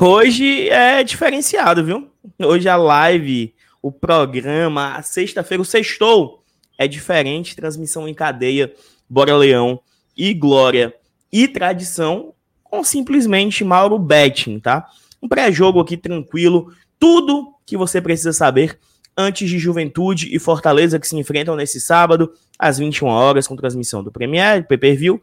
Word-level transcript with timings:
Hoje 0.00 0.68
é 0.68 1.02
diferenciado, 1.02 1.82
viu? 1.82 2.10
Hoje 2.38 2.68
a 2.68 2.76
live, 2.76 3.54
o 3.80 3.90
programa, 3.90 4.94
a 4.94 5.02
sexta-feira, 5.02 5.62
o 5.62 5.64
sextou 5.64 6.42
é 6.76 6.86
diferente. 6.86 7.56
Transmissão 7.56 8.06
em 8.06 8.12
cadeia, 8.12 8.72
Bora 9.08 9.36
Leão 9.36 9.80
e 10.16 10.34
Glória 10.34 10.94
e 11.32 11.48
Tradição 11.48 12.34
com 12.62 12.84
simplesmente 12.84 13.64
Mauro 13.64 13.98
Betting, 13.98 14.58
tá? 14.58 14.86
Um 15.22 15.28
pré-jogo 15.28 15.80
aqui 15.80 15.96
tranquilo, 15.96 16.72
tudo 16.98 17.54
que 17.64 17.76
você 17.76 18.00
precisa 18.00 18.32
saber 18.32 18.78
antes 19.16 19.48
de 19.48 19.58
Juventude 19.58 20.34
e 20.34 20.38
Fortaleza 20.38 20.98
que 20.98 21.08
se 21.08 21.16
enfrentam 21.16 21.56
nesse 21.56 21.80
sábado 21.80 22.32
às 22.58 22.76
21 22.76 23.06
horas 23.06 23.46
com 23.48 23.56
transmissão 23.56 24.02
do 24.02 24.12
Premier, 24.12 24.66
Pay-Per-View 24.66 25.20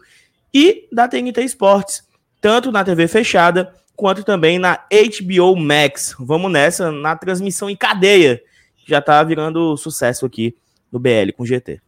e 0.52 0.88
da 0.91 1.08
TNT 1.08 1.41
Esportes, 1.44 2.04
tanto 2.41 2.71
na 2.71 2.84
TV 2.84 3.08
fechada 3.08 3.71
quanto 3.96 4.24
também 4.24 4.60
na 4.60 4.76
HBO 4.76 5.56
Max. 5.56 6.16
Vamos 6.20 6.52
nessa 6.52 6.92
na 6.92 7.16
transmissão 7.16 7.70
em 7.70 7.76
cadeia. 7.76 8.42
Já 8.86 9.02
tá 9.02 9.24
virando 9.24 9.78
sucesso 9.78 10.26
aqui 10.26 10.56
no 10.92 11.00
BL 11.00 11.32
com 11.36 11.46
GT. 11.46 11.82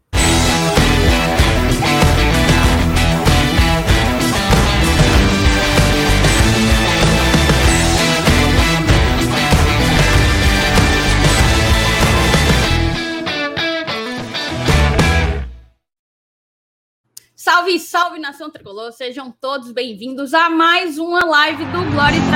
Salve, 17.46 17.78
salve 17.80 18.18
nação 18.18 18.50
tricolor, 18.50 18.92
sejam 18.92 19.30
todos 19.30 19.72
bem-vindos 19.72 20.34
a 20.34 20.50
mais 20.50 20.98
uma 20.98 21.24
live 21.24 21.64
do 21.66 21.92
Glória 21.92 22.18
e 22.18 22.28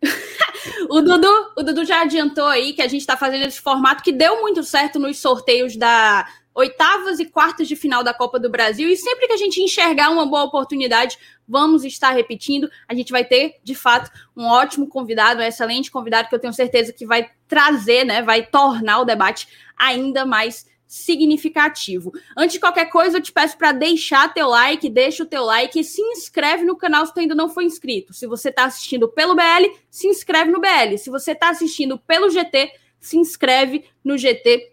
Tradição. 0.00 0.88
o, 0.88 1.02
Dudu, 1.02 1.52
o 1.58 1.62
Dudu 1.62 1.84
já 1.84 2.00
adiantou 2.00 2.46
aí 2.46 2.72
que 2.72 2.80
a 2.80 2.88
gente 2.88 3.02
está 3.02 3.14
fazendo 3.14 3.44
esse 3.44 3.60
formato 3.60 4.02
que 4.02 4.10
deu 4.10 4.40
muito 4.40 4.62
certo 4.62 4.98
nos 4.98 5.18
sorteios 5.18 5.76
da 5.76 6.26
oitavas 6.54 7.20
e 7.20 7.26
quartas 7.26 7.68
de 7.68 7.76
final 7.76 8.02
da 8.02 8.14
Copa 8.14 8.40
do 8.40 8.48
Brasil. 8.48 8.88
E 8.88 8.96
sempre 8.96 9.26
que 9.26 9.34
a 9.34 9.36
gente 9.36 9.60
enxergar 9.60 10.08
uma 10.08 10.24
boa 10.24 10.44
oportunidade, 10.44 11.18
vamos 11.46 11.84
estar 11.84 12.12
repetindo. 12.12 12.66
A 12.88 12.94
gente 12.94 13.12
vai 13.12 13.26
ter, 13.26 13.56
de 13.62 13.74
fato, 13.74 14.10
um 14.34 14.46
ótimo 14.46 14.88
convidado, 14.88 15.40
um 15.40 15.44
excelente 15.44 15.90
convidado 15.90 16.30
que 16.30 16.34
eu 16.34 16.40
tenho 16.40 16.54
certeza 16.54 16.94
que 16.94 17.04
vai 17.04 17.28
trazer, 17.46 18.06
né, 18.06 18.22
vai 18.22 18.46
tornar 18.46 19.00
o 19.00 19.04
debate 19.04 19.46
ainda 19.76 20.24
mais 20.24 20.64
significativo. 20.86 22.12
Antes 22.36 22.54
de 22.54 22.60
qualquer 22.60 22.86
coisa, 22.86 23.18
eu 23.18 23.22
te 23.22 23.32
peço 23.32 23.56
para 23.58 23.72
deixar 23.72 24.32
teu 24.32 24.48
like, 24.48 24.88
deixa 24.88 25.22
o 25.22 25.26
teu 25.26 25.44
like 25.44 25.78
e 25.78 25.84
se 25.84 26.00
inscreve 26.00 26.64
no 26.64 26.76
canal 26.76 27.04
se 27.04 27.12
tu 27.12 27.20
ainda 27.20 27.34
não 27.34 27.48
foi 27.48 27.64
inscrito. 27.64 28.12
Se 28.12 28.26
você 28.26 28.50
está 28.50 28.64
assistindo 28.64 29.08
pelo 29.08 29.34
BL, 29.34 29.74
se 29.90 30.06
inscreve 30.06 30.50
no 30.50 30.60
BL. 30.60 30.96
Se 30.98 31.10
você 31.10 31.32
está 31.32 31.50
assistindo 31.50 31.98
pelo 31.98 32.30
GT, 32.30 32.72
se 33.00 33.16
inscreve 33.16 33.84
no 34.04 34.16
GT 34.16 34.72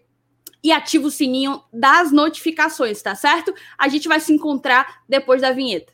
e 0.62 0.72
ativa 0.72 1.06
o 1.06 1.10
sininho 1.10 1.62
das 1.72 2.10
notificações, 2.10 3.02
tá 3.02 3.14
certo? 3.14 3.54
A 3.76 3.88
gente 3.88 4.08
vai 4.08 4.20
se 4.20 4.32
encontrar 4.32 5.02
depois 5.08 5.42
da 5.42 5.52
vinheta. 5.52 5.92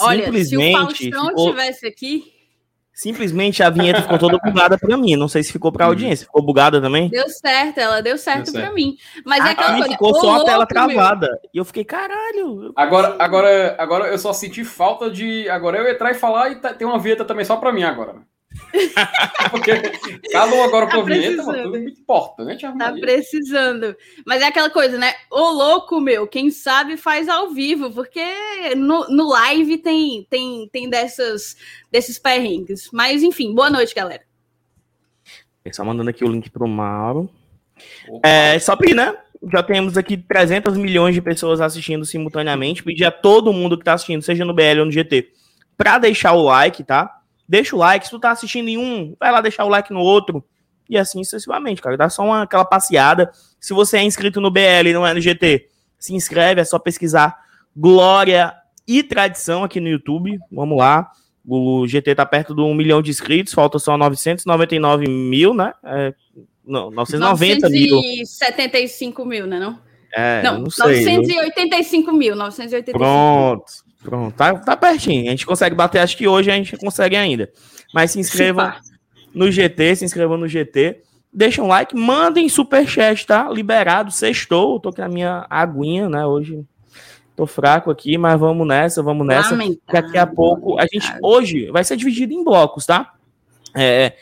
Olha, 0.00 0.44
se 0.44 0.56
o 0.56 0.72
Faustão 0.72 1.28
ficou... 1.28 1.50
tivesse 1.50 1.86
aqui. 1.86 2.34
Simplesmente 2.94 3.60
a 3.60 3.70
vinheta 3.70 4.02
ficou 4.02 4.18
toda 4.18 4.38
bugada 4.38 4.78
para 4.78 4.96
mim. 4.96 5.16
Não 5.16 5.26
sei 5.26 5.42
se 5.42 5.50
ficou 5.50 5.72
para 5.72 5.84
a 5.84 5.88
audiência. 5.88 6.26
Ficou 6.26 6.40
bugada 6.40 6.80
também? 6.80 7.08
Deu 7.08 7.28
certo, 7.28 7.78
ela 7.78 8.00
deu 8.00 8.16
certo, 8.16 8.52
para 8.52 8.72
mim. 8.72 8.96
Mas 9.26 9.44
é 9.44 9.48
aquela 9.48 9.78
coisa. 9.78 9.88
Ficou 9.90 10.14
só 10.20 10.40
a 10.40 10.44
tela 10.44 10.64
travada. 10.64 11.26
Meu. 11.26 11.50
E 11.52 11.58
eu 11.58 11.64
fiquei, 11.64 11.84
caralho. 11.84 12.72
Agora, 12.76 13.16
agora, 13.18 13.74
agora 13.80 14.06
eu 14.06 14.18
só 14.18 14.32
senti 14.32 14.64
falta 14.64 15.10
de. 15.10 15.48
Agora 15.48 15.78
eu 15.78 15.90
entrar 15.90 16.12
e 16.12 16.14
falar 16.14 16.50
e 16.50 16.56
tem 16.74 16.86
uma 16.86 17.00
vinheta 17.00 17.24
também 17.24 17.44
só 17.44 17.56
para 17.56 17.72
mim 17.72 17.82
agora. 17.82 18.22
Porque 19.50 19.72
cada 20.32 20.54
um 20.54 20.62
agora 20.62 20.86
tá 20.86 20.94
com 20.94 21.00
a 21.00 21.04
vinheta, 21.04 21.44
tudo 21.44 21.78
importa, 21.78 22.44
né, 22.44 22.56
Tá 22.56 22.92
precisando. 22.92 23.96
Mas 24.26 24.42
é 24.42 24.46
aquela 24.46 24.70
coisa, 24.70 24.98
né? 24.98 25.12
Ô 25.30 25.50
louco, 25.50 26.00
meu, 26.00 26.26
quem 26.26 26.50
sabe 26.50 26.96
faz 26.96 27.28
ao 27.28 27.50
vivo, 27.50 27.90
porque 27.92 28.22
no, 28.76 29.08
no 29.08 29.28
live 29.30 29.78
tem, 29.78 30.26
tem, 30.28 30.68
tem 30.72 30.88
dessas, 30.88 31.56
desses 31.90 32.18
perrengues. 32.18 32.90
Mas 32.92 33.22
enfim, 33.22 33.54
boa 33.54 33.70
noite, 33.70 33.94
galera. 33.94 34.22
Só 35.72 35.84
mandando 35.84 36.10
aqui 36.10 36.24
o 36.24 36.28
link 36.28 36.50
pro 36.50 36.68
Mauro. 36.68 37.30
É, 38.22 38.58
só 38.58 38.76
para 38.76 38.94
né? 38.94 39.16
Já 39.52 39.62
temos 39.62 39.98
aqui 39.98 40.16
300 40.16 40.76
milhões 40.76 41.14
de 41.14 41.20
pessoas 41.20 41.60
assistindo 41.60 42.04
simultaneamente. 42.04 42.82
Pedir 42.82 43.04
a 43.04 43.10
todo 43.10 43.52
mundo 43.52 43.76
que 43.76 43.82
está 43.82 43.94
assistindo, 43.94 44.22
seja 44.22 44.44
no 44.44 44.54
BL 44.54 44.80
ou 44.80 44.86
no 44.86 44.92
GT, 44.92 45.28
para 45.76 45.98
deixar 45.98 46.32
o 46.32 46.42
like, 46.42 46.82
tá? 46.82 47.20
Deixa 47.48 47.74
o 47.74 47.78
like. 47.78 48.06
Se 48.06 48.10
tu 48.10 48.18
tá 48.18 48.30
assistindo 48.30 48.68
em 48.68 48.78
um, 48.78 49.14
vai 49.18 49.30
lá 49.30 49.40
deixar 49.40 49.64
o 49.64 49.68
like 49.68 49.92
no 49.92 50.00
outro. 50.00 50.44
E 50.88 50.98
assim 50.98 51.22
sucessivamente, 51.24 51.80
cara. 51.80 51.96
Dá 51.96 52.08
só 52.08 52.22
uma, 52.24 52.42
aquela 52.42 52.64
passeada. 52.64 53.30
Se 53.58 53.72
você 53.72 53.98
é 53.98 54.02
inscrito 54.02 54.40
no 54.40 54.50
BL 54.50 54.88
e 54.88 54.92
não 54.92 55.06
é 55.06 55.14
no 55.14 55.20
GT, 55.20 55.68
se 55.98 56.14
inscreve, 56.14 56.60
é 56.60 56.64
só 56.64 56.78
pesquisar 56.78 57.36
Glória 57.76 58.54
e 58.86 59.02
Tradição 59.02 59.64
aqui 59.64 59.80
no 59.80 59.88
YouTube. 59.88 60.38
Vamos 60.52 60.76
lá. 60.78 61.10
O 61.46 61.86
GT 61.86 62.14
tá 62.14 62.24
perto 62.24 62.54
de 62.54 62.62
um 62.62 62.74
milhão 62.74 63.02
de 63.02 63.10
inscritos, 63.10 63.52
falta 63.52 63.78
só 63.78 63.96
999 63.98 65.06
mil, 65.08 65.52
né? 65.52 65.74
É, 65.84 66.14
não, 66.66 66.90
990 66.90 67.68
mil. 67.68 67.96
975 67.96 69.24
mil, 69.26 69.46
né? 69.46 69.58
Não? 69.58 69.78
É, 70.16 70.42
não, 70.42 70.60
não 70.60 70.70
sei. 70.70 71.04
985 71.04 72.12
mil, 72.12 72.36
985 72.36 72.98
Pronto. 72.98 73.64
Pronto, 74.04 74.36
tá, 74.36 74.54
tá 74.54 74.76
pertinho. 74.76 75.26
A 75.26 75.30
gente 75.30 75.46
consegue 75.46 75.74
bater, 75.74 76.00
acho 76.00 76.16
que 76.16 76.28
hoje 76.28 76.50
a 76.50 76.54
gente 76.54 76.76
consegue 76.76 77.16
ainda. 77.16 77.50
Mas 77.92 78.10
se 78.10 78.20
inscrevam 78.20 78.70
no 79.34 79.50
GT, 79.50 79.96
se 79.96 80.04
inscrevam 80.04 80.36
no 80.36 80.46
GT. 80.46 81.00
Deixa 81.32 81.62
um 81.62 81.66
like, 81.66 81.96
mandem 81.96 82.48
superchat, 82.48 83.26
tá? 83.26 83.48
Liberado, 83.50 84.10
sextou. 84.12 84.78
Tô 84.78 84.92
com 84.92 85.02
a 85.02 85.08
minha 85.08 85.46
aguinha, 85.48 86.08
né? 86.08 86.24
Hoje 86.26 86.64
tô 87.34 87.46
fraco 87.46 87.90
aqui, 87.90 88.16
mas 88.18 88.38
vamos 88.38 88.66
nessa, 88.66 89.02
vamos 89.02 89.26
nessa. 89.26 89.52
Lamentável. 89.52 89.80
Daqui 89.90 90.18
a 90.18 90.26
pouco, 90.26 90.78
a 90.78 90.82
gente 90.82 91.12
hoje 91.22 91.70
vai 91.70 91.82
ser 91.82 91.96
dividido 91.96 92.32
em 92.32 92.44
blocos, 92.44 92.86
tá? 92.86 93.14
É, 93.74 94.12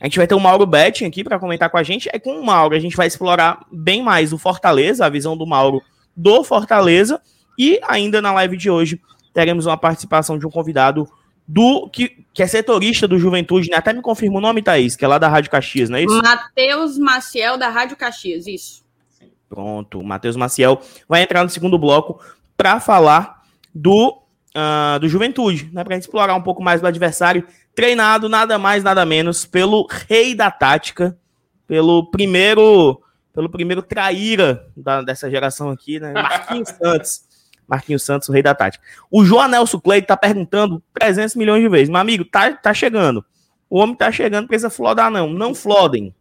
a 0.00 0.04
gente 0.04 0.18
vai 0.18 0.26
ter 0.26 0.34
o 0.34 0.40
Mauro 0.40 0.66
Betting 0.66 1.06
aqui 1.06 1.22
para 1.22 1.38
comentar 1.38 1.70
com 1.70 1.78
a 1.78 1.82
gente. 1.82 2.10
É 2.12 2.18
com 2.18 2.38
o 2.38 2.44
Mauro, 2.44 2.74
a 2.74 2.80
gente 2.80 2.96
vai 2.96 3.06
explorar 3.06 3.64
bem 3.72 4.02
mais 4.02 4.32
o 4.32 4.38
Fortaleza, 4.38 5.06
a 5.06 5.08
visão 5.08 5.36
do 5.36 5.46
Mauro 5.46 5.80
do 6.16 6.42
Fortaleza. 6.42 7.20
E 7.58 7.80
ainda 7.88 8.20
na 8.20 8.32
live 8.32 8.56
de 8.56 8.68
hoje, 8.70 9.00
teremos 9.32 9.66
uma 9.66 9.76
participação 9.76 10.38
de 10.38 10.46
um 10.46 10.50
convidado 10.50 11.08
do 11.46 11.88
que, 11.88 12.24
que 12.34 12.42
é 12.42 12.46
setorista 12.46 13.08
do 13.08 13.18
Juventude, 13.18 13.70
né? 13.70 13.76
Até 13.78 13.94
me 13.94 14.02
confirma 14.02 14.36
o 14.36 14.40
nome, 14.40 14.62
Thaís, 14.62 14.94
que 14.94 15.04
é 15.04 15.08
lá 15.08 15.16
da 15.16 15.28
Rádio 15.28 15.50
Caxias, 15.50 15.88
não 15.88 15.96
é 15.96 16.02
isso? 16.02 16.22
Matheus 16.22 16.98
Maciel, 16.98 17.56
da 17.56 17.70
Rádio 17.70 17.96
Caxias, 17.96 18.46
isso. 18.46 18.84
Pronto, 19.48 20.04
Matheus 20.04 20.36
Maciel 20.36 20.78
vai 21.08 21.22
entrar 21.22 21.42
no 21.42 21.48
segundo 21.48 21.78
bloco 21.78 22.20
para 22.54 22.78
falar 22.80 23.42
do, 23.74 24.20
uh, 24.54 24.98
do 25.00 25.08
Juventude, 25.08 25.70
né? 25.72 25.82
Para 25.82 25.94
gente 25.94 26.02
explorar 26.02 26.34
um 26.34 26.42
pouco 26.42 26.62
mais 26.62 26.82
do 26.82 26.86
adversário, 26.86 27.46
treinado 27.74 28.28
nada 28.28 28.58
mais, 28.58 28.84
nada 28.84 29.06
menos 29.06 29.46
pelo 29.46 29.86
rei 30.06 30.34
da 30.34 30.50
tática, 30.50 31.16
pelo 31.66 32.10
primeiro, 32.10 33.00
pelo 33.32 33.48
primeiro 33.48 33.80
traíra 33.80 34.66
da, 34.76 35.00
dessa 35.00 35.30
geração 35.30 35.70
aqui, 35.70 35.98
né? 35.98 36.12
Marquinhos 36.20 36.68
Santos. 36.68 37.27
Marquinhos 37.68 38.02
Santos, 38.02 38.28
o 38.28 38.32
rei 38.32 38.42
da 38.42 38.54
tática. 38.54 38.82
O 39.10 39.24
João 39.24 39.46
Nelson 39.46 39.78
Clay 39.78 40.00
tá 40.00 40.16
perguntando 40.16 40.82
300 40.94 41.36
milhões 41.36 41.62
de 41.62 41.68
vezes. 41.68 41.88
Meu 41.88 42.00
amigo, 42.00 42.24
tá, 42.24 42.52
tá 42.52 42.72
chegando. 42.72 43.24
O 43.68 43.78
homem 43.78 43.94
tá 43.94 44.10
chegando, 44.10 44.48
precisa 44.48 44.70
flodar, 44.70 45.10
não. 45.10 45.28
Não 45.28 45.54
flodem. 45.54 46.14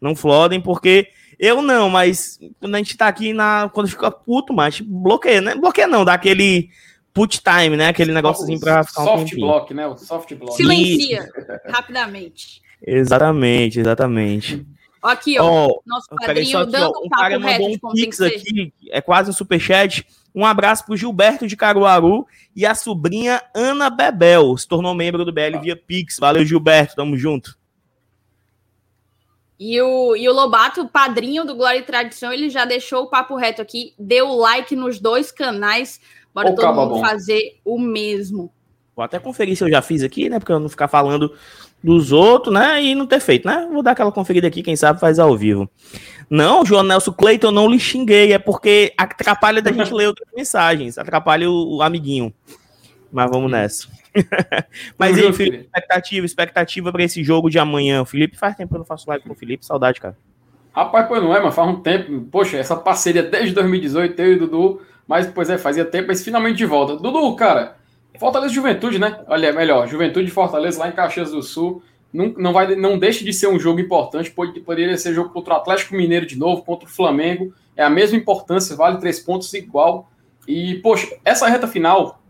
Não 0.00 0.16
flodem, 0.16 0.60
porque 0.60 1.08
eu 1.38 1.62
não, 1.62 1.88
mas 1.88 2.40
quando 2.58 2.74
a 2.74 2.78
gente 2.78 2.96
tá 2.96 3.06
aqui 3.06 3.32
na. 3.32 3.70
Quando 3.72 3.88
fica 3.88 4.10
puto, 4.10 4.52
mas 4.52 4.80
bloqueia, 4.80 5.40
né? 5.40 5.54
Bloqueia 5.54 5.86
não, 5.86 6.04
dá 6.04 6.14
aquele 6.14 6.70
put 7.12 7.40
time, 7.40 7.76
né? 7.76 7.88
Aquele 7.88 8.12
negóciozinho 8.12 8.58
pra 8.58 8.82
ficar 8.82 9.02
um 9.02 9.18
Soft 9.18 9.34
block, 9.36 9.74
né? 9.74 9.86
O 9.86 9.96
soft 9.96 10.34
block. 10.34 10.56
Silencia 10.56 11.28
rapidamente. 11.68 12.60
Exatamente, 12.84 13.78
exatamente. 13.78 14.66
Aqui, 15.02 15.38
ó. 15.38 15.68
Oh, 15.68 15.82
nosso 15.84 16.06
padrinho 16.08 16.58
aqui, 16.58 16.70
dando 16.70 16.92
ó, 16.94 17.04
um 17.04 17.08
papo 17.08 17.38
reto 17.38 17.88
um 17.88 17.92
pix 17.92 18.20
aqui, 18.20 18.72
é 18.88 19.00
quase 19.00 19.30
um 19.30 19.32
superchat. 19.32 20.06
Um 20.34 20.46
abraço 20.46 20.84
para 20.86 20.94
o 20.94 20.96
Gilberto 20.96 21.46
de 21.46 21.56
Caruaru 21.56 22.26
e 22.56 22.64
a 22.64 22.74
sobrinha 22.74 23.42
Ana 23.54 23.90
Bebel. 23.90 24.56
Se 24.56 24.66
tornou 24.66 24.94
membro 24.94 25.24
do 25.24 25.32
BL 25.32 25.58
via 25.60 25.76
Pix. 25.76 26.18
Valeu, 26.18 26.44
Gilberto. 26.44 26.94
Tamo 26.94 27.18
junto. 27.18 27.58
E 29.58 29.80
o, 29.80 30.16
e 30.16 30.26
o 30.28 30.32
Lobato, 30.32 30.88
padrinho 30.88 31.44
do 31.44 31.54
Glória 31.54 31.78
e 31.78 31.84
Tradição, 31.84 32.32
ele 32.32 32.48
já 32.48 32.64
deixou 32.64 33.02
o 33.02 33.10
papo 33.10 33.36
reto 33.36 33.60
aqui. 33.60 33.92
Deu 33.98 34.28
like 34.28 34.74
nos 34.74 34.98
dois 34.98 35.30
canais 35.30 36.00
Bora 36.34 36.50
Ô, 36.50 36.54
todo 36.54 36.74
mundo 36.74 36.94
bom. 36.94 37.00
fazer 37.00 37.60
o 37.64 37.78
mesmo. 37.78 38.52
Vou 38.96 39.04
até 39.04 39.18
conferir 39.18 39.56
se 39.56 39.64
eu 39.64 39.70
já 39.70 39.82
fiz 39.82 40.02
aqui, 40.02 40.28
né? 40.28 40.38
Porque 40.38 40.52
eu 40.52 40.60
não 40.60 40.68
ficar 40.68 40.88
falando 40.88 41.34
dos 41.82 42.12
outros, 42.12 42.54
né? 42.54 42.82
E 42.82 42.94
não 42.94 43.06
ter 43.06 43.20
feito, 43.20 43.46
né? 43.46 43.68
Vou 43.72 43.82
dar 43.82 43.92
aquela 43.92 44.12
conferida 44.12 44.46
aqui, 44.46 44.62
quem 44.62 44.76
sabe 44.76 45.00
faz 45.00 45.18
ao 45.18 45.36
vivo. 45.36 45.68
Não, 46.30 46.64
João 46.64 46.82
Nelson 46.82 47.12
Cleiton, 47.12 47.48
eu 47.48 47.52
não 47.52 47.68
lhe 47.68 47.78
xinguei, 47.78 48.32
é 48.32 48.38
porque 48.38 48.94
atrapalha 48.96 49.60
da 49.60 49.72
gente 49.72 49.92
ler 49.92 50.06
outras 50.06 50.28
mensagens, 50.34 50.96
atrapalha 50.96 51.50
o, 51.50 51.76
o 51.76 51.82
amiguinho. 51.82 52.32
Mas 53.12 53.30
vamos 53.30 53.50
nessa. 53.50 53.88
Mas 54.96 55.18
aí, 55.18 55.32
Felipe, 55.32 55.58
expectativa, 55.58 56.26
expectativa 56.26 56.92
para 56.92 57.02
esse 57.02 57.22
jogo 57.22 57.50
de 57.50 57.58
amanhã. 57.58 58.04
Felipe, 58.04 58.38
faz 58.38 58.56
tempo 58.56 58.70
que 58.70 58.76
eu 58.76 58.78
não 58.78 58.86
faço 58.86 59.08
live 59.08 59.24
com 59.24 59.32
o 59.32 59.36
Felipe, 59.36 59.64
saudade, 59.66 60.00
cara. 60.00 60.16
Rapaz, 60.72 61.06
pois 61.06 61.22
não 61.22 61.36
é, 61.36 61.42
mas 61.42 61.54
faz 61.54 61.68
um 61.68 61.80
tempo. 61.80 62.22
Poxa, 62.30 62.56
essa 62.56 62.76
parceria 62.76 63.22
desde 63.22 63.54
2018, 63.54 64.18
eu 64.20 64.32
e 64.32 64.36
o 64.36 64.38
Dudu, 64.38 64.80
mas 65.06 65.26
pois 65.26 65.50
é, 65.50 65.58
fazia 65.58 65.84
tempo, 65.84 66.08
mas 66.08 66.24
finalmente 66.24 66.56
de 66.56 66.64
volta. 66.64 66.96
Dudu, 66.96 67.34
cara, 67.36 67.76
Fortaleza 68.18 68.52
Juventude, 68.52 68.98
né? 68.98 69.20
Olha, 69.26 69.52
melhor, 69.52 69.86
Juventude 69.88 70.30
Fortaleza 70.30 70.78
lá 70.78 70.88
em 70.88 70.92
Caxias 70.92 71.30
do 71.30 71.42
Sul. 71.42 71.82
Não, 72.12 72.34
não, 72.36 72.52
vai, 72.52 72.74
não 72.76 72.98
deixe 72.98 73.24
de 73.24 73.32
ser 73.32 73.46
um 73.46 73.58
jogo 73.58 73.80
importante, 73.80 74.30
pode, 74.30 74.60
poderia 74.60 74.96
ser 74.98 75.14
jogo 75.14 75.30
contra 75.30 75.54
o 75.54 75.56
Atlético 75.56 75.94
Mineiro 75.94 76.26
de 76.26 76.38
novo, 76.38 76.62
contra 76.62 76.86
o 76.86 76.90
Flamengo. 76.90 77.54
É 77.74 77.82
a 77.82 77.88
mesma 77.88 78.18
importância, 78.18 78.76
vale 78.76 78.98
três 78.98 79.18
pontos 79.18 79.52
igual. 79.54 80.10
E, 80.46 80.74
poxa, 80.76 81.08
essa 81.24 81.48
reta 81.48 81.66
final, 81.66 82.20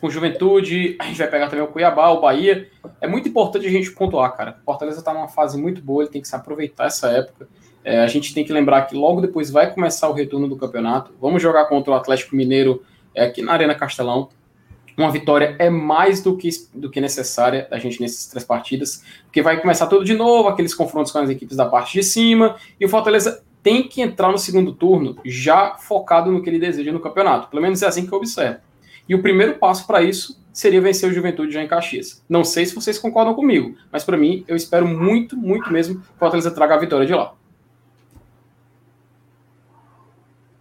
com 0.00 0.08
Juventude, 0.08 0.96
a 0.98 1.04
gente 1.04 1.18
vai 1.18 1.28
pegar 1.28 1.48
também 1.48 1.64
o 1.64 1.68
Cuiabá, 1.68 2.08
o 2.08 2.20
Bahia. 2.20 2.68
É 3.00 3.06
muito 3.06 3.28
importante 3.28 3.66
a 3.66 3.70
gente 3.70 3.90
pontuar, 3.90 4.34
cara. 4.34 4.58
Fortaleza 4.64 5.00
está 5.00 5.12
numa 5.12 5.28
fase 5.28 5.60
muito 5.60 5.82
boa, 5.82 6.02
ele 6.02 6.10
tem 6.10 6.22
que 6.22 6.28
se 6.28 6.34
aproveitar 6.34 6.86
essa 6.86 7.10
época. 7.10 7.46
É, 7.84 8.00
a 8.00 8.06
gente 8.06 8.32
tem 8.32 8.44
que 8.44 8.52
lembrar 8.52 8.82
que 8.82 8.94
logo 8.94 9.20
depois 9.20 9.50
vai 9.50 9.72
começar 9.72 10.08
o 10.08 10.12
retorno 10.12 10.48
do 10.48 10.56
campeonato. 10.56 11.12
Vamos 11.20 11.42
jogar 11.42 11.66
contra 11.66 11.92
o 11.92 11.94
Atlético 11.94 12.34
Mineiro 12.34 12.82
é, 13.14 13.24
aqui 13.24 13.42
na 13.42 13.52
Arena 13.52 13.74
Castelão 13.74 14.30
uma 14.96 15.10
vitória 15.10 15.56
é 15.58 15.70
mais 15.70 16.22
do 16.22 16.36
que, 16.36 16.48
do 16.74 16.90
que 16.90 17.00
necessária 17.00 17.66
a 17.70 17.78
gente 17.78 18.00
nessas 18.00 18.26
três 18.26 18.44
partidas, 18.44 19.02
porque 19.24 19.42
vai 19.42 19.60
começar 19.60 19.86
tudo 19.86 20.04
de 20.04 20.14
novo, 20.14 20.48
aqueles 20.48 20.74
confrontos 20.74 21.12
com 21.12 21.18
as 21.18 21.30
equipes 21.30 21.56
da 21.56 21.66
parte 21.66 21.92
de 21.92 22.02
cima, 22.02 22.56
e 22.78 22.84
o 22.84 22.88
Fortaleza 22.88 23.42
tem 23.62 23.86
que 23.86 24.00
entrar 24.00 24.30
no 24.30 24.38
segundo 24.38 24.72
turno 24.72 25.16
já 25.24 25.76
focado 25.76 26.30
no 26.30 26.42
que 26.42 26.48
ele 26.48 26.58
deseja 26.58 26.92
no 26.92 27.00
campeonato. 27.00 27.48
Pelo 27.48 27.62
menos 27.62 27.82
é 27.82 27.86
assim 27.86 28.06
que 28.06 28.12
eu 28.12 28.18
observo. 28.18 28.60
E 29.08 29.14
o 29.14 29.22
primeiro 29.22 29.58
passo 29.58 29.86
para 29.86 30.02
isso 30.02 30.40
seria 30.52 30.80
vencer 30.80 31.08
o 31.08 31.12
Juventude 31.12 31.52
já 31.52 31.62
em 31.62 31.68
Caxias. 31.68 32.22
Não 32.28 32.44
sei 32.44 32.64
se 32.66 32.74
vocês 32.74 32.98
concordam 32.98 33.34
comigo, 33.34 33.76
mas 33.90 34.04
para 34.04 34.16
mim, 34.16 34.44
eu 34.46 34.56
espero 34.56 34.86
muito, 34.86 35.36
muito 35.36 35.72
mesmo 35.72 36.00
que 36.00 36.08
o 36.08 36.18
Fortaleza 36.18 36.50
traga 36.50 36.74
a 36.74 36.78
vitória 36.78 37.06
de 37.06 37.14
lá. 37.14 37.34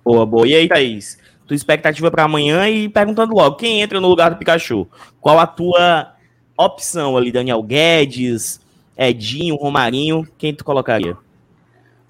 Boa, 0.03 0.25
boa. 0.25 0.47
E 0.47 0.55
aí, 0.55 0.67
Thaís? 0.67 1.19
Tua 1.49 1.55
expectativa 1.55 2.11
para 2.11 2.23
amanhã 2.23 2.69
e 2.69 2.87
perguntando 2.87 3.33
logo, 3.33 3.55
quem 3.55 3.81
entra 3.81 3.99
no 3.99 4.07
lugar 4.07 4.29
do 4.29 4.37
Pikachu? 4.37 4.87
Qual 5.19 5.39
a 5.39 5.47
tua 5.47 6.13
opção 6.55 7.17
ali? 7.17 7.31
Daniel 7.31 7.63
Guedes, 7.63 8.61
Edinho, 8.95 9.55
Romarinho, 9.55 10.27
quem 10.37 10.53
tu 10.53 10.63
colocaria? 10.63 11.17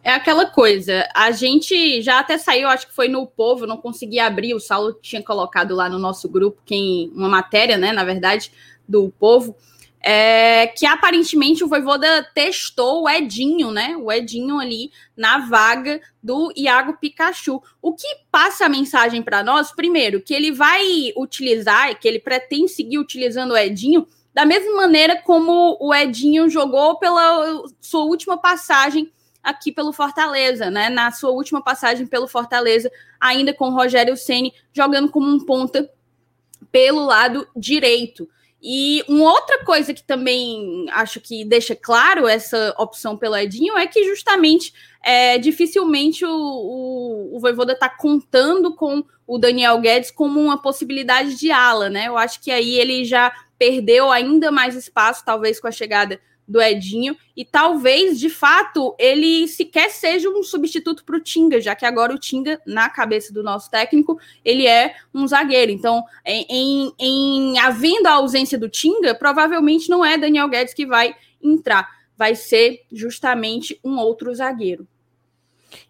É 0.03 0.12
aquela 0.12 0.45
coisa, 0.45 1.07
a 1.15 1.31
gente 1.31 2.01
já 2.01 2.19
até 2.19 2.38
saiu, 2.38 2.68
acho 2.68 2.88
que 2.88 2.94
foi 2.94 3.07
no 3.07 3.25
Povo, 3.25 3.65
não 3.65 3.77
consegui 3.77 4.19
abrir, 4.19 4.53
o 4.53 4.59
Saulo 4.59 4.94
tinha 5.01 5.24
colocado 5.24 5.75
lá 5.75 5.89
no 5.89 6.00
nosso 6.00 6.27
grupo, 6.27 6.62
quem 6.65 7.12
uma 7.15 7.30
matéria, 7.30 7.77
né, 7.77 7.91
na 7.91 8.03
verdade, 8.03 8.51
do 8.88 9.13
Povo, 9.19 9.56
é, 10.01 10.68
que 10.68 10.86
aparentemente 10.86 11.63
o 11.63 11.68
Voivoda 11.68 12.24
testou 12.34 13.04
o 13.04 13.10
Edinho, 13.10 13.72
né? 13.72 13.98
O 13.98 14.12
Edinho 14.12 14.60
ali 14.60 14.92
na 15.16 15.40
vaga 15.40 16.00
do 16.24 16.51
Iago 16.56 16.98
Pikachu. 16.98 17.62
O 17.81 17.94
que 17.94 18.07
passa 18.31 18.66
a 18.66 18.69
mensagem 18.69 19.22
para 19.22 19.44
nós, 19.44 19.72
primeiro, 19.72 20.22
que 20.22 20.34
ele 20.34 20.51
vai 20.51 21.12
utilizar, 21.18 22.00
que 22.00 22.07
ele 22.07 22.19
pretende 22.19 22.69
seguir 22.69 22.98
utilizando 22.98 23.51
o 23.51 23.57
Edinho 23.57 24.07
da 24.34 24.46
mesma 24.46 24.74
maneira 24.75 25.22
como 25.22 25.78
o 25.81 25.94
Edinho 25.94 26.50
jogou 26.50 26.98
pela 26.98 27.63
sua 27.81 28.06
última 28.06 28.38
passagem 28.38 29.12
aqui 29.44 29.72
pelo 29.72 29.92
Fortaleza, 29.92 30.69
né? 30.69 30.90
Na 30.90 31.12
sua 31.12 31.31
última 31.31 31.62
passagem 31.62 32.06
pelo 32.06 32.28
Fortaleza, 32.28 32.90
ainda 33.19 33.54
com 33.54 33.66
o 33.66 33.74
Rogério 33.74 34.16
Ceni 34.16 34.54
jogando 34.72 35.10
como 35.10 35.28
um 35.28 35.46
ponta 35.46 35.90
pelo 36.72 37.06
lado 37.06 37.48
direito. 37.56 38.30
E 38.62 39.04
uma 39.08 39.32
outra 39.32 39.64
coisa 39.64 39.94
que 39.94 40.04
também 40.04 40.86
acho 40.92 41.22
que 41.22 41.46
deixa 41.46 41.76
claro 41.76 42.28
essa 42.28 42.76
opção 42.78 43.16
pelo 43.16 43.38
Edinho 43.38 43.78
é 43.78 43.88
que 43.88 44.04
justamente 44.04 44.74
é, 45.02 45.38
dificilmente 45.38 46.26
o, 46.26 46.30
o, 46.30 47.38
o 47.38 47.40
Voivoda 47.40 47.72
está 47.72 47.90
contando 47.90 48.76
com 48.76 49.04
o 49.26 49.38
Daniel 49.38 49.80
Guedes 49.80 50.12
como 50.12 50.42
uma 50.42 50.62
possibilidade 50.62 51.36
de 51.36 51.52
ala, 51.52 51.90
né? 51.90 52.08
Eu 52.08 52.18
acho 52.18 52.42
que 52.42 52.52
aí 52.52 52.78
ele 52.78 53.06
já 53.06 53.32
perdeu 53.58 54.12
ainda 54.12 54.52
mais 54.52 54.76
espaço, 54.76 55.24
talvez 55.24 55.60
com 55.60 55.68
a 55.68 55.72
chegada 55.72 56.20
do 56.50 56.60
Edinho, 56.60 57.16
e 57.38 57.46
talvez, 57.46 58.19
de 58.19 58.28
fato, 58.28 58.96
ele 58.98 59.48
sequer 59.48 59.92
seja 59.92 60.28
um 60.28 60.42
substituto 60.42 61.06
para 61.06 61.16
o 61.16 61.19
Tinga, 61.19 61.62
já 61.62 61.75
que 61.75 61.86
agora 61.86 62.12
o 62.12 62.18
Tinga, 62.18 62.60
na 62.66 62.90
cabeça 62.90 63.31
do 63.31 63.44
nosso 63.44 63.69
técnico, 63.69 64.19
ele 64.44 64.66
é 64.66 64.96
um 65.13 65.28
zagueiro. 65.28 65.72
Então, 65.72 66.04
em, 66.25 66.46
em, 66.50 66.94
em 66.98 67.60
havendo 67.60 68.07
a 68.07 68.13
ausência 68.13 68.57
do 68.57 68.68
Tinga, 68.68 69.13
provavelmente 69.13 69.90
não 69.90 70.04
é 70.04 70.18
Daniel 70.18 70.50
Guedes 70.50 70.74
que 70.74 70.88
vai 70.88 71.16
entrar, 71.42 71.88
vai 72.18 72.34
ser 72.34 72.81
justamente 72.92 73.80
um 73.84 74.00
outro 74.00 74.34
zagueiro. 74.34 74.88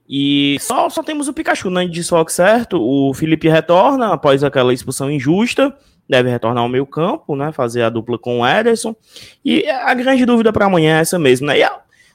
E 0.08 0.58
só, 0.60 0.90
só 0.90 1.02
temos 1.02 1.28
o 1.30 1.34
Pikachu, 1.34 1.70
né? 1.70 1.86
De 1.86 1.92
desfoque 1.92 2.34
certo. 2.34 2.82
O 2.82 3.14
Felipe 3.14 3.48
retorna 3.48 4.14
após 4.14 4.44
aquela 4.44 4.74
expulsão 4.74 5.10
injusta 5.10 5.74
deve 6.10 6.30
retornar 6.30 6.64
ao 6.64 6.70
meio 6.70 6.88
campo, 6.88 7.36
né? 7.36 7.52
Fazer 7.52 7.84
a 7.84 7.90
dupla 7.90 8.18
com 8.18 8.40
o 8.40 8.48
Ederson. 8.48 8.96
E 9.46 9.66
a 9.70 9.94
grande 9.94 10.26
dúvida 10.26 10.52
para 10.52 10.66
amanhã 10.66 10.98
é 10.98 11.02
essa 11.02 11.20
mesmo, 11.20 11.46
né? 11.46 11.60
E, 11.60 11.70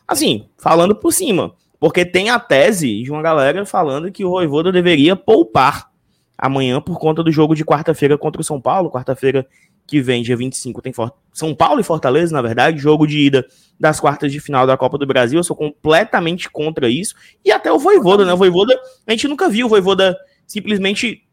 assim, 0.09 0.47
falando 0.59 0.97
por 0.97 1.13
cima, 1.13 1.55
porque 1.79 2.05
tem 2.05 2.29
a 2.31 2.41
tese 2.41 3.03
de 3.03 3.13
uma 3.13 3.23
galera 3.23 3.65
falando 3.65 4.11
que 4.11 4.25
o 4.25 4.31
Voivoda 4.31 4.73
deveria 4.73 5.15
poupar 5.15 5.89
amanhã 6.37 6.81
por 6.81 6.99
conta 6.99 7.23
do 7.23 7.31
jogo 7.31 7.55
de 7.55 7.65
quarta-feira 7.65 8.19
contra 8.19 8.41
o 8.41 8.45
São 8.45 8.61
Paulo, 8.61 8.91
quarta-feira 8.91 9.47
que 9.87 10.01
vem, 10.01 10.23
dia 10.23 10.37
25, 10.37 10.81
tem 10.81 10.93
São 11.33 11.55
Paulo 11.55 11.79
e 11.79 11.85
Fortaleza, 11.85 12.33
na 12.33 12.41
verdade, 12.41 12.79
jogo 12.79 13.07
de 13.07 13.19
ida 13.19 13.47
das 13.79 14.01
quartas 14.01 14.33
de 14.33 14.41
final 14.41 14.67
da 14.67 14.77
Copa 14.77 14.97
do 14.97 15.07
Brasil. 15.07 15.39
Eu 15.39 15.45
sou 15.45 15.55
completamente 15.55 16.51
contra 16.51 16.89
isso. 16.89 17.15
E 17.45 17.53
até 17.53 17.71
o 17.71 17.79
Voivoda, 17.79 18.25
né? 18.25 18.33
O 18.33 18.37
Voivoda, 18.37 18.75
a 19.07 19.11
gente 19.11 19.29
nunca 19.29 19.49
viu 19.49 19.67
o 19.67 19.69
Voivoda 19.69 20.17
simplesmente 20.47 21.24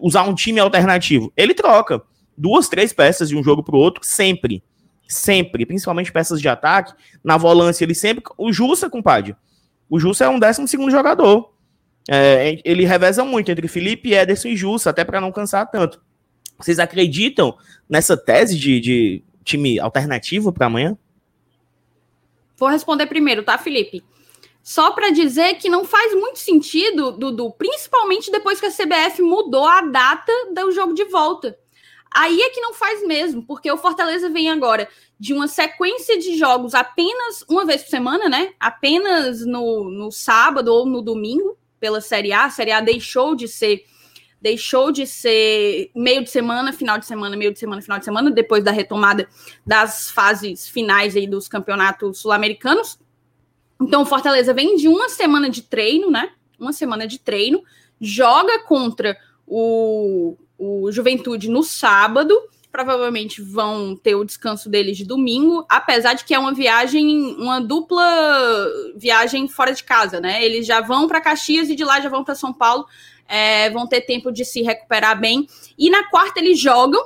usar 0.00 0.22
um 0.24 0.34
time 0.34 0.60
alternativo. 0.60 1.32
Ele 1.36 1.54
troca 1.54 2.02
duas, 2.36 2.68
três 2.68 2.92
peças 2.92 3.28
de 3.28 3.36
um 3.36 3.42
jogo 3.42 3.62
para 3.62 3.76
o 3.76 3.78
outro, 3.78 4.04
sempre. 4.04 4.62
Sempre, 5.06 5.66
principalmente 5.66 6.12
peças 6.12 6.40
de 6.40 6.48
ataque. 6.48 6.94
Na 7.22 7.36
volância, 7.36 7.84
ele 7.84 7.94
sempre. 7.94 8.24
O 8.36 8.52
Jussa, 8.52 8.88
compadre. 8.88 9.36
O 9.88 9.98
Jussa 9.98 10.24
é 10.24 10.28
um 10.28 10.38
décimo 10.38 10.66
segundo 10.66 10.90
jogador. 10.90 11.52
É, 12.10 12.60
ele 12.64 12.84
reveza 12.84 13.24
muito 13.24 13.50
entre 13.50 13.68
Felipe, 13.68 14.12
Ederson 14.12 14.48
e 14.48 14.56
Jussa, 14.56 14.90
até 14.90 15.04
para 15.04 15.20
não 15.20 15.32
cansar 15.32 15.70
tanto. 15.70 16.02
Vocês 16.58 16.78
acreditam 16.78 17.56
nessa 17.88 18.16
tese 18.16 18.58
de, 18.58 18.80
de 18.80 19.24
time 19.42 19.78
alternativo 19.78 20.52
para 20.52 20.66
amanhã? 20.66 20.96
Vou 22.56 22.68
responder 22.68 23.06
primeiro, 23.06 23.42
tá, 23.42 23.58
Felipe? 23.58 24.02
Só 24.64 24.92
para 24.92 25.10
dizer 25.10 25.56
que 25.56 25.68
não 25.68 25.84
faz 25.84 26.14
muito 26.14 26.38
sentido, 26.38 27.12
Dudu, 27.12 27.50
principalmente 27.50 28.30
depois 28.30 28.58
que 28.58 28.64
a 28.64 28.72
CBF 28.72 29.20
mudou 29.20 29.66
a 29.66 29.82
data 29.82 30.32
do 30.54 30.72
jogo 30.72 30.94
de 30.94 31.04
volta. 31.04 31.58
Aí 32.10 32.40
é 32.40 32.48
que 32.48 32.62
não 32.62 32.72
faz 32.72 33.06
mesmo, 33.06 33.44
porque 33.44 33.70
o 33.70 33.76
Fortaleza 33.76 34.30
vem 34.30 34.48
agora 34.48 34.88
de 35.20 35.34
uma 35.34 35.48
sequência 35.48 36.18
de 36.18 36.38
jogos 36.38 36.72
apenas 36.72 37.44
uma 37.46 37.66
vez 37.66 37.82
por 37.82 37.90
semana, 37.90 38.26
né? 38.26 38.54
Apenas 38.58 39.44
no, 39.44 39.90
no 39.90 40.10
sábado 40.10 40.72
ou 40.72 40.86
no 40.86 41.02
domingo, 41.02 41.58
pela 41.78 42.00
Série 42.00 42.32
A. 42.32 42.46
A 42.46 42.50
Série 42.50 42.72
A 42.72 42.80
deixou 42.80 43.34
de 43.34 43.46
ser 43.46 43.84
deixou 44.40 44.92
de 44.92 45.06
ser 45.06 45.90
meio 45.94 46.22
de 46.22 46.30
semana, 46.30 46.72
final 46.72 46.98
de 46.98 47.06
semana, 47.06 47.34
meio 47.34 47.52
de 47.52 47.58
semana, 47.58 47.80
final 47.80 47.98
de 47.98 48.04
semana, 48.04 48.30
depois 48.30 48.62
da 48.62 48.70
retomada 48.70 49.26
das 49.66 50.10
fases 50.10 50.68
finais 50.68 51.16
aí 51.16 51.26
dos 51.26 51.48
campeonatos 51.48 52.18
sul-americanos. 52.18 52.98
Então, 53.80 54.02
o 54.02 54.06
Fortaleza 54.06 54.52
vem 54.54 54.76
de 54.76 54.88
uma 54.88 55.08
semana 55.08 55.50
de 55.50 55.62
treino, 55.62 56.10
né? 56.10 56.30
Uma 56.58 56.72
semana 56.72 57.06
de 57.06 57.18
treino, 57.18 57.62
joga 58.00 58.60
contra 58.60 59.16
o, 59.46 60.36
o 60.58 60.90
Juventude 60.92 61.48
no 61.50 61.62
sábado. 61.62 62.38
Provavelmente 62.70 63.40
vão 63.40 63.94
ter 63.94 64.16
o 64.16 64.24
descanso 64.24 64.68
deles 64.68 64.96
de 64.96 65.04
domingo, 65.04 65.64
apesar 65.68 66.14
de 66.14 66.24
que 66.24 66.34
é 66.34 66.38
uma 66.38 66.52
viagem, 66.52 67.36
uma 67.36 67.60
dupla 67.60 68.04
viagem 68.96 69.46
fora 69.46 69.72
de 69.72 69.84
casa, 69.84 70.20
né? 70.20 70.44
Eles 70.44 70.66
já 70.66 70.80
vão 70.80 71.06
para 71.06 71.20
Caxias 71.20 71.68
e 71.68 71.76
de 71.76 71.84
lá 71.84 72.00
já 72.00 72.08
vão 72.08 72.24
para 72.24 72.34
São 72.34 72.52
Paulo, 72.52 72.86
é, 73.28 73.70
vão 73.70 73.86
ter 73.86 74.00
tempo 74.00 74.32
de 74.32 74.44
se 74.44 74.62
recuperar 74.62 75.20
bem. 75.20 75.46
E 75.78 75.88
na 75.88 76.08
quarta 76.10 76.40
eles 76.40 76.58
jogam, 76.58 77.00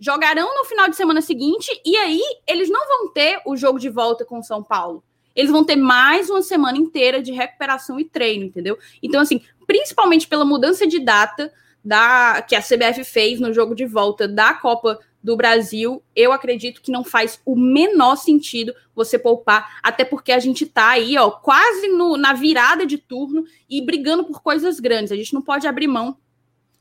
jogarão 0.00 0.48
no 0.56 0.64
final 0.64 0.88
de 0.88 0.96
semana 0.96 1.20
seguinte, 1.20 1.68
e 1.84 1.96
aí 1.98 2.22
eles 2.46 2.70
não 2.70 2.86
vão 2.88 3.12
ter 3.12 3.42
o 3.44 3.56
jogo 3.58 3.78
de 3.78 3.90
volta 3.90 4.24
com 4.24 4.42
São 4.42 4.62
Paulo 4.62 5.04
eles 5.34 5.50
vão 5.50 5.64
ter 5.64 5.76
mais 5.76 6.30
uma 6.30 6.42
semana 6.42 6.78
inteira 6.78 7.22
de 7.22 7.32
recuperação 7.32 7.98
e 7.98 8.04
treino, 8.04 8.44
entendeu? 8.44 8.78
Então, 9.02 9.20
assim, 9.20 9.40
principalmente 9.66 10.28
pela 10.28 10.44
mudança 10.44 10.86
de 10.86 11.00
data, 11.00 11.52
da 11.84 12.40
que 12.40 12.56
a 12.56 12.62
CBF 12.62 13.04
fez 13.04 13.38
no 13.38 13.52
jogo 13.52 13.74
de 13.74 13.84
volta 13.84 14.26
da 14.26 14.54
Copa 14.54 14.98
do 15.22 15.36
Brasil, 15.36 16.02
eu 16.14 16.32
acredito 16.32 16.80
que 16.80 16.90
não 16.90 17.04
faz 17.04 17.40
o 17.44 17.56
menor 17.56 18.16
sentido 18.16 18.74
você 18.94 19.18
poupar, 19.18 19.78
até 19.82 20.04
porque 20.04 20.32
a 20.32 20.38
gente 20.38 20.66
tá 20.66 20.90
aí, 20.90 21.16
ó, 21.18 21.30
quase 21.30 21.88
no, 21.88 22.16
na 22.16 22.32
virada 22.32 22.86
de 22.86 22.98
turno 22.98 23.44
e 23.68 23.80
brigando 23.80 24.24
por 24.24 24.42
coisas 24.42 24.80
grandes. 24.80 25.12
A 25.12 25.16
gente 25.16 25.34
não 25.34 25.42
pode 25.42 25.66
abrir 25.66 25.86
mão 25.86 26.16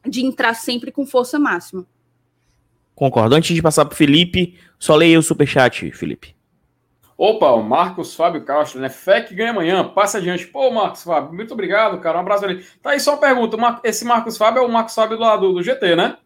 de 0.05 0.25
entrar 0.25 0.53
sempre 0.53 0.91
com 0.91 1.05
força 1.05 1.39
máxima. 1.39 1.85
Concordo. 2.93 3.35
Antes 3.35 3.55
de 3.55 3.61
passar 3.61 3.85
para 3.85 3.95
Felipe, 3.95 4.57
só 4.77 4.95
leia 4.95 5.17
o 5.17 5.23
superchat, 5.23 5.91
Felipe. 5.91 6.35
Opa, 7.25 7.51
o 7.51 7.63
Marcos 7.63 8.13
Fábio 8.13 8.43
Castro, 8.43 8.81
né? 8.81 8.89
Fé 8.89 9.21
que 9.21 9.33
ganha 9.33 9.51
amanhã, 9.51 9.81
passa 9.87 10.17
adiante. 10.17 10.45
Pô, 10.45 10.69
Marcos 10.69 11.05
Fábio, 11.05 11.33
muito 11.33 11.53
obrigado, 11.53 11.97
cara. 12.01 12.17
Um 12.17 12.19
abraço 12.19 12.43
ali. 12.43 12.65
Tá 12.81 12.89
aí 12.89 12.99
só 12.99 13.11
uma 13.11 13.17
pergunta: 13.17 13.79
esse 13.85 14.03
Marcos 14.03 14.35
Fábio 14.35 14.61
é 14.61 14.65
o 14.65 14.69
Marcos 14.69 14.93
Fábio 14.93 15.15
do 15.15 15.23
lado 15.23 15.53
do 15.53 15.63
GT, 15.63 15.95
né? 15.95 16.17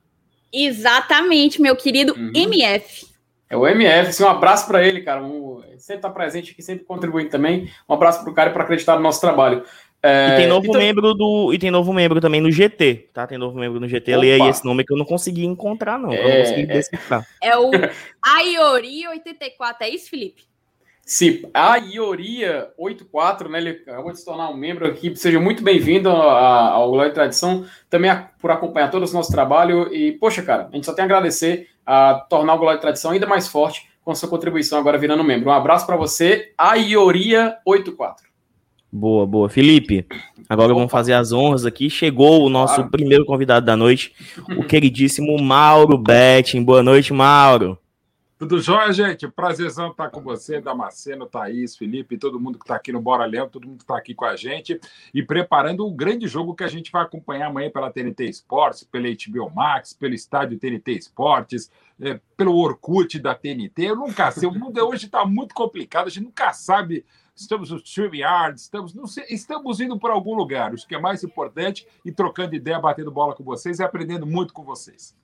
Exatamente, 0.52 1.62
meu 1.62 1.76
querido 1.76 2.16
uhum. 2.18 2.32
MF. 2.34 3.06
É 3.48 3.56
o 3.56 3.68
MF, 3.68 4.12
sim, 4.12 4.24
um 4.24 4.28
abraço 4.28 4.66
para 4.66 4.84
ele, 4.84 5.04
cara. 5.04 5.24
Um, 5.24 5.62
sempre 5.78 6.02
tá 6.02 6.10
presente 6.10 6.54
aqui, 6.54 6.64
sempre 6.64 6.84
contribuindo 6.84 7.30
também. 7.30 7.70
Um 7.88 7.94
abraço 7.94 8.24
pro 8.24 8.34
cara 8.34 8.50
para 8.50 8.64
acreditar 8.64 8.96
no 8.96 9.04
nosso 9.04 9.22
trabalho. 9.22 9.64
É, 10.02 10.34
e 10.34 10.38
tem 10.38 10.48
novo 10.48 10.66
então... 10.66 10.82
membro 10.82 11.14
do 11.14 11.54
e 11.54 11.60
tem 11.60 11.70
novo 11.70 11.94
membro 11.94 12.20
também 12.20 12.42
no 12.42 12.52
GT, 12.52 13.10
tá? 13.14 13.28
Tem 13.28 13.38
novo 13.38 13.60
membro 13.60 13.80
no 13.80 13.88
GT. 13.88 14.14
Opa. 14.14 14.22
Leia 14.22 14.44
aí 14.44 14.50
esse 14.50 14.66
nome 14.66 14.84
que 14.84 14.92
eu 14.92 14.98
não 14.98 15.06
consegui 15.06 15.46
encontrar 15.46 16.00
não, 16.00 16.12
é, 16.12 16.18
eu 16.18 16.28
não 16.28 16.38
consegui 16.40 16.66
decifrar. 16.66 17.28
É 17.40 17.56
o 17.56 17.70
Aiori 18.26 19.08
84, 19.08 19.86
é 19.86 19.90
isso, 19.92 20.10
Felipe? 20.10 20.48
Sim, 21.10 21.44
a 21.54 21.78
Ioria 21.78 22.68
84, 22.78 23.48
né? 23.48 23.60
Ele 23.60 23.70
acabou 23.70 24.12
de 24.12 24.20
se 24.20 24.26
tornar 24.26 24.50
um 24.50 24.58
membro 24.58 24.86
aqui. 24.86 25.16
Seja 25.16 25.40
muito 25.40 25.64
bem-vindo 25.64 26.10
ao 26.10 26.92
Glória 26.92 27.10
e 27.10 27.14
Tradição, 27.14 27.66
também 27.90 28.12
por 28.42 28.52
acompanhar 28.52 28.92
todo 28.92 29.08
o 29.08 29.14
nosso 29.14 29.32
trabalho. 29.32 29.88
E, 29.94 30.12
poxa, 30.12 30.44
cara, 30.44 30.68
a 30.70 30.76
gente 30.76 30.86
só 30.86 30.92
tem 30.94 31.04
a 31.04 31.06
agradecer 31.06 31.70
a 31.86 32.16
tornar 32.30 32.56
o 32.56 32.58
Glória 32.60 32.78
e 32.78 32.82
Tradição 32.82 33.12
ainda 33.12 33.26
mais 33.26 33.48
forte 33.48 33.88
com 34.04 34.12
a 34.12 34.16
sua 34.16 34.28
contribuição 34.28 34.78
agora 34.78 34.98
virando 34.98 35.24
membro. 35.24 35.50
Um 35.50 35.54
abraço 35.54 35.86
para 35.86 35.96
você, 35.96 36.52
a 36.58 36.76
Ioria 36.76 37.56
84. 37.66 38.28
Boa, 38.92 39.26
boa. 39.26 39.48
Felipe, 39.48 40.06
agora 40.50 40.74
Opa. 40.74 40.80
vamos 40.80 40.92
fazer 40.92 41.14
as 41.14 41.32
honras 41.32 41.66
aqui. 41.66 41.90
Chegou 41.90 42.44
o 42.44 42.50
nosso 42.50 42.76
claro. 42.76 42.92
primeiro 42.92 43.26
convidado 43.26 43.66
da 43.66 43.78
noite, 43.78 44.14
o 44.58 44.64
queridíssimo 44.66 45.42
Mauro 45.42 45.98
Betting. 45.98 46.66
Boa 46.66 46.84
noite, 46.84 47.14
Mauro. 47.14 47.80
Tudo 48.38 48.62
jóia, 48.62 48.94
gente? 48.94 49.28
Prazerzão 49.28 49.90
estar 49.90 50.12
com 50.12 50.22
você, 50.22 50.62
Damasceno, 50.62 51.26
Thaís, 51.26 51.76
Felipe, 51.76 52.20
todo 52.20 52.40
mundo 52.40 52.60
que 52.60 52.66
está 52.66 52.76
aqui 52.76 52.92
no 52.92 53.02
Bora 53.02 53.26
Leão, 53.26 53.50
todo 53.50 53.68
mundo 53.68 53.78
que 53.78 53.84
está 53.84 53.98
aqui 53.98 54.14
com 54.14 54.26
a 54.26 54.36
gente 54.36 54.80
e 55.12 55.24
preparando 55.24 55.88
um 55.88 55.96
grande 55.96 56.28
jogo 56.28 56.54
que 56.54 56.64
a 56.64 56.68
gente 56.68 56.92
vai 56.92 57.02
acompanhar 57.02 57.48
amanhã 57.48 57.72
pela 57.72 57.92
TNT 57.92 58.26
Esportes, 58.26 58.84
pela 58.84 59.08
HBO 59.08 59.50
Max, 59.50 59.92
pelo 59.94 60.14
estádio 60.14 60.60
TNT 60.60 60.92
Esportes, 60.92 61.72
é, 62.00 62.20
pelo 62.36 62.56
Orkut 62.56 63.18
da 63.18 63.34
TNT. 63.34 63.86
Eu 63.86 63.96
nunca 63.96 64.30
sei, 64.30 64.48
o 64.48 64.54
mundo 64.54 64.80
hoje 64.88 65.08
está 65.08 65.26
muito 65.26 65.56
complicado, 65.56 66.06
a 66.06 66.12
gente 66.12 66.26
nunca 66.26 66.54
sabe. 66.54 67.04
Estamos 67.36 67.72
no 67.72 67.78
StreamYard, 67.78 68.60
estamos, 68.60 68.94
não 68.94 69.08
sei, 69.08 69.26
estamos 69.30 69.80
indo 69.80 69.98
para 69.98 70.14
algum 70.14 70.36
lugar. 70.36 70.76
O 70.76 70.76
que 70.76 70.94
é 70.94 71.00
mais 71.00 71.24
importante 71.24 71.88
e 72.06 72.12
trocando 72.12 72.56
ideia, 72.56 72.80
batendo 72.80 73.12
bola 73.12 73.34
com 73.34 73.44
vocês 73.44 73.80
e 73.80 73.84
aprendendo 73.84 74.28
muito 74.28 74.54
com 74.54 74.64
vocês. 74.64 75.16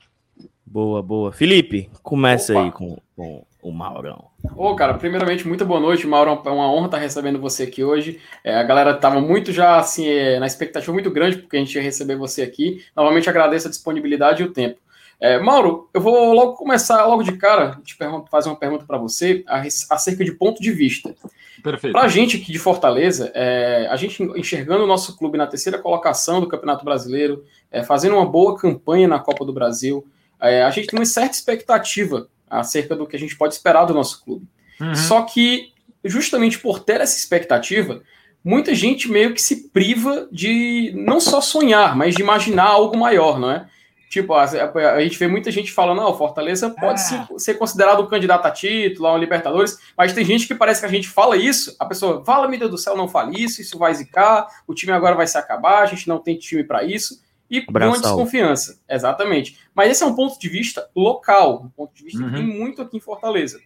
Boa, 0.74 1.03
boa. 1.03 1.32
Felipe, 1.32 1.88
começa 2.01 2.51
Opa. 2.51 2.63
aí 2.63 2.72
com, 2.72 2.98
com, 3.15 3.46
o 3.62 3.72
Maurão. 3.72 4.25
Ô, 4.56 4.75
cara, 4.75 4.96
primeiramente, 4.96 5.48
muito 5.48 5.63
boa 5.63 5.80
noite, 5.80 6.08
Maurão. 6.08 6.42
É 6.44 6.50
uma 6.50 6.68
honra 6.68 6.88
estar 6.88 6.98
recebendo 6.98 7.39
você 7.39 7.62
aqui 7.62 7.84
hoje. 7.84 8.20
É, 8.44 8.56
a 8.56 8.63
galera 8.63 8.89
estava 8.89 9.22
muito 9.22 9.51
já, 9.51 9.77
assim, 9.77 10.08
é, 10.08 10.39
na 10.39 10.48
expectativa 10.48 10.92
muito 10.92 11.12
grande, 11.12 11.38
porque 11.38 11.58
a 11.58 11.60
gente 11.60 11.75
ia 11.75 11.82
receber 11.84 12.15
você 12.15 12.42
aqui. 12.42 12.84
Novamente 12.96 13.30
agradeço 13.30 13.68
a 13.68 13.70
disponibilidade 13.70 14.42
e 14.42 14.48
o 14.48 14.51
tempo. 14.51 14.80
É, 15.20 15.38
Mauro, 15.38 15.92
eu 15.94 16.01
vou 16.01 16.34
logo 16.34 16.53
começar, 16.53 17.06
logo 17.06 17.22
de 17.22 17.34
cara, 17.34 17.80
te 17.84 17.96
fazer 18.32 18.50
uma 18.50 18.56
pergunta 18.56 18.84
para 18.84 18.98
você 18.98 19.44
acerca 19.92 20.25
de 20.25 20.32
ponto 20.32 20.60
de 20.60 20.72
vista. 20.72 21.13
Perfeito. 21.62 21.94
Para 21.94 22.06
a 22.06 22.10
gente 22.10 22.38
aqui 22.38 22.51
de 22.51 22.58
Fortaleza, 22.58 23.32
é, 23.36 23.88
a 23.92 23.96
gente 23.96 24.24
enxergando 24.36 24.86
o 24.86 24.88
nosso 24.88 25.15
clube 25.20 25.38
na 25.38 25.46
terceira 25.46 25.77
colocação 25.77 26.42
do 26.42 26.48
Campeonato 26.48 26.84
Brasileiro, 26.84 27.44
é, 27.72 27.84
fazendo 27.84 28.15
uma 28.15 28.25
boa 28.25 28.58
campanha 28.58 29.08
na 29.08 29.20
Copa 29.20 29.46
do 29.46 29.53
Brasil, 29.53 30.03
é, 30.43 30.63
a 30.63 30.69
gente 30.69 30.88
tem 30.88 31.00
uma 31.00 31.05
certa 31.05 31.35
expectativa 31.35 32.27
acerca 32.50 32.95
do 32.95 33.07
que 33.07 33.15
a 33.15 33.19
gente 33.19 33.35
pode 33.35 33.53
esperar 33.53 33.85
do 33.85 33.93
nosso 33.93 34.23
clube. 34.23 34.45
Uhum. 34.79 34.93
Só 34.93 35.21
que, 35.21 35.71
justamente 36.03 36.59
por 36.59 36.79
ter 36.79 37.00
essa 37.00 37.17
expectativa, 37.17 38.01
muita 38.43 38.75
gente 38.75 39.09
meio 39.09 39.33
que 39.33 39.41
se 39.41 39.69
priva 39.69 40.27
de 40.31 40.91
não 40.95 41.19
só 41.19 41.39
sonhar, 41.39 41.95
mas 41.95 42.13
de 42.13 42.21
imaginar 42.21 42.65
algo 42.65 42.97
maior, 42.97 43.39
não 43.39 43.51
é? 43.51 43.67
Tipo, 44.09 44.33
a, 44.33 44.43
a, 44.43 44.93
a 44.95 45.01
gente 45.01 45.17
vê 45.17 45.27
muita 45.27 45.50
gente 45.50 45.71
falando, 45.71 45.97
não, 46.01 46.12
o 46.12 46.17
Fortaleza 46.17 46.69
pode 46.69 47.00
ah. 47.01 47.03
ser, 47.03 47.39
ser, 47.39 47.53
considerado 47.55 48.03
um 48.03 48.07
candidato 48.07 48.45
a 48.45 48.51
título, 48.51 49.07
a 49.07 49.13
um 49.15 49.17
Libertadores, 49.17 49.79
mas 49.97 50.13
tem 50.13 50.23
gente 50.23 50.45
que 50.45 50.53
parece 50.53 50.81
que 50.81 50.85
a 50.85 50.89
gente 50.89 51.07
fala 51.07 51.35
isso, 51.35 51.75
a 51.79 51.85
pessoa, 51.85 52.23
fala, 52.23 52.47
meu 52.47 52.59
Deus 52.59 52.69
do 52.69 52.77
céu, 52.77 52.95
não 52.95 53.07
fale 53.07 53.41
isso, 53.41 53.59
isso 53.59 53.79
vai 53.79 53.91
zicar, 53.93 54.45
o 54.67 54.75
time 54.75 54.91
agora 54.91 55.15
vai 55.15 55.25
se 55.25 55.38
acabar, 55.38 55.81
a 55.81 55.85
gente 55.88 56.07
não 56.07 56.19
tem 56.19 56.38
time 56.38 56.63
para 56.63 56.83
isso 56.83 57.23
e 57.57 57.65
uma 57.69 58.00
desconfiança. 58.00 58.79
Exatamente. 58.89 59.60
Mas 59.75 59.91
esse 59.91 60.03
é 60.03 60.05
um 60.05 60.15
ponto 60.15 60.39
de 60.39 60.50
vista 60.50 60.89
local, 60.95 61.63
um 61.65 61.69
ponto 61.69 61.93
de 61.93 62.03
vista 62.03 62.22
uhum. 62.22 62.29
que 62.29 62.36
tem 62.36 62.45
muito 62.45 62.81
aqui 62.81 62.98
em 62.98 63.00
Fortaleza. 63.00 63.60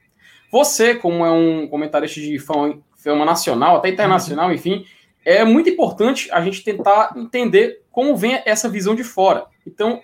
Você, 0.52 0.96
como 0.96 1.26
é 1.26 1.32
um 1.32 1.68
comentarista 1.68 2.20
de 2.20 2.40
fama, 2.40 2.80
fama 2.98 3.26
nacional, 3.26 3.78
até 3.78 3.90
internacional, 3.90 4.48
uhum. 4.48 4.54
enfim, 4.54 4.86
é 5.24 5.44
muito 5.44 5.70
importante 5.70 6.30
a 6.32 6.42
gente 6.42 6.64
tentar 6.64 7.14
entender 7.16 7.82
como 7.92 8.16
vem 8.16 8.42
essa 8.46 8.70
visão 8.70 8.96
de 8.96 9.04
fora. 9.04 9.46
Então, 9.66 10.02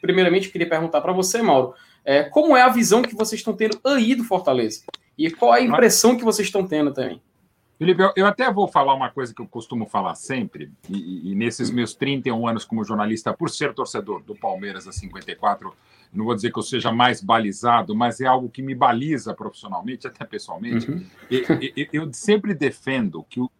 primeiramente, 0.00 0.48
queria 0.48 0.68
perguntar 0.68 1.00
para 1.00 1.12
você, 1.12 1.42
Mauro, 1.42 1.74
é, 2.04 2.24
como 2.24 2.56
é 2.56 2.62
a 2.62 2.68
visão 2.68 3.02
que 3.02 3.14
vocês 3.14 3.40
estão 3.40 3.54
tendo 3.54 3.78
aí 3.84 4.14
do 4.14 4.24
Fortaleza? 4.24 4.82
E 5.16 5.30
qual 5.30 5.54
é 5.54 5.58
a 5.58 5.62
impressão 5.62 6.16
que 6.16 6.24
vocês 6.24 6.48
estão 6.48 6.66
tendo 6.66 6.92
também? 6.92 7.20
Felipe, 7.82 8.00
eu, 8.00 8.12
eu, 8.14 8.26
até 8.26 8.48
vou 8.48 8.68
falar 8.68 8.94
uma 8.94 9.10
coisa 9.10 9.34
que 9.34 9.42
eu 9.42 9.48
costumo 9.48 9.86
falar 9.86 10.14
sempre, 10.14 10.70
e, 10.88 11.32
e, 11.32 11.34
nesses 11.34 11.68
meus 11.68 11.96
31 11.96 12.46
anos 12.46 12.64
como 12.64 12.84
jornalista, 12.84 13.32
por 13.32 13.50
ser 13.50 13.74
torcedor 13.74 14.22
do 14.22 14.36
Palmeiras 14.36 14.86
a 14.86 14.92
54, 14.92 15.74
não 16.12 16.24
vou 16.24 16.32
dizer 16.32 16.52
que 16.52 16.58
eu 16.60 16.62
seja 16.62 16.92
mais 16.92 17.20
balizado, 17.20 17.92
mas 17.92 18.20
é 18.20 18.26
algo 18.26 18.48
que 18.48 18.62
me 18.62 18.72
baliza 18.72 19.34
profissionalmente, 19.34 20.06
até 20.06 20.24
pessoalmente. 20.24 20.88
Uhum. 20.88 21.04
E, 21.28 21.88
eu 21.92 22.08
sempre 22.12 22.54
defendo 22.54 23.24
que 23.28 23.40
o, 23.40 23.50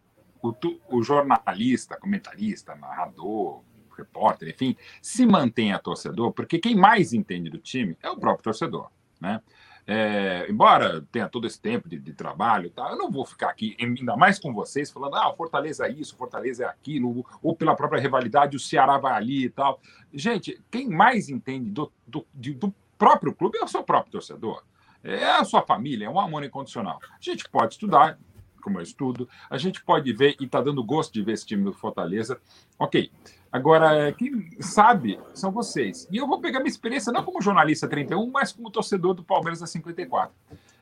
o, 0.41 0.53
o 0.89 1.03
jornalista, 1.03 1.97
comentarista, 1.97 2.75
narrador, 2.75 3.61
repórter, 3.97 4.47
enfim, 4.47 4.77
se 5.01 5.25
mantenha 5.25 5.77
torcedor, 5.79 6.31
porque 6.31 6.59
quem 6.59 6.75
mais 6.75 7.11
entende 7.11 7.49
do 7.49 7.57
time 7.57 7.97
é 8.01 8.09
o 8.09 8.15
próprio 8.15 8.45
torcedor, 8.45 8.89
né? 9.19 9.41
É, 9.85 10.47
embora 10.49 11.05
tenha 11.11 11.27
todo 11.27 11.45
esse 11.45 11.59
tempo 11.59 11.89
de, 11.89 11.99
de 11.99 12.13
trabalho, 12.13 12.69
tá, 12.69 12.89
eu 12.89 12.97
não 12.97 13.11
vou 13.11 13.25
ficar 13.25 13.49
aqui, 13.49 13.75
ainda 13.79 14.15
mais 14.15 14.39
com 14.39 14.53
vocês, 14.53 14.89
falando, 14.89 15.15
ah, 15.15 15.33
Fortaleza 15.35 15.85
é 15.85 15.91
isso, 15.91 16.15
Fortaleza 16.15 16.63
é 16.63 16.67
aquilo, 16.67 17.25
ou 17.41 17.55
pela 17.55 17.75
própria 17.75 18.01
rivalidade, 18.01 18.55
o 18.55 18.59
Ceará 18.59 18.97
vai 18.97 19.13
ali 19.13 19.45
e 19.45 19.49
tal. 19.49 19.81
Gente, 20.13 20.61
quem 20.71 20.87
mais 20.87 21.27
entende 21.27 21.69
do, 21.69 21.91
do, 22.07 22.25
do 22.33 22.73
próprio 22.97 23.33
clube 23.33 23.57
é 23.57 23.63
o 23.63 23.67
seu 23.67 23.83
próprio 23.83 24.13
torcedor. 24.13 24.63
É 25.03 25.25
a 25.25 25.43
sua 25.43 25.61
família, 25.61 26.05
é 26.05 26.09
um 26.09 26.19
amor 26.19 26.45
incondicional. 26.45 26.99
A 27.11 27.17
gente 27.19 27.49
pode 27.49 27.73
estudar, 27.73 28.17
como 28.61 28.79
eu 28.79 28.83
estudo, 28.83 29.27
a 29.49 29.57
gente 29.57 29.83
pode 29.83 30.13
ver, 30.13 30.37
e 30.39 30.45
está 30.45 30.61
dando 30.61 30.81
gosto 30.81 31.11
de 31.11 31.21
ver 31.21 31.33
esse 31.33 31.45
time 31.45 31.63
do 31.65 31.73
Fortaleza. 31.73 32.39
Ok, 32.79 33.11
Agora, 33.53 34.11
quem 34.13 34.49
sabe 34.59 35.19
são 35.31 35.51
vocês. 35.51 36.07
E 36.09 36.17
eu 36.17 36.25
vou 36.25 36.41
pegar 36.41 36.59
minha 36.59 36.71
experiência 36.71 37.13
não 37.13 37.23
como 37.23 37.39
jornalista 37.39 37.87
31, 37.87 38.31
mas 38.31 38.51
como 38.51 38.71
torcedor 38.71 39.13
do 39.13 39.23
Palmeiras 39.23 39.61
a 39.61 39.67
54. 39.67 40.33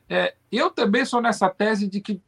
É, 0.08 0.36
eu 0.50 0.72
também 0.72 1.04
sou 1.04 1.22
nessa 1.22 1.50
tese 1.50 1.86
de 1.86 2.00
que 2.00 2.22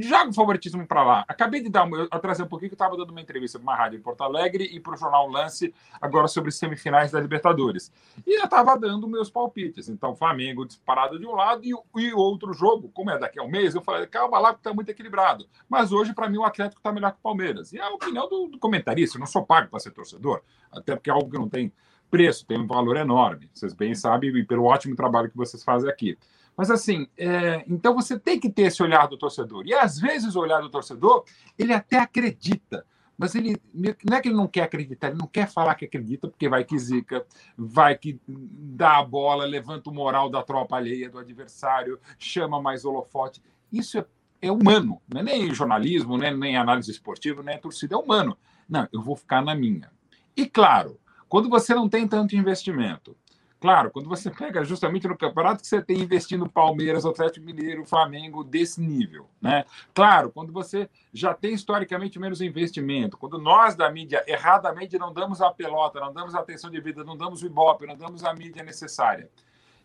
joga 0.00 0.30
o 0.30 0.32
favoritismo 0.32 0.86
para 0.86 1.02
lá. 1.02 1.24
Acabei 1.26 1.60
de 1.60 1.68
dar, 1.68 1.84
um 1.84 1.90
pouquinho 1.90 2.70
que 2.70 2.74
eu 2.74 2.76
estava 2.76 2.96
dando 2.96 3.10
uma 3.10 3.20
entrevista 3.20 3.58
para 3.58 3.62
uma 3.64 3.76
rádio 3.76 3.98
em 3.98 4.02
Porto 4.02 4.22
Alegre 4.22 4.64
e 4.64 4.78
para 4.78 4.94
o 4.94 4.96
jornal 4.96 5.28
Lance 5.28 5.74
agora 6.00 6.28
sobre 6.28 6.50
semifinais 6.50 7.10
da 7.10 7.20
Libertadores. 7.20 7.92
E 8.26 8.38
eu 8.38 8.44
estava 8.44 8.78
dando 8.78 9.08
meus 9.08 9.30
palpites. 9.30 9.88
Então, 9.88 10.14
Flamengo 10.14 10.64
disparado 10.64 11.18
de 11.18 11.26
um 11.26 11.34
lado 11.34 11.62
e, 11.64 11.72
e 12.00 12.12
outro 12.12 12.52
jogo, 12.52 12.90
como 12.94 13.10
é 13.10 13.18
daqui 13.18 13.40
a 13.40 13.42
um 13.42 13.48
mês, 13.48 13.74
eu 13.74 13.82
falei, 13.82 14.06
calma 14.06 14.38
lá 14.38 14.52
que 14.52 14.60
está 14.60 14.72
muito 14.72 14.88
equilibrado. 14.88 15.46
Mas 15.68 15.92
hoje, 15.92 16.14
para 16.14 16.28
mim, 16.28 16.38
o 16.38 16.44
Atlético 16.44 16.80
está 16.80 16.92
melhor 16.92 17.12
que 17.12 17.18
o 17.18 17.22
Palmeiras. 17.22 17.72
E 17.72 17.78
é 17.78 17.82
a 17.82 17.90
opinião 17.90 18.28
do, 18.28 18.48
do 18.48 18.58
comentarista. 18.58 19.16
Eu 19.16 19.20
não 19.20 19.26
sou 19.26 19.44
pago 19.44 19.68
para 19.68 19.80
ser 19.80 19.90
torcedor, 19.90 20.42
até 20.70 20.94
porque 20.94 21.10
é 21.10 21.12
algo 21.12 21.30
que 21.30 21.38
não 21.38 21.48
tem 21.48 21.72
preço, 22.10 22.46
tem 22.46 22.58
um 22.58 22.66
valor 22.66 22.98
enorme. 22.98 23.48
Vocês 23.54 23.72
bem 23.72 23.94
sabem, 23.94 24.36
e 24.36 24.44
pelo 24.44 24.64
ótimo 24.64 24.94
trabalho 24.94 25.30
que 25.30 25.36
vocês 25.36 25.64
fazem 25.64 25.88
aqui. 25.88 26.18
Mas 26.62 26.70
assim, 26.70 27.08
é, 27.18 27.64
então 27.66 27.92
você 27.92 28.16
tem 28.16 28.38
que 28.38 28.48
ter 28.48 28.62
esse 28.62 28.80
olhar 28.80 29.08
do 29.08 29.18
torcedor. 29.18 29.66
E 29.66 29.74
às 29.74 29.98
vezes 29.98 30.36
o 30.36 30.38
olhar 30.38 30.60
do 30.60 30.70
torcedor, 30.70 31.24
ele 31.58 31.72
até 31.72 31.98
acredita, 31.98 32.86
mas 33.18 33.34
ele 33.34 33.60
não 34.04 34.16
é 34.16 34.20
que 34.20 34.28
ele 34.28 34.36
não 34.36 34.46
quer 34.46 34.62
acreditar, 34.62 35.08
ele 35.08 35.18
não 35.18 35.26
quer 35.26 35.50
falar 35.50 35.74
que 35.74 35.86
acredita, 35.86 36.28
porque 36.28 36.48
vai 36.48 36.62
que 36.62 36.78
zica, 36.78 37.26
vai 37.58 37.98
que 37.98 38.20
dá 38.28 38.98
a 38.98 39.04
bola, 39.04 39.44
levanta 39.44 39.90
o 39.90 39.92
moral 39.92 40.30
da 40.30 40.40
tropa 40.40 40.76
alheia, 40.76 41.10
do 41.10 41.18
adversário, 41.18 41.98
chama 42.16 42.62
mais 42.62 42.84
holofote. 42.84 43.42
Isso 43.72 43.98
é, 43.98 44.06
é 44.40 44.52
humano, 44.52 45.02
não 45.12 45.20
é 45.20 45.24
nem 45.24 45.52
jornalismo, 45.52 46.16
nem, 46.16 46.32
nem 46.36 46.56
análise 46.56 46.92
esportiva, 46.92 47.42
nem 47.42 47.58
torcida, 47.58 47.96
é 47.96 47.98
humano. 47.98 48.38
Não, 48.68 48.86
eu 48.92 49.02
vou 49.02 49.16
ficar 49.16 49.42
na 49.42 49.52
minha. 49.52 49.90
E 50.36 50.46
claro, 50.46 51.00
Quando 51.28 51.48
você 51.48 51.74
não 51.74 51.88
tem 51.88 52.06
tanto 52.06 52.36
investimento, 52.36 53.16
Claro, 53.62 53.92
quando 53.92 54.08
você 54.08 54.28
pega 54.28 54.64
justamente 54.64 55.06
no 55.06 55.16
campeonato 55.16 55.62
que 55.62 55.68
você 55.68 55.80
tem 55.80 56.00
investindo 56.00 56.50
Palmeiras, 56.50 57.06
Atlético 57.06 57.46
Mineiro, 57.46 57.86
Flamengo 57.86 58.42
desse 58.42 58.80
nível, 58.80 59.28
né? 59.40 59.64
Claro, 59.94 60.32
quando 60.32 60.52
você 60.52 60.90
já 61.12 61.32
tem 61.32 61.54
historicamente 61.54 62.18
menos 62.18 62.40
investimento, 62.40 63.16
quando 63.16 63.38
nós 63.38 63.76
da 63.76 63.88
mídia 63.88 64.24
erradamente 64.26 64.98
não 64.98 65.12
damos 65.12 65.40
a 65.40 65.48
pelota, 65.48 66.00
não 66.00 66.12
damos 66.12 66.34
a 66.34 66.40
atenção 66.40 66.72
de 66.72 66.80
vida, 66.80 67.04
não 67.04 67.16
damos 67.16 67.40
o 67.40 67.46
ibope, 67.46 67.86
não 67.86 67.96
damos 67.96 68.24
a 68.24 68.34
mídia 68.34 68.64
necessária. 68.64 69.30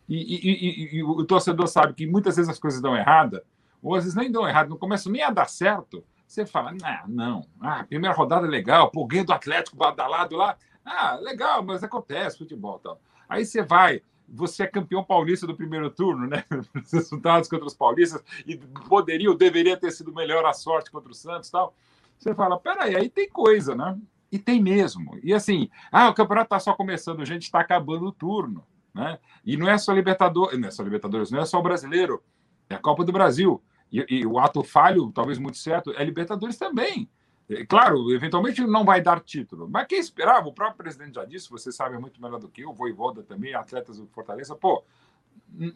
E, 0.10 0.16
e, 0.16 0.96
e, 0.96 0.98
e, 0.98 1.04
o 1.04 1.24
torcedor 1.24 1.68
sabe 1.68 1.94
que 1.94 2.08
muitas 2.08 2.36
vezes 2.36 2.50
as 2.50 2.58
coisas 2.58 2.82
dão 2.82 2.98
errada, 2.98 3.44
ou 3.80 3.94
às 3.94 4.06
vezes 4.06 4.18
nem 4.18 4.32
dão 4.32 4.50
errado, 4.50 4.70
não 4.70 4.78
começam 4.78 5.12
nem 5.12 5.22
a 5.22 5.30
dar 5.30 5.48
certo. 5.48 6.04
Você 6.26 6.48
fala, 6.48 6.74
não, 7.08 7.46
ah, 7.62 7.84
primeira 7.84 8.16
rodada 8.16 8.48
é 8.48 8.50
legal, 8.50 8.90
pô, 8.90 9.06
do 9.06 9.34
Atlético 9.34 9.78
badalado 9.78 10.36
lá, 10.36 10.58
ah, 10.84 11.16
legal, 11.22 11.62
mas 11.62 11.84
acontece 11.84 12.40
futebol 12.40 12.80
tal. 12.80 13.00
Aí 13.28 13.46
você 13.46 13.62
vai, 13.62 14.02
você 14.28 14.64
é 14.64 14.68
campeão 14.68 15.04
paulista 15.04 15.48
do 15.48 15.56
primeiro 15.56 15.90
turno, 15.90 16.28
né? 16.28 16.44
Os 16.84 16.92
resultados 16.92 17.50
contra 17.50 17.66
os 17.66 17.74
paulistas, 17.74 18.24
e 18.46 18.58
poderia 18.88 19.30
ou 19.30 19.38
deveria 19.38 19.78
ter 19.78 19.92
sido 19.92 20.14
melhor 20.14 20.46
a 20.46 20.54
sorte 20.54 20.92
contra 20.92 21.12
o 21.12 21.16
Santos 21.16 21.50
tal. 21.50 21.74
Você 22.18 22.34
fala, 22.34 22.60
peraí, 22.60 22.96
aí 22.96 23.10
tem 23.10 23.30
coisa, 23.30 23.76
né? 23.76 23.98
E 24.32 24.38
tem 24.40 24.62
mesmo. 24.62 25.18
E 25.24 25.34
assim, 25.34 25.70
ah, 25.92 26.10
o 26.10 26.14
campeonato 26.14 26.48
está 26.48 26.60
só 26.60 26.74
começando, 26.74 27.22
a 27.22 27.26
gente 27.26 27.44
está 27.44 27.60
acabando 27.60 28.06
o 28.06 28.12
turno. 28.12 28.66
Né? 28.94 29.20
E 29.46 29.56
não 29.56 29.70
é 29.70 29.78
só 29.78 29.94
Libertadores, 29.94 30.60
não 30.60 30.68
é 30.68 30.72
só 30.72 30.84
Libertadores, 30.84 31.32
não 31.32 31.40
é 31.40 31.46
só 31.46 31.60
o 31.60 31.64
brasileiro, 31.64 32.22
é 32.70 32.76
a 32.76 32.80
Copa 32.80 33.06
do 33.06 33.12
Brasil. 33.12 33.62
E, 33.92 34.06
e 34.10 34.26
o 34.26 34.38
ato 34.40 34.64
falho, 34.64 35.12
talvez 35.14 35.38
muito 35.38 35.58
certo, 35.58 35.92
é 35.92 36.04
Libertadores 36.04 36.58
também. 36.58 37.10
É, 37.50 37.66
claro, 37.66 38.12
eventualmente 38.12 38.62
não 38.62 38.84
vai 38.84 39.02
dar 39.02 39.22
título, 39.22 39.70
mas 39.70 39.88
quem 39.88 40.00
esperava? 40.00 40.48
O 40.50 40.54
próprio 40.54 40.78
presidente 40.78 41.16
já 41.16 41.24
disse, 41.24 41.50
você 41.50 41.72
sabe 41.72 41.98
muito 41.98 42.22
melhor 42.22 42.40
do 42.40 42.50
que 42.50 42.62
eu, 42.62 42.74
Voivoda 42.74 43.24
também, 43.24 43.54
atletas 43.54 43.98
do 43.98 44.08
Fortaleza, 44.08 44.54
pô, 44.54 44.84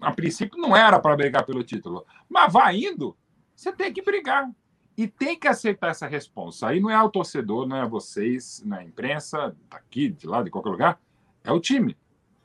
a 0.02 0.12
princípio 0.12 0.60
não 0.60 0.76
era 0.76 1.00
para 1.00 1.16
brigar 1.16 1.46
pelo 1.46 1.64
título, 1.64 2.06
mas 2.28 2.52
vai 2.52 2.78
indo, 2.78 3.16
você 3.56 3.72
tem 3.72 3.94
que 3.94 4.02
brigar. 4.02 4.50
E 4.98 5.08
tem 5.08 5.40
que 5.40 5.48
aceitar 5.48 5.90
essa 5.90 6.06
resposta. 6.06 6.68
Aí 6.68 6.82
não 6.82 6.90
é 6.90 7.02
o 7.02 7.10
torcedor, 7.10 7.66
não 7.66 7.78
é 7.78 7.88
vocês, 7.88 8.62
não 8.66 8.78
é 8.78 8.84
imprensa, 8.84 9.56
daqui, 9.70 10.10
de 10.10 10.28
lá, 10.28 10.44
de 10.44 10.50
qualquer 10.50 10.70
lugar, 10.70 11.02
é 11.44 11.52
o 11.52 11.62
time, 11.62 11.98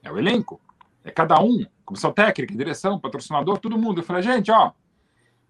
é 0.03 0.11
o 0.11 0.17
elenco, 0.17 0.61
é 1.03 1.11
cada 1.11 1.43
um, 1.43 1.67
comissão 1.85 2.13
técnica, 2.13 2.55
direção, 2.55 3.01
patrocinador, 3.01 3.59
todo 3.59 3.77
mundo. 3.77 4.01
Eu 4.01 4.05
falei, 4.05 4.23
gente, 4.23 4.51
ó, 4.53 4.73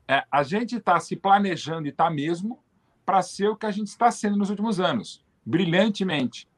é, 0.09 0.25
a 0.31 0.43
gente 0.43 0.77
está 0.77 0.99
se 0.99 1.15
planejando 1.17 1.87
e 1.87 1.91
está 1.91 2.09
mesmo 2.09 2.59
para 3.07 3.23
ser 3.23 3.49
o 3.49 3.57
que 3.57 3.65
a 3.65 3.71
gente 3.71 3.87
está 3.87 4.11
sendo 4.11 4.37
nos 4.37 4.51
últimos 4.51 4.81
anos, 4.81 5.25
brilhantemente. 5.45 6.49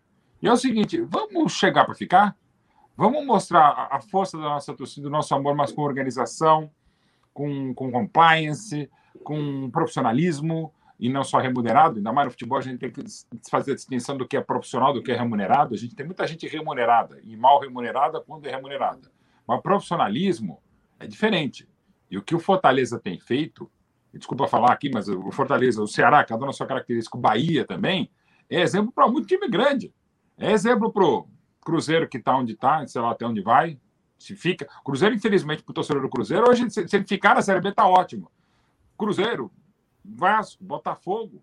E 0.42 0.48
é 0.48 0.52
o 0.52 0.56
seguinte: 0.56 1.00
vamos 1.02 1.52
chegar 1.52 1.84
para 1.84 1.94
ficar? 1.94 2.36
Vamos 2.96 3.24
mostrar 3.24 3.88
a 3.92 4.00
força 4.00 4.36
da 4.36 4.44
nossa 4.44 4.74
torcida, 4.74 5.02
do 5.02 5.10
nosso 5.10 5.32
amor, 5.34 5.54
mas 5.54 5.70
com 5.70 5.82
organização, 5.82 6.68
com, 7.32 7.72
com 7.72 7.92
compliance, 7.92 8.90
com 9.22 9.70
profissionalismo 9.70 10.74
e 10.98 11.08
não 11.08 11.22
só 11.22 11.38
remunerado. 11.38 11.98
Ainda 11.98 12.12
mais 12.12 12.26
no 12.26 12.30
futebol, 12.32 12.58
a 12.58 12.62
gente 12.62 12.78
tem 12.78 12.90
que 12.90 13.04
fazer 13.48 13.72
a 13.72 13.74
distinção 13.76 14.16
do 14.16 14.26
que 14.26 14.36
é 14.36 14.40
profissional, 14.40 14.92
do 14.92 15.00
que 15.00 15.12
é 15.12 15.16
remunerado. 15.16 15.74
A 15.74 15.78
gente 15.78 15.94
tem 15.94 16.04
muita 16.04 16.26
gente 16.26 16.48
remunerada 16.48 17.20
e 17.22 17.36
mal 17.36 17.60
remunerada 17.60 18.20
quando 18.20 18.46
é 18.46 18.50
remunerada. 18.50 19.12
Mas 19.46 19.60
profissionalismo 19.60 20.60
é 20.98 21.06
diferente. 21.06 21.68
E 22.10 22.18
o 22.18 22.22
que 22.22 22.34
o 22.34 22.40
Fortaleza 22.40 22.98
tem 22.98 23.20
feito 23.20 23.70
desculpa 24.14 24.48
falar 24.48 24.72
aqui, 24.72 24.90
mas 24.92 25.08
o 25.08 25.30
Fortaleza, 25.30 25.82
o 25.82 25.86
Ceará, 25.86 26.24
cada 26.24 26.42
um 26.42 26.46
na 26.46 26.52
sua 26.52 26.66
característica, 26.66 27.16
o 27.16 27.20
Bahia 27.20 27.64
também, 27.64 28.10
é 28.48 28.60
exemplo 28.60 28.90
para 28.92 29.08
muito 29.08 29.26
time 29.26 29.48
grande. 29.48 29.92
É 30.38 30.52
exemplo 30.52 30.92
para 30.92 31.04
o 31.04 31.28
Cruzeiro 31.60 32.08
que 32.08 32.18
está 32.18 32.36
onde 32.36 32.52
está, 32.52 32.86
sei 32.86 33.00
lá 33.00 33.10
até 33.10 33.26
onde 33.26 33.42
vai. 33.42 33.78
Se 34.18 34.34
fica. 34.34 34.66
Cruzeiro, 34.84 35.14
infelizmente, 35.14 35.62
para 35.62 35.70
o 35.70 35.74
torcedor 35.74 36.02
do 36.02 36.08
Cruzeiro, 36.08 36.48
hoje, 36.48 36.68
se, 36.70 36.80
ele 36.80 37.04
ficar 37.04 37.34
na 37.34 37.42
Série 37.42 37.60
B, 37.60 37.68
está 37.68 37.86
ótimo. 37.86 38.30
Cruzeiro, 38.96 39.50
Vasco, 40.04 40.64
Botafogo, 40.64 41.42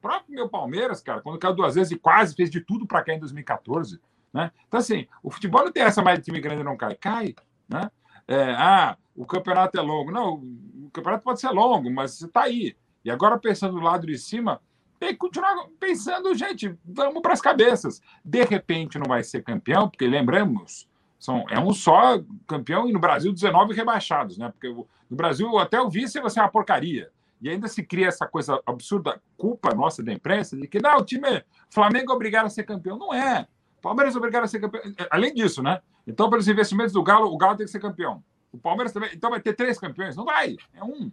próprio 0.00 0.34
meu 0.34 0.48
Palmeiras, 0.48 1.00
cara, 1.00 1.20
quando 1.20 1.38
caiu 1.38 1.54
duas 1.54 1.74
vezes 1.74 1.92
e 1.92 1.98
quase 1.98 2.34
fez 2.34 2.50
de 2.50 2.60
tudo 2.60 2.86
para 2.86 3.02
cair 3.02 3.16
em 3.16 3.20
2014. 3.20 4.00
Né? 4.32 4.50
Então, 4.66 4.80
assim, 4.80 5.06
o 5.22 5.30
futebol 5.30 5.64
não 5.64 5.72
tem 5.72 5.82
essa 5.82 6.02
mais 6.02 6.18
de 6.18 6.24
time 6.24 6.40
grande 6.40 6.62
não 6.62 6.76
cai. 6.76 6.94
Cai. 6.96 7.34
Né? 7.68 7.90
É, 8.26 8.52
ah, 8.52 8.96
o 9.18 9.26
campeonato 9.26 9.76
é 9.76 9.82
longo. 9.82 10.12
Não, 10.12 10.34
o 10.34 10.90
campeonato 10.92 11.24
pode 11.24 11.40
ser 11.40 11.50
longo, 11.50 11.90
mas 11.90 12.12
você 12.12 12.26
está 12.26 12.42
aí. 12.42 12.76
E 13.04 13.10
agora, 13.10 13.36
pensando 13.36 13.74
do 13.74 13.80
lado 13.80 14.06
de 14.06 14.16
cima, 14.16 14.62
tem 15.00 15.10
que 15.10 15.16
continuar 15.16 15.66
pensando, 15.80 16.32
gente, 16.36 16.72
vamos 16.84 17.20
para 17.20 17.32
as 17.32 17.40
cabeças. 17.40 18.00
De 18.24 18.44
repente 18.44 18.96
não 18.96 19.06
vai 19.06 19.24
ser 19.24 19.42
campeão, 19.42 19.88
porque 19.88 20.06
lembramos, 20.06 20.88
são, 21.18 21.44
é 21.50 21.58
um 21.58 21.72
só 21.72 22.22
campeão 22.46 22.88
e 22.88 22.92
no 22.92 23.00
Brasil 23.00 23.32
19 23.32 23.74
rebaixados, 23.74 24.38
né? 24.38 24.50
Porque 24.50 24.68
no 24.68 25.16
Brasil 25.16 25.58
até 25.58 25.80
o 25.80 25.90
vice 25.90 26.20
vai 26.20 26.30
ser 26.30 26.40
uma 26.40 26.48
porcaria. 26.48 27.10
E 27.40 27.48
ainda 27.48 27.66
se 27.66 27.82
cria 27.82 28.06
essa 28.06 28.26
coisa 28.26 28.60
absurda, 28.64 29.20
culpa 29.36 29.74
nossa 29.74 30.02
da 30.02 30.12
imprensa, 30.12 30.56
de 30.56 30.66
que 30.68 30.80
não, 30.80 30.98
o 30.98 31.04
time 31.04 31.44
Flamengo 31.70 32.12
é 32.12 32.14
obrigado 32.14 32.46
a 32.46 32.50
ser 32.50 32.62
campeão. 32.62 32.96
Não 32.96 33.12
é. 33.12 33.48
Palmeiras 33.82 34.14
é 34.14 34.18
obrigado 34.18 34.44
a 34.44 34.48
ser 34.48 34.60
campeão. 34.60 34.82
Além 35.10 35.34
disso, 35.34 35.60
né? 35.60 35.80
Então, 36.06 36.30
pelos 36.30 36.46
investimentos 36.46 36.92
do 36.92 37.02
Galo, 37.02 37.32
o 37.32 37.36
Galo 37.36 37.56
tem 37.56 37.66
que 37.66 37.72
ser 37.72 37.80
campeão. 37.80 38.22
O 38.52 38.58
Palmeiras 38.58 38.92
também. 38.92 39.10
Então 39.14 39.30
vai 39.30 39.40
ter 39.40 39.54
três 39.54 39.78
campeões? 39.78 40.16
Não 40.16 40.24
vai, 40.24 40.56
é 40.74 40.82
um. 40.82 41.10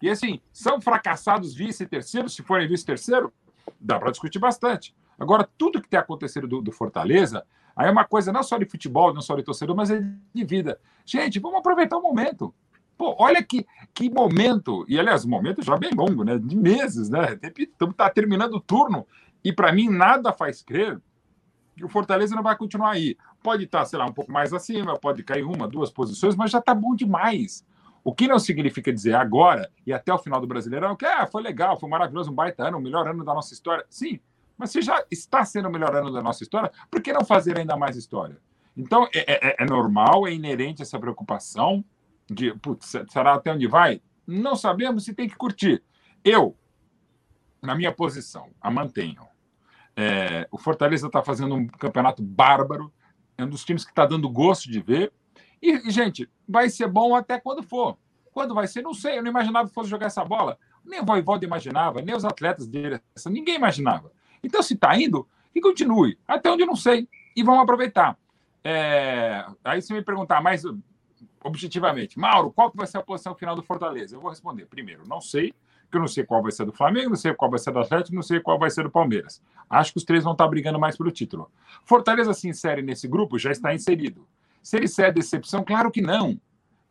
E 0.00 0.10
assim, 0.10 0.40
são 0.52 0.80
fracassados 0.80 1.54
vice-terceiro, 1.54 2.28
se 2.28 2.42
forem 2.42 2.68
vice-terceiro, 2.68 3.32
dá 3.80 3.98
para 3.98 4.10
discutir 4.10 4.38
bastante. 4.38 4.94
Agora, 5.18 5.48
tudo 5.56 5.80
que 5.80 5.88
tem 5.88 5.98
acontecido 5.98 6.46
do, 6.46 6.60
do, 6.60 6.70
Fortaleza, 6.70 7.46
aí 7.74 7.88
é 7.88 7.90
uma 7.90 8.04
coisa 8.04 8.30
não 8.30 8.42
só 8.42 8.58
de 8.58 8.66
futebol, 8.66 9.14
não 9.14 9.22
só 9.22 9.34
de 9.34 9.42
torcedor, 9.42 9.74
mas 9.74 9.90
é 9.90 10.00
de 10.34 10.44
vida. 10.44 10.78
Gente, 11.04 11.40
vamos 11.40 11.58
aproveitar 11.58 11.96
o 11.96 12.02
momento. 12.02 12.54
Pô, 12.98 13.14
olha 13.18 13.42
que, 13.42 13.66
que 13.94 14.10
momento, 14.10 14.84
e 14.88 14.98
aliás, 14.98 15.24
um 15.24 15.30
momento 15.30 15.62
já 15.62 15.76
bem 15.76 15.90
longo, 15.94 16.24
né? 16.24 16.38
De 16.38 16.56
meses, 16.56 17.08
né? 17.08 17.38
Estamos 17.58 17.96
tá 17.96 18.08
terminando 18.10 18.54
o 18.54 18.60
turno, 18.60 19.06
e 19.42 19.52
para 19.52 19.72
mim 19.72 19.88
nada 19.88 20.32
faz 20.32 20.62
crer 20.62 21.00
que 21.76 21.84
o 21.84 21.88
Fortaleza 21.88 22.34
não 22.34 22.42
vai 22.42 22.56
continuar 22.56 22.92
aí. 22.92 23.16
Pode 23.46 23.62
estar, 23.62 23.84
sei 23.84 23.96
lá, 23.96 24.06
um 24.06 24.12
pouco 24.12 24.32
mais 24.32 24.52
acima, 24.52 24.98
pode 24.98 25.22
cair 25.22 25.44
uma, 25.44 25.68
duas 25.68 25.88
posições, 25.88 26.34
mas 26.34 26.50
já 26.50 26.58
está 26.58 26.74
bom 26.74 26.96
demais. 26.96 27.64
O 28.02 28.12
que 28.12 28.26
não 28.26 28.40
significa 28.40 28.92
dizer 28.92 29.14
agora 29.14 29.70
e 29.86 29.92
até 29.92 30.12
o 30.12 30.18
final 30.18 30.40
do 30.40 30.48
Brasileirão 30.48 30.96
que 30.96 31.06
ah, 31.06 31.28
foi 31.28 31.42
legal, 31.42 31.78
foi 31.78 31.88
maravilhoso, 31.88 32.32
um 32.32 32.34
baita 32.34 32.66
ano, 32.66 32.78
o 32.78 32.80
melhor 32.80 33.06
ano 33.06 33.24
da 33.24 33.32
nossa 33.32 33.54
história. 33.54 33.86
Sim, 33.88 34.18
mas 34.58 34.72
se 34.72 34.82
já 34.82 35.04
está 35.12 35.44
sendo 35.44 35.68
o 35.68 35.70
melhor 35.70 35.94
ano 35.94 36.12
da 36.12 36.20
nossa 36.20 36.42
história, 36.42 36.72
por 36.90 37.00
que 37.00 37.12
não 37.12 37.24
fazer 37.24 37.56
ainda 37.56 37.76
mais 37.76 37.96
história? 37.96 38.36
Então, 38.76 39.08
é, 39.14 39.50
é, 39.50 39.56
é 39.60 39.64
normal, 39.64 40.26
é 40.26 40.32
inerente 40.32 40.82
essa 40.82 40.98
preocupação 40.98 41.84
de, 42.28 42.52
putz, 42.54 42.94
será 43.08 43.34
até 43.34 43.52
onde 43.52 43.68
vai? 43.68 44.02
Não 44.26 44.56
sabemos 44.56 45.04
se 45.04 45.14
tem 45.14 45.28
que 45.28 45.36
curtir. 45.36 45.84
Eu, 46.24 46.56
na 47.62 47.76
minha 47.76 47.92
posição, 47.92 48.50
a 48.60 48.72
mantenho. 48.72 49.22
É, 49.96 50.48
o 50.50 50.58
Fortaleza 50.58 51.06
está 51.06 51.22
fazendo 51.22 51.54
um 51.54 51.68
campeonato 51.68 52.24
bárbaro, 52.24 52.92
é 53.38 53.44
um 53.44 53.48
dos 53.48 53.64
times 53.64 53.84
que 53.84 53.90
está 53.90 54.06
dando 54.06 54.28
gosto 54.28 54.70
de 54.70 54.80
ver. 54.80 55.12
E, 55.62 55.90
gente, 55.90 56.28
vai 56.48 56.68
ser 56.68 56.88
bom 56.88 57.14
até 57.14 57.38
quando 57.38 57.62
for. 57.62 57.96
Quando 58.32 58.54
vai 58.54 58.66
ser, 58.66 58.82
não 58.82 58.94
sei. 58.94 59.18
Eu 59.18 59.22
não 59.22 59.30
imaginava 59.30 59.68
que 59.68 59.74
fosse 59.74 59.90
jogar 59.90 60.06
essa 60.06 60.24
bola. 60.24 60.58
Nem 60.84 61.00
o 61.00 61.04
Voivoda 61.04 61.44
imaginava, 61.44 62.00
nem 62.00 62.14
os 62.14 62.24
atletas 62.24 62.66
dele. 62.66 63.00
Ninguém 63.26 63.56
imaginava. 63.56 64.12
Então, 64.42 64.62
se 64.62 64.74
está 64.74 64.96
indo, 64.98 65.26
que 65.52 65.60
continue. 65.60 66.18
Até 66.26 66.50
onde 66.50 66.62
eu 66.62 66.66
não 66.66 66.76
sei. 66.76 67.08
E 67.34 67.42
vamos 67.42 67.62
aproveitar. 67.62 68.16
É... 68.62 69.44
Aí 69.64 69.80
você 69.80 69.92
me 69.94 70.02
perguntar 70.02 70.42
mais 70.42 70.62
objetivamente, 71.46 72.18
Mauro, 72.18 72.50
qual 72.50 72.70
que 72.70 72.76
vai 72.76 72.86
ser 72.86 72.98
a 72.98 73.02
posição 73.02 73.34
final 73.34 73.54
do 73.54 73.62
Fortaleza? 73.62 74.16
Eu 74.16 74.20
vou 74.20 74.30
responder. 74.30 74.66
Primeiro, 74.66 75.06
não 75.06 75.20
sei 75.20 75.54
que 75.90 75.96
eu 75.96 76.00
não 76.00 76.08
sei 76.08 76.24
qual 76.24 76.42
vai 76.42 76.50
ser 76.50 76.64
do 76.64 76.72
Flamengo, 76.72 77.10
não 77.10 77.16
sei 77.16 77.32
qual 77.32 77.50
vai 77.50 77.60
ser 77.60 77.72
do 77.72 77.78
Atlético, 77.78 78.14
não 78.14 78.22
sei 78.22 78.40
qual 78.40 78.58
vai 78.58 78.70
ser 78.70 78.82
do 78.82 78.90
Palmeiras. 78.90 79.40
Acho 79.70 79.92
que 79.92 79.98
os 79.98 80.04
três 80.04 80.24
vão 80.24 80.32
estar 80.32 80.48
brigando 80.48 80.80
mais 80.80 80.96
pelo 80.96 81.10
título. 81.10 81.50
Fortaleza 81.84 82.34
se 82.34 82.48
insere 82.48 82.82
nesse 82.82 83.06
grupo, 83.06 83.38
já 83.38 83.52
está 83.52 83.72
inserido. 83.72 84.26
Se 84.62 84.76
ele 84.76 84.86
é 84.98 85.12
decepção, 85.12 85.62
claro 85.62 85.90
que 85.90 86.02
não. 86.02 86.40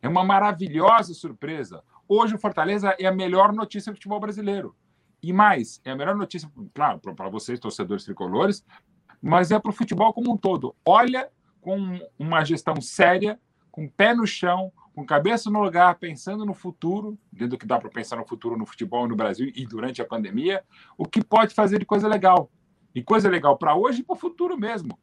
É 0.00 0.08
uma 0.08 0.24
maravilhosa 0.24 1.12
surpresa. 1.12 1.82
Hoje 2.08 2.34
o 2.34 2.38
Fortaleza 2.38 2.96
é 2.98 3.06
a 3.06 3.12
melhor 3.12 3.52
notícia 3.52 3.92
do 3.92 3.96
futebol 3.96 4.20
brasileiro. 4.20 4.74
E 5.22 5.32
mais, 5.32 5.80
é 5.84 5.90
a 5.90 5.96
melhor 5.96 6.14
notícia, 6.14 6.50
claro, 6.72 7.00
para 7.00 7.28
vocês, 7.28 7.58
torcedores 7.58 8.04
tricolores, 8.04 8.64
mas 9.20 9.50
é 9.50 9.58
para 9.58 9.70
o 9.70 9.74
futebol 9.74 10.12
como 10.12 10.32
um 10.32 10.36
todo. 10.36 10.74
Olha 10.86 11.28
com 11.60 11.98
uma 12.18 12.44
gestão 12.44 12.80
séria, 12.80 13.40
com 13.76 13.86
pé 13.86 14.14
no 14.14 14.26
chão, 14.26 14.72
com 14.94 15.04
cabeça 15.04 15.50
no 15.50 15.62
lugar, 15.62 15.96
pensando 15.96 16.46
no 16.46 16.54
futuro, 16.54 17.18
dentro 17.30 17.50
do 17.50 17.58
que 17.58 17.66
dá 17.66 17.78
para 17.78 17.90
pensar 17.90 18.16
no 18.16 18.26
futuro 18.26 18.56
no 18.56 18.64
futebol 18.64 19.06
no 19.06 19.14
Brasil 19.14 19.52
e 19.54 19.66
durante 19.66 20.00
a 20.00 20.04
pandemia, 20.06 20.64
o 20.96 21.04
que 21.04 21.22
pode 21.22 21.54
fazer 21.54 21.78
de 21.78 21.84
coisa 21.84 22.08
legal. 22.08 22.50
E 22.94 23.02
coisa 23.02 23.28
legal 23.28 23.58
para 23.58 23.76
hoje 23.76 24.00
e 24.00 24.02
para 24.02 24.14
o 24.14 24.18
futuro 24.18 24.58
mesmo. 24.58 24.98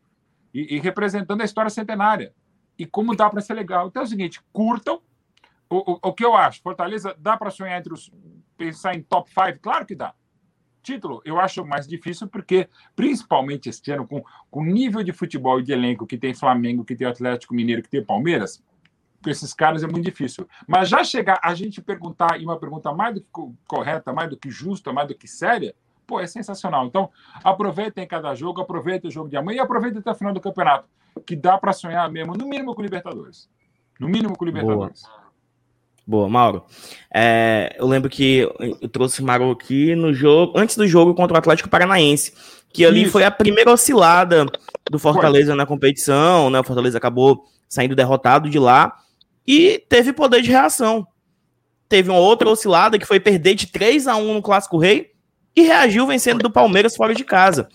E, 0.51 0.75
e, 0.75 0.79
representando 0.79 1.41
a 1.41 1.45
história 1.45 1.69
centenária. 1.69 2.33
E 2.75 2.87
como 2.87 3.15
dá 3.15 3.29
para 3.29 3.41
ser 3.41 3.53
legal. 3.53 3.87
Então 3.87 4.01
é 4.01 4.05
o 4.05 4.09
seguinte: 4.09 4.41
curtam. 4.51 4.99
O, 5.69 5.93
o, 5.93 5.99
o 6.09 6.13
que 6.13 6.25
eu 6.25 6.35
acho? 6.35 6.63
Fortaleza 6.63 7.15
dá 7.19 7.37
para 7.37 7.51
sonhar 7.51 7.77
entre 7.77 7.93
os. 7.93 8.11
pensar 8.57 8.95
em 8.95 9.03
top 9.03 9.29
5? 9.29 9.59
Claro 9.61 9.85
que 9.85 9.93
dá. 9.93 10.15
Título 10.83 11.21
eu 11.25 11.39
acho 11.39 11.65
mais 11.65 11.87
difícil 11.87 12.27
porque, 12.27 12.69
principalmente 12.95 13.69
este 13.69 13.91
ano, 13.91 14.05
com 14.05 14.23
o 14.51 14.63
nível 14.63 15.01
de 15.01 15.11
futebol 15.11 15.59
e 15.59 15.63
de 15.63 15.71
elenco 15.71 16.05
que 16.05 16.17
tem 16.17 16.33
Flamengo, 16.33 16.83
que 16.83 16.95
tem 16.95 17.07
Atlético 17.07 17.55
Mineiro, 17.55 17.81
que 17.81 17.89
tem 17.89 18.03
Palmeiras, 18.03 18.61
com 19.23 19.29
esses 19.29 19.53
caras 19.53 19.83
é 19.83 19.87
muito 19.87 20.03
difícil. 20.03 20.47
Mas 20.67 20.89
já 20.89 21.03
chegar 21.03 21.39
a 21.41 21.55
gente 21.55 21.81
perguntar, 21.81 22.39
e 22.39 22.43
uma 22.43 22.59
pergunta 22.59 22.93
mais 22.93 23.15
do 23.15 23.21
que 23.21 23.27
correta, 23.65 24.11
mais 24.11 24.29
do 24.29 24.37
que 24.37 24.51
justa, 24.51 24.91
mais 24.91 25.07
do 25.07 25.15
que 25.15 25.27
séria, 25.27 25.73
pô, 26.05 26.19
é 26.19 26.27
sensacional. 26.27 26.85
Então, 26.85 27.09
aproveitem 27.43 28.05
cada 28.05 28.35
jogo, 28.35 28.61
aproveitem 28.61 29.09
o 29.09 29.11
jogo 29.11 29.29
de 29.29 29.37
amanhã 29.37 29.57
e 29.57 29.59
aproveitem 29.61 29.99
até 29.99 30.11
o 30.11 30.15
final 30.15 30.33
do 30.33 30.41
campeonato, 30.41 30.87
que 31.25 31.35
dá 31.35 31.57
para 31.57 31.71
sonhar 31.71 32.11
mesmo, 32.11 32.35
no 32.35 32.45
mínimo 32.45 32.75
com 32.75 32.81
o 32.81 32.83
Libertadores. 32.83 33.49
No 33.99 34.09
mínimo 34.09 34.37
com 34.37 34.43
o 34.43 34.47
Libertadores. 34.47 35.03
Boa. 35.03 35.22
Boa, 36.05 36.27
Mauro. 36.27 36.65
É, 37.13 37.75
eu 37.79 37.87
lembro 37.87 38.09
que 38.09 38.49
eu 38.81 38.89
trouxe 38.89 39.21
o 39.21 39.25
Mauro 39.25 39.51
aqui 39.51 39.95
no 39.95 40.13
jogo, 40.13 40.57
antes 40.57 40.75
do 40.75 40.85
jogo 40.85 41.13
contra 41.13 41.35
o 41.35 41.37
Atlético 41.37 41.69
Paranaense, 41.69 42.33
que 42.73 42.85
ali 42.85 43.03
Isso. 43.03 43.11
foi 43.11 43.23
a 43.23 43.31
primeira 43.31 43.71
oscilada 43.71 44.45
do 44.89 44.99
Fortaleza 44.99 45.47
foi. 45.47 45.55
na 45.55 45.65
competição, 45.65 46.49
né? 46.49 46.59
O 46.59 46.63
Fortaleza 46.63 46.97
acabou 46.97 47.45
saindo 47.69 47.95
derrotado 47.95 48.49
de 48.49 48.59
lá 48.59 48.97
e 49.47 49.81
teve 49.87 50.11
poder 50.11 50.41
de 50.41 50.51
reação. 50.51 51.07
Teve 51.87 52.09
uma 52.09 52.19
outra 52.19 52.49
oscilada 52.49 52.99
que 52.99 53.05
foi 53.05 53.19
perder 53.19 53.55
de 53.55 53.67
3 53.67 54.07
a 54.07 54.17
1 54.17 54.33
no 54.33 54.41
Clássico 54.41 54.77
Rei 54.77 55.11
e 55.55 55.61
reagiu 55.61 56.05
vencendo 56.05 56.41
do 56.41 56.51
Palmeiras 56.51 56.95
fora 56.95 57.13
de 57.13 57.23
casa. 57.23 57.69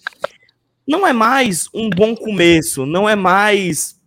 Não 0.86 1.06
é 1.06 1.12
mais 1.12 1.68
um 1.72 1.88
bom 1.88 2.14
começo, 2.14 2.84
não 2.84 3.08
é 3.08 3.14
mais 3.14 3.98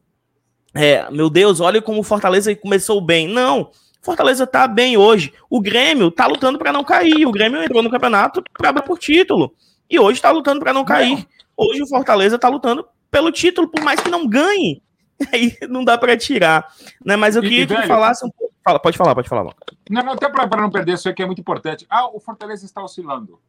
é, 0.73 1.09
meu 1.11 1.29
Deus, 1.29 1.59
olha 1.59 1.81
como 1.81 1.99
o 1.99 2.03
Fortaleza 2.03 2.55
começou 2.55 3.01
bem. 3.01 3.27
Não, 3.27 3.71
Fortaleza 4.01 4.47
tá 4.47 4.67
bem 4.67 4.97
hoje. 4.97 5.33
O 5.49 5.61
Grêmio 5.61 6.09
tá 6.09 6.25
lutando 6.25 6.57
para 6.57 6.73
não 6.73 6.83
cair. 6.83 7.25
O 7.25 7.31
Grêmio 7.31 7.61
entrou 7.61 7.83
no 7.83 7.89
campeonato 7.89 8.43
para 8.57 8.81
por 8.81 8.97
título. 8.97 9.53
E 9.89 9.99
hoje 9.99 10.21
tá 10.21 10.31
lutando 10.31 10.59
para 10.59 10.73
não 10.73 10.83
cair. 10.83 11.27
Hoje 11.55 11.83
o 11.83 11.87
Fortaleza 11.87 12.39
tá 12.39 12.49
lutando 12.49 12.87
pelo 13.11 13.31
título, 13.31 13.67
por 13.67 13.83
mais 13.83 13.99
que 13.99 14.09
não 14.09 14.27
ganhe. 14.27 14.81
Aí 15.31 15.55
não 15.69 15.83
dá 15.83 15.97
para 15.97 16.17
tirar. 16.17 16.73
Né? 17.05 17.15
Mas 17.15 17.35
eu 17.35 17.41
queria 17.41 17.63
e, 17.63 17.67
que 17.67 17.75
velho, 17.75 17.87
falasse 17.87 18.25
um 18.25 18.29
pouco. 18.29 18.51
Fala, 18.63 18.79
pode 18.79 18.97
falar, 18.97 19.13
pode 19.13 19.29
falar. 19.29 19.53
Não, 19.89 20.03
não 20.03 20.13
até 20.13 20.29
para 20.29 20.61
não 20.61 20.69
perder, 20.69 20.93
isso 20.93 21.09
aqui 21.09 21.21
é 21.21 21.25
muito 21.25 21.41
importante. 21.41 21.85
Ah, 21.89 22.07
o 22.07 22.19
Fortaleza 22.19 22.65
está 22.65 22.81
oscilando. 22.83 23.39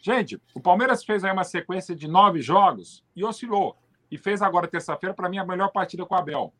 Gente, 0.00 0.40
o 0.54 0.60
Palmeiras 0.60 1.02
fez 1.02 1.24
aí 1.24 1.32
uma 1.32 1.44
sequência 1.44 1.94
de 1.94 2.08
nove 2.08 2.42
jogos 2.42 3.02
e 3.16 3.24
oscilou. 3.24 3.76
E 4.10 4.18
fez 4.18 4.42
agora, 4.42 4.68
terça-feira, 4.68 5.14
para 5.14 5.28
mim, 5.28 5.38
a 5.38 5.46
melhor 5.46 5.70
partida 5.70 6.04
com 6.04 6.14
o 6.14 6.18
Abel. 6.18 6.52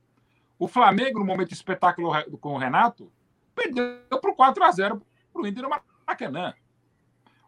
O 0.58 0.66
Flamengo, 0.66 1.18
no 1.18 1.24
momento 1.24 1.52
espetáculo 1.52 2.12
com 2.40 2.54
o 2.54 2.58
Renato, 2.58 3.10
perdeu 3.54 4.20
por 4.20 4.34
4 4.34 4.64
a 4.64 4.70
0 4.70 5.02
para 5.32 5.42
o 5.42 5.46
Inter 5.46 5.62
no 5.62 5.70
Maracanã. 6.06 6.54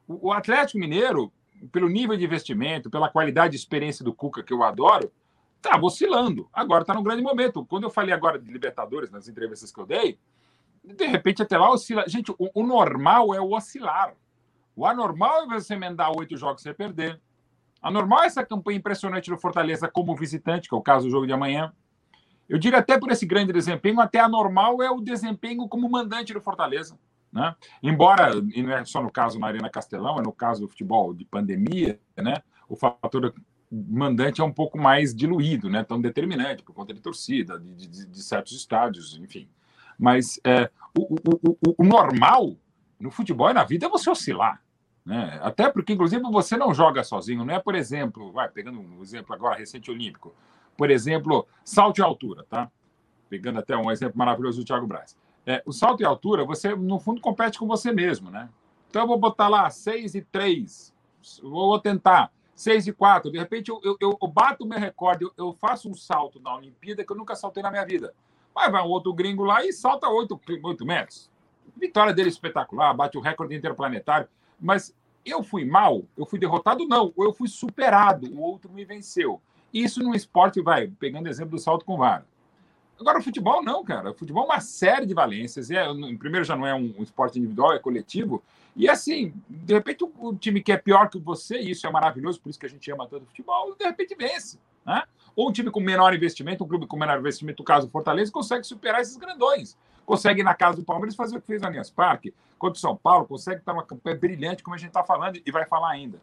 O, 0.06 0.32
Atlético 0.32 0.78
Mineiro, 0.78 1.32
pelo 1.72 1.88
nível 1.88 2.16
de 2.16 2.24
investimento, 2.24 2.88
pela 2.88 3.08
qualidade 3.08 3.52
de 3.52 3.56
experiência 3.56 4.04
do 4.04 4.14
Cuca, 4.14 4.42
que 4.42 4.52
eu 4.52 4.62
adoro, 4.62 5.10
estava 5.56 5.84
oscilando. 5.84 6.48
Agora 6.52 6.82
está 6.82 6.94
num 6.94 7.02
grande 7.02 7.22
momento. 7.22 7.64
Quando 7.64 7.84
eu 7.84 7.90
falei 7.90 8.14
agora 8.14 8.38
de 8.38 8.50
Libertadores, 8.50 9.10
nas 9.10 9.28
entrevistas 9.28 9.72
que 9.72 9.80
eu 9.80 9.86
dei, 9.86 10.18
de 10.84 11.06
repente 11.06 11.42
até 11.42 11.58
lá 11.58 11.70
oscila. 11.70 12.04
Gente, 12.06 12.30
o, 12.30 12.50
o 12.54 12.62
normal 12.64 13.34
é 13.34 13.40
o 13.40 13.52
oscilar. 13.52 14.14
O 14.76 14.86
anormal 14.86 15.42
é 15.42 15.46
você 15.46 15.74
emendar 15.74 16.16
oito 16.16 16.36
jogos 16.36 16.62
sem 16.62 16.72
perder. 16.72 17.20
Anormal 17.82 18.22
é 18.22 18.26
essa 18.26 18.44
campanha 18.44 18.78
impressionante 18.78 19.30
do 19.30 19.38
Fortaleza 19.38 19.88
como 19.88 20.14
visitante, 20.14 20.68
que 20.68 20.74
é 20.74 20.78
o 20.78 20.82
caso 20.82 21.06
do 21.06 21.10
jogo 21.10 21.26
de 21.26 21.32
amanhã. 21.32 21.72
Eu 22.48 22.58
digo 22.58 22.76
até 22.76 22.98
por 22.98 23.10
esse 23.10 23.26
grande 23.26 23.52
desempenho, 23.52 24.00
até 24.00 24.20
anormal 24.20 24.82
é 24.82 24.90
o 24.90 25.00
desempenho 25.00 25.68
como 25.68 25.90
mandante 25.90 26.32
do 26.32 26.40
Fortaleza. 26.40 26.98
Né? 27.32 27.54
Embora, 27.82 28.30
e 28.54 28.62
não 28.62 28.72
é 28.72 28.84
só 28.84 29.02
no 29.02 29.10
caso 29.10 29.38
na 29.38 29.48
Arena 29.48 29.68
Castelão, 29.68 30.18
é 30.18 30.22
no 30.22 30.32
caso 30.32 30.62
do 30.62 30.68
futebol 30.68 31.12
de 31.12 31.24
pandemia, 31.24 32.00
né? 32.16 32.42
o 32.68 32.76
fator 32.76 33.34
mandante 33.70 34.40
é 34.40 34.44
um 34.44 34.52
pouco 34.52 34.78
mais 34.78 35.14
diluído, 35.14 35.68
né? 35.68 35.82
tão 35.82 36.00
determinante, 36.00 36.62
por 36.62 36.72
conta 36.72 36.94
de 36.94 37.00
torcida, 37.00 37.58
de, 37.58 37.86
de, 37.86 38.06
de 38.06 38.22
certos 38.22 38.52
estádios, 38.52 39.18
enfim. 39.18 39.48
Mas 39.98 40.38
é, 40.44 40.70
o, 40.96 41.14
o, 41.14 41.58
o, 41.68 41.74
o, 41.78 41.84
normal 41.84 42.56
no 42.98 43.10
futebol 43.10 43.50
e 43.50 43.54
na 43.54 43.64
vida 43.64 43.86
é 43.86 43.88
você 43.88 44.08
oscilar. 44.08 44.62
Né? 45.04 45.38
Até 45.42 45.68
porque, 45.70 45.92
inclusive, 45.92 46.22
você 46.22 46.56
não 46.56 46.72
joga 46.72 47.02
sozinho, 47.02 47.44
não 47.44 47.54
é, 47.54 47.58
por 47.58 47.74
exemplo, 47.74 48.32
vai 48.32 48.48
pegando 48.48 48.80
um 48.80 49.02
exemplo 49.02 49.34
agora 49.34 49.56
recente 49.56 49.90
olímpico, 49.90 50.34
por 50.76 50.90
exemplo, 50.90 51.46
salto 51.64 51.98
e 51.98 52.02
altura, 52.02 52.44
tá? 52.48 52.70
Pegando 53.28 53.58
até 53.58 53.76
um 53.76 53.90
exemplo 53.90 54.18
maravilhoso 54.18 54.60
do 54.60 54.66
Thiago 54.66 54.86
Braz. 54.86 55.16
É, 55.44 55.62
o 55.64 55.72
salto 55.72 56.00
e 56.00 56.04
altura, 56.04 56.44
você, 56.44 56.74
no 56.74 56.98
fundo, 56.98 57.20
compete 57.20 57.58
com 57.58 57.66
você 57.66 57.92
mesmo, 57.92 58.30
né? 58.30 58.48
Então, 58.88 59.02
eu 59.02 59.08
vou 59.08 59.18
botar 59.18 59.48
lá 59.48 59.68
6 59.68 60.14
e 60.14 60.22
3, 60.22 60.92
vou 61.42 61.78
tentar 61.78 62.32
6 62.54 62.88
e 62.88 62.92
4. 62.92 63.30
De 63.30 63.38
repente, 63.38 63.70
eu, 63.70 63.80
eu, 63.84 64.18
eu 64.20 64.28
bato 64.28 64.64
o 64.64 64.66
meu 64.66 64.78
recorde, 64.78 65.24
eu, 65.24 65.32
eu, 65.36 65.52
faço 65.52 65.88
um 65.88 65.94
salto 65.94 66.40
na 66.40 66.54
Olimpíada 66.56 67.04
que 67.04 67.12
eu 67.12 67.16
nunca 67.16 67.36
saltei 67.36 67.62
na 67.62 67.70
minha 67.70 67.84
vida. 67.84 68.14
Mas 68.54 68.72
vai 68.72 68.82
um 68.82 68.88
outro 68.88 69.12
gringo 69.12 69.44
lá 69.44 69.64
e 69.64 69.72
salta 69.72 70.08
8, 70.08 70.40
8 70.62 70.86
metros. 70.86 71.30
Vitória 71.76 72.14
dele 72.14 72.30
espetacular, 72.30 72.94
bate 72.94 73.18
o 73.18 73.20
recorde 73.20 73.54
interplanetário. 73.54 74.28
Mas 74.58 74.96
eu 75.24 75.42
fui 75.42 75.64
mal? 75.64 76.02
Eu 76.16 76.24
fui 76.24 76.38
derrotado? 76.38 76.86
Não. 76.86 77.12
Eu 77.18 77.32
fui 77.32 77.48
superado, 77.48 78.26
o 78.32 78.40
outro 78.40 78.72
me 78.72 78.84
venceu. 78.84 79.40
Isso 79.72 80.02
no 80.02 80.14
esporte, 80.14 80.60
vai, 80.60 80.88
pegando 80.88 81.28
exemplo 81.28 81.56
do 81.56 81.58
salto 81.58 81.84
com 81.84 81.96
vara. 81.96 82.24
Agora, 82.98 83.18
o 83.18 83.22
futebol 83.22 83.62
não, 83.62 83.84
cara. 83.84 84.10
O 84.10 84.14
futebol 84.14 84.44
é 84.44 84.46
uma 84.46 84.60
série 84.60 85.04
de 85.04 85.12
valências. 85.12 85.70
É, 85.70 85.84
primeiro, 86.18 86.44
já 86.44 86.56
não 86.56 86.66
é 86.66 86.74
um, 86.74 87.02
esporte 87.02 87.38
individual, 87.38 87.74
é 87.74 87.78
coletivo. 87.78 88.42
E 88.74 88.88
assim, 88.88 89.34
de 89.48 89.74
repente, 89.74 90.02
o, 90.04 90.12
o, 90.18 90.34
time 90.34 90.62
que 90.62 90.72
é 90.72 90.76
pior 90.76 91.08
que 91.08 91.18
você, 91.18 91.58
e 91.60 91.70
isso 91.70 91.86
é 91.86 91.90
maravilhoso, 91.90 92.40
por 92.40 92.48
isso 92.48 92.58
que 92.58 92.66
a 92.66 92.68
gente 92.68 92.90
ama 92.90 93.06
tanto 93.06 93.24
o 93.24 93.26
futebol, 93.26 93.74
de 93.74 93.84
repente 93.84 94.14
vence. 94.14 94.58
Né? 94.84 95.02
Ou 95.34 95.48
um 95.48 95.52
time 95.52 95.70
com 95.70 95.80
menor 95.80 96.14
investimento, 96.14 96.64
um 96.64 96.68
clube 96.68 96.86
com 96.86 96.96
menor 96.96 97.18
investimento, 97.18 97.62
no 97.62 97.66
caso 97.66 97.86
do 97.86 97.90
Fortaleza, 97.90 98.32
consegue 98.32 98.66
superar 98.66 99.02
esses 99.02 99.16
grandões. 99.16 99.76
Consegue, 100.06 100.42
na 100.42 100.54
casa 100.54 100.76
do 100.76 100.84
Palmeiras, 100.84 101.16
fazer 101.16 101.36
o 101.36 101.40
que 101.40 101.46
fez 101.46 101.60
na 101.60 101.68
Allianz 101.68 101.90
Parque. 101.90 102.32
Contra 102.58 102.76
o 102.76 102.80
São 102.80 102.96
Paulo, 102.96 103.26
consegue 103.26 103.60
estar 103.60 103.72
numa 103.72 103.84
campanha 103.84 104.16
brilhante, 104.16 104.62
como 104.62 104.74
a 104.74 104.78
gente 104.78 104.88
está 104.88 105.04
falando, 105.04 105.38
e 105.44 105.50
vai 105.50 105.66
falar 105.66 105.90
ainda. 105.90 106.18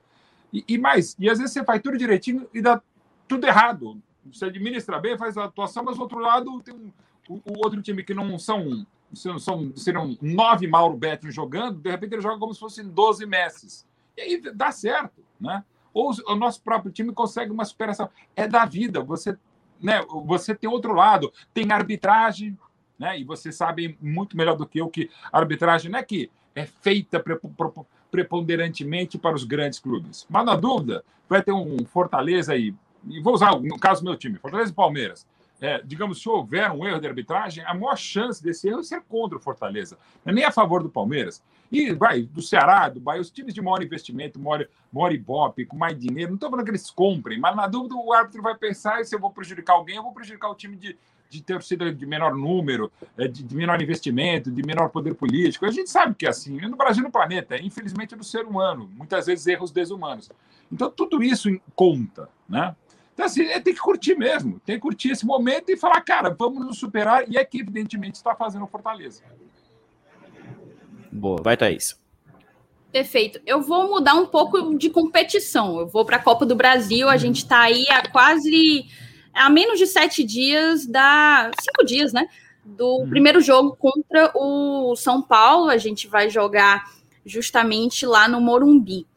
E, 0.52 0.64
e 0.68 0.78
mais, 0.78 1.16
e 1.20 1.30
às 1.30 1.38
vezes 1.38 1.54
você 1.54 1.64
faz 1.64 1.82
tudo 1.82 1.98
direitinho 1.98 2.48
e 2.54 2.62
dá 2.62 2.82
tudo 3.28 3.46
errado. 3.46 4.02
Você 4.32 4.46
administra 4.46 5.00
bem, 5.00 5.18
faz 5.18 5.38
a 5.38 5.46
atuação, 5.46 5.84
mas 5.84 5.98
do 5.98 6.04
outro 6.04 6.20
lado 6.20 6.62
tem 6.62 6.74
um, 6.74 6.92
o, 7.28 7.36
o, 7.36 7.58
outro 7.64 7.82
time 7.82 8.04
que 8.04 8.14
não 8.14 8.38
são, 8.38 8.86
são 9.14 9.76
seriam 9.76 10.18
nove 10.22 10.68
Mauro 10.68 10.98
Betti 10.98 11.32
jogando, 11.32 11.80
de 11.80 11.90
repente 11.90 12.14
ele 12.14 12.22
joga 12.22 12.40
como 12.40 12.54
se 12.54 12.60
fossem 12.60 12.88
12 12.88 13.26
Messi. 13.26 13.86
E 14.16 14.22
aí 14.22 14.42
dá 14.54 14.72
certo, 14.72 15.24
né? 15.40 15.64
Ou 15.94 16.12
o 16.28 16.36
nosso 16.36 16.62
próprio 16.62 16.92
time 16.92 17.14
consegue 17.14 17.52
uma 17.52 17.66
superação. 17.66 18.10
É 18.36 18.48
da 18.48 18.66
vida. 18.66 19.02
Você, 19.02 19.38
né, 19.80 20.04
você 20.26 20.56
tem 20.56 20.70
outro 20.70 20.94
lado, 20.94 21.32
tem 21.54 21.72
arbitragem, 21.72 22.58
né? 22.98 23.20
E 23.20 23.24
você 23.24 23.52
sabe 23.52 23.98
muito 24.02 24.36
melhor 24.36 24.56
do 24.56 24.66
que 24.66 24.80
eu 24.80 24.90
que 24.90 25.10
a 25.32 25.38
arbitragem 25.38 25.92
não 25.92 26.00
é 26.00 26.04
que 26.04 26.32
é 26.56 26.66
feita 26.66 27.24
preponderantemente 28.12 29.18
para 29.18 29.36
os 29.36 29.44
grandes 29.44 29.80
clubes. 29.80 30.26
Mas 30.30 30.46
na 30.46 30.56
dúvida, 30.56 31.04
vai 31.28 31.42
ter 31.42 31.52
um 31.52 31.86
Fortaleza 31.86 32.54
aí 32.54 32.74
e 33.08 33.20
vou 33.20 33.34
usar 33.34 33.60
no 33.60 33.80
caso 33.80 34.02
do 34.02 34.06
meu 34.06 34.18
time, 34.18 34.38
Fortaleza 34.38 34.72
e 34.72 34.76
Palmeiras. 34.76 35.26
É, 35.62 35.82
digamos, 35.82 36.22
se 36.22 36.28
houver 36.28 36.70
um 36.72 36.86
erro 36.86 37.00
de 37.00 37.08
arbitragem, 37.08 37.64
a 37.66 37.74
maior 37.74 37.96
chance 37.96 38.44
desse 38.44 38.68
erro 38.68 38.82
é 38.82 38.84
ser 38.84 39.02
contra 39.04 39.38
o 39.38 39.42
Fortaleza, 39.42 39.98
é 40.26 40.32
nem 40.32 40.44
a 40.44 40.52
favor 40.52 40.84
do 40.84 40.90
Palmeiras. 40.90 41.42
E 41.72 41.94
vai, 41.94 42.24
do 42.24 42.42
Ceará, 42.42 42.90
do 42.90 43.00
Bahia, 43.00 43.22
os 43.22 43.32
times 43.32 43.54
de 43.54 43.62
maior 43.62 43.82
investimento, 43.82 44.40
maior, 44.40 44.68
maior 44.92 45.14
ibope, 45.14 45.66
com 45.66 45.78
mais 45.78 45.98
dinheiro, 45.98 46.32
não 46.32 46.36
estou 46.36 46.50
falando 46.50 46.66
que 46.66 46.72
eles 46.72 46.92
comprem, 46.92 47.40
mas 47.40 47.56
na 47.56 47.66
dúvida 47.66 47.96
o 47.96 48.12
árbitro 48.12 48.42
vai 48.42 48.56
pensar 48.56 49.04
se 49.06 49.16
eu 49.16 49.20
vou 49.20 49.32
prejudicar 49.32 49.74
alguém, 49.74 49.96
eu 49.96 50.04
vou 50.04 50.12
prejudicar 50.12 50.50
o 50.50 50.56
time 50.56 50.76
de, 50.76 50.98
de 51.30 51.42
torcida 51.42 51.92
de 51.92 52.06
menor 52.06 52.36
número, 52.36 52.92
é, 53.18 53.28
de, 53.28 53.42
de, 53.42 53.56
menor 53.56 53.82
investimento, 53.82 54.52
de 54.52 54.62
menor 54.64 54.90
poder 54.90 55.16
político. 55.16 55.66
A 55.66 55.72
gente 55.72 55.90
sabe 55.90 56.14
que 56.14 56.26
é 56.26 56.30
assim, 56.30 56.60
no 56.60 56.76
Brasil 56.76 57.04
no 57.04 57.10
planeta, 57.10 57.56
infelizmente 57.58 58.14
é 58.14 58.18
do 58.18 58.24
ser 58.24 58.46
humano, 58.46 58.92
muitas 58.96 59.26
vezes 59.26 59.48
erros 59.48 59.72
desumanos. 59.72 60.30
Então 60.72 60.92
tudo 60.92 61.24
isso 61.24 61.50
conta, 61.74 62.30
né? 62.48 62.76
Então, 63.14 63.26
assim, 63.26 63.44
é, 63.44 63.60
tem 63.60 63.74
que 63.74 63.80
curtir 63.80 64.16
mesmo, 64.16 64.60
tem 64.66 64.76
que 64.76 64.82
curtir 64.82 65.12
esse 65.12 65.26
momento 65.26 65.70
e 65.70 65.78
falar, 65.78 66.02
cara, 66.02 66.36
vamos 66.38 66.66
nos 66.66 66.80
superar, 66.80 67.30
e 67.30 67.38
é 67.38 67.46
que, 67.46 67.60
evidentemente, 67.60 68.16
está 68.16 68.36
fazendo 68.36 68.66
Fortaleza. 68.66 69.22
Boa, 71.12 71.40
vai, 71.42 71.56
Thaís. 71.56 72.02
Perfeito. 72.92 73.40
Eu 73.46 73.62
vou 73.62 73.88
mudar 73.88 74.16
um 74.16 74.26
pouco 74.26 74.78
de 74.78 74.90
competição. 74.90 75.80
Eu 75.80 75.88
vou 75.88 76.06
para 76.06 76.18
a 76.18 76.24
Copa 76.24 76.46
do 76.46 76.56
Brasil. 76.56 77.10
A 77.10 77.18
gente 77.18 77.38
está 77.38 77.62
aí 77.62 77.86
há 77.90 78.08
quase 78.10 78.86
há 79.34 79.50
menos 79.50 79.80
de 79.80 79.88
sete 79.88 80.24
dias 80.24 80.86
da 80.86 81.50
cinco 81.60 81.84
dias, 81.84 82.14
né? 82.14 82.28
Do 82.64 83.02
hum. 83.02 83.10
primeiro 83.10 83.42
jogo 83.42 83.76
contra 83.76 84.32
o 84.36 84.96
São 84.96 85.24
Paulo. 85.24 85.70
A 85.70 85.78
gente 85.78 86.08
vai 86.08 86.30
jogar 86.30 86.84
justamente 87.26 88.06
lá 88.06 88.28
no 88.28 88.40
Morumbi. 88.40 89.08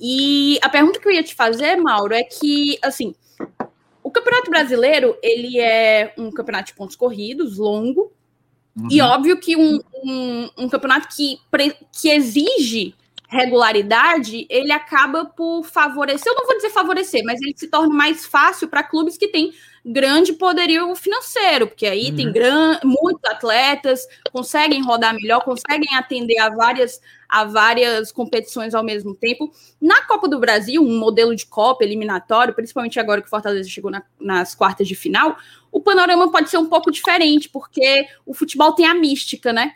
E 0.00 0.58
a 0.62 0.68
pergunta 0.70 0.98
que 0.98 1.06
eu 1.06 1.12
ia 1.12 1.22
te 1.22 1.34
fazer, 1.34 1.76
Mauro, 1.76 2.14
é 2.14 2.22
que 2.22 2.78
assim 2.82 3.10
o 3.10 3.25
Campeonato 4.26 4.50
Brasileiro, 4.50 5.16
ele 5.22 5.60
é 5.60 6.12
um 6.18 6.32
campeonato 6.32 6.66
de 6.66 6.74
pontos 6.74 6.96
corridos, 6.96 7.58
longo, 7.58 8.12
uhum. 8.76 8.88
e 8.90 9.00
óbvio 9.00 9.38
que 9.38 9.56
um, 9.56 9.80
um, 10.02 10.50
um 10.58 10.68
campeonato 10.68 11.06
que, 11.14 11.38
que 11.92 12.10
exige 12.10 12.94
regularidade, 13.28 14.46
ele 14.50 14.72
acaba 14.72 15.24
por 15.24 15.64
favorecer, 15.64 16.30
eu 16.30 16.36
não 16.36 16.46
vou 16.46 16.56
dizer 16.56 16.70
favorecer, 16.70 17.22
mas 17.24 17.40
ele 17.40 17.54
se 17.56 17.68
torna 17.68 17.94
mais 17.94 18.24
fácil 18.24 18.68
para 18.68 18.82
clubes 18.82 19.16
que 19.16 19.28
têm 19.28 19.52
grande 19.86 20.32
poderio 20.32 20.96
financeiro, 20.96 21.68
porque 21.68 21.86
aí 21.86 22.10
uhum. 22.10 22.16
tem 22.16 22.32
gran, 22.32 22.80
muitos 22.82 23.22
atletas, 23.24 24.00
conseguem 24.32 24.82
rodar 24.82 25.14
melhor, 25.14 25.44
conseguem 25.44 25.94
atender 25.94 26.38
a 26.38 26.50
várias, 26.50 27.00
a 27.28 27.44
várias 27.44 28.10
competições 28.10 28.74
ao 28.74 28.82
mesmo 28.82 29.14
tempo. 29.14 29.52
Na 29.80 30.02
Copa 30.02 30.28
do 30.28 30.40
Brasil, 30.40 30.82
um 30.82 30.98
modelo 30.98 31.36
de 31.36 31.46
Copa 31.46 31.84
eliminatório, 31.84 32.52
principalmente 32.52 32.98
agora 32.98 33.20
que 33.20 33.28
o 33.28 33.30
Fortaleza 33.30 33.68
chegou 33.68 33.90
na, 33.90 34.02
nas 34.20 34.56
quartas 34.56 34.88
de 34.88 34.96
final, 34.96 35.36
o 35.70 35.80
panorama 35.80 36.32
pode 36.32 36.50
ser 36.50 36.58
um 36.58 36.66
pouco 36.66 36.90
diferente, 36.90 37.48
porque 37.48 38.08
o 38.26 38.34
futebol 38.34 38.72
tem 38.72 38.86
a 38.86 38.94
mística, 38.94 39.52
né? 39.52 39.74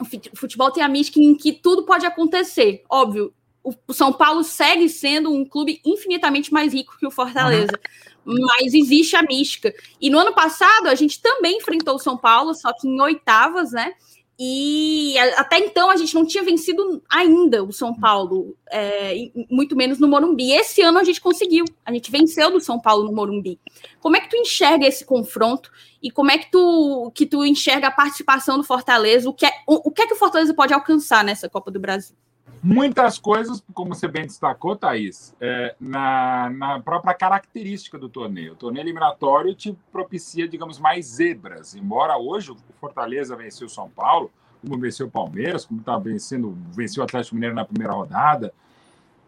o 0.00 0.36
futebol 0.36 0.70
tem 0.70 0.82
a 0.82 0.88
mística 0.88 1.18
em 1.18 1.34
que 1.34 1.52
tudo 1.52 1.84
pode 1.84 2.04
acontecer. 2.04 2.84
Óbvio, 2.88 3.32
o 3.64 3.92
São 3.92 4.12
Paulo 4.12 4.44
segue 4.44 4.88
sendo 4.88 5.32
um 5.32 5.44
clube 5.44 5.80
infinitamente 5.84 6.52
mais 6.52 6.72
rico 6.72 6.96
que 6.98 7.06
o 7.06 7.10
Fortaleza. 7.10 7.72
Uhum. 7.72 8.15
Mas 8.26 8.74
existe 8.74 9.14
a 9.14 9.22
mística. 9.22 9.72
E 10.00 10.10
no 10.10 10.18
ano 10.18 10.34
passado, 10.34 10.88
a 10.88 10.94
gente 10.96 11.22
também 11.22 11.58
enfrentou 11.58 11.94
o 11.94 12.00
São 12.00 12.16
Paulo, 12.16 12.54
só 12.54 12.72
que 12.72 12.88
em 12.88 13.00
oitavas, 13.00 13.70
né? 13.70 13.92
E 14.38 15.16
até 15.36 15.58
então 15.58 15.88
a 15.88 15.96
gente 15.96 16.14
não 16.14 16.26
tinha 16.26 16.42
vencido 16.42 17.02
ainda 17.08 17.64
o 17.64 17.72
São 17.72 17.94
Paulo, 17.94 18.54
é, 18.70 19.14
muito 19.50 19.74
menos 19.74 19.98
no 19.98 20.08
Morumbi. 20.08 20.52
Esse 20.52 20.82
ano 20.82 20.98
a 20.98 21.04
gente 21.04 21.22
conseguiu, 21.22 21.64
a 21.84 21.92
gente 21.92 22.10
venceu 22.10 22.50
do 22.50 22.60
São 22.60 22.78
Paulo 22.78 23.04
no 23.04 23.12
Morumbi. 23.14 23.58
Como 23.98 24.14
é 24.14 24.20
que 24.20 24.28
tu 24.28 24.36
enxerga 24.36 24.86
esse 24.86 25.06
confronto 25.06 25.70
e 26.02 26.10
como 26.10 26.30
é 26.30 26.36
que 26.36 26.50
tu, 26.50 27.10
que 27.14 27.24
tu 27.24 27.46
enxerga 27.46 27.88
a 27.88 27.90
participação 27.90 28.58
do 28.58 28.64
Fortaleza? 28.64 29.28
O 29.30 29.32
que, 29.32 29.46
é, 29.46 29.52
o, 29.66 29.88
o 29.88 29.90
que 29.90 30.02
é 30.02 30.06
que 30.06 30.14
o 30.14 30.18
Fortaleza 30.18 30.52
pode 30.52 30.74
alcançar 30.74 31.24
nessa 31.24 31.48
Copa 31.48 31.70
do 31.70 31.80
Brasil? 31.80 32.14
Muitas 32.62 33.18
coisas, 33.18 33.62
como 33.72 33.94
você 33.94 34.08
bem 34.08 34.24
destacou, 34.24 34.74
Thaís, 34.74 35.34
é, 35.40 35.74
na, 35.78 36.50
na 36.50 36.80
própria 36.80 37.14
característica 37.14 37.98
do 37.98 38.08
torneio. 38.08 38.54
O 38.54 38.56
torneio 38.56 38.82
eliminatório 38.82 39.54
te 39.54 39.76
propicia, 39.92 40.48
digamos, 40.48 40.78
mais 40.78 41.06
zebras. 41.06 41.74
Embora 41.74 42.16
hoje 42.18 42.50
o 42.50 42.56
Fortaleza 42.80 43.36
venceu 43.36 43.66
o 43.66 43.70
São 43.70 43.88
Paulo, 43.88 44.32
como 44.60 44.80
venceu 44.80 45.06
o 45.06 45.10
Palmeiras, 45.10 45.64
como 45.64 45.80
está 45.80 45.96
vencendo, 45.98 46.56
venceu 46.72 47.02
o 47.02 47.04
Atlético 47.04 47.34
Mineiro 47.36 47.54
na 47.54 47.64
primeira 47.64 47.92
rodada. 47.92 48.52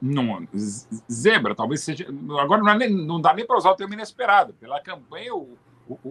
Não, 0.01 0.47
zebra, 1.11 1.55
talvez 1.55 1.81
seja. 1.83 2.07
Agora 2.41 2.63
não, 2.63 2.71
é 2.71 2.89
não 2.89 3.21
dá 3.21 3.35
nem 3.35 3.47
para 3.47 3.57
usar 3.57 3.71
o 3.71 3.77
termo 3.77 3.95
inesperado. 3.95 4.53
Pela 4.55 4.81
campanha, 4.81 5.35
o, 5.35 5.57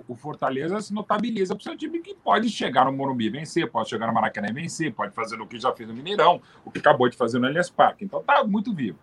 o, 0.07 0.15
Fortaleza 0.15 0.81
se 0.81 0.93
notabiliza 0.93 1.53
para 1.53 1.61
o 1.61 1.63
seu 1.63 1.77
time 1.77 1.99
que 1.99 2.15
pode 2.15 2.49
chegar 2.49 2.85
no 2.85 2.91
Morumbi 2.91 3.25
e 3.25 3.29
vencer, 3.29 3.69
pode 3.69 3.89
chegar 3.89 4.07
no 4.07 4.13
Maracanã 4.13 4.47
e 4.49 4.53
vencer, 4.53 4.91
pode 4.93 5.13
fazer 5.13 5.39
o 5.39 5.45
que 5.45 5.59
já 5.59 5.71
fez 5.71 5.87
no 5.87 5.95
Mineirão, 5.95 6.41
o 6.65 6.71
que 6.71 6.79
acabou 6.79 7.07
de 7.07 7.15
fazer 7.15 7.37
no 7.39 7.47
Elias 7.47 7.69
Parque. 7.69 8.03
Então 8.03 8.23
tá 8.23 8.43
muito 8.43 8.73
vivo. 8.73 8.97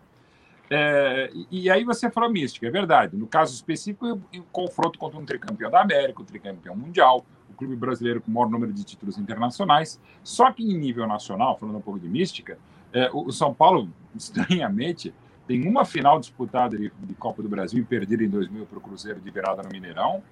É, 0.69 1.31
e, 1.51 1.69
aí 1.69 1.83
você 1.83 2.09
falou 2.09 2.29
mística, 2.29 2.67
é 2.67 2.71
verdade. 2.71 3.15
No 3.15 3.27
caso 3.27 3.53
específico, 3.53 4.21
em 4.33 4.41
confronto 4.51 4.97
contra 4.97 5.19
um 5.19 5.25
tricampeão 5.25 5.69
da 5.69 5.81
América, 5.81 6.21
um 6.21 6.25
tricampeão 6.25 6.75
mundial, 6.75 7.25
o 7.49 7.53
clube 7.53 7.75
brasileiro 7.75 8.19
com 8.19 8.31
o 8.31 8.33
maior 8.33 8.49
número 8.49 8.73
de 8.73 8.83
títulos 8.83 9.17
internacionais. 9.17 9.99
Só 10.23 10.51
que 10.51 10.63
em 10.63 10.77
nível 10.77 11.07
nacional, 11.07 11.57
falando 11.57 11.77
um 11.77 11.81
pouco 11.81 11.99
de 11.99 12.09
mística, 12.09 12.57
é, 12.91 13.09
o 13.13 13.31
São 13.31 13.53
Paulo, 13.53 13.89
estranhamente, 14.15 15.13
tem 15.47 15.67
uma 15.67 15.85
final 15.85 16.19
disputada 16.19 16.75
de, 16.75 16.91
de 16.97 17.13
Copa 17.13 17.43
do 17.43 17.47
Brasil 17.47 17.79
e 17.79 17.85
perdida 17.85 18.23
em 18.23 18.29
2000 18.29 18.65
para 18.65 18.77
o 18.79 18.81
Cruzeiro 18.81 19.21
de 19.21 19.29
virada 19.29 19.61
no 19.61 19.69
Mineirão 19.69 20.23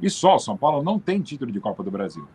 e 0.00 0.10
só, 0.10 0.36
o 0.36 0.38
São 0.38 0.56
Paulo 0.56 0.82
não 0.82 0.98
tem 0.98 1.20
título 1.20 1.50
de 1.50 1.60
Copa 1.60 1.82
do 1.82 1.90
Brasil. 1.90 2.26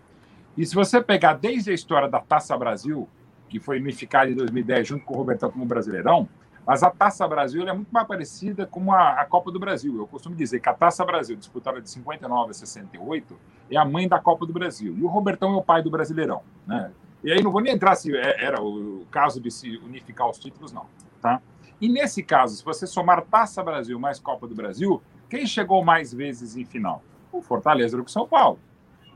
E 0.57 0.65
se 0.65 0.73
você 0.73 1.01
pegar 1.01 1.33
desde 1.33 1.71
a 1.71 1.73
história 1.73 2.09
da 2.09 2.19
Taça 2.19 2.57
Brasil, 2.57 3.07
que 3.47 3.59
foi 3.59 3.79
unificada 3.79 4.29
em 4.29 4.35
2010 4.35 4.87
junto 4.87 5.05
com 5.05 5.13
o 5.13 5.17
Robertão 5.17 5.51
como 5.51 5.65
Brasileirão, 5.65 6.27
mas 6.65 6.83
a 6.83 6.89
Taça 6.89 7.25
Brasil 7.27 7.65
é 7.65 7.71
muito 7.71 7.89
mais 7.89 8.05
parecida 8.05 8.65
com 8.65 8.91
a, 8.91 9.21
a, 9.21 9.25
Copa 9.25 9.49
do 9.51 9.57
Brasil. 9.57 9.95
Eu 9.97 10.05
costumo 10.05 10.35
dizer 10.35 10.59
que 10.59 10.67
a 10.67 10.73
Taça 10.73 11.05
Brasil, 11.05 11.37
disputada 11.37 11.81
de 11.81 11.89
59 11.89 12.51
a 12.51 12.53
68, 12.53 13.39
é 13.71 13.77
a 13.77 13.85
mãe 13.85 14.05
da 14.05 14.19
Copa 14.19 14.45
do 14.45 14.51
Brasil. 14.51 14.93
E 14.97 15.01
o 15.01 15.07
Robertão 15.07 15.53
é 15.53 15.55
o 15.55 15.61
pai 15.61 15.81
do 15.81 15.89
Brasileirão. 15.89 16.41
Né? 16.65 16.91
E 17.23 17.31
aí 17.31 17.41
não 17.41 17.51
vou 17.51 17.61
nem 17.61 17.73
entrar 17.73 17.95
se 17.95 18.13
é, 18.13 18.43
era 18.43 18.61
o 18.61 19.05
caso 19.09 19.39
de 19.39 19.49
se 19.49 19.77
unificar 19.77 20.29
os 20.29 20.37
títulos, 20.37 20.73
não. 20.73 20.85
Tá? 21.21 21.41
E 21.79 21.87
nesse 21.87 22.21
caso, 22.21 22.57
se 22.57 22.65
você 22.65 22.85
somar 22.85 23.23
Taça 23.23 23.63
Brasil 23.63 23.97
mais 23.97 24.19
Copa 24.19 24.45
do 24.45 24.53
Brasil, 24.53 25.01
quem 25.29 25.45
chegou 25.45 25.85
mais 25.85 26.13
vezes 26.13 26.57
em 26.57 26.65
final? 26.65 27.01
O 27.31 27.41
Fortaleza 27.41 27.97
do 27.97 28.03
que 28.03 28.09
o 28.09 28.13
São 28.13 28.27
Paulo. 28.27 28.59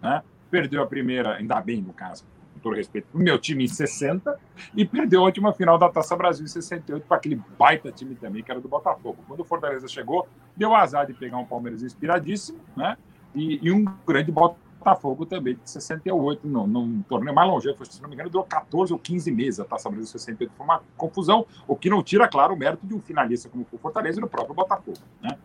Né? 0.02 0.22
Perdeu 0.50 0.82
a 0.82 0.88
primeira, 0.88 1.36
ainda 1.36 1.60
bem 1.62 1.82
no 1.82 1.94
caso, 1.94 2.26
com 2.54 2.60
todo 2.60 2.76
respeito, 2.76 3.08
o 3.14 3.18
meu 3.18 3.40
time 3.40 3.64
em 3.64 3.68
60 3.68 4.38
e 4.76 4.86
perdeu 4.86 5.22
a 5.22 5.26
última 5.26 5.54
final 5.54 5.78
da 5.78 5.90
Taça 5.90 6.16
Brasil 6.16 6.44
em 6.44 6.50
68 6.50 7.06
para 7.06 7.18
aquele 7.18 7.42
baita 7.58 7.92
time 7.92 8.16
também 8.16 8.44
que 8.44 8.52
era 8.52 8.60
do 8.60 8.68
Botafogo. 8.68 9.24
Quando 9.28 9.40
o 9.42 9.46
Fortaleza 9.46 9.88
chegou, 9.88 10.28
deu 10.56 10.76
azar 10.76 11.06
de 11.08 11.14
pegar 11.14 11.38
um 11.38 11.46
Palmeiras 11.46 11.84
inspiradíssimo 11.84 12.60
né? 12.76 12.98
e, 13.34 13.60
e 13.66 13.72
um 13.72 13.86
grande 14.06 14.32
Botafogo 14.32 15.26
também 15.28 15.56
de 15.56 15.70
68, 15.70 16.48
não, 16.48 16.66
não 16.66 17.02
torneio 17.04 17.36
mais 17.36 17.48
longevo, 17.48 17.86
se 17.86 18.02
não 18.02 18.10
me 18.10 18.16
engano, 18.16 18.32
durou 18.32 18.46
14 18.46 18.92
ou 18.92 18.98
15 18.98 19.32
meses 19.32 19.60
a 19.60 19.66
Taça 19.66 19.90
Brasil 19.90 20.08
68. 20.08 20.52
Foi 20.58 20.66
uma 20.66 20.82
confusão, 20.98 21.46
o 21.68 21.76
que 21.76 21.90
não 21.90 22.02
tira, 22.02 22.28
claro, 22.28 22.54
o 22.54 22.58
mérito 22.58 22.86
de 22.86 22.94
um 22.94 23.00
finalista 23.00 23.48
como 23.48 23.66
o 23.72 23.78
Fortaleza 23.78 24.20
e 24.20 24.22
do 24.22 24.28
próprio 24.28 24.56
Botafogo. 24.56 24.98
Né? 25.22 25.38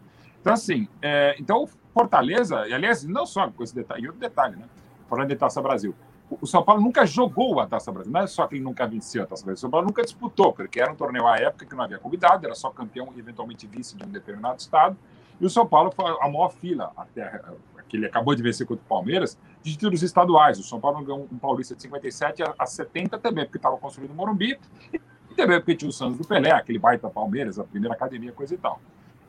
Então, 0.47 0.55
assim, 0.55 0.87
é, 1.03 1.35
então 1.41 1.69
Fortaleza, 1.93 2.69
e 2.69 2.73
aliás, 2.73 3.03
não 3.03 3.27
só 3.27 3.51
com 3.51 3.65
esse 3.65 3.75
detalhe, 3.75 4.05
e 4.05 4.07
outro 4.07 4.21
detalhe, 4.21 4.55
né? 4.55 4.65
Falando 5.11 5.27
de 5.27 5.35
Taça 5.35 5.61
Brasil. 5.61 5.93
O 6.41 6.47
São 6.47 6.63
Paulo 6.63 6.81
nunca 6.81 7.05
jogou 7.05 7.59
a 7.59 7.67
Taça 7.67 7.91
Brasil, 7.91 8.13
não 8.13 8.21
é 8.21 8.29
só 8.29 8.47
que 8.47 8.55
ele 8.55 8.63
nunca 8.63 8.87
venceu 8.87 9.25
a 9.25 9.27
Taça 9.27 9.45
Brasil, 9.45 9.57
o 9.57 9.61
São 9.63 9.71
Paulo 9.71 9.89
nunca 9.89 10.05
disputou, 10.05 10.53
porque 10.53 10.81
era 10.81 10.93
um 10.93 10.95
torneio 10.95 11.27
à 11.27 11.37
época 11.37 11.67
que 11.67 11.75
não 11.75 11.83
havia 11.83 11.99
convidado, 11.99 12.47
era 12.47 12.55
só 12.55 12.71
campeão 12.71 13.13
e 13.17 13.19
eventualmente 13.19 13.67
vice 13.67 13.97
de 13.97 14.05
um 14.05 14.09
determinado 14.09 14.61
estado. 14.61 14.97
E 15.41 15.45
o 15.45 15.51
São 15.51 15.67
Paulo 15.67 15.91
foi 15.91 16.05
a 16.05 16.29
maior 16.29 16.51
fila, 16.51 16.93
até 16.97 17.43
que 17.89 17.97
ele 17.97 18.07
acabou 18.07 18.33
de 18.33 18.41
vencer 18.41 18.69
contra 18.69 18.85
o 18.85 18.89
Palmeiras, 18.89 19.37
de 19.65 19.73
títulos 19.73 20.05
estaduais. 20.05 20.61
O 20.61 20.63
São 20.63 20.79
Paulo 20.79 21.05
ganhou 21.05 21.27
um 21.33 21.39
paulista 21.39 21.75
de 21.75 21.83
57 21.83 22.45
a 22.57 22.67
70 22.67 23.19
também, 23.19 23.47
porque 23.47 23.59
estava 23.59 23.77
construído 23.79 24.11
no 24.11 24.17
Morumbi, 24.17 24.57
e 24.93 25.35
também 25.35 25.59
porque 25.59 25.75
tinha 25.75 25.89
o 25.89 25.93
Santos 25.93 26.19
do 26.19 26.25
Pelé, 26.25 26.53
aquele 26.53 26.79
baita 26.79 27.11
Palmeiras, 27.11 27.59
a 27.59 27.65
primeira 27.65 27.97
academia, 27.97 28.31
coisa 28.31 28.55
e 28.55 28.59
tal. 28.59 28.81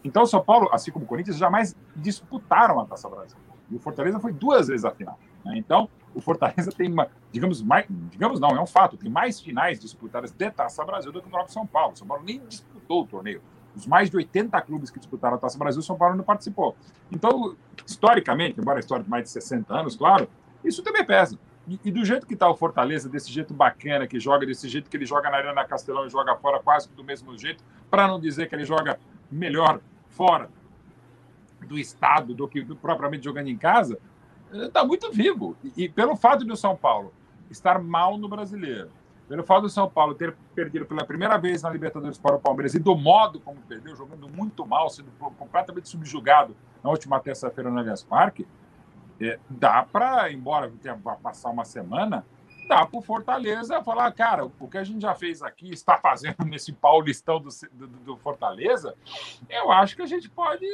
Então, 0.04 0.24
o 0.24 0.28
São 0.28 0.44
Paulo, 0.44 0.70
assim 0.72 0.92
como 0.92 1.06
o 1.06 1.08
Corinthians, 1.08 1.38
jamais 1.38 1.76
disputaram 1.96 2.80
a 2.80 2.86
Taça 2.86 3.10
Brasil. 3.10 3.38
E 3.70 3.76
o 3.76 3.80
Fortaleza 3.80 4.20
foi 4.20 4.32
duas 4.32 4.68
vezes 4.68 4.86
a 4.86 4.92
final. 4.92 5.20
Né? 5.44 5.58
Então, 5.58 5.90
o 6.14 6.22
Fortaleza 6.22 6.72
tem, 6.72 6.92
uma, 6.92 7.10
digamos, 7.32 7.62
mais, 7.62 7.86
digamos 7.90 8.40
não, 8.40 8.50
é 8.50 8.62
um 8.62 8.68
fato, 8.68 8.98
tem 8.98 9.10
mais 9.10 9.40
finais 9.40 9.80
disputadas 9.80 10.32
de 10.32 10.52
Taça 10.52 10.84
Brasil 10.86 11.12
do 11.12 11.22
que 11.22 11.28
o 11.28 11.32
próprio 11.32 11.54
São 11.54 11.66
Paulo. 11.66 11.94
O 11.94 11.98
São 11.98 12.08
Paulo 12.08 12.24
nem 12.24 12.40
disputou 12.48 13.04
o 13.04 13.08
torneio. 13.08 13.42
Os 13.76 13.86
mais 13.86 14.10
de 14.10 14.18
80 14.18 14.60
clubes 14.62 14.90
que 14.90 14.98
disputaram 14.98 15.36
a 15.36 15.40
Taça 15.40 15.58
Brasil, 15.58 15.80
o 15.80 15.84
São 15.84 15.98
Paulo 15.98 16.16
não 16.16 16.24
participou. 16.24 16.76
Então, 17.12 17.56
historicamente, 17.86 18.60
embora 18.60 18.80
a 18.80 18.82
história 18.82 19.04
de 19.04 19.10
mais 19.10 19.26
de 19.26 19.30
60 19.30 19.74
anos, 19.74 19.96
claro, 19.96 20.28
isso 20.64 20.82
também 20.82 21.06
pesa. 21.06 21.38
E, 21.68 21.80
e 21.84 21.92
do 21.92 22.04
jeito 22.04 22.26
que 22.26 22.34
está 22.34 22.50
o 22.50 22.56
Fortaleza, 22.56 23.10
desse 23.10 23.32
jeito 23.32 23.54
bacana, 23.54 24.08
que 24.08 24.20
joga 24.20 24.46
desse 24.46 24.68
jeito 24.70 24.90
que 24.90 24.98
ele 24.98 25.06
joga 25.06 25.30
na 25.30 25.38
Arena 25.38 25.66
Castelão 25.66 26.08
e 26.08 26.10
joga 26.10 26.36
fora 26.38 26.60
quase 26.60 26.90
do 26.90 27.04
mesmo 27.04 27.38
jeito, 27.38 27.64
para 27.92 28.08
não 28.08 28.20
dizer 28.20 28.48
que 28.48 28.56
ele 28.56 28.66
joga 28.66 28.98
melhor 29.32 29.82
fora 30.10 30.50
do 31.68 31.78
estado 31.78 32.34
do 32.34 32.48
que 32.48 32.62
do, 32.62 32.76
propriamente 32.76 33.26
jogando 33.26 33.48
em 33.48 33.58
casa, 33.58 34.00
está 34.52 34.86
muito 34.86 35.12
vivo. 35.12 35.56
E, 35.76 35.90
pelo 35.90 36.16
fato 36.16 36.46
de 36.46 36.52
o 36.52 36.58
São 36.58 36.76
Paulo 36.76 37.13
estar 37.50 37.82
mal 37.82 38.18
no 38.18 38.28
brasileiro, 38.28 38.90
pelo 39.28 39.44
fato 39.44 39.63
do 39.63 39.70
São 39.70 39.90
Paulo 39.90 40.16
ter 40.16 40.34
perdido 40.56 40.86
pela 40.86 41.04
primeira 41.04 41.38
vez 41.38 41.62
na 41.62 41.70
Libertadores 41.70 42.18
para 42.18 42.36
o 42.36 42.40
Palmeiras 42.40 42.74
e 42.74 42.80
do 42.80 42.96
modo 42.96 43.40
como 43.40 43.60
perdeu, 43.62 43.96
jogando 43.96 44.30
muito 44.30 44.66
mal, 44.66 44.90
sendo 44.90 45.10
completamente 45.38 45.90
subjugado 45.90 46.56
na 46.84 46.90
última 46.90 47.20
terça-feira 47.20 47.70
no 47.70 47.80
Allianz 47.80 48.04
Parque, 48.04 48.48
é, 49.20 49.40
dá 49.50 49.84
para, 49.84 50.32
embora 50.32 50.72
tenha 50.82 50.96
passar 50.96 51.50
uma 51.50 51.66
semana, 51.66 52.26
dá 52.68 52.86
para 52.86 53.00
o 53.00 53.02
Fortaleza 53.02 53.82
falar, 53.84 54.12
cara, 54.12 54.46
o 54.46 54.68
que 54.68 54.78
a 54.78 54.84
gente 54.84 55.02
já 55.02 55.16
fez 55.16 55.42
aqui, 55.42 55.72
está 55.72 55.98
fazendo 55.98 56.36
nesse 56.46 56.74
paulistão 56.74 57.40
do, 57.40 57.50
do, 57.72 57.88
do, 57.88 58.18
Fortaleza, 58.18 58.96
eu 59.50 59.72
acho 59.72 59.96
que 59.96 60.02
a 60.02 60.08
gente 60.08 60.30
pode 60.30 60.66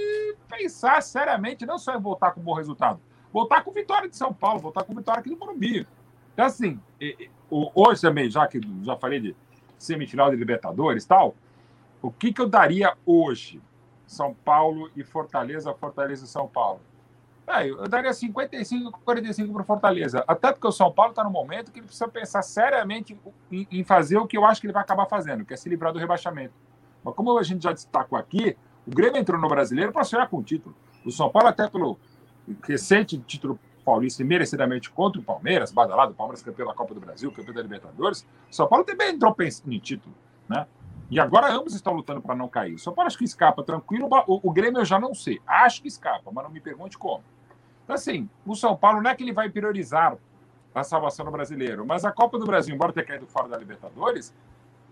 pensar 0.50 1.02
seriamente, 1.02 1.66
não 1.66 1.78
só 1.78 1.96
em 1.96 2.02
voltar 2.02 2.32
com 2.32 2.42
um 2.42 2.44
bom 2.44 2.54
resultado, 2.54 3.00
voltar 3.32 3.64
com 3.64 3.72
vitória 3.72 4.10
de 4.10 4.18
São 4.18 4.34
Paulo, 4.34 4.60
voltar 4.60 4.84
com 4.84 4.94
vitória 4.94 5.20
aqui 5.20 5.30
no 5.30 5.38
Morumbi. 5.38 5.88
Então, 6.34 6.46
assim, 6.46 6.80
hoje 7.50 8.02
também, 8.02 8.30
já 8.30 8.48
que 8.48 8.60
já 8.82 8.96
falei 8.98 9.20
de 9.20 9.36
semifinal 9.78 10.30
de 10.32 10.36
Libertadores 10.36 11.06
tal, 11.06 11.36
o 12.02 12.12
que, 12.12 12.34
que 12.34 12.42
eu 12.42 12.50
daria 12.50 12.98
hoje? 13.06 13.62
São 14.06 14.34
Paulo 14.34 14.92
e 14.96 15.04
Fortaleza, 15.04 15.74
Fortaleza 15.74 16.26
e 16.26 16.28
São 16.28 16.48
Paulo. 16.48 16.82
É, 17.46 17.70
eu 17.70 17.88
daria 17.90 18.14
55, 18.14 19.00
45 19.04 19.54
para 19.54 19.64
Fortaleza. 19.64 20.24
Até 20.28 20.52
porque 20.52 20.68
o 20.68 20.72
São 20.72 20.92
Paulo 20.92 21.12
está 21.12 21.24
no 21.24 21.30
momento 21.30 21.72
que 21.72 21.80
ele 21.80 21.86
precisa 21.86 22.08
pensar 22.08 22.42
seriamente 22.42 23.18
em, 23.52 23.68
em, 23.70 23.84
fazer 23.84 24.18
o 24.18 24.26
que 24.26 24.38
eu 24.38 24.46
acho 24.46 24.62
que 24.62 24.68
ele 24.68 24.74
vai 24.74 24.82
acabar 24.82 25.06
fazendo, 25.06 25.44
que 25.44 25.54
é 25.54 25.58
se 25.58 25.68
livrar 25.68 25.92
do 25.92 26.00
rebaixamento. 26.00 26.54
Mas 27.04 27.14
como 27.16 27.38
a 27.38 27.44
gente 27.44 27.64
já 27.64 27.74
destacou 27.74 28.18
aqui, 28.18 28.56
o 28.88 28.92
Grêmio 28.92 29.20
entrou 29.20 29.40
no 29.40 29.48
brasileiro 29.48 29.92
para 29.92 30.06
sonhar 30.06 30.30
com 30.30 30.38
o 30.38 30.44
título. 30.44 30.74
O 31.06 31.12
São 31.12 31.30
Paulo, 31.30 31.50
até 31.50 31.68
pelo 31.68 31.98
recente 32.64 33.18
título 33.18 33.60
paulista 33.84 34.22
e 34.22 34.26
merecidamente 34.26 34.90
contra 34.90 35.20
o 35.20 35.24
Palmeiras, 35.24 35.72
badalado, 35.72 36.14
o 36.14 36.16
Palmeiras 36.16 36.42
campeão 36.42 36.68
da 36.68 36.74
Copa 36.74 36.94
do 36.94 37.02
Brasil, 37.02 37.30
campeão 37.32 37.54
da 37.54 37.62
Libertadores, 37.62 38.26
o 38.50 38.56
São 38.56 38.68
Paulo 38.68 38.86
também 38.86 39.10
entrou 39.10 39.34
pensando 39.36 39.74
em 39.74 39.80
título. 39.80 40.16
né? 40.48 40.66
E 41.12 41.20
agora 41.20 41.52
ambos 41.54 41.76
estão 41.76 41.94
lutando 41.94 42.22
para 42.22 42.34
não 42.34 42.48
cair. 42.48 42.74
O 42.74 42.80
São 42.80 42.94
Paulo 42.94 43.08
acho 43.08 43.18
que 43.18 43.26
escapa 43.26 43.62
tranquilo, 43.64 44.10
o 44.26 44.52
Grêmio 44.52 44.80
eu 44.80 44.86
já 44.86 45.00
não 45.00 45.14
sei. 45.14 45.40
Acho 45.46 45.82
que 45.82 45.88
escapa, 45.88 46.32
mas 46.32 46.44
não 46.44 46.52
me 46.52 46.62
pergunte 46.62 46.98
como. 46.98 47.24
Então, 47.84 47.96
assim, 47.96 48.30
o 48.46 48.56
São 48.56 48.76
Paulo 48.76 49.02
não 49.02 49.10
é 49.10 49.16
que 49.16 49.24
ele 49.24 49.34
vai 49.34 49.50
priorizar 49.50 50.18
a 50.74 50.84
salvação 50.84 51.26
do 51.26 51.32
brasileiro, 51.32 51.86
mas 51.86 52.04
a 52.04 52.12
Copa 52.12 52.40
do 52.40 52.46
Brasil, 52.46 52.74
embora 52.74 52.92
tenha 52.92 53.06
caído 53.06 53.28
fora 53.28 53.48
da 53.48 53.58
Libertadores, 53.58 54.34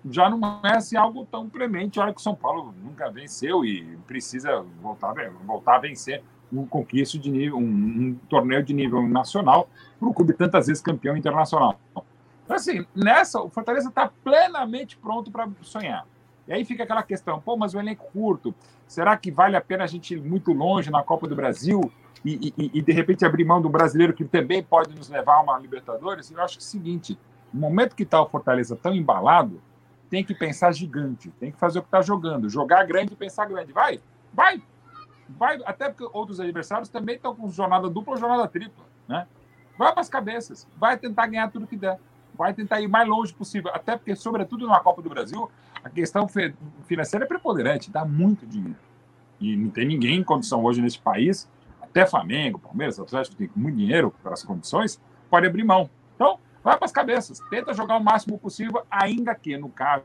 já 0.09 0.29
não 0.29 0.59
é 0.63 0.77
assim, 0.77 0.95
algo 0.95 1.25
tão 1.25 1.49
premente. 1.49 1.99
Olha 1.99 2.13
que 2.13 2.19
o 2.19 2.23
São 2.23 2.35
Paulo 2.35 2.73
nunca 2.83 3.09
venceu 3.09 3.63
e 3.63 3.97
precisa 4.07 4.63
voltar, 4.81 5.13
voltar 5.45 5.75
a 5.75 5.79
vencer 5.79 6.23
um 6.51 6.65
conquista 6.65 7.17
de 7.17 7.31
nível, 7.31 7.57
um, 7.57 7.61
um 7.61 8.19
torneio 8.27 8.61
de 8.61 8.73
nível 8.73 9.07
nacional 9.07 9.69
para 9.99 10.09
um 10.09 10.13
clube 10.13 10.33
tantas 10.33 10.67
vezes 10.67 10.83
campeão 10.83 11.15
internacional. 11.15 11.79
Então, 12.43 12.55
assim, 12.55 12.85
nessa, 12.93 13.41
o 13.41 13.49
Fortaleza 13.49 13.89
está 13.89 14.11
plenamente 14.23 14.97
pronto 14.97 15.31
para 15.31 15.47
sonhar. 15.61 16.05
E 16.47 16.53
aí 16.53 16.65
fica 16.65 16.83
aquela 16.83 17.03
questão, 17.03 17.39
pô, 17.39 17.55
mas 17.55 17.73
o 17.73 17.79
elenco 17.79 18.05
curto, 18.11 18.53
será 18.87 19.15
que 19.15 19.31
vale 19.31 19.55
a 19.55 19.61
pena 19.61 19.85
a 19.85 19.87
gente 19.87 20.13
ir 20.13 20.21
muito 20.21 20.51
longe 20.51 20.91
na 20.91 21.01
Copa 21.01 21.27
do 21.27 21.35
Brasil 21.35 21.89
e, 22.23 22.53
e, 22.57 22.71
e 22.75 22.81
de 22.81 22.91
repente 22.91 23.25
abrir 23.25 23.43
mão 23.43 23.61
do 23.61 23.69
brasileiro 23.69 24.13
que 24.13 24.23
também 24.23 24.61
pode 24.61 24.95
nos 24.95 25.09
levar 25.09 25.35
a 25.35 25.41
uma 25.41 25.59
Libertadores? 25.59 26.29
Eu 26.29 26.41
acho 26.41 26.57
que 26.57 26.63
é 26.63 26.65
o 26.65 26.67
seguinte, 26.67 27.19
no 27.53 27.59
momento 27.59 27.95
que 27.95 28.03
está 28.03 28.21
o 28.21 28.27
Fortaleza 28.27 28.75
tão 28.75 28.93
embalado, 28.93 29.61
tem 30.09 30.23
que 30.23 30.35
pensar 30.35 30.71
gigante, 30.73 31.31
tem 31.39 31.51
que 31.51 31.57
fazer 31.57 31.79
o 31.79 31.81
que 31.81 31.87
está 31.87 32.01
jogando, 32.01 32.49
jogar 32.49 32.85
grande 32.85 33.13
e 33.13 33.15
pensar 33.15 33.45
grande. 33.45 33.71
Vai, 33.71 33.99
vai, 34.33 34.61
vai, 35.29 35.59
até 35.65 35.89
porque 35.89 36.07
outros 36.15 36.39
adversários 36.39 36.89
também 36.89 37.15
estão 37.15 37.35
com 37.35 37.49
jornada 37.49 37.89
dupla 37.89 38.13
ou 38.13 38.19
jornada 38.19 38.47
tripla, 38.47 38.83
né? 39.07 39.25
Vai 39.77 39.91
para 39.93 40.01
as 40.01 40.09
cabeças, 40.09 40.67
vai 40.77 40.97
tentar 40.97 41.27
ganhar 41.27 41.49
tudo 41.49 41.65
que 41.65 41.77
der, 41.77 41.97
vai 42.35 42.53
tentar 42.53 42.81
ir 42.81 42.87
mais 42.87 43.07
longe 43.07 43.33
possível, 43.33 43.71
até 43.73 43.95
porque, 43.95 44.15
sobretudo 44.15 44.67
na 44.67 44.79
Copa 44.79 45.01
do 45.01 45.09
Brasil, 45.09 45.49
a 45.83 45.89
questão 45.89 46.27
financeira 46.85 47.25
é 47.25 47.27
preponderante, 47.27 47.89
dá 47.89 48.05
muito 48.05 48.45
dinheiro. 48.45 48.77
E 49.39 49.55
não 49.55 49.69
tem 49.71 49.87
ninguém 49.87 50.19
em 50.19 50.23
condição 50.23 50.63
hoje 50.63 50.81
nesse 50.81 50.99
país, 50.99 51.49
até 51.91 52.05
Flamengo, 52.05 52.57
Palmeiras, 52.57 52.99
Atlético, 52.99 53.35
tem 53.35 53.49
muito 53.55 53.77
dinheiro 53.77 54.13
para 54.23 54.33
as 54.33 54.43
condições, 54.43 54.99
pode 55.29 55.45
abrir 55.45 55.63
mão. 55.63 55.89
Então, 56.15 56.39
vai 56.63 56.77
para 56.77 56.85
as 56.85 56.91
cabeças, 56.91 57.39
tenta 57.49 57.73
jogar 57.73 57.97
o 57.97 58.03
máximo 58.03 58.39
possível, 58.39 58.83
ainda 58.89 59.35
que, 59.35 59.57
no 59.57 59.69
caso 59.69 60.03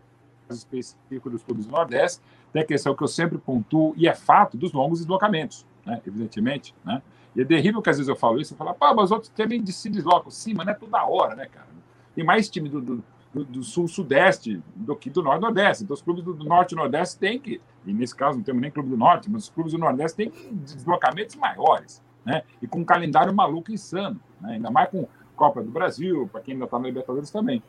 específico 0.51 1.31
dos 1.31 1.43
clubes 1.43 1.67
do 1.67 1.73
Nordeste, 1.73 2.21
tem 2.53 2.63
a 2.63 2.67
questão 2.67 2.95
que 2.95 3.03
eu 3.03 3.09
sempre 3.09 3.39
pontuo, 3.39 3.95
e 3.97 4.09
é 4.09 4.15
fato, 4.15 4.57
dos 4.57 4.73
longos 4.73 4.99
deslocamentos, 4.99 5.65
né? 5.85 6.01
evidentemente. 6.07 6.75
Né? 6.85 7.01
E 7.35 7.43
é 7.43 7.45
terrível 7.45 7.81
que 7.81 7.91
às 7.91 7.97
vezes 7.97 8.09
eu 8.09 8.17
falo 8.17 8.41
isso, 8.41 8.55
eu 8.55 8.59
falo, 8.59 8.75
pá, 8.75 8.93
mas 8.95 9.11
outros 9.11 9.31
também 9.31 9.65
se 9.67 9.89
deslocam. 9.89 10.31
Sim, 10.31 10.55
mas 10.55 10.67
não 10.67 10.73
é 10.73 10.77
toda 10.77 11.05
hora, 11.05 11.35
né, 11.35 11.47
cara? 11.47 11.67
Tem 12.15 12.25
mais 12.25 12.49
time 12.49 12.69
do, 12.69 12.81
do, 12.81 13.05
do 13.45 13.63
sul-sudeste 13.63 14.63
do 14.75 14.95
que 14.97 15.11
do 15.11 15.23
norte-nordeste. 15.23 15.85
Então, 15.85 15.95
os 15.95 16.03
clubes 16.03 16.25
do, 16.25 16.35
norte 16.35 16.73
e 16.73 16.77
nordeste 16.77 17.19
têm 17.19 17.39
que, 17.39 17.61
e 17.85 17.93
nesse 17.93 18.15
caso 18.15 18.39
não 18.39 18.45
temos 18.45 18.61
nem 18.61 18.71
clube 18.71 18.89
do 18.89 18.97
norte, 18.97 19.31
mas 19.31 19.45
os 19.45 19.49
clubes 19.51 19.73
do 19.73 19.79
nordeste 19.79 20.17
têm 20.17 20.33
deslocamentos 20.53 21.37
maiores, 21.37 22.03
né? 22.25 22.43
E 22.61 22.67
com 22.67 22.81
um 22.81 22.85
calendário 22.85 23.35
maluco 23.35 23.73
insano, 23.73 24.21
né? 24.41 24.55
ainda 24.55 24.71
mais 24.71 24.91
com 24.91 25.09
Copa 25.35 25.63
do 25.63 25.71
Brasil, 25.71 26.29
para 26.33 26.41
quem 26.41 26.55
ainda 26.55 26.65
está 26.65 26.79
na 26.79 26.87
Libertadores 26.87 27.31
também. 27.31 27.63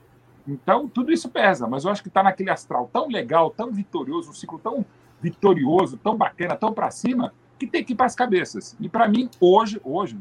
Então, 0.48 0.88
tudo 0.88 1.12
isso 1.12 1.30
pesa, 1.30 1.68
mas 1.68 1.84
eu 1.84 1.92
acho 1.92 2.02
que 2.02 2.08
está 2.08 2.24
naquele 2.24 2.50
astral 2.50 2.90
tão 2.92 3.10
legal, 3.10 3.52
tão 3.52 3.72
vitorioso, 3.72 4.30
um 4.30 4.34
ciclo 4.34 4.58
tão 4.58 4.86
vitorioso, 5.22 5.98
tão 5.98 6.16
bacana, 6.16 6.56
tão 6.56 6.72
para 6.72 6.90
cima, 6.90 7.34
que 7.60 7.68
tem 7.68 7.84
que 7.84 7.94
ir 7.94 7.96
para 7.96 8.06
as 8.06 8.16
cabeças. 8.16 8.78
E 8.80 8.88
para 8.88 9.08
mim, 9.08 9.30
hoje, 9.42 9.82
hoje, 9.84 10.18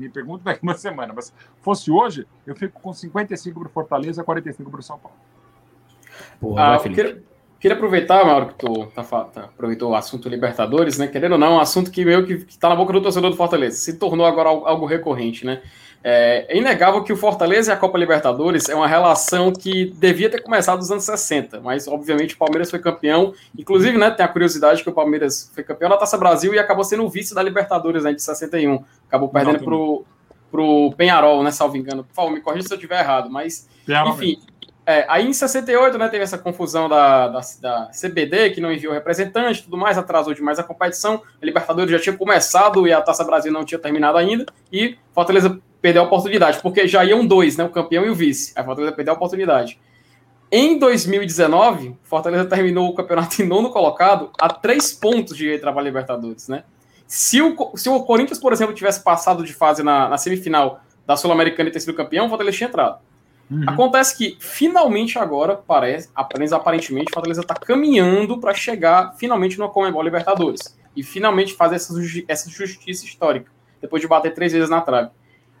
me 0.00 0.08
pergunto 0.08 0.44
daqui 0.44 0.62
uma 0.62 0.74
semana, 0.76 1.12
mas 1.14 1.32
fosse 1.60 1.90
hoje, 1.90 2.26
eu 2.46 2.54
fico 2.56 2.80
com 2.80 2.92
55 2.92 3.60
para 3.60 3.68
o 3.68 3.70
Fortaleza, 3.70 4.24
45 4.24 4.70
para 4.70 4.80
o 4.80 4.82
São 4.82 4.98
Paulo. 4.98 5.16
Porra, 6.40 6.76
ah, 6.76 6.80
queria, 6.80 7.22
queria, 7.58 7.76
aproveitar, 7.76 8.24
Mauro, 8.24 8.48
que 8.48 8.54
tu 8.54 8.86
tá, 8.86 9.02
tá, 9.04 9.44
aproveitou 9.44 9.90
o 9.90 9.94
assunto 9.94 10.28
Libertadores, 10.28 10.98
né? 10.98 11.06
Querendo 11.06 11.32
ou 11.32 11.38
não, 11.38 11.46
é 11.46 11.50
um 11.50 11.60
assunto 11.60 11.90
que 11.90 12.04
meio 12.04 12.26
que 12.26 12.32
está 12.48 12.68
na 12.68 12.76
boca 12.76 12.92
do 12.92 13.00
torcedor 13.00 13.30
do 13.30 13.36
Fortaleza, 13.36 13.76
se 13.76 13.98
tornou 13.98 14.26
agora 14.26 14.48
algo 14.48 14.86
recorrente, 14.86 15.44
né? 15.44 15.62
É, 16.02 16.46
é, 16.48 16.56
inegável 16.56 17.04
que 17.04 17.12
o 17.12 17.16
Fortaleza 17.16 17.70
e 17.70 17.74
a 17.74 17.76
Copa 17.76 17.98
Libertadores 17.98 18.68
é 18.68 18.74
uma 18.74 18.88
relação 18.88 19.52
que 19.52 19.86
devia 19.98 20.30
ter 20.30 20.42
começado 20.42 20.78
nos 20.78 20.90
anos 20.90 21.04
60, 21.04 21.60
mas 21.60 21.86
obviamente 21.86 22.34
o 22.34 22.38
Palmeiras 22.38 22.70
foi 22.70 22.78
campeão. 22.78 23.34
Inclusive, 23.56 23.98
né, 23.98 24.10
tem 24.10 24.24
a 24.24 24.28
curiosidade 24.28 24.82
que 24.82 24.88
o 24.88 24.92
Palmeiras 24.92 25.50
foi 25.54 25.62
campeão 25.62 25.90
da 25.90 25.98
Taça 25.98 26.16
Brasil 26.16 26.54
e 26.54 26.58
acabou 26.58 26.84
sendo 26.84 27.04
o 27.04 27.08
vice 27.10 27.34
da 27.34 27.42
Libertadores 27.42 28.04
né, 28.04 28.12
de 28.14 28.22
61. 28.22 28.82
Acabou 29.08 29.28
perdendo 29.28 29.62
para 29.62 29.74
o 29.74 30.04
pro 30.50 30.92
Penharol, 30.96 31.44
né, 31.44 31.52
salvo 31.52 31.76
engano. 31.76 32.02
Por 32.02 32.14
favor, 32.14 32.32
me 32.32 32.40
corrija 32.40 32.66
se 32.66 32.74
eu 32.74 32.76
estiver 32.76 32.98
errado, 32.98 33.30
mas 33.30 33.68
enfim. 34.08 34.36
É, 34.84 35.04
aí 35.08 35.28
em 35.28 35.32
68, 35.32 35.96
né, 35.96 36.08
teve 36.08 36.24
essa 36.24 36.36
confusão 36.36 36.88
da, 36.88 37.28
da, 37.28 37.40
da, 37.60 37.90
CBD, 37.92 38.50
que 38.50 38.60
não 38.60 38.72
enviou 38.72 38.92
representante 38.92 39.62
tudo 39.62 39.76
mais, 39.76 39.96
atrasou 39.96 40.34
demais 40.34 40.58
a 40.58 40.64
competição. 40.64 41.22
A 41.40 41.46
Libertadores 41.46 41.92
já 41.92 42.00
tinha 42.00 42.16
começado 42.16 42.88
e 42.88 42.92
a 42.92 43.00
Taça 43.00 43.22
Brasil 43.22 43.52
não 43.52 43.64
tinha 43.64 43.78
terminado 43.78 44.18
ainda. 44.18 44.46
E 44.72 44.96
Fortaleza 45.14 45.60
perdeu 45.80 46.02
a 46.02 46.04
oportunidade, 46.06 46.60
porque 46.60 46.86
já 46.86 47.04
iam 47.04 47.26
dois, 47.26 47.56
né? 47.56 47.64
O 47.64 47.70
campeão 47.70 48.04
e 48.04 48.10
o 48.10 48.14
vice. 48.14 48.52
A 48.56 48.64
Fortaleza 48.64 48.94
perdeu 48.94 49.14
a 49.14 49.16
oportunidade. 49.16 49.78
Em 50.52 50.78
2019, 50.78 51.96
Fortaleza 52.02 52.44
terminou 52.44 52.88
o 52.88 52.94
campeonato 52.94 53.40
em 53.40 53.46
nono 53.46 53.70
colocado 53.70 54.30
a 54.40 54.48
três 54.48 54.92
pontos 54.92 55.36
de 55.36 55.54
entrar 55.54 55.72
para 55.72 55.80
a 55.80 55.84
Libertadores, 55.84 56.48
né? 56.48 56.64
Se 57.06 57.40
o, 57.40 57.76
se 57.76 57.88
o 57.88 58.02
Corinthians, 58.02 58.38
por 58.38 58.52
exemplo, 58.52 58.74
tivesse 58.74 59.02
passado 59.02 59.44
de 59.44 59.52
fase 59.52 59.82
na, 59.82 60.08
na 60.08 60.18
semifinal 60.18 60.80
da 61.06 61.16
Sul-Americana 61.16 61.68
e 61.68 61.72
ter 61.72 61.80
sido 61.80 61.94
campeão, 61.94 62.26
o 62.26 62.28
Fortaleza 62.28 62.56
tinha 62.56 62.68
entrado. 62.68 62.98
Uhum. 63.50 63.64
Acontece 63.66 64.16
que, 64.16 64.36
finalmente 64.38 65.18
agora, 65.18 65.56
parece, 65.56 66.08
apenas 66.14 66.52
aparentemente, 66.52 67.10
o 67.10 67.14
Fortaleza 67.14 67.40
está 67.40 67.54
caminhando 67.54 68.38
para 68.38 68.54
chegar 68.54 69.14
finalmente 69.16 69.58
no 69.58 69.68
Comebol 69.68 70.02
Libertadores. 70.02 70.76
E 70.94 71.02
finalmente 71.02 71.54
fazer 71.54 71.76
essa, 71.76 71.92
essa 72.28 72.50
justiça 72.50 73.04
histórica, 73.04 73.50
depois 73.80 74.00
de 74.00 74.06
bater 74.06 74.32
três 74.34 74.52
vezes 74.52 74.70
na 74.70 74.80
trave. 74.80 75.10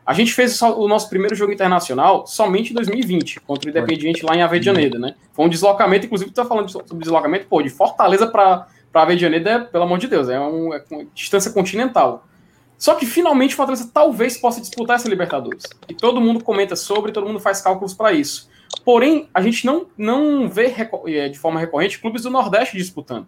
A 0.04 0.12
gente 0.12 0.32
fez 0.32 0.60
o 0.62 0.88
nosso 0.88 1.08
primeiro 1.08 1.34
jogo 1.34 1.52
internacional 1.52 2.26
somente 2.26 2.70
em 2.70 2.74
2020, 2.74 3.40
contra 3.40 3.68
o 3.68 3.70
Independiente 3.70 4.24
lá 4.24 4.34
em 4.34 4.42
Avedianeda, 4.42 4.98
né? 4.98 5.14
Foi 5.32 5.44
um 5.44 5.48
deslocamento, 5.48 6.06
inclusive, 6.06 6.30
tu 6.30 6.34
tá 6.34 6.44
falando 6.44 6.70
sobre 6.70 6.98
deslocamento, 6.98 7.46
pô, 7.46 7.62
de 7.62 7.68
Fortaleza 7.68 8.26
para 8.26 8.66
Avedianeda, 8.92 9.50
é, 9.50 9.58
pelo 9.60 9.84
amor 9.84 9.98
de 9.98 10.08
Deus, 10.08 10.28
é, 10.28 10.40
um, 10.40 10.74
é 10.74 10.82
uma 10.90 11.06
distância 11.14 11.50
continental. 11.52 12.26
Só 12.76 12.94
que 12.94 13.04
finalmente 13.04 13.52
o 13.52 13.56
Fortaleza 13.56 13.90
talvez 13.92 14.38
possa 14.38 14.60
disputar 14.60 14.96
essa 14.96 15.08
Libertadores. 15.08 15.64
E 15.86 15.94
todo 15.94 16.20
mundo 16.20 16.42
comenta 16.42 16.74
sobre, 16.74 17.12
todo 17.12 17.26
mundo 17.26 17.38
faz 17.38 17.60
cálculos 17.60 17.92
para 17.92 18.10
isso. 18.12 18.48
Porém, 18.84 19.28
a 19.34 19.42
gente 19.42 19.66
não, 19.66 19.86
não 19.98 20.48
vê 20.48 20.74
é, 21.06 21.28
de 21.28 21.38
forma 21.38 21.60
recorrente 21.60 21.98
clubes 21.98 22.22
do 22.22 22.30
Nordeste 22.30 22.76
disputando. 22.76 23.26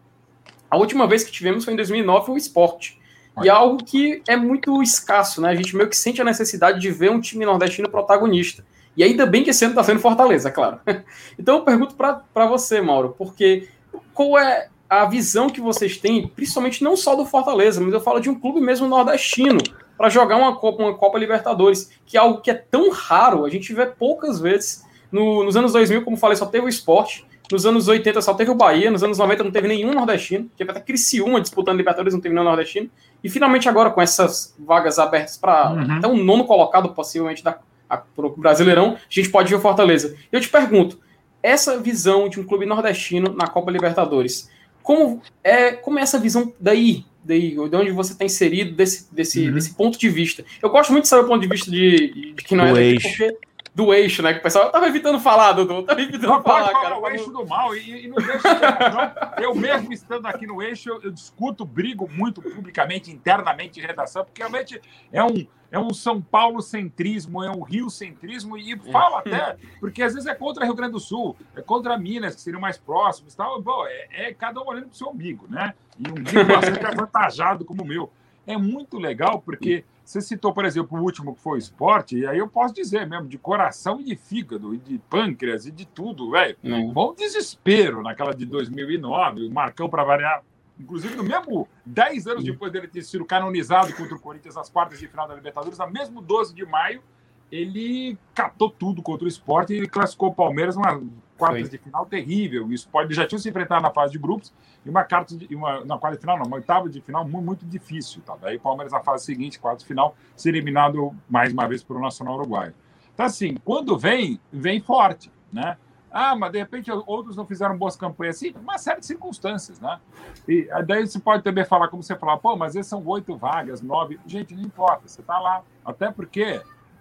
A 0.71 0.79
última 0.79 1.07
vez 1.07 1.23
que 1.23 1.31
tivemos 1.31 1.65
foi 1.65 1.75
em 1.75 1.77
2009 1.77 2.33
o 2.33 2.37
Esporte. 2.37 2.99
E 3.43 3.49
é 3.49 3.51
algo 3.51 3.83
que 3.83 4.23
é 4.29 4.37
muito 4.37 4.83
escasso, 4.83 5.41
né? 5.41 5.49
A 5.49 5.55
gente 5.55 5.75
meio 5.75 5.89
que 5.89 5.97
sente 5.97 6.21
a 6.21 6.25
necessidade 6.25 6.81
de 6.81 6.91
ver 6.91 7.11
um 7.11 7.21
time 7.21 7.47
nordestino 7.47 7.89
protagonista. 7.89 8.65
E 8.97 9.03
ainda 9.03 9.25
bem 9.25 9.43
que 9.43 9.51
esse 9.51 9.65
ano 9.65 9.73
está 9.73 9.83
sendo 9.83 10.01
Fortaleza, 10.01 10.51
claro. 10.51 10.81
Então 11.39 11.57
eu 11.57 11.65
pergunto 11.65 11.95
para 11.95 12.47
você, 12.47 12.81
Mauro, 12.81 13.15
porque 13.17 13.69
qual 14.13 14.39
é 14.39 14.69
a 14.89 15.07
visão 15.07 15.49
que 15.49 15.61
vocês 15.61 15.97
têm, 15.97 16.29
principalmente 16.29 16.85
não 16.85 16.95
só 16.95 17.17
do 17.17 17.25
Fortaleza, 17.25 17.81
mas 17.81 17.95
eu 17.95 18.01
falo 18.01 18.21
de 18.21 18.29
um 18.29 18.39
clube 18.39 18.61
mesmo 18.61 18.87
nordestino, 18.87 19.59
para 19.97 20.11
jogar 20.11 20.37
uma 20.37 20.57
Copa, 20.57 20.83
uma 20.83 20.95
Copa 20.95 21.19
Libertadores, 21.19 21.91
que 22.05 22.17
é 22.17 22.21
algo 22.21 22.41
que 22.41 22.51
é 22.51 22.55
tão 22.55 22.91
raro, 22.91 23.45
a 23.45 23.49
gente 23.49 23.73
vê 23.73 23.87
poucas 23.87 24.41
vezes. 24.41 24.85
No, 25.11 25.45
nos 25.45 25.57
anos 25.57 25.73
2000, 25.73 26.03
como 26.03 26.17
falei, 26.17 26.37
só 26.37 26.47
teve 26.47 26.67
o 26.67 26.69
esporte. 26.69 27.25
Nos 27.53 27.67
anos 27.67 27.87
80 27.87 28.23
só 28.23 28.33
teve 28.33 28.51
o 28.51 28.55
Bahia, 28.55 28.91
nos 28.91 29.03
anos 29.03 29.19
90 29.19 29.45
não 29.45 29.51
teve 29.51 29.69
nenhum 29.69 29.93
nordestino, 29.93 30.51
teve 30.57 30.71
até 30.71 30.81
Criciúma 30.81 31.41
disputando 31.41 31.77
Libertadores, 31.77 32.15
não 32.15 32.21
teve 32.21 32.35
nenhum 32.35 32.47
nordestino. 32.47 32.89
E 33.23 33.29
finalmente 33.29 33.69
agora, 33.69 33.91
com 33.91 34.01
essas 34.01 34.55
vagas 34.59 34.99
abertas 34.99 35.37
para 35.37 35.71
uhum. 35.71 35.99
até 35.99 36.09
um 36.09 36.17
nono 36.17 36.45
colocado, 36.45 36.89
possivelmente, 36.91 37.45
da, 37.45 37.59
para 37.89 38.27
o 38.27 38.31
Brasileirão, 38.31 38.97
a 38.97 38.99
gente 39.09 39.29
pode 39.29 39.51
ver 39.51 39.57
o 39.57 39.61
Fortaleza. 39.61 40.17
Eu 40.33 40.41
te 40.41 40.49
pergunto, 40.49 40.99
essa 41.43 41.79
visão 41.79 42.29
de 42.29 42.41
um 42.41 42.45
clube 42.45 42.65
nordestino 42.65 43.35
na 43.35 43.47
Copa 43.47 43.71
Libertadores, 43.71 44.51
como 44.83 45.21
é, 45.45 45.73
como 45.73 45.99
é 45.99 46.03
essa 46.03 46.19
visão 46.19 46.53
daí, 46.59 47.05
daí, 47.23 47.51
de 47.51 47.77
onde 47.77 47.91
você 47.91 48.13
está 48.13 48.25
inserido 48.25 48.75
desse, 48.75 49.13
desse, 49.15 49.47
uhum. 49.47 49.55
desse 49.55 49.75
ponto 49.75 49.99
de 49.99 50.09
vista? 50.09 50.45
Eu 50.63 50.71
gosto 50.71 50.91
muito 50.91 51.05
de 51.05 51.09
saber 51.09 51.25
o 51.25 51.29
ponto 51.29 51.41
de 51.41 51.49
vista 51.49 51.71
de, 51.71 52.35
de 52.35 52.45
quem 52.45 52.57
não 52.57 52.67
é 52.67 52.73
daqui, 52.73 53.09
porque 53.09 53.37
do 53.75 53.93
eixo, 53.93 54.23
né? 54.23 54.35
Que 54.35 54.41
o 54.41 54.43
pessoal 54.43 54.71
tava 54.71 54.87
evitando 54.87 55.19
falar, 55.19 55.53
Dudu. 55.53 55.83
Tava 55.83 56.01
evitando 56.03 56.29
não, 56.29 56.43
falar, 56.43 56.67
falar, 56.67 56.83
cara. 56.83 56.99
o 56.99 57.09
eixo 57.09 57.31
do 57.31 57.47
mal. 57.47 57.75
E, 57.75 58.05
e 58.05 58.09
não 58.09 58.17
deixa 58.17 59.35
Eu 59.39 59.55
mesmo 59.55 59.93
estando 59.93 60.27
aqui 60.27 60.47
no 60.47 60.63
eixo, 60.63 60.91
eu, 60.91 61.03
eu, 61.03 61.11
discuto, 61.11 61.65
brigo 61.65 62.09
muito 62.11 62.43
publicamente, 62.43 63.11
internamente 63.11 63.81
em 63.81 63.83
redação, 63.83 64.25
porque 64.25 64.43
realmente 64.43 64.81
é 65.11 65.25
um, 65.25 65.47
é 65.71 65.79
um 65.79 65.95
São 65.95 66.21
Paulo 66.21 66.61
centrismo, 66.61 67.43
é 67.43 67.51
um 67.51 67.63
Rio 67.63 67.89
centrismo, 67.89 68.59
e 68.59 68.79
falo 68.93 69.17
até, 69.17 69.57
porque 69.81 70.03
às 70.03 70.13
vezes 70.13 70.29
é 70.29 70.35
contra 70.35 70.67
Rio 70.67 70.75
Grande 70.75 70.93
do 70.93 71.01
Sul, 71.01 71.35
é 71.57 71.63
contra 71.63 71.97
Minas, 71.97 72.35
que 72.35 72.43
seriam 72.43 72.61
mais 72.61 72.77
próximos 72.77 73.35
tal. 73.35 73.61
Bom, 73.63 73.87
é, 73.87 74.29
é 74.29 74.35
cada 74.35 74.61
um 74.61 74.67
olhando 74.67 74.89
pro 74.89 74.97
seu 74.97 75.09
umbigo, 75.09 75.47
né? 75.49 75.73
E 75.99 76.11
um 76.11 76.13
umbigo 76.13 76.45
bastante 76.45 76.85
avantajado 76.85 77.65
como 77.65 77.83
o 77.83 77.87
meu. 77.87 78.13
É 78.47 78.57
muito 78.57 78.99
legal, 78.99 79.41
porque 79.41 79.85
Você 80.05 80.21
citou, 80.21 80.53
por 80.53 80.65
exemplo, 80.65 80.99
o 80.99 81.03
último 81.03 81.35
que 81.35 81.41
foi 81.41 81.55
o 81.55 81.59
esporte, 81.59 82.19
e 82.19 82.27
aí 82.27 82.39
eu 82.39 82.49
posso 82.49 82.75
dizer 82.75 83.07
mesmo, 83.07 83.29
de 83.29 83.39
coração 83.39 84.01
e 84.01 84.05
de 84.05 84.17
fígado, 84.17 84.75
e 84.75 84.79
de 84.79 84.99
pâncreas, 84.99 85.67
e 85.67 85.71
de 85.71 85.87
tudo, 85.87 86.33
velho. 86.33 86.57
Um 86.65 86.93
bom 86.93 87.15
desespero 87.15 88.03
naquela 88.03 88.35
de 88.35 88.45
2009, 88.45 89.47
o 89.47 89.51
Marcão 89.51 89.89
para 89.89 90.03
variar. 90.05 90.43
Inclusive, 90.79 91.15
no 91.15 91.23
mesmo 91.23 91.69
10 91.87 92.27
anos 92.27 92.45
depois 92.45 92.73
dele 92.73 92.89
ter 92.89 93.03
sido 93.03 93.25
canonizado 93.25 93.95
contra 93.95 94.15
o 94.15 94.19
Corinthians 94.19 94.57
nas 94.57 94.69
quartas 94.69 94.99
de 94.99 95.07
final 95.07 95.29
da 95.29 95.35
Libertadores, 95.35 95.79
no 95.79 95.91
mesmo 95.91 96.21
12 96.21 96.55
de 96.55 96.65
maio, 96.67 97.03
ele 97.51 98.19
catou 98.35 98.71
tudo 98.71 99.03
contra 99.03 99.27
o 99.27 99.29
esporte 99.29 99.75
e 99.75 99.87
classificou 99.87 100.31
o 100.31 100.35
Palmeiras 100.35 100.75
numa 100.75 101.01
quartas 101.43 101.71
de 101.71 101.79
final 101.79 102.07
terrível. 102.07 102.67
O 102.67 102.73
esporte 102.73 103.15
já 103.15 103.27
tinha 103.27 103.39
se 103.39 103.49
enfrentado 103.49 103.83
na 103.83 103.91
fase 103.91 104.13
de 104.13 104.19
grupos 104.19 104.53
e 104.85 104.91
uma 104.91 105.05
carta 105.05 105.37
de 105.37 105.55
uma 105.55 105.85
na 105.85 105.99
quarta 105.99 106.17
de 106.17 106.21
final, 106.21 106.39
não, 106.39 106.47
uma 106.47 106.57
oitava 106.57 106.89
de 106.89 107.01
final 107.01 107.25
muito, 107.27 107.45
muito 107.45 107.67
difícil. 107.67 108.23
Tá? 108.23 108.37
Daí 108.41 108.57
o 108.57 108.61
Palmeiras 108.61 108.93
na 108.93 109.01
fase 109.01 109.25
seguinte, 109.25 109.59
quarta 109.59 109.81
de 109.81 109.87
final, 109.87 110.15
se 110.37 110.49
eliminado 110.49 111.15
mais 111.29 111.53
uma 111.53 111.67
vez 111.67 111.83
pelo 111.83 112.01
Nacional 112.01 112.35
Uruguaio. 112.37 112.75
Então, 113.13 113.27
assim, 113.27 113.57
quando 113.65 113.99
vem, 113.99 114.41
vem 114.53 114.81
forte, 114.81 115.31
né? 115.53 115.77
Ah, 116.11 116.37
mas 116.37 116.53
de 116.53 116.59
repente 116.59 116.91
outros 116.91 117.37
não 117.37 117.47
fizeram 117.47 117.77
boas 117.77 117.97
campanhas, 117.97 118.37
assim, 118.37 118.53
uma 118.61 118.77
série 118.77 119.01
de 119.01 119.07
circunstâncias, 119.07 119.81
né? 119.81 119.99
E 120.47 120.69
daí 120.87 121.07
você 121.07 121.19
pode 121.19 121.43
também 121.43 121.65
falar, 121.65 121.89
como 121.89 122.03
você 122.03 122.15
falar, 122.15 122.37
pô, 122.37 122.55
mas 122.55 122.77
esses 122.77 122.89
são 122.89 123.03
oito 123.07 123.35
vagas, 123.35 123.81
nove. 123.81 124.21
Gente, 124.27 124.55
não 124.55 124.63
importa, 124.63 125.09
você 125.09 125.23
tá 125.23 125.39
lá. 125.39 125.63
Até 125.83 126.11
porque 126.11 126.61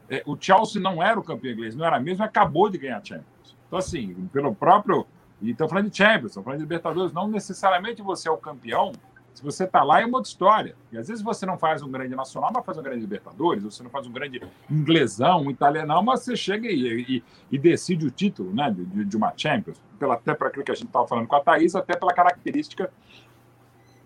é, 0.10 0.24
o 0.26 0.38
Chelsea 0.40 0.82
não 0.82 1.04
era 1.04 1.20
o 1.20 1.24
campeão 1.24 1.54
inglês, 1.54 1.76
não 1.76 1.86
era 1.86 2.00
mesmo, 2.00 2.24
acabou 2.24 2.70
de 2.70 2.78
ganhar 2.78 2.98
a 2.98 3.04
Champions. 3.04 3.31
Então, 3.72 3.80
assim, 3.80 4.14
pelo 4.34 4.54
próprio. 4.54 5.08
E 5.42 5.52
estão 5.52 5.68
falando 5.68 5.90
de 5.90 5.96
Champions, 5.98 6.32
estão 6.32 6.44
falando 6.44 6.60
de 6.60 6.66
Libertadores, 6.66 7.14
não 7.14 7.30
necessariamente 7.30 8.02
você 8.02 8.28
é 8.28 8.32
o 8.32 8.36
campeão. 8.38 8.92
Se 9.34 9.42
você 9.42 9.64
está 9.64 9.82
lá, 9.82 10.02
é 10.02 10.06
uma 10.06 10.18
outra 10.18 10.30
história. 10.30 10.76
E 10.92 10.98
às 10.98 11.08
vezes 11.08 11.24
você 11.24 11.46
não 11.46 11.58
faz 11.58 11.82
um 11.82 11.90
grande 11.90 12.14
nacional, 12.14 12.52
mas 12.54 12.66
faz 12.66 12.78
um 12.78 12.84
grande 12.84 13.00
Libertadores, 13.00 13.64
você 13.64 13.82
não 13.82 13.90
faz 13.90 14.06
um 14.06 14.12
grande 14.12 14.42
inglesão, 14.70 15.44
um 15.44 15.50
italianão, 15.50 16.04
mas 16.04 16.20
você 16.20 16.36
chega 16.36 16.68
e, 16.68 17.02
e, 17.02 17.24
e 17.50 17.58
decide 17.58 18.06
o 18.06 18.12
título 18.12 18.54
né, 18.54 18.70
de, 18.70 19.06
de 19.06 19.18
uma 19.18 19.34
Champions, 19.36 19.82
pela, 19.98 20.16
até 20.16 20.34
para 20.34 20.50
aquilo 20.50 20.66
que 20.66 20.72
a 20.72 20.76
gente 20.76 20.88
estava 20.88 21.08
falando 21.08 21.28
com 21.28 21.36
a 21.38 21.40
Thaís, 21.40 21.74
até 21.74 21.96
pela 21.96 22.14
característica 22.14 22.92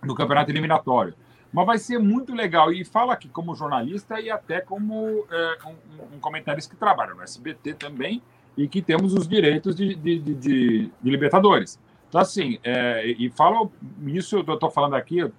do 0.03 0.13
campeonato 0.13 0.51
eliminatório. 0.51 1.16
Mas 1.51 1.66
vai 1.66 1.78
ser 1.80 1.97
muito 1.97 2.36
legal. 2.36 2.72
E 2.72 2.86
fala 2.86 3.13
aqui 3.13 3.28
como 3.28 3.55
jornalista 3.55 4.22
e 4.22 4.30
até 4.30 4.61
como 4.61 5.26
é, 5.32 5.57
um, 5.66 6.16
um 6.18 6.20
comentarista 6.20 6.72
que 6.72 6.80
trabalha 6.80 7.16
no 7.16 7.24
SBT 7.24 7.74
também 7.74 8.22
e 8.58 8.68
que 8.68 8.82
temos 8.82 9.14
os 9.14 9.28
direitos 9.28 9.76
de, 9.76 9.95
de, 9.95 10.20
de, 10.20 10.36
de 10.36 10.91
Libertadores. 11.03 11.80
Então, 12.08 12.22
assim, 12.22 12.58
é, 12.64 13.06
e 13.06 13.30
fala 13.30 13.70
isso, 14.08 14.38
eu 14.38 14.53
estou 14.53 14.70
falando 14.70 14.95
aqui, 14.95 15.30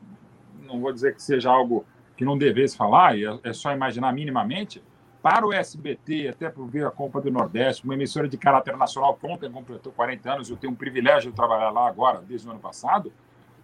não 0.67 0.81
vou 0.81 0.93
dizer 0.93 1.14
que 1.14 1.23
seja 1.23 1.51
algo 1.51 1.85
que 2.17 2.25
não 2.25 2.37
devesse 2.37 2.77
falar, 2.77 3.19
é, 3.19 3.39
é 3.43 3.53
só 3.53 3.73
imaginar 3.73 4.12
minimamente, 4.12 4.83
para 5.23 5.47
o 5.47 5.53
SBT, 5.53 6.29
até 6.29 6.49
por 6.49 6.67
ver 6.69 6.87
a 6.87 6.91
Copa 6.91 7.21
do 7.21 7.31
Nordeste, 7.31 7.85
uma 7.85 7.95
emissora 7.95 8.29
de 8.29 8.37
caráter 8.37 8.77
nacional, 8.77 9.19
ontem 9.25 9.51
completou 9.51 9.93
40 9.93 10.33
anos, 10.33 10.51
eu 10.51 10.57
tenho 10.57 10.73
um 10.73 10.77
privilégio 10.77 11.31
de 11.31 11.37
trabalhar 11.37 11.71
lá 11.71 11.89
agora, 11.89 12.23
desde 12.27 12.47
o 12.47 12.51
ano 12.51 12.61
passado, 12.61 13.12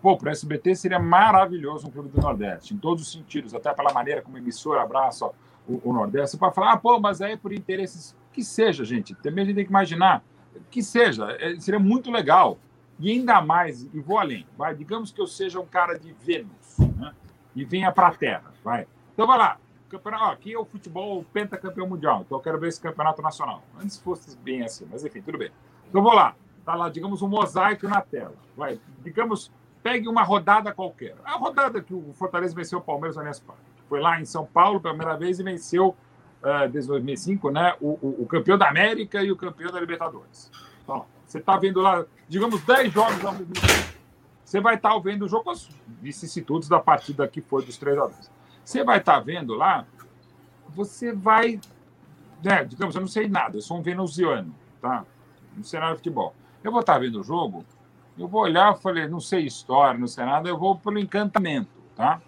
Pô, 0.03 0.17
para 0.17 0.31
o 0.31 0.33
SBT 0.33 0.75
seria 0.75 0.99
maravilhoso 0.99 1.87
um 1.87 1.91
clube 1.91 2.09
do 2.09 2.21
Nordeste, 2.21 2.75
em 2.75 2.77
todos 2.77 3.05
os 3.05 3.13
sentidos, 3.13 3.55
até 3.55 3.73
pela 3.73 3.93
maneira 3.93 4.21
como 4.21 4.37
a 4.37 4.41
emissora 4.41 4.83
abraça 4.83 5.27
o, 5.67 5.81
o 5.85 5.93
Nordeste. 5.93 6.37
Para 6.37 6.51
falar, 6.51 6.73
ah, 6.73 6.77
pô, 6.77 6.99
mas 6.99 7.23
aí 7.23 7.35
é 7.35 7.37
por 7.37 7.53
interesses. 7.53 8.17
Que 8.33 8.43
seja, 8.43 8.85
gente. 8.85 9.15
Também 9.15 9.43
a 9.43 9.47
gente 9.47 9.57
tem 9.57 9.65
que 9.65 9.71
imaginar. 9.71 10.23
Que 10.71 10.83
seja. 10.83 11.31
É, 11.39 11.59
seria 11.59 11.81
muito 11.81 12.11
legal. 12.11 12.59
E 12.99 13.11
ainda 13.11 13.41
mais, 13.41 13.83
e 13.93 14.01
vou 14.01 14.19
além, 14.19 14.47
vai. 14.57 14.75
Digamos 14.75 15.11
que 15.11 15.21
eu 15.21 15.27
seja 15.27 15.59
um 15.59 15.67
cara 15.67 15.99
de 15.99 16.13
Vênus, 16.13 16.79
né? 16.97 17.13
E 17.55 17.65
venha 17.65 17.91
para 17.91 18.09
a 18.09 18.15
Terra, 18.15 18.53
vai. 18.63 18.87
Então 19.13 19.27
vai 19.27 19.39
lá. 19.39 19.59
Campeonato, 19.89 20.25
ó, 20.25 20.31
aqui 20.31 20.55
é 20.55 20.59
o 20.59 20.65
futebol 20.65 21.25
pentacampeão 21.33 21.89
mundial. 21.89 22.23
Então 22.25 22.39
eu 22.39 22.43
quero 22.43 22.61
ver 22.61 22.69
esse 22.69 22.81
campeonato 22.81 23.21
nacional. 23.21 23.63
Antes 23.83 23.99
fosse 23.99 24.37
bem 24.39 24.63
assim, 24.63 24.87
mas 24.91 25.05
enfim, 25.05 25.21
tudo 25.21 25.37
bem. 25.37 25.51
Então 25.89 26.03
vou 26.03 26.13
lá. 26.13 26.37
Tá 26.65 26.75
lá, 26.75 26.89
digamos, 26.89 27.23
um 27.23 27.29
mosaico 27.29 27.89
na 27.89 28.01
tela. 28.01 28.35
Vai. 28.57 28.79
Digamos 29.03 29.51
Pegue 29.83 30.09
uma 30.09 30.23
rodada 30.23 30.73
qualquer. 30.73 31.17
A 31.25 31.37
rodada 31.37 31.83
que 31.83 31.93
o 31.93 32.13
Fortaleza 32.15 32.55
venceu 32.55 32.79
o 32.79 32.83
Palmeiras 32.83 33.17
na 33.17 33.25
Parque. 33.25 33.63
Foi 33.89 34.01
lá 34.01 34.21
em 34.21 34.25
São 34.25 34.47
Paulo 34.47 34.81
pela 34.81 34.95
primeira 34.95 35.19
vez 35.19 35.41
e 35.41 35.43
venceu, 35.43 35.97
uh, 36.43 36.69
desde 36.69 36.89
2005, 36.89 37.51
né, 37.51 37.75
o, 37.81 37.91
o, 38.03 38.23
o, 38.23 38.27
campeão 38.27 38.59
da 38.59 38.69
América 38.69 39.23
e 39.23 39.31
o 39.31 39.37
campeão 39.37 39.71
da 39.71 39.81
Libertadores. 39.81 40.51
Então, 40.83 41.07
você 41.27 41.39
está 41.39 41.57
vendo 41.57 41.81
lá, 41.81 42.05
digamos, 42.29 42.61
10 42.63 42.93
jogos 42.93 43.25
ao 43.25 43.33
mesmo 43.33 43.55
tempo. 43.55 43.93
Você 44.45 44.61
vai 44.61 44.75
estar 44.75 44.91
tá 44.91 44.99
vendo 44.99 45.25
o 45.25 45.29
jogo, 45.29 45.51
as 45.51 45.69
vicissitudes 46.01 46.69
da 46.69 46.79
partida 46.79 47.27
que 47.27 47.41
foi 47.41 47.65
dos 47.65 47.79
três 47.79 47.97
a 47.97 48.11
Você 48.63 48.85
vai 48.85 48.99
estar 48.99 49.15
tá 49.15 49.21
vendo 49.21 49.55
lá, 49.55 49.87
você 50.69 51.13
vai. 51.13 51.59
Né, 52.45 52.65
digamos, 52.65 52.95
eu 52.95 53.01
não 53.01 53.09
sei 53.09 53.29
nada, 53.29 53.57
eu 53.57 53.63
sou 53.63 53.79
um 53.79 53.83
venusiano, 53.83 54.55
tá? 54.81 55.07
No 55.57 55.65
cenário 55.65 55.95
de 55.95 55.99
futebol. 55.99 56.35
Eu 56.63 56.71
vou 56.71 56.81
estar 56.81 56.95
tá 56.95 56.99
vendo 56.99 57.21
o 57.21 57.23
jogo, 57.23 57.65
eu 58.19 58.29
vou 58.29 58.43
olhar, 58.43 58.77
falei, 58.77 59.07
não 59.09 59.21
sei 59.21 59.47
história, 59.47 59.99
não 59.99 60.09
sei 60.09 60.25
nada, 60.25 60.49
eu 60.49 60.59
vou 60.59 60.77
pelo 60.77 60.99
encantamento, 60.99 61.71
tá? 61.97 62.21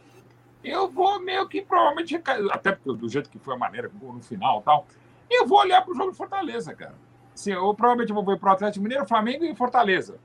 Eu 0.65 0.89
vou 0.89 1.21
meio 1.21 1.47
que 1.47 1.61
provavelmente, 1.61 2.21
até 2.51 2.73
porque 2.73 2.99
do 2.99 3.09
jeito 3.09 3.29
que 3.29 3.39
foi 3.39 3.55
a 3.55 3.59
maneira, 3.59 3.91
no 4.01 4.23
final 4.23 4.63
tal, 4.63 4.87
eu 5.31 5.47
vou 5.47 5.59
olhar 5.59 5.83
para 5.83 5.93
o 5.93 5.95
jogo 5.95 6.11
de 6.11 6.17
Fortaleza, 6.17 6.75
cara. 6.75 6.95
Assim, 7.35 7.53
eu 7.53 7.75
provavelmente 7.75 8.13
vou 8.13 8.25
ver 8.25 8.39
para 8.39 8.51
o 8.51 8.53
Atlético 8.53 8.83
Mineiro, 8.83 9.07
Flamengo 9.07 9.45
e 9.45 9.55
Fortaleza. 9.55 10.19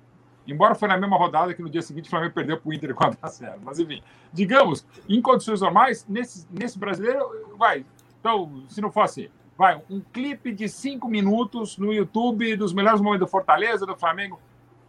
Embora 0.48 0.74
foi 0.74 0.88
na 0.88 0.98
mesma 0.98 1.18
rodada 1.18 1.54
que 1.54 1.62
no 1.62 1.70
dia 1.70 1.82
seguinte 1.82 2.08
o 2.08 2.10
Flamengo 2.10 2.34
perdeu 2.34 2.58
para 2.58 2.70
o 2.70 2.74
Inter 2.74 2.96
4 2.96 3.20
a 3.22 3.28
0 3.28 3.60
Mas 3.64 3.80
enfim, 3.80 4.02
digamos, 4.32 4.86
em 5.08 5.22
condições 5.22 5.62
normais, 5.62 6.06
nesse, 6.08 6.48
nesse 6.50 6.80
brasileiro, 6.80 7.56
vai. 7.58 7.86
Então, 8.20 8.64
se 8.68 8.82
não 8.82 8.92
fosse, 8.92 9.30
vai, 9.58 9.82
um 9.90 10.00
clipe 10.00 10.54
de 10.54 10.70
cinco 10.70 11.08
minutos 11.08 11.78
no 11.78 11.94
YouTube 11.94 12.56
dos 12.56 12.74
melhores 12.74 13.02
momentos 13.02 13.28
do 13.28 13.30
Fortaleza, 13.30 13.86
do 13.86 13.96
Flamengo. 13.96 14.40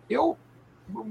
Eu 0.09 0.39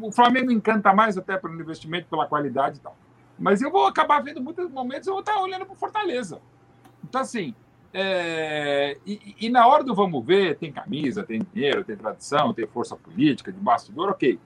o 0.01 0.11
Flamengo 0.11 0.51
encanta 0.51 0.93
mais 0.93 1.17
até 1.17 1.37
pelo 1.37 1.59
investimento, 1.59 2.07
pela 2.09 2.25
qualidade 2.25 2.77
e 2.77 2.81
tal. 2.81 2.97
Mas 3.39 3.61
eu 3.61 3.71
vou 3.71 3.85
acabar 3.85 4.21
vendo 4.21 4.41
muitos 4.41 4.69
momentos, 4.69 5.07
eu 5.07 5.13
vou 5.13 5.21
estar 5.21 5.39
olhando 5.39 5.65
para 5.65 5.75
Fortaleza. 5.75 6.41
Então, 7.03 7.21
assim, 7.21 7.55
é... 7.93 8.97
e, 9.05 9.35
e, 9.39 9.49
na 9.49 9.65
hora 9.65 9.83
do 9.83 9.95
vamos 9.95 10.23
ver, 10.25 10.57
tem 10.57 10.71
camisa, 10.71 11.23
tem 11.23 11.41
dinheiro, 11.53 11.83
tem 11.83 11.95
tradição, 11.95 12.53
tem 12.53 12.67
força 12.67 12.95
política, 12.95 13.51
de 13.51 13.59
bastidor, 13.59 14.09
ok. 14.09 14.37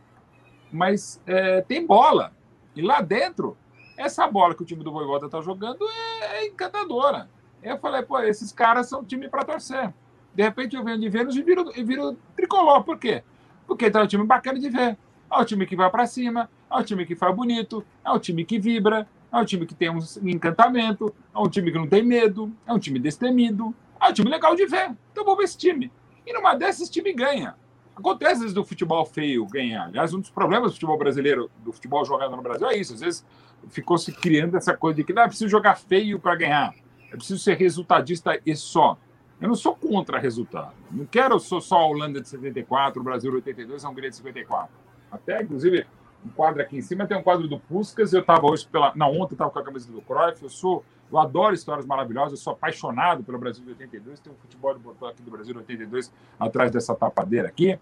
Mas 0.71 1.19
é, 1.25 1.61
tem 1.61 1.85
bola. 1.85 2.33
E 2.75 2.81
lá 2.81 3.01
dentro, 3.01 3.57
essa 3.97 4.27
bola 4.27 4.55
que 4.55 4.63
o 4.63 4.65
time 4.65 4.83
do 4.83 4.91
Voivoda 4.91 5.25
está 5.25 5.41
jogando 5.41 5.85
é, 5.87 6.37
é, 6.37 6.47
encantadora. 6.47 7.29
Eu 7.61 7.77
falei, 7.77 8.01
pô, 8.03 8.19
esses 8.19 8.51
caras 8.51 8.89
são 8.89 9.03
time 9.03 9.29
para 9.29 9.43
torcer. 9.43 9.93
De 10.33 10.43
repente 10.43 10.75
eu 10.75 10.83
venho 10.83 10.99
de 10.99 11.09
Vênus 11.09 11.35
e 11.35 11.43
viro, 11.43 11.71
e 11.75 11.83
viro 11.83 12.17
tricolor. 12.35 12.83
Por 12.83 12.97
quê? 12.97 13.23
Porque 13.67 13.89
tá 13.89 14.01
um 14.01 14.07
time 14.07 14.25
bacana 14.25 14.59
de 14.59 14.69
ver. 14.69 14.97
É 15.31 15.37
o 15.37 15.45
time 15.45 15.65
que 15.65 15.75
vai 15.75 15.89
para 15.89 16.05
cima, 16.05 16.49
é 16.73 16.79
o 16.79 16.83
time 16.83 17.05
que 17.05 17.15
faz 17.15 17.35
bonito, 17.35 17.85
é 18.03 18.09
o 18.11 18.19
time 18.19 18.43
que 18.43 18.59
vibra, 18.59 19.07
é 19.31 19.37
o 19.37 19.45
time 19.45 19.65
que 19.65 19.75
tem 19.75 19.89
um 19.89 19.99
encantamento, 20.23 21.13
é 21.33 21.39
um 21.39 21.49
time 21.49 21.71
que 21.71 21.77
não 21.77 21.87
tem 21.87 22.03
medo, 22.03 22.51
é 22.65 22.73
um 22.73 22.79
time 22.79 22.99
destemido, 22.99 23.73
é 24.01 24.09
um 24.09 24.13
time 24.13 24.29
legal 24.29 24.55
de 24.55 24.65
ver. 24.65 24.95
Então 25.11 25.23
vou 25.23 25.35
ver 25.35 25.43
esse 25.43 25.57
time. 25.57 25.91
E 26.25 26.33
numa 26.33 26.55
dessas, 26.55 26.83
esse 26.83 26.91
time 26.91 27.13
ganha. 27.13 27.55
Acontece 27.95 28.33
às 28.33 28.39
vezes 28.39 28.53
do 28.53 28.65
futebol 28.65 29.05
feio 29.05 29.45
ganhar. 29.45 29.85
Aliás, 29.85 30.13
um 30.13 30.19
dos 30.19 30.29
problemas 30.29 30.71
do 30.71 30.73
futebol 30.73 30.97
brasileiro, 30.97 31.49
do 31.63 31.71
futebol 31.71 32.03
jogado 32.03 32.35
no 32.35 32.41
Brasil, 32.41 32.67
é 32.67 32.75
isso. 32.75 32.93
Às 32.93 33.01
vezes 33.01 33.25
ficou 33.69 33.97
se 33.97 34.11
criando 34.11 34.57
essa 34.57 34.75
coisa 34.75 34.97
de 34.97 35.03
que 35.03 35.13
não 35.13 35.21
é 35.21 35.27
preciso 35.27 35.49
jogar 35.49 35.75
feio 35.75 36.19
para 36.19 36.35
ganhar. 36.35 36.73
É 37.11 37.15
preciso 37.15 37.39
ser 37.39 37.55
resultadista 37.55 38.39
e 38.45 38.55
só. 38.55 38.97
Eu 39.39 39.47
não 39.47 39.55
sou 39.55 39.75
contra 39.75 40.17
resultado. 40.17 40.73
Não 40.89 41.05
quero 41.05 41.39
sou 41.39 41.61
só 41.61 41.77
a 41.77 41.85
Holanda 41.85 42.19
de 42.21 42.27
74, 42.27 42.99
o 42.99 43.03
Brasil 43.03 43.29
de 43.29 43.37
82, 43.37 43.83
é 43.83 43.87
um 43.87 43.93
grande 43.93 44.11
de 44.11 44.17
54. 44.17 44.69
Até, 45.11 45.43
inclusive, 45.43 45.85
um 46.25 46.29
quadro 46.29 46.61
aqui 46.61 46.77
em 46.77 46.81
cima 46.81 47.05
tem 47.05 47.17
um 47.17 47.23
quadro 47.23 47.47
do 47.47 47.59
Puskas. 47.59 48.13
Eu 48.13 48.21
estava 48.21 48.45
hoje 48.45 48.67
pela. 48.67 48.93
Não, 48.95 49.11
ontem 49.11 49.33
estava 49.33 49.51
com 49.51 49.59
a 49.59 49.63
camisa 49.63 49.91
do 49.91 50.01
Cruyff. 50.01 50.41
Eu 50.41 50.49
sou. 50.49 50.83
Eu 51.11 51.19
adoro 51.19 51.53
histórias 51.53 51.85
maravilhosas. 51.85 52.31
Eu 52.31 52.37
sou 52.37 52.53
apaixonado 52.53 53.23
pelo 53.23 53.37
Brasil 53.37 53.63
de 53.63 53.71
82. 53.71 54.19
Tem 54.19 54.31
um 54.33 54.35
futebol 54.35 54.73
de 54.73 54.79
botão 54.79 55.07
aqui 55.07 55.21
do 55.21 55.29
Brasil 55.29 55.53
de 55.53 55.59
82 55.59 56.11
atrás 56.39 56.71
dessa 56.71 56.95
tapadeira 56.95 57.47
aqui. 57.47 57.77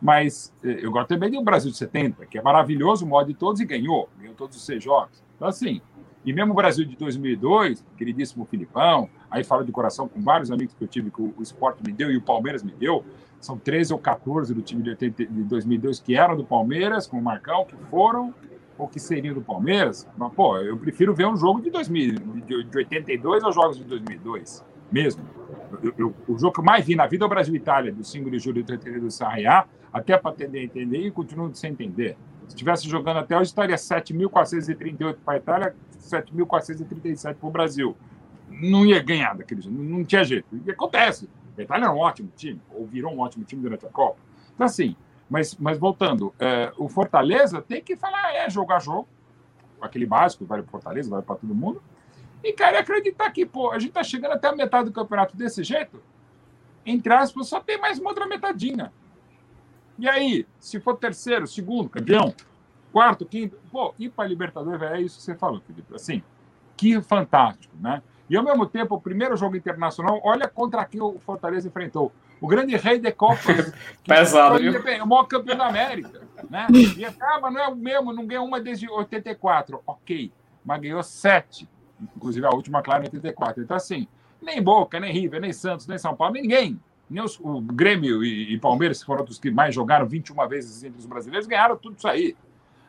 Mas 0.00 0.54
eh, 0.62 0.80
eu 0.82 0.90
gosto 0.90 1.08
também 1.08 1.30
do 1.30 1.42
Brasil 1.42 1.70
de 1.70 1.76
70, 1.76 2.26
que 2.26 2.38
é 2.38 2.42
maravilhoso, 2.42 3.04
o 3.04 3.08
modo 3.08 3.26
de 3.26 3.34
todos, 3.34 3.60
e 3.60 3.64
ganhou. 3.64 4.08
Ganhou 4.18 4.34
todos 4.34 4.56
os 4.56 4.64
seis 4.64 4.84
jogos. 4.84 5.22
Então, 5.36 5.48
assim, 5.48 5.80
e 6.26 6.32
mesmo 6.32 6.52
o 6.52 6.56
Brasil 6.56 6.84
de 6.84 6.96
2002, 6.96 7.84
queridíssimo 7.96 8.44
Filipão, 8.44 9.08
aí 9.30 9.44
falo 9.44 9.64
de 9.64 9.70
coração 9.70 10.08
com 10.08 10.20
vários 10.20 10.50
amigos 10.50 10.74
que 10.74 10.82
eu 10.82 10.88
tive 10.88 11.08
que 11.08 11.22
o, 11.22 11.34
esporte 11.40 11.84
me 11.84 11.92
deu 11.92 12.10
e 12.10 12.16
o 12.16 12.20
Palmeiras 12.20 12.64
me 12.64 12.72
deu 12.72 13.04
são 13.46 13.56
13 13.56 13.92
ou 13.92 13.98
14 13.98 14.52
do 14.52 14.60
time 14.60 14.82
de, 14.82 14.90
80, 14.90 15.26
de 15.26 15.42
2002 15.44 16.00
que 16.00 16.16
eram 16.16 16.36
do 16.36 16.44
Palmeiras, 16.44 17.06
com 17.06 17.18
o 17.18 17.22
Marcão, 17.22 17.64
que 17.64 17.76
foram 17.88 18.34
ou 18.76 18.88
que 18.88 18.98
seriam 18.98 19.34
do 19.34 19.40
Palmeiras. 19.40 20.06
Mas, 20.18 20.32
pô, 20.34 20.58
eu 20.58 20.76
prefiro 20.76 21.14
ver 21.14 21.26
um 21.26 21.36
jogo 21.36 21.60
de, 21.60 21.70
2000, 21.70 22.14
de, 22.44 22.64
de 22.64 22.76
82 22.76 23.44
aos 23.44 23.54
jogos 23.54 23.78
de 23.78 23.84
2002, 23.84 24.64
mesmo. 24.90 25.22
Eu, 25.82 25.94
eu, 25.96 26.14
o 26.28 26.38
jogo 26.38 26.52
que 26.54 26.60
eu 26.60 26.64
mais 26.64 26.84
vi 26.84 26.94
na 26.94 27.06
vida 27.06 27.24
é 27.24 27.26
o 27.26 27.28
Brasil-Itália, 27.28 27.92
do 27.92 28.04
5 28.04 28.30
de 28.30 28.38
julho 28.38 28.62
de 28.62 28.72
82 28.72 29.02
do 29.02 29.10
Sarriá, 29.10 29.66
até 29.92 30.18
para 30.18 30.32
entender, 30.32 30.64
entender 30.64 30.98
e 30.98 31.10
continuo 31.10 31.54
sem 31.54 31.70
entender. 31.70 32.16
Se 32.48 32.54
estivesse 32.54 32.88
jogando 32.88 33.18
até 33.18 33.36
hoje, 33.36 33.48
estaria 33.48 33.76
7.438 33.76 35.16
para 35.24 35.34
a 35.34 35.36
Itália, 35.36 35.74
7.437 35.98 37.34
para 37.34 37.48
o 37.48 37.50
Brasil. 37.50 37.96
não 38.48 38.84
ia 38.84 39.02
ganhar 39.02 39.34
daquele 39.34 39.62
jeito, 39.62 39.76
não 39.76 40.04
tinha 40.04 40.24
jeito. 40.24 40.46
E 40.66 40.70
acontece. 40.70 41.28
Itália 41.62 41.86
era 41.86 41.94
um 41.94 41.98
ótimo 41.98 42.30
time, 42.36 42.60
ou 42.70 42.86
virou 42.86 43.12
um 43.12 43.20
ótimo 43.20 43.44
time 43.44 43.62
durante 43.62 43.86
a 43.86 43.88
Copa. 43.88 44.18
Então, 44.54 44.66
assim, 44.66 44.96
mas, 45.28 45.56
mas 45.56 45.78
voltando, 45.78 46.34
é, 46.38 46.72
o 46.76 46.88
Fortaleza 46.88 47.60
tem 47.60 47.82
que 47.82 47.96
falar, 47.96 48.34
é, 48.34 48.48
jogar 48.48 48.80
jogo, 48.80 49.08
aquele 49.80 50.06
básico, 50.06 50.44
vale 50.44 50.62
para 50.62 50.70
Fortaleza, 50.70 51.10
vale 51.10 51.22
para 51.22 51.36
todo 51.36 51.54
mundo. 51.54 51.82
E, 52.42 52.52
cara, 52.52 52.80
acreditar 52.80 53.30
que, 53.30 53.44
pô, 53.44 53.70
a 53.70 53.78
gente 53.78 53.92
tá 53.92 54.04
chegando 54.04 54.32
até 54.32 54.48
a 54.48 54.54
metade 54.54 54.86
do 54.86 54.92
campeonato 54.92 55.36
desse 55.36 55.64
jeito, 55.64 56.00
entre 56.84 57.12
aspas, 57.12 57.48
só 57.48 57.60
tem 57.60 57.80
mais 57.80 57.98
uma 57.98 58.10
outra 58.10 58.26
metadinha. 58.26 58.92
E 59.98 60.08
aí, 60.08 60.46
se 60.60 60.78
for 60.78 60.96
terceiro, 60.96 61.46
segundo, 61.46 61.88
campeão, 61.88 62.34
quarto, 62.92 63.26
quinto, 63.26 63.58
pô, 63.72 63.94
ir 63.98 64.10
para 64.10 64.28
Libertadores, 64.28 64.82
é 64.82 65.00
isso 65.00 65.16
que 65.16 65.22
você 65.24 65.34
falou, 65.34 65.60
Felipe. 65.60 65.94
Assim, 65.94 66.22
que 66.76 67.00
fantástico, 67.00 67.74
né? 67.80 68.02
E 68.28 68.36
ao 68.36 68.42
mesmo 68.42 68.66
tempo, 68.66 68.94
o 68.94 69.00
primeiro 69.00 69.36
jogo 69.36 69.56
internacional, 69.56 70.20
olha 70.24 70.48
contra 70.48 70.84
quem 70.84 71.00
o 71.00 71.18
Fortaleza 71.20 71.68
enfrentou. 71.68 72.12
O 72.40 72.46
grande 72.46 72.76
rei 72.76 72.98
de 72.98 73.10
Copas. 73.12 73.72
Pesado, 74.06 74.58
viu? 74.58 74.72
O 75.02 75.06
maior 75.06 75.24
campeão 75.24 75.56
da 75.56 75.66
América. 75.66 76.22
Né? 76.50 76.66
E 76.96 77.04
acaba, 77.04 77.50
não 77.50 77.60
é 77.60 77.68
o 77.68 77.76
mesmo, 77.76 78.12
não 78.12 78.26
ganhou 78.26 78.44
uma 78.44 78.60
desde 78.60 78.88
84. 78.88 79.80
Ok, 79.86 80.32
mas 80.64 80.80
ganhou 80.80 81.02
sete. 81.02 81.68
Inclusive 82.16 82.44
a 82.46 82.50
última, 82.50 82.82
claro, 82.82 83.04
em 83.04 83.06
84. 83.06 83.62
Então, 83.62 83.76
assim, 83.76 84.06
nem 84.42 84.62
Boca, 84.62 85.00
nem 85.00 85.12
River, 85.12 85.40
nem 85.40 85.52
Santos, 85.52 85.86
nem 85.86 85.96
São 85.96 86.14
Paulo, 86.14 86.34
ninguém. 86.34 86.78
Nem 87.08 87.22
os, 87.22 87.38
o 87.40 87.60
Grêmio 87.60 88.22
e, 88.22 88.52
e 88.52 88.58
Palmeiras, 88.58 89.00
que 89.00 89.06
foram 89.06 89.24
os 89.24 89.38
que 89.38 89.50
mais 89.50 89.74
jogaram 89.74 90.06
21 90.06 90.48
vezes 90.48 90.82
entre 90.84 90.98
os 90.98 91.06
brasileiros, 91.06 91.46
ganharam 91.46 91.76
tudo 91.76 91.96
isso 91.96 92.08
aí. 92.08 92.36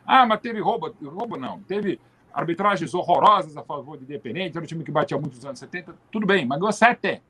Ah, 0.04 0.26
mas 0.26 0.40
teve 0.40 0.60
roubo. 0.60 0.94
Roubo 1.02 1.36
não. 1.36 1.60
Teve 1.60 2.00
arbitragens 2.38 2.94
horrorosas 2.94 3.56
a 3.56 3.62
favor 3.62 3.98
de 3.98 4.04
Independente, 4.04 4.56
era 4.56 4.64
um 4.64 4.66
time 4.66 4.84
que 4.84 4.92
batia 4.92 5.18
muito 5.18 5.34
nos 5.34 5.44
anos 5.44 5.58
70, 5.58 5.92
tudo 6.10 6.24
bem, 6.24 6.46
mas 6.46 6.60
ganhou 6.60 6.72
sete, 6.72 7.20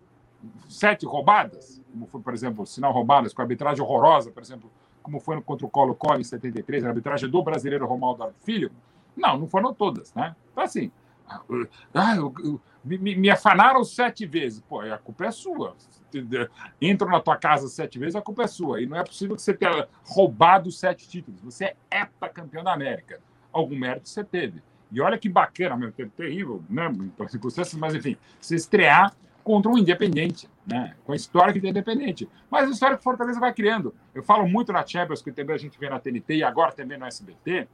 sete 0.69 1.07
roubadas, 1.07 1.81
como 1.91 2.07
foi, 2.07 2.21
por 2.21 2.35
exemplo, 2.35 2.67
sinal 2.67 2.93
roubadas, 2.93 3.33
com 3.33 3.41
arbitragem 3.41 3.83
horrorosa, 3.83 4.31
por 4.31 4.43
exemplo, 4.43 4.71
como 5.03 5.19
foi 5.19 5.41
contra 5.41 5.67
o 5.67 5.71
Colo-Colo 5.71 6.21
em 6.21 6.25
73, 6.25 6.85
a 6.85 6.89
arbitragem 6.89 7.31
do 7.31 7.43
brasileiro 7.43 7.87
Romaldo 7.87 8.31
Filho. 8.45 8.71
Não, 9.17 9.39
não 9.39 9.47
foram 9.49 9.73
todas, 9.73 10.13
né? 10.13 10.37
Então, 10.53 10.63
assim, 10.63 10.93
ah, 11.27 12.15
eu, 12.15 12.35
eu, 12.45 12.61
me, 12.85 13.17
me 13.17 13.31
afanaram 13.31 13.83
sete 13.85 14.27
vezes. 14.27 14.61
Pô, 14.61 14.81
a 14.81 14.99
culpa 14.99 15.25
é 15.25 15.31
sua. 15.31 15.75
Entram 16.81 17.11
na 17.11 17.21
tua 17.21 17.37
casa 17.37 17.67
sete 17.69 17.99
vezes, 17.99 18.15
a 18.15 18.21
culpa 18.21 18.43
é 18.43 18.47
sua. 18.47 18.83
E 18.83 18.87
não 18.87 18.97
é 18.97 19.03
possível 19.03 19.35
que 19.35 19.43
você 19.43 19.55
tenha 19.55 19.89
roubado 20.05 20.71
sete 20.71 21.09
títulos. 21.09 21.41
Você 21.41 21.75
é 21.91 22.07
campeão 22.29 22.63
da 22.63 22.73
América. 22.75 23.21
Algum 23.51 23.77
mérito 23.77 24.09
você 24.09 24.23
teve. 24.23 24.63
E 24.91 25.01
olha 25.01 25.19
que 25.19 25.29
bacana, 25.29 25.77
meu 25.77 25.93
tempo 25.93 26.13
terrível, 26.17 26.63
né? 26.69 26.91
Por 27.17 27.29
circunstâncias, 27.29 27.79
mas 27.79 27.95
enfim, 27.95 28.17
se 28.41 28.55
estrear 28.55 29.15
contra 29.45 29.71
um 29.71 29.79
independente, 29.79 30.49
né? 30.67 30.95
Com 31.05 31.13
a 31.13 31.17
história 31.17 31.53
que 31.53 31.61
tem 31.61 31.71
independente. 31.71 32.29
Mas 32.51 32.69
a 32.69 32.73
história 32.73 32.97
que 32.97 33.03
Fortaleza 33.03 33.41
vai 33.41 33.53
criando. 33.53 33.95
Eu 34.15 34.23
falo 34.23 34.47
muito 34.47 34.73
na 34.73 34.87
Champions, 34.87 35.23
que 35.23 35.33
também 35.33 35.55
a 35.55 35.59
gente 35.59 35.79
vê 35.79 35.89
na 35.89 35.99
TNT 35.99 36.37
e 36.37 36.43
agora 36.43 36.73
também 36.73 36.99
no 36.99 37.07
SBT. 37.07 37.67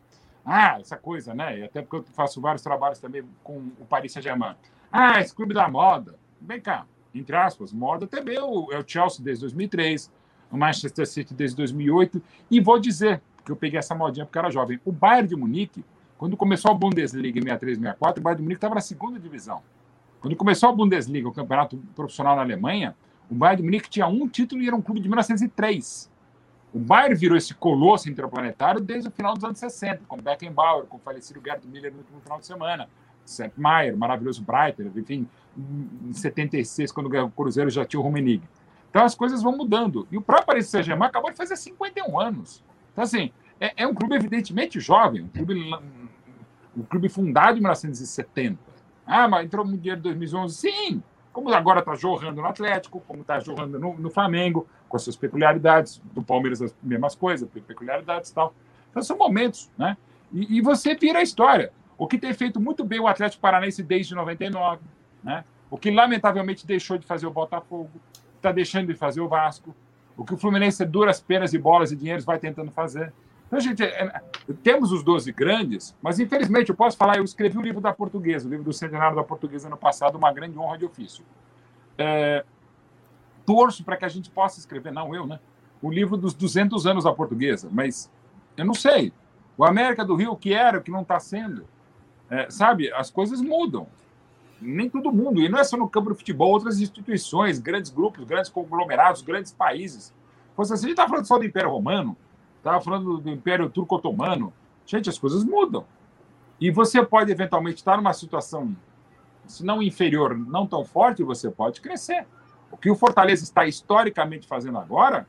Ah, 0.44 0.78
essa 0.78 0.96
coisa, 0.96 1.34
né? 1.34 1.58
E 1.58 1.64
até 1.64 1.82
porque 1.82 1.96
eu 1.96 2.04
faço 2.14 2.40
vários 2.40 2.62
trabalhos 2.62 2.98
também 2.98 3.24
com 3.42 3.58
o 3.80 3.84
Paris 3.86 4.12
Saint-Germain. 4.12 4.54
Ah, 4.92 5.20
esse 5.20 5.34
clube 5.34 5.54
da 5.54 5.68
moda. 5.68 6.16
Vem 6.40 6.60
cá, 6.60 6.86
entre 7.14 7.34
aspas, 7.34 7.72
moda 7.72 8.06
também 8.06 8.36
é 8.36 8.42
o, 8.42 8.70
é 8.70 8.78
o 8.78 8.84
Chelsea 8.86 9.24
desde 9.24 9.42
2003, 9.42 10.12
o 10.52 10.56
Manchester 10.56 11.06
City 11.06 11.32
desde 11.32 11.56
2008. 11.56 12.22
E 12.50 12.60
vou 12.60 12.78
dizer, 12.78 13.22
porque 13.36 13.50
eu 13.50 13.56
peguei 13.56 13.78
essa 13.78 13.94
modinha 13.94 14.26
porque 14.26 14.38
era 14.38 14.50
jovem, 14.50 14.78
o 14.84 14.92
Bayern 14.92 15.28
de 15.28 15.34
Munique 15.34 15.84
quando 16.18 16.36
começou 16.36 16.70
a 16.70 16.74
Bundesliga 16.74 17.38
em 17.38 17.42
63, 17.42 17.78
64, 17.78 18.20
o 18.20 18.22
Bayern 18.22 18.38
de 18.38 18.42
Munique 18.42 18.58
estava 18.58 18.74
na 18.74 18.80
segunda 18.80 19.18
divisão. 19.18 19.62
Quando 20.20 20.36
começou 20.36 20.68
a 20.68 20.72
Bundesliga, 20.72 21.28
o 21.28 21.32
campeonato 21.32 21.76
profissional 21.94 22.36
na 22.36 22.42
Alemanha, 22.42 22.96
o 23.30 23.34
Bayern 23.34 23.58
de 23.58 23.62
Munique 23.64 23.90
tinha 23.90 24.06
um 24.06 24.28
título 24.28 24.62
e 24.62 24.66
era 24.66 24.76
um 24.76 24.80
clube 24.80 25.00
de 25.00 25.08
1903. 25.08 26.10
O 26.72 26.78
Bayern 26.78 27.14
virou 27.14 27.36
esse 27.36 27.54
colosso 27.54 28.10
interplanetário 28.10 28.80
desde 28.80 29.08
o 29.08 29.10
final 29.10 29.34
dos 29.34 29.44
anos 29.44 29.58
60, 29.58 30.02
com 30.08 30.16
Beckenbauer, 30.16 30.86
com 30.86 30.96
o 30.96 31.00
falecido 31.00 31.40
Gerd 31.44 31.66
Miller 31.68 31.92
no 31.92 31.98
último 31.98 32.20
final 32.20 32.40
de 32.40 32.46
semana, 32.46 32.88
Sepp 33.24 33.56
Maier, 33.58 33.96
maravilhoso 33.96 34.42
Breiter, 34.42 34.90
enfim, 34.96 35.28
em 35.56 36.12
76, 36.12 36.90
quando 36.90 37.06
o 37.06 37.30
Cruzeiro 37.30 37.70
já 37.70 37.84
tinha 37.84 38.00
o 38.00 38.02
Rummenigge. 38.02 38.42
Então 38.90 39.04
as 39.04 39.14
coisas 39.14 39.42
vão 39.42 39.56
mudando. 39.56 40.06
E 40.10 40.16
o 40.16 40.22
próprio 40.22 40.46
Paris 40.46 40.68
Saint-Germain 40.68 41.08
acabou 41.08 41.30
de 41.30 41.36
fazer 41.36 41.56
51 41.56 42.20
anos. 42.20 42.62
Então, 42.92 43.04
assim, 43.04 43.32
é, 43.60 43.72
é 43.84 43.86
um 43.86 43.94
clube 43.94 44.14
evidentemente 44.14 44.78
jovem, 44.80 45.22
um 45.22 45.28
clube 45.28 45.54
o 46.76 46.84
clube 46.84 47.08
fundado 47.08 47.58
em 47.58 47.60
1970. 47.60 48.58
Ah, 49.06 49.28
mas 49.28 49.44
entrou 49.44 49.64
no 49.64 49.76
dinheiro 49.76 50.00
em 50.00 50.02
2011? 50.02 50.54
Sim, 50.54 51.02
como 51.32 51.52
agora 51.52 51.80
está 51.80 51.94
jorrando 51.94 52.40
no 52.40 52.46
Atlético, 52.46 53.00
como 53.00 53.22
está 53.22 53.40
jorrando 53.40 53.78
no, 53.78 53.98
no, 53.98 54.10
Flamengo, 54.10 54.66
com 54.88 54.96
as 54.96 55.02
suas 55.02 55.16
peculiaridades, 55.16 56.00
do 56.12 56.22
Palmeiras 56.22 56.62
as 56.62 56.74
mesmas 56.82 57.14
coisas, 57.14 57.48
peculiaridades 57.66 58.30
e 58.30 58.34
tal. 58.34 58.54
Então 58.90 59.02
são 59.02 59.18
momentos, 59.18 59.70
né? 59.76 59.96
E, 60.32 60.58
e, 60.58 60.60
você 60.60 60.94
vira 60.94 61.18
a 61.18 61.22
história. 61.22 61.72
O 61.98 62.06
que 62.06 62.18
tem 62.18 62.32
feito 62.32 62.60
muito 62.60 62.84
bem 62.84 63.00
o 63.00 63.06
Atlético 63.06 63.42
Paranaense 63.42 63.82
desde 63.82 64.14
99, 64.14 64.80
né? 65.22 65.44
O 65.70 65.76
que 65.76 65.90
lamentavelmente 65.90 66.66
deixou 66.66 66.98
de 66.98 67.04
fazer 67.04 67.26
o 67.26 67.30
Botafogo, 67.30 67.90
está 68.36 68.52
deixando 68.52 68.86
de 68.86 68.94
fazer 68.94 69.20
o 69.20 69.28
Vasco, 69.28 69.74
o 70.16 70.24
que 70.24 70.34
o 70.34 70.36
Fluminense 70.36 70.84
duras 70.84 71.20
penas 71.20 71.52
e 71.52 71.58
bolas 71.58 71.90
e 71.90 71.96
dinheiros 71.96 72.24
vai 72.24 72.38
tentando 72.38 72.70
fazer. 72.70 73.12
Então, 73.46 73.60
gente, 73.60 73.82
é, 73.82 74.20
temos 74.62 74.90
os 74.90 75.02
12 75.02 75.30
grandes, 75.32 75.94
mas 76.02 76.18
infelizmente 76.18 76.70
eu 76.70 76.74
posso 76.74 76.96
falar, 76.96 77.18
eu 77.18 77.24
escrevi 77.24 77.58
o 77.58 77.62
livro 77.62 77.80
da 77.80 77.92
portuguesa, 77.92 78.46
o 78.46 78.50
livro 78.50 78.64
do 78.64 78.72
centenário 78.72 79.16
da 79.16 79.22
portuguesa 79.22 79.68
ano 79.68 79.76
passado, 79.76 80.16
uma 80.16 80.32
grande 80.32 80.58
honra 80.58 80.78
de 80.78 80.84
ofício. 80.84 81.24
É, 81.96 82.44
torço 83.46 83.84
para 83.84 83.96
que 83.96 84.04
a 84.04 84.08
gente 84.08 84.30
possa 84.30 84.58
escrever, 84.58 84.92
não 84.92 85.14
eu, 85.14 85.26
né? 85.26 85.38
O 85.80 85.90
livro 85.90 86.16
dos 86.16 86.34
200 86.34 86.86
anos 86.86 87.04
da 87.04 87.12
portuguesa, 87.12 87.68
mas 87.70 88.10
eu 88.56 88.64
não 88.64 88.74
sei. 88.74 89.12
O 89.56 89.64
América 89.64 90.04
do 90.04 90.14
Rio, 90.14 90.34
que 90.36 90.52
era, 90.52 90.78
o 90.78 90.82
que 90.82 90.90
não 90.90 91.02
está 91.02 91.20
sendo. 91.20 91.66
É, 92.30 92.50
sabe, 92.50 92.92
as 92.92 93.10
coisas 93.10 93.40
mudam. 93.40 93.86
Nem 94.60 94.88
todo 94.88 95.12
mundo, 95.12 95.40
e 95.40 95.48
não 95.48 95.58
é 95.58 95.64
só 95.64 95.76
no 95.76 95.88
campo 95.88 96.08
do 96.08 96.14
futebol, 96.14 96.50
outras 96.50 96.80
instituições, 96.80 97.58
grandes 97.58 97.90
grupos, 97.90 98.24
grandes 98.24 98.50
conglomerados, 98.50 99.20
grandes 99.20 99.52
países. 99.52 100.14
Você, 100.56 100.72
a 100.72 100.76
gente 100.76 100.90
está 100.90 101.06
falando 101.06 101.26
só 101.26 101.38
do 101.38 101.44
Império 101.44 101.70
Romano, 101.70 102.16
Estava 102.64 102.80
falando 102.80 103.18
do 103.18 103.28
Império 103.28 103.68
Turco-Otomano. 103.68 104.50
Gente, 104.86 105.10
as 105.10 105.18
coisas 105.18 105.44
mudam. 105.44 105.84
E 106.58 106.70
você 106.70 107.04
pode 107.04 107.30
eventualmente 107.30 107.76
estar 107.76 107.98
numa 107.98 108.14
situação, 108.14 108.74
se 109.46 109.62
não 109.62 109.82
inferior, 109.82 110.34
não 110.34 110.66
tão 110.66 110.82
forte, 110.82 111.22
você 111.22 111.50
pode 111.50 111.82
crescer. 111.82 112.26
O 112.70 112.78
que 112.78 112.90
o 112.90 112.96
Fortaleza 112.96 113.44
está 113.44 113.66
historicamente 113.66 114.46
fazendo 114.46 114.78
agora, 114.78 115.26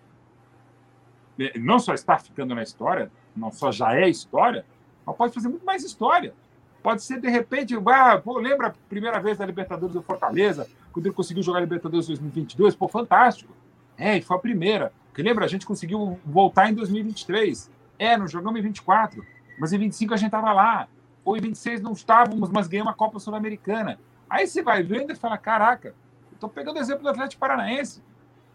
é, 1.38 1.59
não 1.59 1.77
só 1.77 1.93
está 1.93 2.17
ficando 2.17 2.55
na 2.55 2.63
história, 2.63 3.11
não 3.36 3.51
só 3.51 3.69
já 3.69 3.93
é 3.93 4.07
história, 4.07 4.65
mas 5.05 5.17
pode 5.17 5.33
fazer 5.33 5.49
muito 5.49 5.65
mais 5.65 5.83
história. 5.83 6.33
Pode 6.81 7.03
ser, 7.03 7.19
de 7.19 7.27
repente, 7.27 7.75
ah, 7.86 8.17
pô, 8.17 8.38
lembra 8.38 8.67
a 8.67 8.73
primeira 8.88 9.19
vez 9.19 9.38
da 9.38 9.45
Libertadores 9.45 9.93
do 9.93 10.01
Fortaleza, 10.01 10.69
quando 10.93 11.07
ele 11.07 11.15
conseguiu 11.15 11.43
jogar 11.43 11.59
Libertadores 11.59 12.07
2022? 12.07 12.77
Pô, 12.77 12.88
fantástico. 12.88 13.53
É, 13.97 14.21
foi 14.21 14.38
a 14.38 14.39
primeira. 14.39 14.93
Porque 15.16 15.24
lembra, 15.24 15.45
a 15.45 15.47
gente 15.47 15.66
conseguiu 15.66 16.20
voltar 16.26 16.70
em 16.70 16.74
2023. 16.74 17.72
É, 17.97 18.18
não 18.18 18.28
jogamos 18.28 18.59
em 18.59 18.63
24, 18.63 19.26
mas 19.57 19.72
em 19.72 19.78
25 19.78 20.13
a 20.13 20.18
gente 20.18 20.26
estava 20.26 20.51
lá. 20.51 20.89
Ou 21.24 21.38
em 21.38 21.39
26 21.39 21.80
não 21.80 21.93
estávamos, 21.93 22.49
mas 22.49 22.68
ganhamos 22.68 22.91
a 22.91 22.95
Copa 22.97 23.18
Sul-Americana. 23.18 23.97
Aí 24.30 24.45
você 24.45 24.61
vai 24.61 24.84
vendo 24.84 25.13
e 25.13 25.16
fala: 25.16 25.38
caraca, 25.38 25.95
estou 26.34 26.49
pegando 26.49 26.76
o 26.76 26.80
exemplo 26.82 27.03
do 27.03 27.07
Atlético 27.07 27.39
Paranaense. 27.39 28.03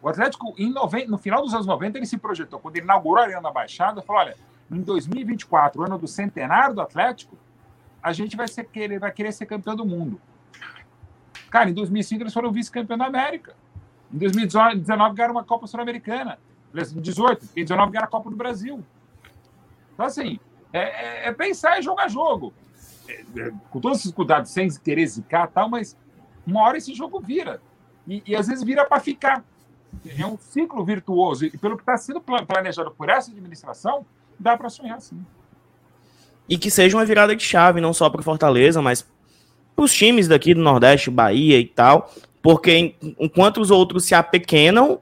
O 0.03 0.09
Atlético, 0.11 0.55
em 0.59 0.71
90, 0.71 1.11
no 1.11 1.17
final 1.17 1.41
dos 1.41 1.55
anos 1.55 1.65
90, 1.65 1.97
ele 1.97 2.05
se 2.05 2.19
projetou. 2.19 2.61
Quando 2.61 2.77
ele 2.77 2.85
inaugurou 2.85 3.23
a 3.23 3.27
Arena 3.27 3.41
da 3.41 3.51
Baixada, 3.51 4.03
falou: 4.03 4.21
olha, 4.21 4.37
em 4.71 4.83
2024, 4.83 5.83
ano 5.83 5.97
do 5.97 6.07
centenário 6.07 6.75
do 6.75 6.83
Atlético, 6.83 7.39
a 8.03 8.13
gente 8.13 8.37
vai, 8.37 8.47
ser, 8.47 8.69
vai 9.01 9.11
querer 9.11 9.33
ser 9.33 9.47
campeão 9.47 9.75
do 9.75 9.87
mundo. 9.87 10.21
Cara, 11.49 11.71
em 11.71 11.73
2005 11.73 12.23
eles 12.23 12.35
foram 12.35 12.53
vice-campeão 12.53 12.99
da 12.99 13.07
América. 13.07 13.57
Em 14.13 14.19
2019 14.19 15.15
ganharam 15.15 15.35
uma 15.35 15.45
Copa 15.45 15.67
Sul-Americana. 15.67 16.39
18, 16.73 17.49
em 17.57 17.63
19 17.65 17.93
ganha 17.93 18.05
a 18.05 18.09
Copa 18.09 18.31
do 18.31 18.37
Brasil. 18.37 18.83
Então, 19.95 20.07
assim, 20.07 20.39
é, 20.73 20.79
é, 20.79 21.29
é 21.29 21.33
pensar 21.33 21.79
e 21.79 21.83
jogar 21.83 22.09
jogo. 22.09 22.53
É, 23.09 23.25
é, 23.41 23.53
com 23.71 23.81
todos 23.81 23.99
esses 23.99 24.13
cuidados, 24.13 24.51
sem 24.51 24.69
querer 24.79 25.07
zicar 25.07 25.49
tal, 25.49 25.69
mas 25.69 25.97
uma 26.47 26.63
hora 26.63 26.79
esse 26.79 26.95
jogo 26.95 27.21
vira. 27.21 27.61
E, 28.07 28.23
e 28.27 28.37
às 28.37 28.47
vezes 28.47 28.65
vira 28.65 28.85
para 28.85 29.01
ficar. 29.01 29.45
É 30.19 30.25
um 30.25 30.39
ciclo 30.39 30.85
virtuoso. 30.85 31.45
E 31.45 31.51
pelo 31.59 31.77
que 31.77 31.83
está 31.83 31.97
sendo 31.97 32.21
planejado 32.21 32.93
por 32.93 33.09
essa 33.09 33.31
administração, 33.31 34.07
dá 34.39 34.57
para 34.57 34.69
sonhar 34.69 35.01
sim. 35.01 35.25
E 36.49 36.57
que 36.57 36.71
seja 36.71 36.97
uma 36.97 37.05
virada 37.05 37.35
de 37.35 37.45
chave, 37.45 37.81
não 37.81 37.93
só 37.93 38.09
para 38.09 38.23
Fortaleza, 38.23 38.81
mas 38.81 39.07
para 39.75 39.85
os 39.85 39.93
times 39.93 40.29
daqui 40.29 40.55
do 40.55 40.61
Nordeste, 40.61 41.11
Bahia 41.11 41.59
e 41.59 41.67
tal. 41.67 42.13
Porque 42.43 42.97
enquanto 43.19 43.61
os 43.61 43.71
outros 43.71 44.05
se 44.05 44.15
apequenam, 44.15 45.01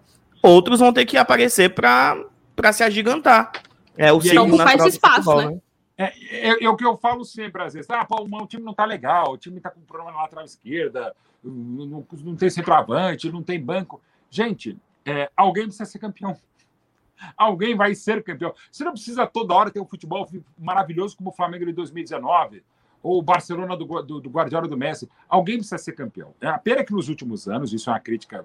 outros 0.49 0.81
vão 0.81 0.93
ter 0.93 1.05
que 1.07 1.17
aparecer 1.17 1.75
para 1.75 2.73
se 2.73 2.83
agigantar. 2.83 3.53
É 3.97 4.13
o 4.13 4.21
ciclo 4.21 4.57
faz 4.59 4.85
espaço, 4.85 5.25
futebol, 5.25 5.43
né? 5.43 5.51
né? 5.51 5.61
É, 5.99 6.51
é, 6.51 6.65
é, 6.65 6.71
o 6.71 6.77
que 6.77 6.87
eu 6.87 6.97
falo 6.97 7.25
sempre, 7.25 7.61
às 7.61 7.75
vezes. 7.75 7.91
Ah, 7.91 8.05
pô, 8.05 8.23
o 8.23 8.47
time 8.47 8.63
não 8.63 8.73
tá 8.73 8.85
legal, 8.85 9.33
o 9.33 9.37
time 9.37 9.61
tá 9.61 9.71
com 9.71 9.81
problema 9.81 10.13
na 10.13 10.23
lateral 10.23 10.45
esquerda, 10.45 11.15
não, 11.43 11.87
não, 11.87 12.07
não 12.23 12.37
tem 12.37 12.49
centroavante, 12.49 13.31
não 13.33 13.43
tem 13.43 13.61
banco. 13.61 14.01
Gente, 14.31 14.77
é, 15.05 15.29
alguém 15.37 15.65
precisa 15.65 15.85
ser 15.85 15.99
campeão. 15.99 16.37
Alguém 17.37 17.75
vai 17.75 17.97
ser 17.97 18.23
campeão. 18.23 18.55
Você 18.71 18.85
não 18.85 18.93
precisa 18.93 19.27
toda 19.27 19.53
hora 19.53 19.73
ter 19.73 19.81
um 19.81 19.85
futebol 19.85 20.29
maravilhoso 20.57 21.17
como 21.17 21.31
o 21.31 21.33
Flamengo 21.33 21.67
de 21.67 21.73
2019 21.73 22.63
ou 23.03 23.19
o 23.19 23.23
Barcelona 23.23 23.77
do, 23.77 23.85
do, 24.03 24.21
do 24.21 24.31
Guardiola 24.31 24.69
do 24.69 24.77
Messi. 24.77 25.09
Alguém 25.29 25.57
precisa 25.57 25.79
ser 25.79 25.93
campeão. 25.93 26.33
É 26.41 26.47
a 26.47 26.59
pena 26.59 26.85
que 26.85 26.93
nos 26.93 27.09
últimos 27.09 27.49
anos, 27.49 27.73
isso 27.73 27.91
é 27.91 27.93
uma 27.93 27.99
crítica 27.99 28.45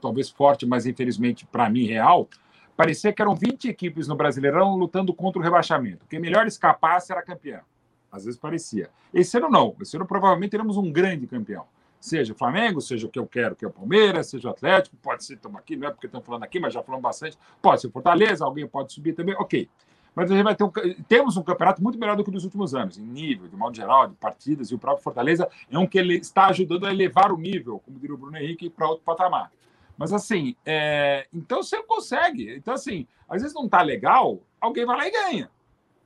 talvez 0.00 0.30
forte, 0.30 0.66
mas 0.66 0.86
infelizmente 0.86 1.46
para 1.46 1.68
mim 1.68 1.84
real, 1.84 2.28
parecia 2.76 3.12
que 3.12 3.20
eram 3.20 3.34
20 3.34 3.68
equipes 3.68 4.08
no 4.08 4.16
Brasileirão 4.16 4.76
lutando 4.76 5.12
contra 5.12 5.40
o 5.40 5.44
rebaixamento. 5.44 6.06
Quem 6.08 6.18
melhor 6.18 6.46
escapasse 6.46 7.12
era 7.12 7.22
campeão. 7.22 7.60
Às 8.10 8.24
vezes 8.24 8.38
parecia. 8.38 8.90
Esse 9.14 9.36
ano 9.36 9.48
não. 9.48 9.76
Esse 9.80 9.96
ano 9.96 10.06
provavelmente 10.06 10.50
teremos 10.50 10.76
um 10.76 10.90
grande 10.90 11.26
campeão. 11.26 11.64
Seja 12.00 12.32
o 12.32 12.36
Flamengo, 12.36 12.80
seja 12.80 13.06
o 13.06 13.10
que 13.10 13.18
eu 13.18 13.26
quero, 13.26 13.54
que 13.54 13.64
é 13.64 13.68
o 13.68 13.70
Palmeiras, 13.70 14.28
seja 14.28 14.48
o 14.48 14.50
Atlético, 14.50 14.96
pode 14.96 15.22
ser, 15.22 15.34
estamos 15.34 15.58
aqui, 15.58 15.76
não 15.76 15.88
é 15.88 15.90
porque 15.90 16.06
estamos 16.06 16.26
falando 16.26 16.44
aqui, 16.44 16.58
mas 16.58 16.72
já 16.72 16.82
falamos 16.82 17.02
bastante. 17.02 17.38
Pode 17.60 17.82
ser 17.82 17.88
o 17.88 17.90
Fortaleza, 17.90 18.44
alguém 18.44 18.66
pode 18.66 18.92
subir 18.92 19.12
também, 19.12 19.34
ok. 19.34 19.68
Mas 20.14 20.30
a 20.30 20.34
gente 20.34 20.44
vai 20.44 20.54
ter 20.54 20.64
um, 20.64 20.70
temos 21.06 21.36
um 21.36 21.42
campeonato 21.42 21.82
muito 21.82 21.98
melhor 21.98 22.16
do 22.16 22.24
que 22.24 22.30
nos 22.30 22.44
últimos 22.44 22.74
anos, 22.74 22.98
em 22.98 23.02
nível, 23.02 23.48
de 23.48 23.56
modo 23.56 23.76
geral, 23.76 24.08
de 24.08 24.14
partidas, 24.14 24.70
e 24.70 24.74
o 24.74 24.78
próprio 24.78 25.04
Fortaleza 25.04 25.48
é 25.70 25.78
um 25.78 25.86
que 25.86 25.98
ele 25.98 26.16
está 26.16 26.46
ajudando 26.46 26.86
a 26.86 26.92
elevar 26.92 27.30
o 27.30 27.36
nível, 27.36 27.78
como 27.84 27.98
diria 27.98 28.14
o 28.14 28.18
Bruno 28.18 28.36
Henrique, 28.36 28.70
para 28.70 28.88
outro 28.88 29.04
patamar. 29.04 29.52
Mas 30.00 30.14
assim, 30.14 30.56
é... 30.64 31.26
então 31.30 31.62
você 31.62 31.82
consegue. 31.82 32.54
Então, 32.54 32.72
assim, 32.72 33.06
às 33.28 33.42
vezes 33.42 33.54
não 33.54 33.66
está 33.66 33.82
legal, 33.82 34.40
alguém 34.58 34.86
vai 34.86 34.96
lá 34.96 35.06
e 35.06 35.10
ganha. 35.10 35.50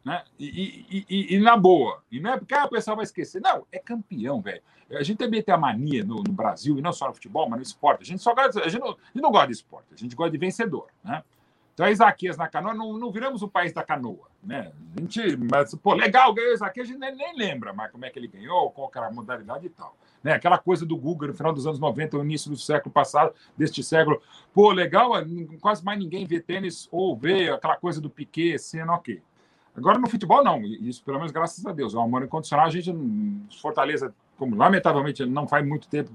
Né? 0.05 0.25
E, 0.37 0.85
e, 0.91 1.07
e, 1.09 1.37
e, 1.37 1.39
na 1.39 1.57
boa. 1.57 2.03
E 2.11 2.19
não 2.19 2.33
é 2.33 2.37
porque 2.37 2.55
ah, 2.55 2.65
o 2.65 2.71
pessoal 2.71 2.97
vai 2.97 3.05
esquecer. 3.05 3.41
Não, 3.41 3.65
é 3.71 3.79
campeão, 3.79 4.43
velho. 4.43 4.61
A 4.91 5.03
gente 5.05 5.19
também 5.19 5.41
tem 5.41 5.55
a 5.55 5.59
mania 5.59 6.05
no, 6.05 6.17
no, 6.17 6.33
Brasil, 6.33 6.77
e 6.77 6.83
não 6.83 6.93
só 6.93 7.07
no 7.07 7.15
futebol, 7.15 7.49
mas 7.49 7.59
no 7.59 7.63
esporte. 7.63 8.03
A 8.03 8.05
gente 8.05 8.21
só 8.21 8.35
gosta, 8.35 8.65
a 8.65 8.69
gente 8.69 8.81
não, 8.81 8.91
a 8.91 8.97
gente 9.13 9.23
não 9.23 9.31
gosta 9.31 9.47
de 9.47 9.53
esporte, 9.53 9.87
a 9.93 9.97
gente 9.97 10.17
gosta 10.17 10.33
de 10.33 10.39
vencedor. 10.39 10.89
Né? 11.05 11.23
Então, 11.73 11.87
a 11.87 11.91
Isaquias 11.91 12.37
na 12.37 12.49
canoa, 12.49 12.75
não, 12.75 12.99
não 12.99 13.13
viramos 13.13 13.43
o 13.43 13.49
país 13.49 13.73
da 13.73 13.85
canoa. 13.85 14.29
Né? 14.43 14.73
A 14.97 15.01
gente, 15.01 15.37
mas, 15.37 15.73
pô, 15.77 15.95
legal, 15.95 16.35
ganhou 16.35 16.53
Isaquias, 16.53 16.89
a 16.89 16.93
gente 16.93 17.01
nem, 17.01 17.15
nem, 17.15 17.37
lembra 17.37 17.73
mais 17.73 17.93
como 17.93 18.05
é 18.05 18.11
que 18.11 18.19
ele 18.19 18.29
ganhou, 18.29 18.73
qual 18.73 18.91
era 18.97 19.07
a 19.07 19.13
modalidade 19.13 19.67
e 19.67 19.71
tal. 19.71 19.97
Né? 20.25 20.33
Aquela 20.33 20.57
coisa 20.57 20.87
do 20.87 20.97
Google 20.97 21.29
no 21.29 21.35
final 21.35 21.53
dos 21.53 21.67
anos 21.67 21.79
90, 21.79 22.17
no 22.17 22.25
início 22.25 22.51
do 22.51 22.57
século 22.57 22.91
passado, 22.91 23.35
deste 23.57 23.85
século. 23.85 24.21
Pô, 24.55 24.73
legal, 24.73 25.11
quase 25.61 25.85
mais 25.85 25.99
ninguém 25.99 26.25
vê 26.27 26.41
tênis 26.41 26.89
ou 26.91 27.15
vê 27.15 27.51
aquela 27.51 27.77
coisa 27.77 28.01
do 28.01 28.09
Piquet, 28.09 28.59
sendo 28.59 28.91
ok. 28.93 29.23
Agora, 29.77 29.99
no 29.99 30.09
futebol, 30.09 30.43
não. 30.43 30.63
Isso, 30.63 31.05
pelo 31.05 31.19
menos, 31.19 31.31
graças 31.31 31.67
a 31.67 31.73
Deus. 31.73 31.95
É 31.95 31.99
um 31.99 32.03
amor 32.03 32.23
incondicional. 32.23 32.67
A 32.67 32.71
gente, 32.71 32.95
Fortaleza, 33.61 34.15
como 34.39 34.57
lamentavelmente 34.57 35.27
não 35.27 35.47
faz 35.47 35.67
muito 35.67 35.89
tempo, 35.89 36.11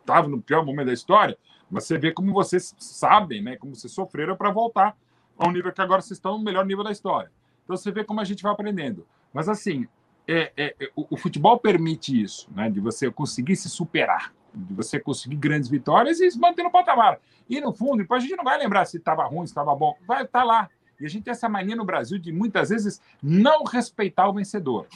estava 0.00 0.28
no 0.28 0.42
pior 0.42 0.64
momento 0.64 0.88
da 0.88 0.92
história, 0.92 1.38
mas 1.70 1.84
você 1.84 1.96
vê 1.96 2.12
como 2.12 2.32
vocês 2.32 2.74
sabem, 2.78 3.40
né? 3.40 3.56
Como 3.56 3.74
vocês 3.74 3.92
sofreram 3.92 4.36
para 4.36 4.50
voltar 4.50 4.96
ao 5.38 5.50
nível 5.50 5.72
que 5.72 5.80
agora 5.80 6.02
vocês 6.02 6.18
estão 6.18 6.36
no 6.36 6.44
melhor 6.44 6.66
nível 6.66 6.84
da 6.84 6.92
história. 6.92 7.30
Então 7.64 7.76
você 7.76 7.90
vê 7.90 8.04
como 8.04 8.20
a 8.20 8.24
gente 8.24 8.42
vai 8.42 8.52
aprendendo. 8.52 9.06
Mas 9.32 9.48
assim, 9.48 9.88
é, 10.26 10.52
é, 10.56 10.74
é 10.80 10.90
o, 10.96 11.06
o, 11.10 11.16
futebol 11.16 11.58
permite 11.58 12.20
isso, 12.20 12.48
né? 12.54 12.70
De 12.70 12.80
você 12.80 13.10
conseguir 13.10 13.56
se 13.56 13.68
superar, 13.68 14.32
de 14.54 14.74
você 14.74 14.98
conseguir 14.98 15.36
grandes 15.36 15.68
vitórias 15.68 16.20
e 16.20 16.30
se 16.30 16.38
manter 16.38 16.62
no 16.62 16.70
patamar. 16.70 17.18
E 17.48 17.60
no 17.60 17.72
fundo, 17.72 17.98
depois 17.98 18.22
a 18.22 18.26
gente 18.26 18.36
não 18.36 18.44
vai 18.44 18.58
lembrar 18.58 18.84
se 18.84 18.96
estava 18.96 19.24
ruim, 19.24 19.46
se 19.46 19.52
estava 19.52 19.74
bom, 19.74 19.96
vai 20.06 20.24
estar 20.24 20.40
tá 20.40 20.44
lá. 20.44 20.70
E 21.00 21.04
a 21.04 21.08
gente 21.08 21.24
tem 21.24 21.32
essa 21.32 21.48
mania 21.48 21.76
no 21.76 21.84
Brasil 21.84 22.18
de 22.18 22.32
muitas 22.32 22.70
vezes 22.70 23.00
não 23.22 23.64
respeitar 23.64 24.28
o 24.28 24.34
vencedor, 24.34 24.86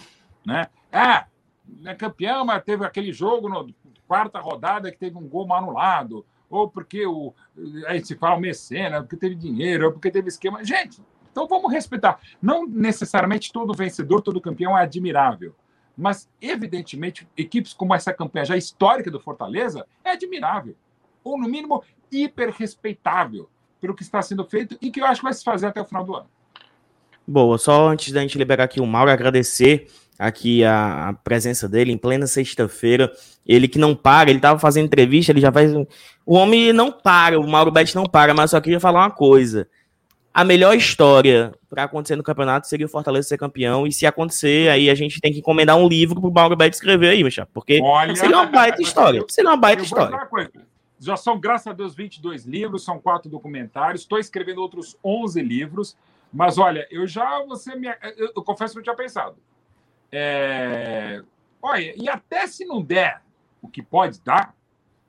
né? 0.45 0.69
Ah, 0.93 1.27
é 1.85 1.95
campeão, 1.95 2.45
mas 2.45 2.65
teve 2.65 2.85
aquele 2.85 3.13
jogo 3.13 3.49
na 3.49 3.67
quarta 4.07 4.41
rodada 4.41 4.91
que 4.91 4.99
teve 4.99 5.17
um 5.19 5.29
gol 5.29 5.47
mal 5.47 5.59
anulado 5.59 6.25
ou 6.51 6.69
porque 6.69 7.07
o, 7.07 7.35
aí 7.87 8.05
se 8.05 8.17
fala 8.17 8.37
o 8.37 8.41
mecena, 8.41 9.03
porque 9.03 9.17
teve 9.17 9.35
dinheiro, 9.35 9.87
ou 9.87 9.93
porque 9.93 10.11
teve 10.11 10.29
esquema. 10.29 10.65
Gente, 10.65 11.03
então 11.31 11.47
vamos 11.47 11.73
respeitar. 11.73 12.19
Não 12.41 12.67
necessariamente 12.67 13.53
todo 13.53 13.75
vencedor, 13.75 14.21
todo 14.21 14.41
campeão 14.41 14.77
é 14.77 14.83
admirável. 14.83 15.55
Mas, 15.97 16.29
evidentemente, 16.41 17.29
equipes 17.37 17.73
como 17.73 17.95
essa 17.95 18.13
campanha 18.13 18.45
já 18.45 18.57
histórica 18.57 19.11
do 19.11 19.19
Fortaleza 19.19 19.85
é 20.05 20.11
admirável. 20.11 20.77
Ou, 21.25 21.37
no 21.37 21.49
mínimo, 21.49 21.83
hiper 22.11 22.51
respeitável 22.51 23.49
pelo 23.81 23.95
que 23.95 24.03
está 24.03 24.23
sendo 24.23 24.45
feito 24.45 24.79
e 24.81 24.91
que 24.91 25.01
eu 25.01 25.07
acho 25.07 25.21
que 25.21 25.25
vai 25.25 25.33
se 25.33 25.45
fazer 25.45 25.67
até 25.67 25.81
o 25.81 25.85
final 25.85 26.05
do 26.05 26.15
ano. 26.15 26.27
Boa, 27.27 27.59
só 27.59 27.89
antes 27.89 28.13
da 28.13 28.21
gente 28.21 28.39
liberar 28.39 28.65
aqui 28.65 28.81
o 28.81 28.87
Mauro, 28.87 29.11
agradecer 29.11 29.89
aqui 30.19 30.65
a, 30.65 31.09
a 31.09 31.13
presença 31.13 31.69
dele 31.69 31.93
em 31.93 31.99
plena 31.99 32.27
sexta-feira. 32.27 33.13
Ele 33.47 33.69
que 33.69 33.79
não 33.79 33.95
para, 33.95 34.31
ele 34.31 34.39
estava 34.39 34.59
fazendo 34.59 34.87
entrevista, 34.87 35.33
ele 35.33 35.41
já 35.41 35.53
faz. 35.53 35.73
O 36.25 36.35
homem 36.35 36.73
não 36.73 36.91
para, 36.91 37.39
o 37.39 37.47
Mauro 37.47 37.71
Betti 37.71 37.95
não 37.95 38.05
para, 38.05 38.35
mas 38.35 38.51
só 38.51 38.61
queria 38.61 38.81
falar 38.81 39.01
uma 39.01 39.11
coisa. 39.11 39.69
A 40.33 40.45
melhor 40.45 40.77
história 40.77 41.53
para 41.69 41.85
acontecer 41.85 42.15
no 42.15 42.23
campeonato 42.23 42.69
seria 42.69 42.87
o 42.87 42.89
Fortaleza 42.89 43.29
ser 43.29 43.39
campeão. 43.39 43.87
E 43.87 43.93
se 43.93 44.07
acontecer, 44.07 44.71
aí 44.71 44.89
a 44.89 44.95
gente 44.95 45.21
tem 45.21 45.33
que 45.33 45.39
encomendar 45.39 45.77
um 45.77 45.89
livro 45.89 46.21
para 46.21 46.31
o 46.31 46.33
Mauro 46.33 46.57
Betti 46.57 46.77
escrever 46.77 47.11
aí, 47.11 47.25
Michel. 47.25 47.47
Porque 47.53 47.81
Olha... 47.83 48.15
seria 48.15 48.37
uma 48.37 48.47
baita 48.47 48.81
história. 48.81 49.25
Seria 49.29 49.51
uma 49.51 49.57
baita 49.57 49.83
história. 49.83 50.17
Já 51.01 51.17
são, 51.17 51.39
graças 51.39 51.67
a 51.67 51.73
Deus, 51.73 51.95
22 51.95 52.45
livros, 52.45 52.85
são 52.85 52.99
quatro 52.99 53.31
documentários. 53.31 54.03
Estou 54.03 54.19
escrevendo 54.19 54.61
outros 54.61 54.97
11 55.03 55.41
livros. 55.43 55.97
Mas 56.33 56.59
olha, 56.59 56.87
eu 56.91 57.07
já 57.07 57.43
você 57.45 57.75
me, 57.75 57.89
eu, 58.17 58.33
eu 58.37 58.43
confesso 58.43 58.75
que 58.75 58.81
eu 58.81 58.83
tinha 58.83 58.97
pensado. 58.97 59.37
É, 60.11 61.23
olha, 61.63 61.95
e 61.97 62.09
até 62.09 62.47
se 62.47 62.65
não 62.65 62.83
der 62.83 63.23
o 63.63 63.69
que 63.69 63.83
pode 63.83 64.21
dar, 64.21 64.55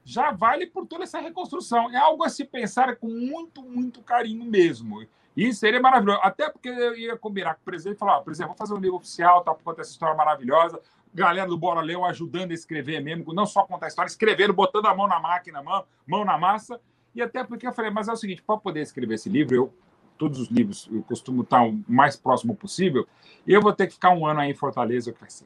já 0.10 0.32
vale 0.32 0.66
por 0.66 0.88
toda 0.88 1.04
essa 1.04 1.20
reconstrução. 1.20 1.92
É 1.92 1.98
algo 1.98 2.24
a 2.24 2.30
se 2.30 2.44
pensar 2.44 2.96
com 2.96 3.08
muito, 3.08 3.62
muito 3.62 4.02
carinho 4.02 4.44
mesmo. 4.44 5.06
E 5.38 5.54
seria 5.54 5.80
maravilhoso. 5.80 6.20
Até 6.24 6.50
porque 6.50 6.68
eu 6.68 6.98
ia 6.98 7.16
combinar 7.16 7.54
com 7.54 7.62
o 7.62 7.66
presidente 7.66 7.96
e 7.96 8.00
falar: 8.00 8.18
oh, 8.18 8.24
presidente, 8.24 8.48
vamos 8.48 8.58
fazer 8.58 8.74
um 8.74 8.80
livro 8.80 8.98
oficial, 8.98 9.44
tá, 9.44 9.54
por 9.54 9.64
conta 9.64 9.78
dessa 9.78 9.92
história 9.92 10.16
maravilhosa. 10.16 10.82
Galera 11.14 11.48
do 11.48 11.58
Bora 11.58 11.82
Leão 11.82 12.04
ajudando 12.06 12.52
a 12.52 12.54
escrever 12.54 13.02
mesmo, 13.02 13.34
não 13.34 13.46
só 13.46 13.64
contar 13.64 13.86
a 13.86 13.90
história, 13.90 14.10
escrevendo, 14.10 14.54
botando 14.54 14.88
a 14.88 14.96
mão 14.96 15.08
na 15.08 15.20
máquina, 15.20 15.62
mão, 15.62 15.84
mão 16.08 16.26
na 16.26 16.38
massa. 16.38 16.80
E 17.14 17.22
até 17.22 17.44
porque 17.44 17.68
eu 17.68 17.74
falei: 17.74 17.92
mas 17.92 18.08
é 18.08 18.12
o 18.12 18.18
seguinte, 18.18 18.42
para 18.42 18.58
poder 18.58 18.82
escrever 18.82 19.14
esse 19.14 19.30
livro, 19.30 19.56
eu 19.56 19.74
todos 20.18 20.40
os 20.40 20.50
livros, 20.50 20.90
eu 20.92 21.02
costumo 21.04 21.44
estar 21.44 21.64
o 21.64 21.82
mais 21.88 22.18
próximo 22.18 22.54
possível, 22.54 23.08
eu 23.48 23.62
vou 23.62 23.72
ter 23.72 23.88
que 23.88 23.94
ficar 23.94 24.10
um 24.10 24.26
ano 24.26 24.42
aí 24.42 24.52
em 24.52 24.54
Fortaleza, 24.54 25.14
que 25.14 25.20
vai 25.22 25.30
ser. 25.30 25.46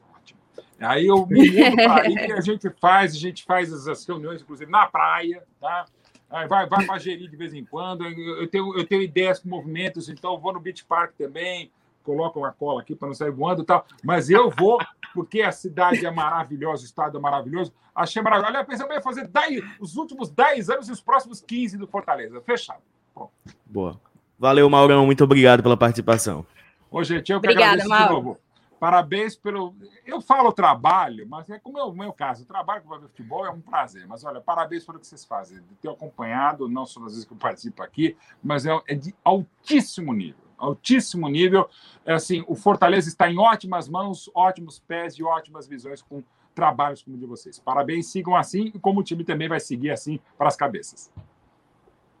Aí 0.80 1.06
eu 1.06 1.26
me 1.28 1.50
mudo 1.50 1.76
para 1.76 2.02
aí, 2.02 2.32
a 2.32 2.40
gente 2.40 2.70
faz, 2.80 3.14
a 3.14 3.18
gente 3.18 3.44
faz 3.44 3.72
as 3.72 4.06
reuniões, 4.06 4.42
inclusive, 4.42 4.70
na 4.70 4.86
praia, 4.86 5.42
tá? 5.60 5.86
Aí 6.30 6.48
vai, 6.48 6.66
vai 6.66 6.84
para 6.84 6.98
gerir 6.98 7.30
de 7.30 7.36
vez 7.36 7.54
em 7.54 7.64
quando. 7.64 8.04
Eu 8.04 8.48
tenho, 8.48 8.76
eu 8.76 8.84
tenho 8.84 9.02
ideias 9.02 9.38
com 9.38 9.48
movimentos, 9.48 10.08
então 10.08 10.32
eu 10.32 10.38
vou 10.38 10.52
no 10.52 10.60
Beach 10.60 10.84
Park 10.84 11.12
também, 11.16 11.70
coloco 12.02 12.40
uma 12.40 12.52
cola 12.52 12.80
aqui 12.80 12.94
para 12.94 13.08
não 13.08 13.14
sair 13.14 13.30
voando 13.30 13.62
e 13.62 13.64
tal. 13.64 13.86
Mas 14.02 14.28
eu 14.28 14.50
vou, 14.50 14.78
porque 15.12 15.42
a 15.42 15.52
cidade 15.52 16.04
é 16.04 16.10
maravilhosa, 16.10 16.82
o 16.82 16.86
estado 16.86 17.18
é 17.18 17.20
maravilhoso. 17.20 17.72
Achei 17.94 18.20
maravilhoso. 18.20 18.48
Aliás, 18.48 18.66
pensei 18.66 18.98
em 18.98 19.02
fazer 19.02 19.28
10, 19.28 19.64
os 19.78 19.96
últimos 19.96 20.28
10 20.30 20.70
anos 20.70 20.88
e 20.88 20.92
os 20.92 21.00
próximos 21.00 21.40
15 21.40 21.78
do 21.78 21.86
Fortaleza. 21.86 22.40
Fechado. 22.40 22.82
Bom. 23.14 23.30
Boa. 23.64 24.00
Valeu, 24.36 24.68
Maurão. 24.68 25.06
Muito 25.06 25.22
obrigado 25.22 25.62
pela 25.62 25.76
participação. 25.76 26.44
Ô, 26.90 27.02
gente, 27.04 27.30
eu 27.32 27.40
que 27.40 27.46
Obrigada, 27.46 27.82
agradeço 27.82 27.88
Mauro. 27.88 28.06
de 28.06 28.12
novo. 28.12 28.38
Parabéns 28.78 29.36
pelo. 29.36 29.74
Eu 30.04 30.20
falo 30.20 30.52
trabalho, 30.52 31.26
mas 31.28 31.48
é 31.48 31.58
como 31.58 31.78
é 31.78 31.84
o 31.84 31.92
meu 31.92 32.12
caso. 32.12 32.42
O 32.42 32.46
trabalho 32.46 32.82
com 32.82 32.94
o 32.94 33.00
futebol 33.00 33.46
é 33.46 33.50
um 33.50 33.60
prazer. 33.60 34.06
Mas 34.06 34.24
olha, 34.24 34.40
parabéns 34.40 34.84
pelo 34.84 34.98
que 34.98 35.06
vocês 35.06 35.24
fazem. 35.24 35.58
De 35.58 35.74
ter 35.76 35.88
acompanhado, 35.88 36.68
não 36.68 36.84
só 36.84 37.00
nas 37.00 37.12
vezes 37.12 37.24
que 37.24 37.32
eu 37.32 37.38
participo 37.38 37.82
aqui, 37.82 38.16
mas 38.42 38.66
é, 38.66 38.78
é 38.86 38.94
de 38.94 39.14
altíssimo 39.24 40.12
nível. 40.12 40.44
Altíssimo 40.58 41.28
nível. 41.28 41.68
É 42.04 42.12
assim, 42.12 42.44
o 42.46 42.54
Fortaleza 42.54 43.08
está 43.08 43.30
em 43.30 43.38
ótimas 43.38 43.88
mãos, 43.88 44.30
ótimos 44.34 44.78
pés 44.78 45.14
e 45.14 45.24
ótimas 45.24 45.66
visões 45.66 46.02
com 46.02 46.22
trabalhos 46.54 47.02
como 47.02 47.16
o 47.16 47.18
de 47.18 47.26
vocês. 47.26 47.58
Parabéns, 47.58 48.06
sigam 48.06 48.36
assim, 48.36 48.70
e 48.74 48.78
como 48.78 49.00
o 49.00 49.02
time 49.02 49.24
também 49.24 49.48
vai 49.48 49.60
seguir 49.60 49.90
assim 49.90 50.20
para 50.38 50.48
as 50.48 50.56
cabeças. 50.56 51.12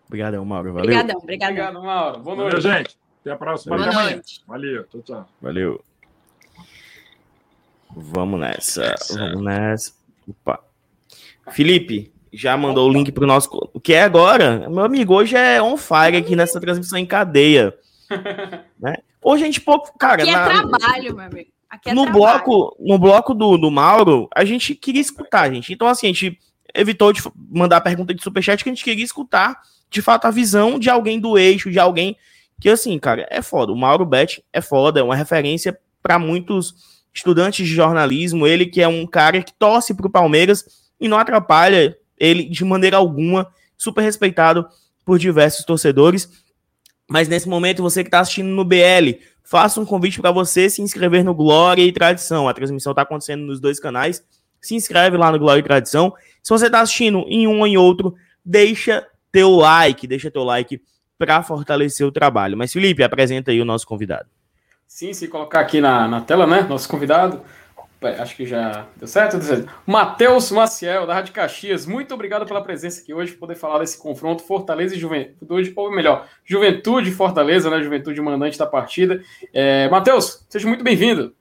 Obrigadão, 0.06 0.44
Mauro. 0.44 0.72
Valeu. 0.72 0.84
Obrigadão, 0.84 1.16
obrigadão. 1.18 1.54
Obrigado, 1.54 1.82
Mauro. 1.82 2.20
Boa 2.20 2.36
noite. 2.36 2.62
Valeu, 2.62 2.78
gente. 2.78 2.98
Até 3.20 3.30
a 3.30 3.36
próxima. 3.36 3.76
Boa 3.76 3.92
noite. 3.92 4.44
Valeu. 4.46 4.84
Tchau, 4.84 5.02
tchau. 5.02 5.28
Valeu. 5.40 5.93
Vamos 7.96 8.40
nessa. 8.40 8.94
Vamos 9.10 9.42
nessa. 9.42 9.92
Opa. 10.28 10.60
Felipe, 11.50 12.12
já 12.32 12.56
mandou 12.56 12.88
o 12.88 12.92
link 12.92 13.12
para 13.12 13.24
o 13.24 13.26
nosso. 13.26 13.48
O 13.72 13.80
que 13.80 13.92
é 13.92 14.02
agora? 14.02 14.68
Meu 14.68 14.84
amigo, 14.84 15.14
hoje 15.14 15.36
é 15.36 15.62
on 15.62 15.76
fire 15.76 16.16
aqui 16.16 16.34
nessa 16.34 16.60
transmissão 16.60 16.98
em 16.98 17.06
cadeia. 17.06 17.74
né? 18.80 18.96
Hoje 19.22 19.44
a 19.44 19.46
gente 19.46 19.60
pouco. 19.60 19.96
Cara, 19.98 20.22
aqui 20.22 20.30
é 20.30 20.34
na... 20.34 20.44
trabalho, 20.46 21.14
meu 21.14 21.26
amigo. 21.26 21.50
É 21.84 21.92
no, 21.92 22.10
bloco, 22.10 22.76
no 22.78 22.98
bloco 22.98 23.34
do, 23.34 23.58
do 23.58 23.70
Mauro, 23.70 24.28
a 24.34 24.44
gente 24.44 24.76
queria 24.76 25.00
escutar, 25.00 25.52
gente. 25.52 25.72
Então, 25.72 25.88
assim, 25.88 26.06
a 26.06 26.10
gente 26.10 26.38
evitou 26.72 27.12
de 27.12 27.20
mandar 27.50 27.78
a 27.78 27.80
pergunta 27.80 28.14
de 28.14 28.22
superchat 28.22 28.62
que 28.62 28.70
a 28.70 28.72
gente 28.72 28.84
queria 28.84 29.04
escutar 29.04 29.60
de 29.94 30.02
fato, 30.02 30.26
a 30.26 30.30
visão 30.30 30.78
de 30.78 30.90
alguém 30.90 31.20
do 31.20 31.38
eixo, 31.38 31.70
de 31.70 31.78
alguém 31.78 32.16
que, 32.60 32.68
assim, 32.68 32.98
cara, 32.98 33.26
é 33.30 33.40
foda. 33.40 33.72
O 33.72 33.76
Mauro 33.76 34.04
Bet 34.04 34.44
é 34.52 34.60
foda, 34.60 34.98
é 34.98 35.02
uma 35.02 35.14
referência 35.14 35.78
para 36.02 36.18
muitos 36.18 36.74
estudantes 37.14 37.66
de 37.66 37.72
jornalismo, 37.72 38.46
ele 38.46 38.66
que 38.66 38.82
é 38.82 38.88
um 38.88 39.06
cara 39.06 39.42
que 39.42 39.52
torce 39.52 39.94
para 39.94 40.06
o 40.06 40.10
Palmeiras 40.10 40.64
e 41.00 41.08
não 41.08 41.18
atrapalha 41.18 41.96
ele 42.18 42.44
de 42.44 42.64
maneira 42.64 42.96
alguma, 42.96 43.48
super 43.76 44.02
respeitado 44.02 44.66
por 45.04 45.18
diversos 45.18 45.64
torcedores. 45.64 46.28
Mas 47.08 47.28
nesse 47.28 47.48
momento, 47.48 47.82
você 47.82 48.02
que 48.02 48.08
está 48.08 48.20
assistindo 48.20 48.48
no 48.48 48.64
BL, 48.64 49.20
faço 49.42 49.80
um 49.80 49.84
convite 49.84 50.20
para 50.20 50.32
você 50.32 50.68
se 50.68 50.82
inscrever 50.82 51.22
no 51.22 51.34
Glória 51.34 51.82
e 51.82 51.92
Tradição. 51.92 52.48
A 52.48 52.54
transmissão 52.54 52.92
está 52.92 53.02
acontecendo 53.02 53.44
nos 53.44 53.60
dois 53.60 53.78
canais. 53.78 54.24
Se 54.60 54.74
inscreve 54.74 55.16
lá 55.16 55.30
no 55.30 55.38
Glória 55.38 55.60
e 55.60 55.64
Tradição. 55.64 56.14
Se 56.42 56.50
você 56.50 56.66
está 56.66 56.80
assistindo 56.80 57.24
em 57.28 57.46
um 57.46 57.60
ou 57.60 57.66
em 57.66 57.76
outro, 57.76 58.14
deixa 58.44 59.06
teu 59.30 59.50
like, 59.50 60.06
deixa 60.06 60.30
teu 60.30 60.42
like 60.42 60.80
para 61.18 61.42
fortalecer 61.42 62.06
o 62.06 62.12
trabalho. 62.12 62.56
Mas 62.56 62.72
Felipe, 62.72 63.02
apresenta 63.02 63.50
aí 63.50 63.60
o 63.60 63.64
nosso 63.64 63.86
convidado. 63.86 64.28
Sim, 64.86 65.12
se 65.12 65.28
colocar 65.28 65.60
aqui 65.60 65.80
na, 65.80 66.06
na 66.06 66.20
tela, 66.20 66.46
né? 66.46 66.62
Nosso 66.62 66.88
convidado. 66.88 67.42
Acho 68.18 68.36
que 68.36 68.44
já 68.44 68.86
deu 68.96 69.08
certo. 69.08 69.40
Certo. 69.42 69.72
Matheus 69.86 70.50
Maciel, 70.50 71.06
da 71.06 71.14
Rádio 71.14 71.32
Caxias, 71.32 71.86
muito 71.86 72.12
obrigado 72.12 72.44
pela 72.44 72.62
presença 72.62 73.00
aqui 73.00 73.14
hoje, 73.14 73.32
poder 73.32 73.54
falar 73.54 73.78
desse 73.78 73.98
confronto 73.98 74.42
Fortaleza 74.42 74.94
e 74.94 74.98
Juventude, 74.98 75.72
ou 75.74 75.90
melhor, 75.90 76.28
Juventude 76.44 77.08
e 77.08 77.14
Fortaleza, 77.14 77.70
né? 77.70 77.82
Juventude 77.82 78.20
mandante 78.20 78.58
da 78.58 78.66
partida. 78.66 79.22
É, 79.52 79.88
Matheus, 79.88 80.44
seja 80.50 80.68
muito 80.68 80.84
bem-vindo. 80.84 81.34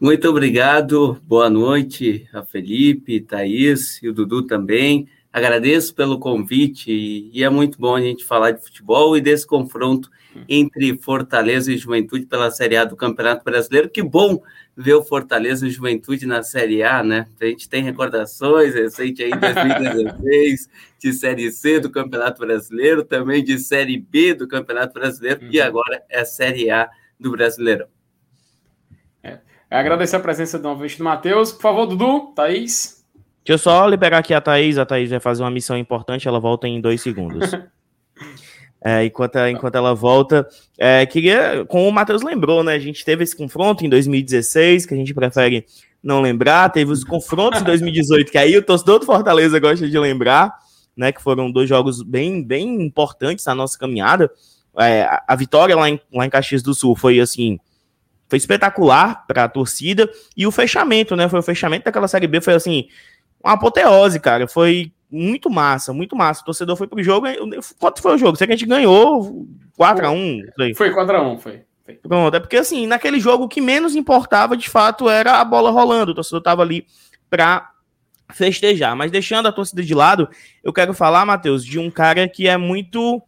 Muito 0.00 0.28
obrigado, 0.28 1.20
boa 1.22 1.48
noite 1.48 2.28
a 2.32 2.42
Felipe, 2.42 3.20
Thaís 3.20 4.02
e 4.02 4.08
o 4.08 4.12
Dudu 4.12 4.42
também. 4.42 5.08
Agradeço 5.32 5.94
pelo 5.94 6.18
convite 6.18 6.90
e 6.90 7.42
é 7.42 7.50
muito 7.50 7.78
bom 7.78 7.94
a 7.96 8.00
gente 8.00 8.24
falar 8.24 8.52
de 8.52 8.62
futebol 8.62 9.16
e 9.16 9.20
desse 9.20 9.46
confronto 9.46 10.08
entre 10.48 10.96
Fortaleza 10.98 11.72
e 11.72 11.76
Juventude 11.76 12.26
pela 12.26 12.50
Série 12.50 12.76
A 12.76 12.84
do 12.84 12.96
Campeonato 12.96 13.44
Brasileiro. 13.44 13.88
Que 13.88 14.02
bom 14.02 14.42
ver 14.76 14.94
o 14.94 15.02
Fortaleza 15.02 15.66
e 15.66 15.70
Juventude 15.70 16.26
na 16.26 16.42
Série 16.42 16.82
A, 16.82 17.02
né? 17.02 17.26
A 17.40 17.44
gente 17.44 17.68
tem 17.68 17.82
recordações 17.82 18.74
recente 18.74 19.22
aí 19.22 19.30
em 19.30 19.38
2016 19.38 20.68
de 20.98 21.12
Série 21.12 21.50
C 21.52 21.78
do 21.80 21.90
Campeonato 21.90 22.40
Brasileiro, 22.40 23.04
também 23.04 23.42
de 23.44 23.58
Série 23.58 23.98
B 23.98 24.34
do 24.34 24.48
Campeonato 24.48 24.94
Brasileiro 24.94 25.42
uhum. 25.42 25.50
e 25.50 25.60
agora 25.60 26.02
é 26.08 26.20
a 26.20 26.24
Série 26.24 26.70
A 26.70 26.88
do 27.18 27.30
Brasileiro. 27.30 27.86
É. 29.22 29.38
Agradecer 29.70 30.16
a 30.16 30.20
presença 30.20 30.58
do 30.58 30.64
novamente 30.64 30.98
do 30.98 31.04
Matheus. 31.04 31.52
Por 31.52 31.62
favor, 31.62 31.86
Dudu, 31.86 32.32
Thaís. 32.34 33.04
Deixa 33.44 33.54
eu 33.54 33.58
só 33.58 33.86
liberar 33.86 34.18
aqui 34.18 34.32
a 34.32 34.40
Thaís. 34.40 34.78
A 34.78 34.86
Thaís 34.86 35.10
vai 35.10 35.20
fazer 35.20 35.42
uma 35.42 35.50
missão 35.50 35.76
importante, 35.76 36.26
ela 36.26 36.40
volta 36.40 36.66
em 36.66 36.80
dois 36.80 37.00
segundos. 37.02 37.50
É, 38.86 39.06
enquanto, 39.06 39.38
enquanto 39.48 39.76
ela 39.76 39.94
volta, 39.94 40.46
é, 40.76 41.06
queria, 41.06 41.64
como 41.68 41.88
o 41.88 41.92
Matheus 41.92 42.20
lembrou, 42.20 42.62
né? 42.62 42.74
A 42.74 42.78
gente 42.78 43.02
teve 43.02 43.24
esse 43.24 43.34
confronto 43.34 43.82
em 43.82 43.88
2016, 43.88 44.84
que 44.84 44.92
a 44.92 44.96
gente 44.96 45.14
prefere 45.14 45.64
não 46.02 46.20
lembrar, 46.20 46.68
teve 46.68 46.92
os 46.92 47.02
confrontos 47.02 47.62
em 47.62 47.64
2018, 47.64 48.30
que 48.30 48.36
aí 48.36 48.54
o 48.58 48.62
torcedor 48.62 48.98
do 48.98 49.06
Fortaleza 49.06 49.58
gosta 49.58 49.88
de 49.88 49.98
lembrar, 49.98 50.54
né? 50.94 51.10
Que 51.10 51.22
foram 51.22 51.50
dois 51.50 51.66
jogos 51.66 52.02
bem, 52.02 52.44
bem 52.44 52.82
importantes 52.82 53.46
na 53.46 53.54
nossa 53.54 53.78
caminhada. 53.78 54.30
É, 54.78 55.08
a, 55.26 55.34
vitória 55.34 55.74
lá 55.74 55.88
em, 55.88 55.98
lá 56.12 56.26
em 56.26 56.30
Caxias 56.30 56.62
do 56.62 56.74
Sul 56.74 56.94
foi 56.94 57.20
assim. 57.20 57.58
Foi 58.28 58.36
espetacular 58.36 59.26
para 59.26 59.44
a 59.44 59.48
torcida 59.48 60.10
e 60.36 60.46
o 60.46 60.50
fechamento, 60.50 61.16
né? 61.16 61.26
Foi 61.26 61.38
o 61.38 61.42
fechamento 61.42 61.86
daquela 61.86 62.08
série 62.08 62.26
B, 62.26 62.42
foi 62.42 62.52
assim, 62.52 62.86
uma 63.42 63.54
apoteose, 63.54 64.20
cara. 64.20 64.46
Foi 64.46 64.92
muito 65.14 65.48
massa, 65.48 65.92
muito 65.92 66.16
massa. 66.16 66.42
O 66.42 66.44
torcedor 66.46 66.76
foi 66.76 66.86
pro 66.86 67.02
jogo. 67.02 67.26
Quanto 67.78 68.02
foi 68.02 68.14
o 68.14 68.18
jogo? 68.18 68.36
Sei 68.36 68.46
que 68.46 68.52
a 68.52 68.56
gente 68.56 68.68
ganhou 68.68 69.46
4x1. 69.78 70.74
Foi 70.74 70.92
4x1, 70.92 71.38
foi. 71.38 71.62
Pronto, 72.02 72.34
é 72.34 72.40
porque 72.40 72.56
assim, 72.56 72.86
naquele 72.86 73.20
jogo 73.20 73.44
o 73.44 73.48
que 73.48 73.60
menos 73.60 73.94
importava 73.94 74.56
de 74.56 74.70
fato 74.70 75.08
era 75.08 75.40
a 75.40 75.44
bola 75.44 75.70
rolando. 75.70 76.12
O 76.12 76.14
torcedor 76.14 76.40
tava 76.40 76.62
ali 76.62 76.86
pra 77.28 77.70
festejar. 78.32 78.96
Mas 78.96 79.10
deixando 79.10 79.46
a 79.46 79.52
torcida 79.52 79.82
de 79.82 79.94
lado, 79.94 80.28
eu 80.62 80.72
quero 80.72 80.94
falar, 80.94 81.26
Matheus, 81.26 81.64
de 81.64 81.78
um 81.78 81.90
cara 81.90 82.26
que 82.28 82.48
é 82.48 82.56
muito 82.56 83.22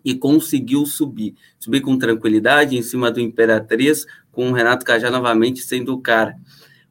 e 0.06 0.14
conseguiu 0.14 0.86
subir. 0.86 1.34
Subir 1.58 1.80
com 1.80 1.98
tranquilidade 1.98 2.78
em 2.78 2.82
cima 2.82 3.10
do 3.10 3.18
Imperatriz, 3.18 4.06
com 4.30 4.48
o 4.48 4.52
Renato 4.52 4.86
Cajá 4.86 5.10
novamente 5.10 5.58
sendo 5.62 5.92
o 5.92 6.00
cara. 6.00 6.36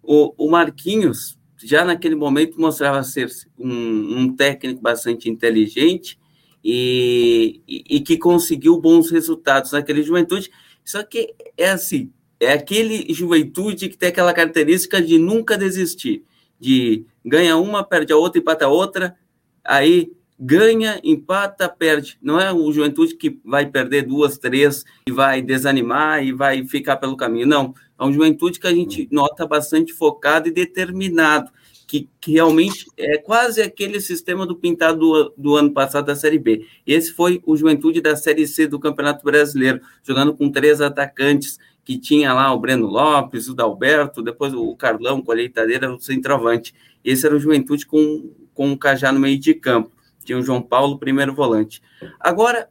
O, 0.03 0.33
o 0.37 0.51
Marquinhos, 0.51 1.39
já 1.63 1.85
naquele 1.85 2.13
momento, 2.13 2.59
mostrava 2.59 3.01
ser 3.03 3.29
um, 3.57 4.19
um 4.19 4.35
técnico 4.35 4.81
bastante 4.81 5.29
inteligente 5.29 6.19
e, 6.61 7.61
e, 7.65 7.83
e, 7.89 7.99
que 8.01 8.17
conseguiu 8.17 8.81
bons 8.81 9.09
resultados 9.09 9.71
naquele 9.71 10.03
juventude. 10.03 10.51
Só 10.83 11.01
que 11.01 11.33
é 11.57 11.69
assim, 11.69 12.11
é 12.37 12.51
aquele 12.51 13.13
juventude 13.13 13.87
que 13.87 13.97
tem 13.97 14.09
aquela 14.09 14.33
característica 14.33 15.01
de 15.01 15.17
nunca 15.17 15.57
desistir, 15.57 16.25
de 16.59 17.05
ganha 17.23 17.55
uma, 17.55 17.81
perde 17.81 18.11
a 18.11 18.17
outra, 18.17 18.41
empata 18.41 18.65
a 18.65 18.69
outra, 18.69 19.15
aí 19.63 20.11
ganha, 20.39 20.99
empata, 21.03 21.69
perde. 21.69 22.17
Não 22.21 22.39
é 22.39 22.51
o 22.51 22.71
Juventude 22.71 23.15
que 23.15 23.39
vai 23.43 23.65
perder 23.65 24.03
duas, 24.03 24.37
três 24.37 24.83
e 25.07 25.11
vai 25.11 25.41
desanimar 25.41 26.23
e 26.23 26.31
vai 26.31 26.65
ficar 26.65 26.97
pelo 26.97 27.17
caminho. 27.17 27.47
Não, 27.47 27.73
é 27.97 28.03
um 28.03 28.11
Juventude 28.11 28.59
que 28.59 28.67
a 28.67 28.73
gente 28.73 29.07
nota 29.11 29.47
bastante 29.47 29.93
focado 29.93 30.47
e 30.47 30.51
determinado, 30.51 31.49
que, 31.87 32.09
que 32.19 32.33
realmente 32.33 32.87
é 32.97 33.17
quase 33.17 33.61
aquele 33.61 34.01
sistema 34.01 34.45
do 34.45 34.55
pintado 34.55 34.99
do, 34.99 35.33
do 35.37 35.55
ano 35.55 35.71
passado 35.71 36.05
da 36.05 36.15
Série 36.15 36.39
B. 36.39 36.65
Esse 36.85 37.11
foi 37.13 37.41
o 37.45 37.55
Juventude 37.55 38.01
da 38.01 38.15
Série 38.15 38.47
C 38.47 38.67
do 38.67 38.79
Campeonato 38.79 39.23
Brasileiro, 39.23 39.79
jogando 40.03 40.35
com 40.35 40.51
três 40.51 40.81
atacantes 40.81 41.57
que 41.85 41.99
tinha 41.99 42.33
lá 42.33 42.51
o 42.51 42.59
Breno 42.59 42.87
Lopes, 42.87 43.47
o 43.47 43.53
Dalberto, 43.53 44.23
depois 44.23 44.53
o 44.55 44.75
Carlão, 44.75 45.21
colheitadeira, 45.21 45.93
o 45.93 45.99
centroavante. 45.99 46.73
Esse 47.03 47.27
era 47.27 47.35
o 47.35 47.39
Juventude 47.39 47.85
com, 47.85 48.31
com 48.55 48.71
o 48.71 48.77
Cajá 48.77 49.11
no 49.11 49.19
meio 49.19 49.37
de 49.39 49.53
campo 49.53 49.94
tinha 50.25 50.37
o 50.37 50.41
João 50.41 50.61
Paulo, 50.61 50.99
primeiro 50.99 51.33
volante. 51.33 51.81
Agora, 52.19 52.69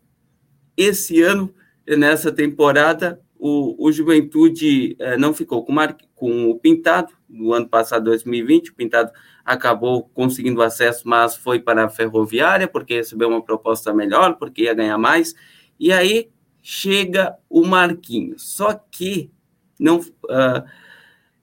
esse 0.76 1.22
ano, 1.22 1.54
nessa 1.86 2.30
temporada, 2.30 3.20
o, 3.38 3.86
o 3.86 3.92
Juventude 3.92 4.96
eh, 4.98 5.16
não 5.16 5.32
ficou 5.32 5.64
com, 5.64 5.72
Mar... 5.72 5.96
com 6.14 6.50
o 6.50 6.58
Pintado, 6.58 7.12
no 7.28 7.52
ano 7.52 7.68
passado, 7.68 8.04
2020, 8.04 8.70
o 8.70 8.74
Pintado 8.74 9.12
acabou 9.44 10.10
conseguindo 10.14 10.62
acesso, 10.62 11.06
mas 11.06 11.36
foi 11.36 11.60
para 11.60 11.84
a 11.84 11.88
Ferroviária, 11.88 12.66
porque 12.66 12.94
recebeu 12.94 13.28
uma 13.28 13.42
proposta 13.42 13.92
melhor, 13.92 14.36
porque 14.36 14.62
ia 14.62 14.74
ganhar 14.74 14.98
mais, 14.98 15.34
e 15.78 15.92
aí 15.92 16.30
chega 16.62 17.36
o 17.48 17.64
Marquinhos. 17.64 18.54
Só 18.54 18.74
que 18.90 19.30
não... 19.78 19.98
Uh, 19.98 20.83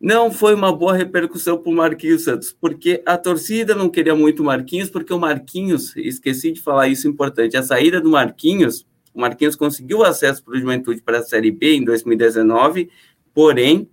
não 0.02 0.32
foi 0.32 0.56
uma 0.56 0.76
boa 0.76 0.96
repercussão 0.96 1.60
para 1.60 1.72
o 1.72 1.76
Marquinhos 1.76 2.24
Santos, 2.24 2.52
porque 2.60 3.04
a 3.06 3.16
torcida 3.20 3.76
não 3.76 3.88
queria 3.88 4.16
muito 4.16 4.42
o 4.42 4.46
Marquinhos, 4.46 4.90
porque 4.90 5.14
o 5.14 5.20
Marquinhos, 5.20 5.96
esqueci 5.96 6.52
de 6.52 6.60
falar 6.60 6.88
isso 6.88 7.08
importante, 7.08 7.56
a 7.56 7.62
saída 7.62 8.02
do 8.02 8.10
Marquinhos, 8.10 8.84
o 9.14 9.22
Marquinhos 9.22 9.56
conseguiu 9.56 10.04
acesso 10.04 10.44
para 10.44 10.56
o 10.56 10.60
Juventude 10.60 11.04
para 11.04 11.20
a 11.20 11.24
Série 11.24 11.52
B 11.52 11.76
em 11.76 11.86
2019, 11.86 12.90
porém, 13.32 13.88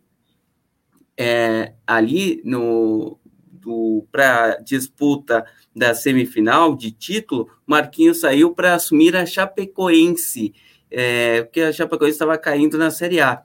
é, 1.14 1.74
ali 1.86 2.40
no 2.42 3.18
para 4.10 4.56
disputa 4.64 5.44
da 5.76 5.94
semifinal 5.94 6.74
de 6.74 6.90
título, 6.90 7.50
Marquinhos 7.66 8.20
saiu 8.20 8.54
para 8.54 8.74
assumir 8.74 9.14
a 9.14 9.26
Chapecoense, 9.26 10.54
é, 10.90 11.42
porque 11.42 11.60
a 11.60 11.70
Chapecoense 11.70 12.14
estava 12.14 12.38
caindo 12.38 12.78
na 12.78 12.90
Série 12.90 13.20
A. 13.20 13.42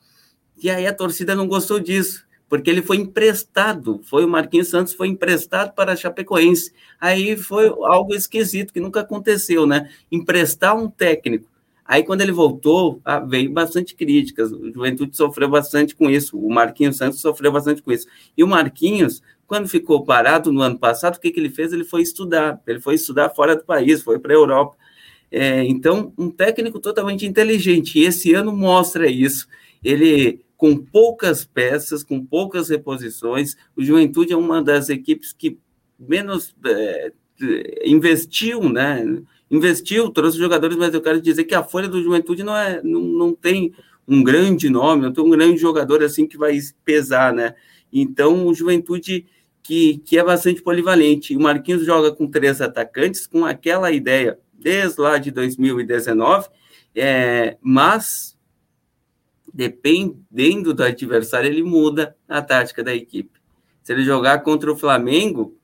E 0.61 0.69
aí 0.69 0.87
a 0.87 0.93
torcida 0.93 1.35
não 1.35 1.45
gostou 1.45 1.77
disso 1.77 2.25
porque 2.53 2.69
ele 2.69 2.83
foi 2.83 2.97
emprestado, 2.97 3.99
foi 4.03 4.23
o 4.23 4.27
Marquinhos 4.27 4.69
Santos 4.69 4.93
foi 4.93 5.07
emprestado 5.07 5.73
para 5.73 5.93
a 5.93 5.95
Chapecoense. 5.95 6.71
Aí 7.01 7.35
foi 7.35 7.65
algo 7.65 8.13
esquisito 8.13 8.71
que 8.71 8.79
nunca 8.79 8.99
aconteceu, 8.99 9.65
né? 9.65 9.89
Emprestar 10.11 10.77
um 10.77 10.87
técnico. 10.87 11.47
Aí 11.83 12.03
quando 12.03 12.21
ele 12.21 12.31
voltou, 12.31 13.01
ah, 13.03 13.17
veio 13.17 13.51
bastante 13.51 13.95
críticas. 13.95 14.51
O 14.51 14.71
Juventude 14.71 15.17
sofreu 15.17 15.49
bastante 15.49 15.95
com 15.95 16.11
isso. 16.11 16.37
O 16.37 16.47
Marquinhos 16.53 16.97
Santos 16.97 17.21
sofreu 17.21 17.51
bastante 17.51 17.81
com 17.81 17.91
isso. 17.91 18.05
E 18.37 18.43
o 18.43 18.47
Marquinhos, 18.47 19.23
quando 19.47 19.67
ficou 19.67 20.05
parado 20.05 20.53
no 20.53 20.61
ano 20.61 20.77
passado, 20.77 21.15
o 21.15 21.19
que, 21.19 21.31
que 21.31 21.39
ele 21.39 21.49
fez? 21.49 21.73
Ele 21.73 21.83
foi 21.83 22.03
estudar. 22.03 22.61
Ele 22.67 22.79
foi 22.79 22.93
estudar 22.93 23.31
fora 23.31 23.55
do 23.55 23.63
país, 23.63 24.03
foi 24.03 24.19
para 24.19 24.31
a 24.31 24.35
Europa. 24.35 24.77
É, 25.31 25.63
então, 25.63 26.13
um 26.15 26.29
técnico 26.29 26.79
totalmente 26.79 27.25
inteligente. 27.25 27.97
E 27.97 28.03
esse 28.03 28.31
ano 28.31 28.55
mostra 28.55 29.09
isso. 29.09 29.47
Ele 29.83 30.39
com 30.63 30.77
poucas 30.77 31.43
peças, 31.43 32.05
com 32.05 32.25
poucas 32.25 32.69
reposições. 32.69 33.57
O 33.75 33.83
Juventude 33.83 34.31
é 34.31 34.37
uma 34.37 34.63
das 34.63 34.87
equipes 34.87 35.33
que 35.33 35.59
menos 35.99 36.55
é, 36.65 37.11
investiu, 37.83 38.69
né? 38.69 39.03
Investiu, 39.51 40.09
trouxe 40.09 40.37
jogadores, 40.37 40.77
mas 40.77 40.93
eu 40.93 41.01
quero 41.01 41.19
dizer 41.19 41.43
que 41.43 41.53
a 41.53 41.65
folha 41.65 41.89
do 41.89 42.01
Juventude 42.01 42.43
não, 42.43 42.55
é, 42.55 42.81
não, 42.81 43.01
não 43.01 43.33
tem 43.33 43.73
um 44.07 44.23
grande 44.23 44.69
nome, 44.69 45.01
não 45.01 45.11
tem 45.11 45.21
um 45.21 45.29
grande 45.31 45.57
jogador 45.57 46.01
assim 46.01 46.25
que 46.25 46.37
vai 46.37 46.57
pesar, 46.85 47.33
né? 47.33 47.55
Então, 47.91 48.47
o 48.47 48.53
Juventude 48.53 49.25
que, 49.61 49.97
que 49.97 50.17
é 50.17 50.23
bastante 50.23 50.61
polivalente. 50.61 51.35
O 51.35 51.41
Marquinhos 51.41 51.85
joga 51.85 52.09
com 52.13 52.25
três 52.25 52.61
atacantes, 52.61 53.27
com 53.27 53.45
aquela 53.45 53.91
ideia 53.91 54.39
desde 54.53 55.01
lá 55.01 55.17
de 55.17 55.29
2019, 55.29 56.47
é, 56.95 57.57
mas 57.61 58.32
dependendo 59.53 60.73
do 60.73 60.83
adversário, 60.83 61.47
ele 61.47 61.61
muda 61.61 62.15
a 62.27 62.41
tática 62.41 62.83
da 62.83 62.93
equipe. 62.93 63.39
Se 63.83 63.93
ele 63.93 64.03
jogar 64.03 64.39
contra 64.39 64.71
o 64.71 64.75
Flamengo, 64.75 65.55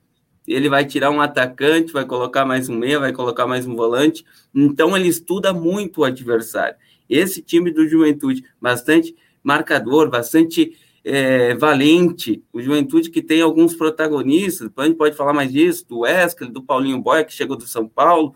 ele 0.47 0.69
vai 0.69 0.85
tirar 0.85 1.09
um 1.09 1.21
atacante, 1.21 1.93
vai 1.93 2.05
colocar 2.05 2.45
mais 2.45 2.69
um 2.69 2.77
meia, 2.77 2.99
vai 2.99 3.13
colocar 3.13 3.47
mais 3.47 3.65
um 3.65 3.75
volante. 3.75 4.25
Então 4.53 4.95
ele 4.95 5.07
estuda 5.07 5.53
muito 5.53 6.01
o 6.01 6.03
adversário. 6.03 6.75
Esse 7.09 7.41
time 7.41 7.71
do 7.71 7.87
Juventude, 7.87 8.43
bastante 8.61 9.15
marcador, 9.43 10.09
bastante 10.09 10.77
é, 11.03 11.55
valente. 11.55 12.43
O 12.51 12.61
Juventude 12.61 13.09
que 13.09 13.21
tem 13.21 13.41
alguns 13.41 13.73
protagonistas, 13.73 14.69
a 14.75 14.85
gente 14.85 14.97
pode 14.97 15.15
falar 15.15 15.33
mais 15.33 15.51
disso, 15.51 15.87
do 15.87 15.99
Wesley, 15.99 16.51
do 16.51 16.61
Paulinho 16.61 17.01
Boia, 17.01 17.23
que 17.23 17.33
chegou 17.33 17.55
do 17.55 17.67
São 17.67 17.87
Paulo. 17.87 18.35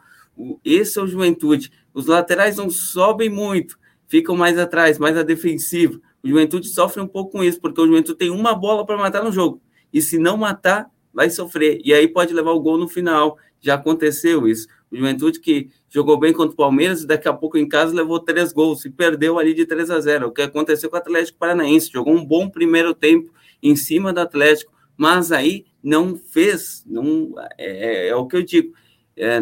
Esse 0.63 0.97
é 0.97 1.01
o 1.01 1.07
Juventude. 1.07 1.71
Os 1.93 2.07
laterais 2.07 2.57
não 2.57 2.69
sobem 2.69 3.29
muito, 3.29 3.77
ficam 4.13 4.35
mais 4.35 4.59
atrás, 4.59 4.99
mais 4.99 5.17
a 5.17 5.23
defensiva. 5.23 5.99
O 6.21 6.27
Juventude 6.27 6.67
sofre 6.67 7.01
um 7.01 7.07
pouco 7.07 7.31
com 7.31 7.43
isso, 7.43 7.59
porque 7.59 7.81
o 7.81 7.87
Juventude 7.87 8.15
tem 8.15 8.29
uma 8.29 8.53
bola 8.53 8.85
para 8.85 8.95
matar 8.95 9.23
no 9.23 9.31
jogo. 9.31 9.59
E 9.91 10.03
se 10.03 10.19
não 10.19 10.37
matar, 10.37 10.85
vai 11.11 11.31
sofrer. 11.31 11.81
E 11.83 11.91
aí 11.91 12.07
pode 12.07 12.31
levar 12.31 12.51
o 12.51 12.59
gol 12.59 12.77
no 12.77 12.87
final. 12.87 13.39
Já 13.59 13.73
aconteceu 13.73 14.47
isso. 14.47 14.67
O 14.91 14.95
Juventude 14.95 15.39
que 15.39 15.71
jogou 15.89 16.19
bem 16.19 16.31
contra 16.31 16.53
o 16.53 16.55
Palmeiras 16.55 17.01
e 17.01 17.07
daqui 17.07 17.27
a 17.27 17.33
pouco 17.33 17.57
em 17.57 17.67
casa 17.67 17.91
levou 17.91 18.19
três 18.19 18.53
gols 18.53 18.85
e 18.85 18.91
perdeu 18.91 19.39
ali 19.39 19.51
de 19.51 19.65
3 19.65 19.89
a 19.89 19.99
0. 19.99 20.27
O 20.27 20.31
que 20.31 20.43
aconteceu 20.43 20.91
com 20.91 20.95
o 20.95 20.99
Atlético 20.99 21.39
Paranaense? 21.39 21.89
Jogou 21.91 22.13
um 22.13 22.23
bom 22.23 22.47
primeiro 22.47 22.93
tempo 22.93 23.33
em 23.63 23.75
cima 23.75 24.13
do 24.13 24.19
Atlético, 24.19 24.71
mas 24.95 25.31
aí 25.31 25.65
não 25.81 26.15
fez. 26.15 26.83
Não, 26.85 27.33
é, 27.57 28.05
é, 28.05 28.07
é 28.09 28.15
o 28.15 28.27
que 28.27 28.35
eu 28.35 28.43
digo. 28.43 28.75
É, 29.17 29.41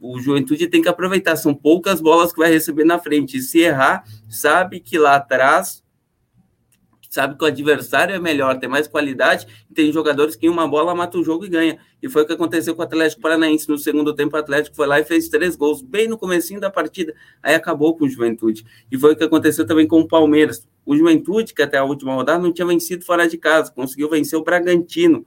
o 0.00 0.20
Juventude 0.20 0.68
tem 0.68 0.82
que 0.82 0.88
aproveitar, 0.88 1.36
são 1.36 1.54
poucas 1.54 2.00
bolas 2.00 2.32
que 2.32 2.38
vai 2.38 2.50
receber 2.50 2.84
na 2.84 2.98
frente. 2.98 3.38
E 3.38 3.42
se 3.42 3.60
errar, 3.60 4.04
sabe 4.28 4.80
que 4.80 4.98
lá 4.98 5.16
atrás, 5.16 5.82
sabe 7.08 7.36
que 7.36 7.44
o 7.44 7.46
adversário 7.46 8.14
é 8.14 8.18
melhor, 8.18 8.58
tem 8.58 8.68
mais 8.68 8.86
qualidade, 8.86 9.46
tem 9.74 9.90
jogadores 9.90 10.36
que 10.36 10.46
em 10.46 10.50
uma 10.50 10.68
bola 10.68 10.94
mata 10.94 11.16
o 11.16 11.24
jogo 11.24 11.46
e 11.46 11.48
ganha. 11.48 11.78
E 12.02 12.08
foi 12.08 12.22
o 12.22 12.26
que 12.26 12.32
aconteceu 12.34 12.74
com 12.74 12.82
o 12.82 12.84
Atlético 12.84 13.22
Paranaense. 13.22 13.68
No 13.68 13.78
segundo 13.78 14.14
tempo, 14.14 14.36
o 14.36 14.38
Atlético 14.38 14.76
foi 14.76 14.86
lá 14.86 15.00
e 15.00 15.04
fez 15.04 15.28
três 15.28 15.56
gols, 15.56 15.80
bem 15.80 16.08
no 16.08 16.18
comecinho 16.18 16.60
da 16.60 16.70
partida. 16.70 17.14
Aí 17.42 17.54
acabou 17.54 17.96
com 17.96 18.04
o 18.04 18.08
Juventude. 18.08 18.66
E 18.92 18.98
foi 18.98 19.14
o 19.14 19.16
que 19.16 19.24
aconteceu 19.24 19.66
também 19.66 19.88
com 19.88 20.00
o 20.00 20.06
Palmeiras. 20.06 20.68
O 20.84 20.94
Juventude, 20.94 21.54
que 21.54 21.62
até 21.62 21.78
a 21.78 21.84
última 21.84 22.14
rodada 22.14 22.42
não 22.42 22.52
tinha 22.52 22.66
vencido 22.66 23.04
fora 23.04 23.26
de 23.26 23.38
casa, 23.38 23.72
conseguiu 23.72 24.10
vencer 24.10 24.38
o 24.38 24.44
Bragantino. 24.44 25.26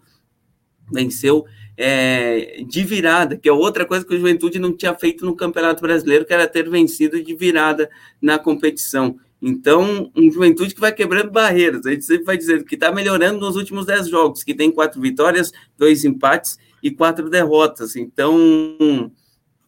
Venceu 0.92 1.46
é, 1.82 2.62
de 2.68 2.84
virada, 2.84 3.38
que 3.38 3.48
é 3.48 3.54
outra 3.54 3.86
coisa 3.86 4.06
que 4.06 4.14
o 4.14 4.18
Juventude 4.18 4.60
não 4.60 4.76
tinha 4.76 4.94
feito 4.94 5.26
no 5.26 5.34
Campeonato 5.34 5.82
Brasileiro, 5.82 6.26
que 6.26 6.34
era 6.34 6.46
ter 6.46 6.70
vencido 6.70 7.24
de 7.24 7.34
virada 7.34 7.90
na 8.22 8.38
competição. 8.38 9.16
Então, 9.42 10.12
um 10.14 10.30
Juventude 10.30 10.76
que 10.76 10.82
vai 10.82 10.92
quebrando 10.92 11.32
barreiras. 11.32 11.86
A 11.86 11.92
gente 11.92 12.04
sempre 12.04 12.26
vai 12.26 12.38
dizendo 12.38 12.66
que 12.66 12.76
está 12.76 12.92
melhorando 12.92 13.40
nos 13.40 13.56
últimos 13.56 13.86
dez 13.86 14.10
jogos, 14.10 14.44
que 14.44 14.54
tem 14.54 14.70
quatro 14.70 15.00
vitórias, 15.00 15.54
dois 15.78 16.04
empates 16.04 16.58
e 16.84 16.92
quatro 16.92 17.30
derrotas. 17.30 17.96
Então, 17.96 19.10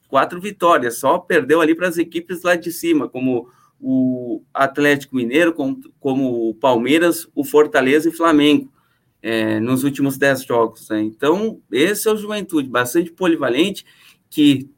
quatro 0.10 0.42
vitórias, 0.42 1.00
só 1.00 1.18
perdeu 1.18 1.62
ali 1.62 1.74
para 1.74 1.88
as 1.88 1.98
equipes 1.98 2.44
lá 2.44 2.58
de 2.58 2.74
cima, 2.74 3.08
como 3.08 3.48
o 3.80 4.44
Atlético 4.54 5.16
Mineiro, 5.16 5.54
como, 5.54 5.80
como 5.98 6.50
o 6.50 6.56
Palmeiras, 6.56 7.26
o 7.34 7.46
Fortaleza 7.46 8.10
e 8.10 8.12
Flamengo 8.12 8.70
é, 9.22 9.60
nos 9.60 9.84
últimos 9.84 10.18
dez 10.18 10.44
jogos. 10.44 10.90
Né? 10.90 11.02
Então, 11.02 11.60
esse 11.72 12.08
é 12.08 12.12
o 12.12 12.18
Juventude, 12.18 12.70
bastante 12.70 13.12
polivalente, 13.12 13.86
que 14.30 14.70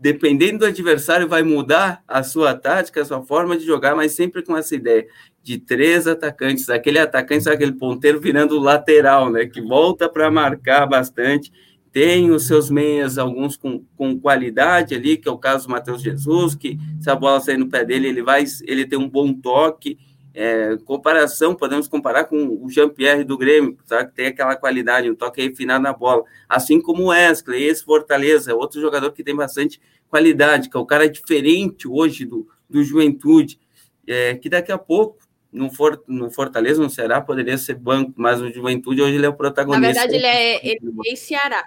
dependendo 0.00 0.60
do 0.60 0.66
adversário 0.66 1.28
vai 1.28 1.42
mudar 1.42 2.02
a 2.06 2.22
sua 2.22 2.54
tática, 2.54 3.02
a 3.02 3.04
sua 3.04 3.22
forma 3.22 3.56
de 3.56 3.66
jogar, 3.66 3.96
mas 3.96 4.12
sempre 4.12 4.42
com 4.42 4.56
essa 4.56 4.74
ideia 4.76 5.06
de 5.42 5.58
três 5.58 6.06
atacantes, 6.06 6.68
aquele 6.68 6.98
atacante, 6.98 7.48
aquele 7.48 7.72
ponteiro 7.72 8.20
virando 8.20 8.58
lateral, 8.58 9.30
né? 9.30 9.46
Que 9.46 9.60
volta 9.60 10.08
para 10.08 10.30
marcar 10.30 10.86
bastante. 10.86 11.50
Tem 11.90 12.30
os 12.30 12.46
seus 12.46 12.70
meias, 12.70 13.18
alguns 13.18 13.56
com, 13.56 13.82
com 13.96 14.20
qualidade 14.20 14.94
ali, 14.94 15.16
que 15.16 15.28
é 15.28 15.32
o 15.32 15.38
caso 15.38 15.66
do 15.66 15.70
Matheus 15.70 16.02
Jesus, 16.02 16.54
que 16.54 16.78
se 17.00 17.10
a 17.10 17.16
bola 17.16 17.40
sair 17.40 17.56
no 17.56 17.68
pé 17.68 17.84
dele, 17.84 18.08
ele 18.08 18.22
vai, 18.22 18.44
ele 18.66 18.86
tem 18.86 18.98
um 18.98 19.08
bom 19.08 19.32
toque, 19.32 19.98
é, 20.40 20.78
comparação, 20.84 21.52
podemos 21.52 21.88
comparar 21.88 22.22
com 22.26 22.60
o 22.62 22.70
Jean-Pierre 22.70 23.24
do 23.24 23.36
Grêmio, 23.36 23.76
tá? 23.88 24.04
que 24.04 24.14
tem 24.14 24.26
aquela 24.26 24.54
qualidade, 24.54 25.10
um 25.10 25.14
toque 25.16 25.42
refinado 25.42 25.82
na 25.82 25.92
bola. 25.92 26.22
Assim 26.48 26.80
como 26.80 27.02
o 27.02 27.06
Wesley, 27.08 27.64
esse 27.64 27.84
Fortaleza, 27.84 28.54
outro 28.54 28.80
jogador 28.80 29.10
que 29.10 29.24
tem 29.24 29.34
bastante 29.34 29.80
qualidade, 30.08 30.70
que 30.70 30.76
é 30.76 30.80
o 30.80 30.86
cara 30.86 31.08
diferente 31.08 31.88
hoje 31.88 32.24
do, 32.24 32.46
do 32.70 32.84
Juventude, 32.84 33.58
é, 34.06 34.36
que 34.36 34.48
daqui 34.48 34.70
a 34.70 34.78
pouco, 34.78 35.18
no, 35.52 35.72
For, 35.72 36.04
no 36.06 36.30
Fortaleza, 36.30 36.80
no 36.80 36.88
Ceará, 36.88 37.20
poderia 37.20 37.58
ser 37.58 37.74
banco, 37.74 38.12
mas 38.14 38.40
o 38.40 38.48
Juventude 38.48 39.02
hoje 39.02 39.16
ele 39.16 39.26
é 39.26 39.28
o 39.28 39.34
protagonista. 39.34 39.80
Na 39.80 39.92
verdade, 39.92 40.14
ele 40.14 40.26
é, 40.26 40.64
ele 40.64 40.80
é 41.04 41.16
Ceará. 41.16 41.64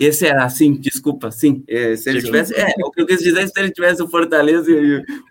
Esse 0.00 0.26
era, 0.26 0.48
sim, 0.48 0.72
desculpa, 0.72 1.30
sim. 1.30 1.62
É, 1.68 1.94
se 1.94 2.10
ele 2.10 2.20
tivesse. 2.20 2.54
É, 2.56 2.74
o 2.84 2.90
que 2.90 3.02
eu 3.02 3.06
quis 3.06 3.20
dizer, 3.20 3.46
se 3.46 3.60
ele 3.60 3.70
tivesse 3.70 4.02
o 4.02 4.08
Fortaleza 4.08 4.68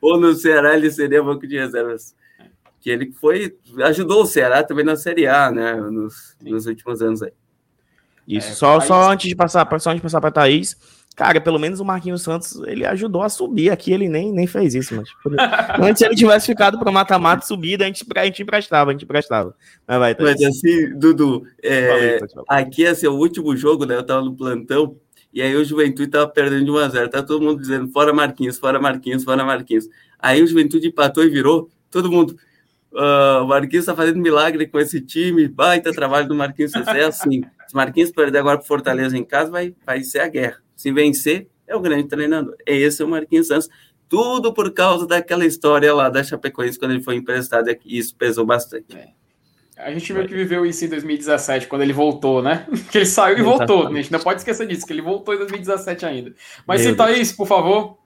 ou 0.02 0.18
no 0.18 0.34
Ceará, 0.34 0.78
ele 0.78 0.90
seria 0.90 1.22
banco 1.22 1.46
de 1.46 1.58
reservas 1.58 2.16
que 2.80 2.90
ele 2.90 3.12
foi 3.12 3.56
ajudou 3.84 4.24
o 4.24 4.26
Ceará 4.26 4.64
também 4.64 4.86
na 4.86 4.96
Série 4.96 5.28
A, 5.28 5.52
né, 5.52 5.76
nos, 5.76 6.36
nos 6.42 6.66
últimos 6.66 7.02
anos 7.02 7.22
aí. 7.22 7.32
Isso, 8.28 8.50
é, 8.50 8.54
só, 8.54 8.80
só 8.80 9.12
antes 9.12 9.28
de 9.28 9.36
passar, 9.36 9.68
só 9.80 9.90
antes 9.90 10.00
de 10.00 10.04
passar 10.04 10.22
para 10.22 10.32
Thaís, 10.32 10.78
cara, 11.16 11.42
pelo 11.42 11.58
menos 11.58 11.80
o 11.80 11.86
Marquinhos 11.86 12.22
Santos, 12.22 12.62
ele 12.68 12.86
ajudou 12.86 13.24
a 13.24 13.30
subir 13.30 13.72
aqui, 13.72 13.92
ele 13.92 14.08
nem, 14.08 14.32
nem 14.32 14.46
fez 14.46 14.76
isso, 14.76 14.96
mas 14.96 15.10
tipo, 15.10 15.32
antes 15.84 16.02
ele 16.02 16.16
tivesse 16.16 16.46
ficado 16.46 16.78
para 16.78 16.92
mata-mata 16.92 17.46
subida, 17.46 17.84
a 17.84 17.88
gente, 17.88 18.06
a 18.16 18.26
gente 18.26 18.44
emprestava, 18.44 18.92
a 18.92 18.94
gente 18.94 19.04
emprestava. 19.04 19.56
Mas 19.88 20.00
vai, 20.00 20.16
Thaís. 20.16 20.40
Mas 20.40 20.44
assim, 20.44 20.98
Dudu, 20.98 21.44
é, 21.64 22.20
aqui 22.48 22.86
é 22.86 22.94
seu 22.94 23.14
último 23.14 23.56
jogo, 23.58 23.86
né, 23.86 23.96
eu 23.96 24.06
tava 24.06 24.22
no 24.22 24.36
plantão, 24.36 24.96
e 25.34 25.42
aí 25.42 25.56
o 25.56 25.66
Juventude 25.66 26.10
tava 26.10 26.28
perdendo 26.28 26.66
de 26.66 26.72
1 26.72 26.78
a 26.78 26.90
0 26.90 27.10
tá 27.10 27.24
todo 27.24 27.44
mundo 27.44 27.60
dizendo 27.60 27.92
fora 27.92 28.14
Marquinhos, 28.14 28.58
fora 28.58 28.80
Marquinhos, 28.80 29.24
fora 29.24 29.44
Marquinhos. 29.44 29.88
Aí 30.18 30.42
o 30.42 30.48
Juventude 30.48 30.88
empatou 30.88 31.24
e 31.24 31.30
virou, 31.30 31.70
todo 31.92 32.12
mundo 32.12 32.36
Uh, 32.92 33.44
o 33.44 33.48
Marquinhos 33.48 33.84
está 33.84 33.96
fazendo 33.96 34.20
milagre 34.20 34.66
com 34.68 34.80
esse 34.80 35.00
time, 35.00 35.48
baita 35.48 35.92
trabalho 35.92 36.28
do 36.28 36.36
Marquinhos. 36.36 36.74
É 36.74 37.06
assim: 37.06 37.42
se 37.68 37.76
Marquinhos 37.76 38.12
perder 38.12 38.40
agora 38.40 38.58
para 38.58 38.68
Fortaleza 38.68 39.18
em 39.18 39.24
casa, 39.24 39.52
vai, 39.52 39.76
vai 39.86 40.04
ser 40.04 40.20
a 40.20 40.28
guerra. 40.28 40.58
Se 40.76 40.92
vencer, 40.92 41.48
é 41.68 41.76
o 41.76 41.80
grande 41.80 42.08
treinador. 42.08 42.56
Esse 42.66 43.02
é 43.02 43.06
o 43.06 43.08
Marquinhos 43.08 43.48
Santos. 43.48 43.70
Tudo 44.08 44.52
por 44.52 44.74
causa 44.74 45.06
daquela 45.06 45.46
história 45.46 45.94
lá 45.94 46.10
da 46.10 46.24
Chapecoense 46.24 46.80
quando 46.80 46.92
ele 46.92 47.04
foi 47.04 47.16
emprestado. 47.16 47.70
Isso 47.86 48.16
pesou 48.16 48.44
bastante. 48.44 48.98
É. 48.98 49.20
A 49.78 49.94
gente 49.94 50.12
meio 50.12 50.28
que 50.28 50.34
viveu 50.34 50.66
isso 50.66 50.84
em 50.84 50.90
2017, 50.90 51.68
quando 51.68 51.84
ele 51.84 51.94
voltou, 51.94 52.42
né? 52.42 52.68
Que 52.92 52.98
ele 52.98 53.06
saiu 53.06 53.38
e 53.38 53.42
voltou. 53.44 53.88
A 53.88 53.94
gente 53.94 54.12
não 54.12 54.20
pode 54.20 54.42
esquecer 54.42 54.68
disso, 54.68 54.86
que 54.86 54.92
ele 54.92 55.02
voltou 55.02 55.34
em 55.34 55.38
2017 55.38 56.06
ainda. 56.06 56.34
Mas 56.68 56.82
Meu 56.82 56.90
cita 56.90 57.12
isso, 57.12 57.38
por 57.38 57.48
favor. 57.48 57.99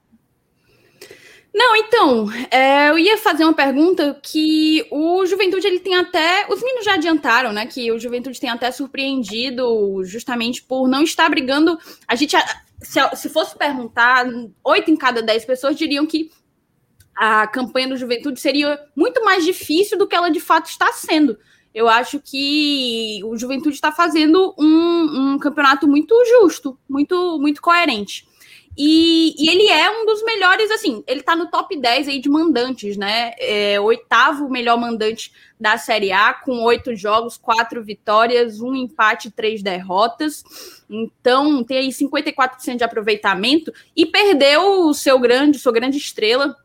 Não, 1.54 1.76
então, 1.76 2.26
é, 2.50 2.90
eu 2.90 2.98
ia 2.98 3.16
fazer 3.16 3.44
uma 3.44 3.54
pergunta 3.54 4.18
que 4.20 4.84
o 4.90 5.24
Juventude 5.24 5.64
ele 5.68 5.78
tem 5.78 5.94
até. 5.94 6.46
Os 6.50 6.60
meninos 6.60 6.84
já 6.84 6.94
adiantaram, 6.94 7.52
né? 7.52 7.64
Que 7.64 7.92
o 7.92 7.98
Juventude 7.98 8.40
tem 8.40 8.50
até 8.50 8.72
surpreendido 8.72 10.02
justamente 10.04 10.60
por 10.64 10.88
não 10.88 11.04
estar 11.04 11.28
brigando. 11.28 11.78
A 12.08 12.16
gente, 12.16 12.36
se, 12.82 12.98
se 13.16 13.28
fosse 13.28 13.56
perguntar, 13.56 14.26
oito 14.64 14.90
em 14.90 14.96
cada 14.96 15.22
dez 15.22 15.44
pessoas 15.44 15.76
diriam 15.76 16.04
que 16.06 16.28
a 17.16 17.46
campanha 17.46 17.88
do 17.88 17.96
Juventude 17.96 18.40
seria 18.40 18.76
muito 18.96 19.24
mais 19.24 19.44
difícil 19.44 19.96
do 19.96 20.08
que 20.08 20.16
ela 20.16 20.30
de 20.30 20.40
fato 20.40 20.66
está 20.66 20.92
sendo. 20.92 21.38
Eu 21.72 21.88
acho 21.88 22.20
que 22.20 23.20
o 23.24 23.36
Juventude 23.36 23.76
está 23.76 23.92
fazendo 23.92 24.54
um, 24.58 25.34
um, 25.34 25.38
campeonato 25.38 25.86
muito 25.86 26.14
justo, 26.40 26.76
muito, 26.88 27.38
muito 27.40 27.62
coerente. 27.62 28.26
E, 28.76 29.34
e, 29.38 29.48
ele 29.48 29.68
é 29.68 29.88
um 29.88 30.04
dos 30.04 30.22
melhores, 30.24 30.68
assim, 30.70 31.04
ele 31.06 31.20
está 31.20 31.36
no 31.36 31.48
top 31.48 31.76
10 31.80 32.08
aí 32.08 32.20
de 32.20 32.28
mandantes, 32.28 32.96
né? 32.96 33.32
É, 33.38 33.78
oitavo 33.80 34.48
melhor 34.48 34.76
mandante 34.78 35.32
da 35.58 35.78
Série 35.78 36.10
A, 36.10 36.34
com 36.34 36.62
oito 36.64 36.94
jogos, 36.96 37.36
quatro 37.36 37.84
vitórias, 37.84 38.60
um 38.60 38.74
empate, 38.74 39.30
três 39.30 39.62
derrotas. 39.62 40.42
Então, 40.90 41.62
tem 41.62 41.78
aí 41.78 41.88
54% 41.88 42.76
de 42.76 42.84
aproveitamento 42.84 43.72
e 43.96 44.04
perdeu 44.04 44.86
o 44.86 44.92
seu 44.92 45.20
grande, 45.20 45.58
sua 45.58 45.72
grande 45.72 45.96
estrela, 45.96 46.56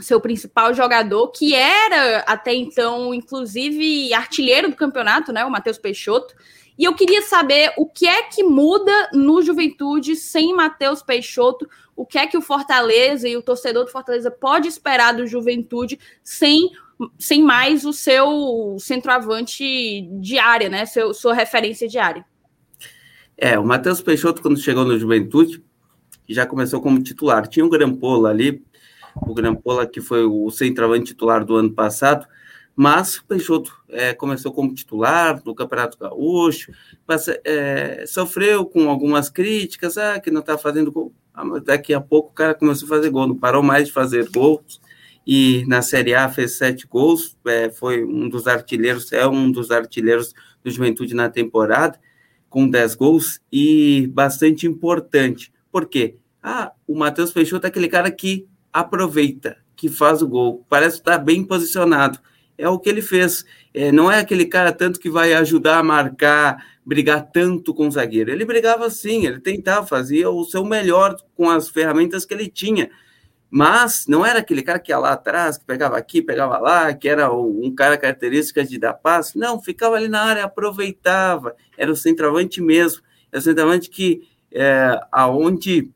seu 0.00 0.20
principal 0.20 0.74
jogador, 0.74 1.28
que 1.28 1.54
era 1.54 2.18
até 2.26 2.52
então, 2.52 3.14
inclusive, 3.14 4.12
artilheiro 4.12 4.70
do 4.70 4.76
campeonato, 4.76 5.32
né? 5.32 5.44
O 5.44 5.50
Matheus 5.50 5.78
Peixoto. 5.78 6.34
E 6.78 6.84
eu 6.84 6.94
queria 6.94 7.22
saber 7.22 7.72
o 7.76 7.86
que 7.86 8.06
é 8.06 8.22
que 8.22 8.42
muda 8.42 9.10
no 9.12 9.40
Juventude 9.42 10.16
sem 10.16 10.54
Matheus 10.54 11.02
Peixoto, 11.02 11.68
o 11.94 12.04
que 12.04 12.18
é 12.18 12.26
que 12.26 12.36
o 12.36 12.42
Fortaleza 12.42 13.28
e 13.28 13.36
o 13.36 13.42
torcedor 13.42 13.84
do 13.84 13.90
Fortaleza 13.90 14.30
pode 14.30 14.66
esperar 14.66 15.14
do 15.14 15.26
Juventude 15.26 15.98
sem, 16.22 16.70
sem 17.18 17.42
mais 17.42 17.84
o 17.84 17.92
seu 17.92 18.76
centroavante 18.80 20.02
de 20.20 20.38
área, 20.38 20.68
né? 20.68 20.84
Seu, 20.84 21.14
sua 21.14 21.32
referência 21.32 21.86
diária. 21.86 22.24
É, 23.36 23.58
o 23.58 23.64
Matheus 23.64 24.00
Peixoto, 24.00 24.42
quando 24.42 24.60
chegou 24.60 24.84
no 24.84 24.98
Juventude, 24.98 25.62
já 26.28 26.46
começou 26.46 26.80
como 26.80 27.02
titular. 27.02 27.46
Tinha 27.46 27.64
um 27.64 27.68
Grampola 27.68 28.30
ali, 28.30 28.64
o 29.14 29.32
Grampola, 29.32 29.86
que 29.86 30.00
foi 30.00 30.24
o 30.24 30.50
centroavante 30.50 31.06
titular 31.06 31.44
do 31.44 31.54
ano 31.54 31.72
passado, 31.72 32.26
mas 32.76 33.16
o 33.16 33.24
Peixoto 33.24 33.72
é, 33.88 34.12
começou 34.14 34.52
como 34.52 34.74
titular 34.74 35.40
no 35.44 35.54
Campeonato 35.54 35.98
Gaúcho, 35.98 36.72
mas, 37.06 37.28
é, 37.44 38.04
sofreu 38.06 38.66
com 38.66 38.88
algumas 38.88 39.30
críticas, 39.30 39.96
ah, 39.96 40.18
que 40.18 40.30
não 40.30 40.40
está 40.40 40.58
fazendo 40.58 40.90
gol. 40.90 41.12
Ah, 41.32 41.44
mas 41.44 41.62
daqui 41.62 41.94
a 41.94 42.00
pouco 42.00 42.30
o 42.30 42.34
cara 42.34 42.54
começou 42.54 42.86
a 42.86 42.88
fazer 42.88 43.10
gol, 43.10 43.28
não 43.28 43.36
parou 43.36 43.62
mais 43.62 43.86
de 43.86 43.92
fazer 43.92 44.28
gols, 44.30 44.80
e 45.26 45.64
na 45.66 45.82
Série 45.82 46.14
A 46.14 46.28
fez 46.28 46.52
sete 46.52 46.86
gols, 46.86 47.36
é, 47.46 47.70
foi 47.70 48.04
um 48.04 48.28
dos 48.28 48.46
artilheiros, 48.46 49.12
é 49.12 49.26
um 49.26 49.50
dos 49.50 49.70
artilheiros 49.70 50.34
do 50.62 50.70
Juventude 50.70 51.14
na 51.14 51.30
temporada, 51.30 51.98
com 52.48 52.68
dez 52.68 52.94
gols, 52.94 53.40
e 53.50 54.08
bastante 54.12 54.66
importante. 54.66 55.52
Por 55.72 55.86
quê? 55.86 56.16
Ah, 56.42 56.72
o 56.86 56.94
Matheus 56.94 57.32
Peixoto 57.32 57.66
é 57.66 57.68
aquele 57.68 57.88
cara 57.88 58.10
que 58.10 58.46
aproveita, 58.72 59.56
que 59.74 59.88
faz 59.88 60.20
o 60.22 60.28
gol, 60.28 60.64
parece 60.68 60.98
estar 60.98 61.18
bem 61.18 61.44
posicionado. 61.44 62.18
É 62.56 62.68
o 62.68 62.78
que 62.78 62.88
ele 62.88 63.02
fez. 63.02 63.44
É, 63.72 63.90
não 63.90 64.10
é 64.10 64.18
aquele 64.18 64.46
cara 64.46 64.72
tanto 64.72 65.00
que 65.00 65.10
vai 65.10 65.32
ajudar 65.34 65.78
a 65.78 65.82
marcar, 65.82 66.64
brigar 66.84 67.30
tanto 67.32 67.74
com 67.74 67.88
o 67.88 67.90
zagueiro. 67.90 68.30
Ele 68.30 68.44
brigava 68.44 68.88
sim, 68.90 69.26
ele 69.26 69.40
tentava, 69.40 69.86
fazia 69.86 70.30
o 70.30 70.44
seu 70.44 70.64
melhor 70.64 71.16
com 71.34 71.50
as 71.50 71.68
ferramentas 71.68 72.24
que 72.24 72.34
ele 72.34 72.48
tinha. 72.48 72.90
Mas 73.50 74.06
não 74.08 74.26
era 74.26 74.40
aquele 74.40 74.62
cara 74.62 74.80
que 74.80 74.90
ia 74.90 74.98
lá 74.98 75.12
atrás, 75.12 75.56
que 75.56 75.64
pegava 75.64 75.96
aqui, 75.96 76.20
pegava 76.20 76.58
lá, 76.58 76.92
que 76.92 77.08
era 77.08 77.32
um 77.32 77.72
cara 77.72 77.96
característica 77.96 78.64
de 78.64 78.78
dar 78.78 78.94
passe. 78.94 79.38
Não, 79.38 79.62
ficava 79.62 79.94
ali 79.96 80.08
na 80.08 80.22
área, 80.22 80.44
aproveitava. 80.44 81.54
Era 81.78 81.92
o 81.92 81.96
centroavante 81.96 82.60
mesmo. 82.60 83.02
Era 83.30 83.38
o 83.38 83.42
centroavante 83.42 83.88
que, 83.88 84.28
é, 84.50 84.98
aonde 85.12 85.88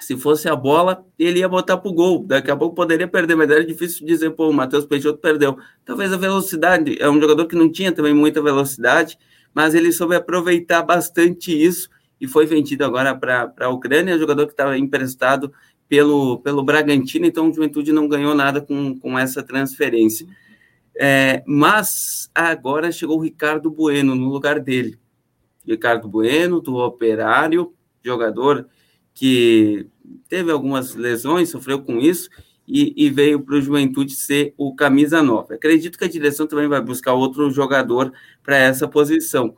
se 0.00 0.16
fosse 0.16 0.48
a 0.48 0.56
bola, 0.56 1.04
ele 1.18 1.40
ia 1.40 1.48
botar 1.48 1.76
para 1.76 1.90
o 1.90 1.94
gol. 1.94 2.24
Daqui 2.24 2.50
a 2.50 2.56
pouco 2.56 2.74
poderia 2.74 3.06
perder, 3.06 3.36
mas 3.36 3.50
era 3.50 3.64
difícil 3.64 4.06
dizer, 4.06 4.30
pô, 4.30 4.48
o 4.48 4.52
Matheus 4.52 4.86
Peixoto 4.86 5.18
perdeu. 5.18 5.58
Talvez 5.84 6.12
a 6.12 6.16
velocidade, 6.16 6.96
é 7.00 7.08
um 7.08 7.20
jogador 7.20 7.46
que 7.46 7.56
não 7.56 7.70
tinha 7.70 7.92
também 7.92 8.14
muita 8.14 8.40
velocidade, 8.42 9.18
mas 9.54 9.74
ele 9.74 9.92
soube 9.92 10.14
aproveitar 10.14 10.82
bastante 10.82 11.50
isso 11.50 11.88
e 12.20 12.26
foi 12.26 12.46
vendido 12.46 12.84
agora 12.84 13.14
para 13.14 13.52
a 13.60 13.68
Ucrânia, 13.68 14.18
jogador 14.18 14.46
que 14.46 14.52
estava 14.52 14.76
emprestado 14.76 15.52
pelo, 15.88 16.38
pelo 16.38 16.62
Bragantino, 16.62 17.26
então 17.26 17.50
o 17.50 17.52
Juventude 17.52 17.92
não 17.92 18.08
ganhou 18.08 18.34
nada 18.34 18.60
com, 18.60 18.98
com 18.98 19.18
essa 19.18 19.42
transferência. 19.42 20.26
É, 20.96 21.42
mas 21.46 22.30
agora 22.34 22.92
chegou 22.92 23.18
o 23.18 23.22
Ricardo 23.22 23.70
Bueno 23.70 24.14
no 24.14 24.28
lugar 24.28 24.60
dele. 24.60 24.98
Ricardo 25.66 26.08
Bueno, 26.08 26.60
do 26.60 26.76
Operário, 26.76 27.74
jogador 28.04 28.68
que 29.14 29.86
teve 30.28 30.50
algumas 30.50 30.94
lesões, 30.94 31.50
sofreu 31.50 31.82
com 31.82 31.98
isso, 31.98 32.28
e, 32.66 32.94
e 32.96 33.10
veio 33.10 33.40
para 33.40 33.56
o 33.56 33.60
Juventude 33.60 34.14
ser 34.14 34.54
o 34.56 34.74
camisa 34.74 35.22
9. 35.22 35.54
Acredito 35.54 35.98
que 35.98 36.04
a 36.04 36.08
direção 36.08 36.46
também 36.46 36.68
vai 36.68 36.80
buscar 36.80 37.12
outro 37.14 37.50
jogador 37.50 38.12
para 38.44 38.56
essa 38.56 38.86
posição, 38.86 39.56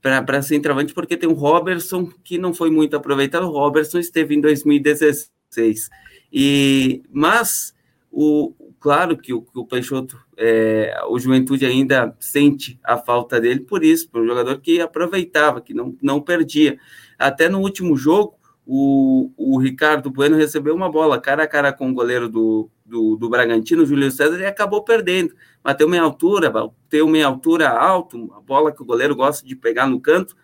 para 0.00 0.42
centroavante, 0.42 0.94
porque 0.94 1.16
tem 1.16 1.28
o 1.28 1.34
Robertson, 1.34 2.08
que 2.22 2.38
não 2.38 2.54
foi 2.54 2.70
muito 2.70 2.96
aproveitado. 2.96 3.46
O 3.46 3.50
Robertson 3.50 3.98
esteve 3.98 4.36
em 4.36 4.40
2016. 4.40 5.90
E, 6.32 7.02
mas, 7.10 7.74
o, 8.12 8.54
claro 8.78 9.16
que 9.16 9.32
o, 9.32 9.44
o 9.52 9.66
Peixoto, 9.66 10.16
é, 10.36 10.96
o 11.08 11.18
Juventude 11.18 11.66
ainda 11.66 12.16
sente 12.20 12.78
a 12.84 12.96
falta 12.96 13.40
dele 13.40 13.60
por 13.60 13.82
isso, 13.82 14.08
por 14.08 14.22
um 14.22 14.26
jogador 14.26 14.60
que 14.60 14.80
aproveitava, 14.80 15.60
que 15.60 15.74
não, 15.74 15.96
não 16.00 16.20
perdia. 16.20 16.78
Até 17.18 17.48
no 17.48 17.58
último 17.58 17.96
jogo, 17.96 18.36
o, 18.66 19.30
o 19.36 19.58
Ricardo 19.58 20.10
Bueno 20.10 20.36
recebeu 20.36 20.74
uma 20.74 20.90
bola 20.90 21.20
cara 21.20 21.44
a 21.44 21.46
cara 21.46 21.72
com 21.72 21.88
o 21.88 21.94
goleiro 21.94 22.28
do, 22.28 22.68
do, 22.84 23.16
do 23.16 23.28
Bragantino, 23.30 23.86
Júlio 23.86 24.10
César, 24.10 24.40
e 24.40 24.44
acabou 24.44 24.82
perdendo. 24.82 25.34
Bateu 25.62 25.88
meia 25.88 26.02
altura, 26.02 26.50
bateu 26.50 27.06
meia 27.06 27.26
altura 27.26 27.68
alto, 27.70 28.32
a 28.36 28.40
bola 28.40 28.72
que 28.72 28.82
o 28.82 28.84
goleiro 28.84 29.14
gosta 29.14 29.46
de 29.46 29.54
pegar 29.54 29.86
no 29.86 30.00
canto. 30.00 30.36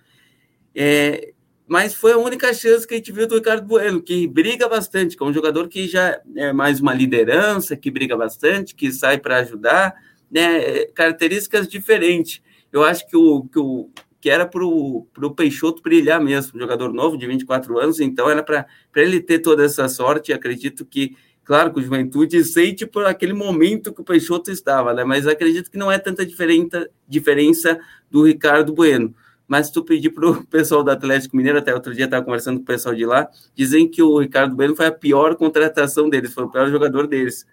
É, 0.73 1.33
mas 1.67 1.95
foi 1.95 2.13
a 2.13 2.19
única 2.19 2.55
chance 2.55 2.87
que 2.87 2.95
a 2.95 2.97
gente 2.97 3.11
viu 3.11 3.27
do 3.27 3.35
Ricardo 3.35 3.67
Bueno, 3.67 4.01
que 4.01 4.29
briga 4.29 4.69
bastante, 4.69 5.17
que 5.17 5.23
é 5.23 5.27
um 5.27 5.33
jogador 5.33 5.69
que 5.69 5.89
já 5.89 6.21
é 6.37 6.53
mais 6.53 6.81
uma 6.81 6.95
liderança, 6.95 7.77
que 7.77 7.91
briga 7.91 8.17
bastante, 8.17 8.75
que 8.75 8.93
sai 8.93 9.19
para 9.19 9.39
ajudar, 9.39 9.95
né, 10.31 10.85
características 10.95 11.67
diferentes. 11.67 12.41
Eu 12.71 12.85
acho 12.85 13.07
que 13.09 13.17
o, 13.17 13.45
que 13.45 13.59
o, 13.59 13.91
que 14.23 14.31
era 14.31 14.47
para 14.47 14.65
o 14.65 15.35
Peixoto 15.37 15.83
brilhar 15.83 16.23
mesmo, 16.23 16.57
jogador 16.57 16.93
novo 16.93 17.19
de 17.19 17.27
24 17.27 17.77
anos, 17.77 17.99
então 17.99 18.31
era 18.31 18.41
para 18.41 18.67
ele 18.95 19.21
ter 19.21 19.41
toda 19.41 19.65
essa 19.65 19.89
sorte. 19.89 20.33
Acredito 20.33 20.87
que, 20.87 21.17
claro, 21.43 21.75
que 21.75 21.81
o 21.81 21.83
Juventude 21.83 22.45
sente 22.45 22.87
por 22.87 23.05
aquele 23.05 23.33
momento 23.33 23.93
que 23.93 24.01
o 24.01 24.05
Peixoto 24.05 24.53
estava, 24.53 24.95
né? 24.95 25.03
mas 25.03 25.27
acredito 25.27 25.69
que 25.69 25.77
não 25.77 25.91
é 25.91 25.99
tanta 25.99 26.25
diferença, 26.25 27.81
do 28.09 28.23
Ricardo 28.23 28.73
Bueno. 28.73 29.13
Mas 29.49 29.67
se 29.67 29.73
tu 29.73 29.85
pedir 29.85 30.11
para 30.11 30.31
o 30.31 30.47
pessoal 30.47 30.85
do 30.85 30.93
Atlético 30.93 31.37
Mineiro, 31.37 31.59
até 31.59 31.75
outro 31.75 31.93
dia 31.93 32.05
estava 32.05 32.25
conversando 32.25 32.59
com 32.59 32.63
o 32.63 32.67
pessoal 32.67 32.95
de 32.95 33.05
lá, 33.05 33.29
dizem 33.57 33.91
que 33.91 34.01
o 34.05 34.21
Ricardo 34.21 34.55
Bueno 34.55 34.77
foi 34.77 34.87
a 34.87 34.93
pior 34.93 35.35
contratação 35.35 36.09
deles, 36.09 36.33
foi 36.33 36.45
o 36.45 36.49
pior 36.49 36.71
jogador 36.71 37.09
deles. 37.09 37.45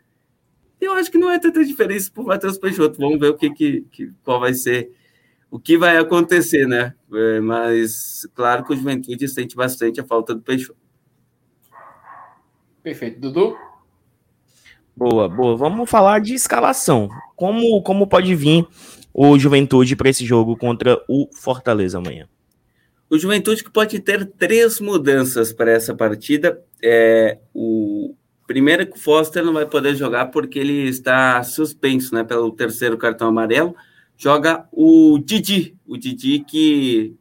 Eu 0.79 0.93
acho 0.93 1.09
que 1.09 1.17
não 1.17 1.31
é 1.31 1.39
tanta 1.39 1.65
diferença 1.65 2.11
para 2.13 2.21
o 2.21 2.27
Matheus 2.27 2.59
Peixoto. 2.59 2.99
Vamos 2.99 3.19
ver 3.19 3.29
o 3.31 3.33
que, 3.33 3.49
que, 3.49 3.81
que 3.91 4.11
qual 4.23 4.39
vai 4.39 4.53
ser 4.53 4.98
o 5.51 5.59
que 5.59 5.77
vai 5.77 5.97
acontecer, 5.97 6.67
né? 6.67 6.93
É, 7.11 7.39
mas 7.39 8.27
claro 8.35 8.63
que 8.63 8.73
o 8.73 8.75
Juventude 8.75 9.27
sente 9.27 9.55
bastante 9.55 9.99
a 9.99 10.03
falta 10.03 10.35
do 10.35 10.41
Peixoto. 10.41 10.77
Perfeito. 12.83 13.19
Dudu? 13.19 13.57
Boa, 14.95 15.27
boa. 15.27 15.55
Vamos 15.55 15.89
falar 15.89 16.19
de 16.19 16.33
escalação. 16.33 17.09
Como, 17.35 17.81
como 17.81 18.07
pode 18.07 18.35
vir 18.35 18.67
o 19.13 19.37
Juventude 19.39 19.95
para 19.95 20.09
esse 20.09 20.25
jogo 20.25 20.55
contra 20.55 21.01
o 21.07 21.27
Fortaleza 21.33 21.97
amanhã? 21.97 22.27
O 23.09 23.17
Juventude 23.17 23.63
que 23.63 23.71
pode 23.71 23.99
ter 23.99 24.25
três 24.25 24.79
mudanças 24.79 25.51
para 25.51 25.71
essa 25.71 25.95
partida. 25.95 26.61
É, 26.83 27.39
o 27.53 28.13
primeiro 28.45 28.83
é 28.83 28.85
que 28.85 28.97
o 28.97 28.99
Foster 28.99 29.43
não 29.43 29.53
vai 29.53 29.65
poder 29.65 29.95
jogar 29.95 30.27
porque 30.27 30.59
ele 30.59 30.87
está 30.87 31.41
suspenso, 31.43 32.13
né, 32.13 32.23
pelo 32.23 32.51
terceiro 32.51 32.97
cartão 32.97 33.29
amarelo 33.29 33.75
joga 34.19 34.67
o 34.73 35.17
Didi, 35.17 35.77
o 35.87 35.97
Didi 35.97 36.41
que 36.41 37.15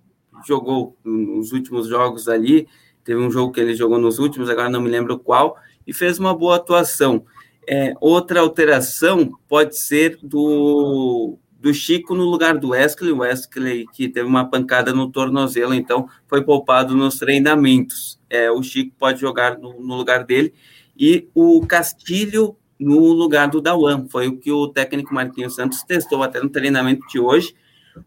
jogou 0.44 0.98
nos 1.04 1.52
últimos 1.52 1.86
jogos 1.86 2.28
ali, 2.28 2.66
teve 3.04 3.20
um 3.20 3.30
jogo 3.30 3.52
que 3.52 3.60
ele 3.60 3.74
jogou 3.74 3.98
nos 3.98 4.18
últimos, 4.18 4.50
agora 4.50 4.68
não 4.68 4.80
me 4.80 4.90
lembro 4.90 5.16
qual, 5.16 5.56
e 5.86 5.94
fez 5.94 6.18
uma 6.18 6.36
boa 6.36 6.56
atuação. 6.56 7.24
É, 7.68 7.94
outra 8.00 8.40
alteração 8.40 9.30
pode 9.48 9.78
ser 9.78 10.18
do, 10.22 11.38
do 11.60 11.72
Chico 11.72 12.16
no 12.16 12.24
lugar 12.24 12.58
do 12.58 12.70
Wesley, 12.70 13.12
o 13.12 13.18
Wesley 13.18 13.86
que 13.92 14.08
teve 14.08 14.26
uma 14.26 14.44
pancada 14.44 14.92
no 14.92 15.08
tornozelo, 15.08 15.74
então 15.74 16.08
foi 16.26 16.42
poupado 16.42 16.96
nos 16.96 17.18
treinamentos. 17.18 18.18
É, 18.28 18.50
o 18.50 18.60
Chico 18.60 18.96
pode 18.98 19.20
jogar 19.20 19.56
no, 19.56 19.80
no 19.80 19.94
lugar 19.94 20.24
dele 20.24 20.52
e 20.98 21.28
o 21.32 21.64
Castilho 21.64 22.56
no 22.78 23.12
lugar 23.12 23.48
do 23.48 23.60
Dawan. 23.60 24.06
Foi 24.08 24.28
o 24.28 24.38
que 24.38 24.52
o 24.52 24.68
técnico 24.68 25.14
Marquinhos 25.14 25.54
Santos 25.54 25.82
testou 25.82 26.22
até 26.22 26.40
no 26.40 26.48
treinamento 26.48 27.06
de 27.08 27.18
hoje. 27.18 27.54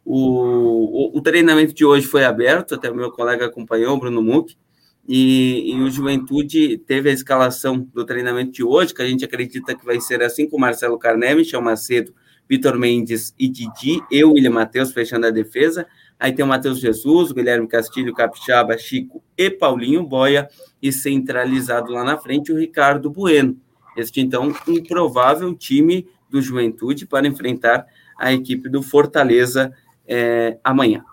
O, 0.06 1.16
o, 1.16 1.18
o 1.18 1.22
treinamento 1.22 1.74
de 1.74 1.86
hoje 1.86 2.08
foi 2.08 2.24
aberto, 2.24 2.76
até 2.76 2.90
o 2.90 2.96
meu 2.96 3.12
colega 3.12 3.46
acompanhou, 3.46 4.00
Bruno 4.00 4.22
Muck, 4.22 4.56
e, 5.08 5.74
e, 5.74 5.82
o 5.82 5.90
Juventude 5.90 6.78
teve 6.78 7.10
a 7.10 7.14
escalação 7.14 7.80
do 7.94 8.06
treinamento 8.06 8.52
de 8.52 8.64
hoje, 8.64 8.94
que 8.94 9.02
a 9.02 9.08
gente 9.08 9.26
acredita 9.26 9.76
que 9.76 9.86
vai 9.86 10.00
ser 10.00 10.22
assim 10.22 10.48
com 10.48 10.60
Marcelo 10.60 10.98
Carné, 10.98 11.34
Michel 11.34 11.62
Macedo, 11.62 12.14
Vitor 12.48 12.78
Mendes 12.78 13.34
e 13.40 13.48
Didi, 13.48 14.02
eu 14.12 14.34
William 14.34 14.52
Matheus 14.52 14.92
fechando 14.92 15.26
a 15.26 15.32
defesa. 15.32 15.88
Aí 16.20 16.34
tem 16.34 16.46
o 16.46 16.48
Matheus 16.48 16.80
Jesus, 16.80 17.32
o 17.32 17.34
Guilherme 17.34 17.68
Castilho, 17.68 18.14
Capixaba, 18.14 18.78
Chico 18.78 19.24
e 19.38 19.50
Paulinho 19.50 20.04
Boia, 20.04 20.48
e 20.82 20.92
centralizado 20.92 21.92
lá 21.92 22.04
na 22.04 22.18
frente 22.18 22.52
o 22.52 22.58
Ricardo 22.58 23.10
Bueno. 23.10 23.58
Este, 23.96 24.22
então, 24.22 24.54
um 24.68 24.84
provável 24.84 25.54
time 25.56 26.08
do 26.30 26.42
Juventude 26.42 27.06
para 27.06 27.28
enfrentar 27.28 27.86
a 28.18 28.32
equipe 28.32 28.70
do 28.70 28.82
Fortaleza 28.82 29.74
é, 30.08 30.58
amanhã. 30.64 31.04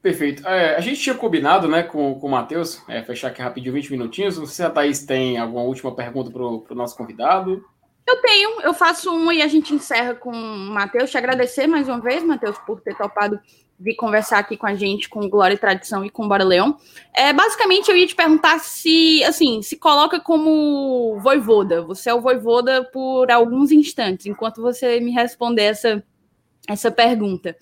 Perfeito. 0.00 0.46
É, 0.46 0.76
a 0.76 0.80
gente 0.80 1.00
tinha 1.00 1.14
combinado 1.14 1.68
né, 1.68 1.82
com, 1.82 2.18
com 2.18 2.26
o 2.26 2.30
Matheus, 2.30 2.82
é, 2.88 3.02
fechar 3.02 3.28
aqui 3.28 3.42
rapidinho 3.42 3.74
20 3.74 3.90
minutinhos. 3.90 4.38
Não 4.38 4.46
sei 4.46 4.54
se 4.54 4.62
a 4.62 4.70
Thaís 4.70 5.04
tem 5.04 5.38
alguma 5.38 5.62
última 5.62 5.94
pergunta 5.94 6.30
para 6.30 6.42
o 6.42 6.76
nosso 6.76 6.96
convidado. 6.96 7.64
Eu 8.06 8.22
tenho, 8.22 8.60
eu 8.62 8.72
faço 8.72 9.14
uma 9.14 9.34
e 9.34 9.42
a 9.42 9.48
gente 9.48 9.74
encerra 9.74 10.14
com 10.14 10.30
o 10.30 10.70
Matheus. 10.70 11.10
Te 11.10 11.18
agradecer 11.18 11.66
mais 11.66 11.88
uma 11.88 12.00
vez, 12.00 12.22
Matheus, 12.22 12.56
por 12.60 12.80
ter 12.80 12.96
topado 12.96 13.38
vir 13.78 13.94
conversar 13.94 14.38
aqui 14.38 14.56
com 14.56 14.66
a 14.66 14.74
gente, 14.74 15.08
com 15.08 15.28
Glória 15.28 15.54
e 15.54 15.58
Tradição 15.58 16.04
e 16.04 16.10
com 16.10 16.26
Bora 16.26 16.42
Leão. 16.42 16.76
É, 17.14 17.32
basicamente, 17.32 17.88
eu 17.88 17.96
ia 17.96 18.06
te 18.06 18.14
perguntar 18.14 18.58
se, 18.58 19.22
assim, 19.24 19.62
se 19.62 19.76
coloca 19.76 20.18
como 20.18 21.18
voivoda. 21.20 21.82
Você 21.82 22.10
é 22.10 22.14
o 22.14 22.20
voivoda 22.20 22.84
por 22.84 23.30
alguns 23.30 23.70
instantes, 23.70 24.26
enquanto 24.26 24.60
você 24.60 24.98
me 24.98 25.12
responder 25.12 25.62
essa, 25.62 26.02
essa 26.66 26.90
pergunta. 26.90 27.56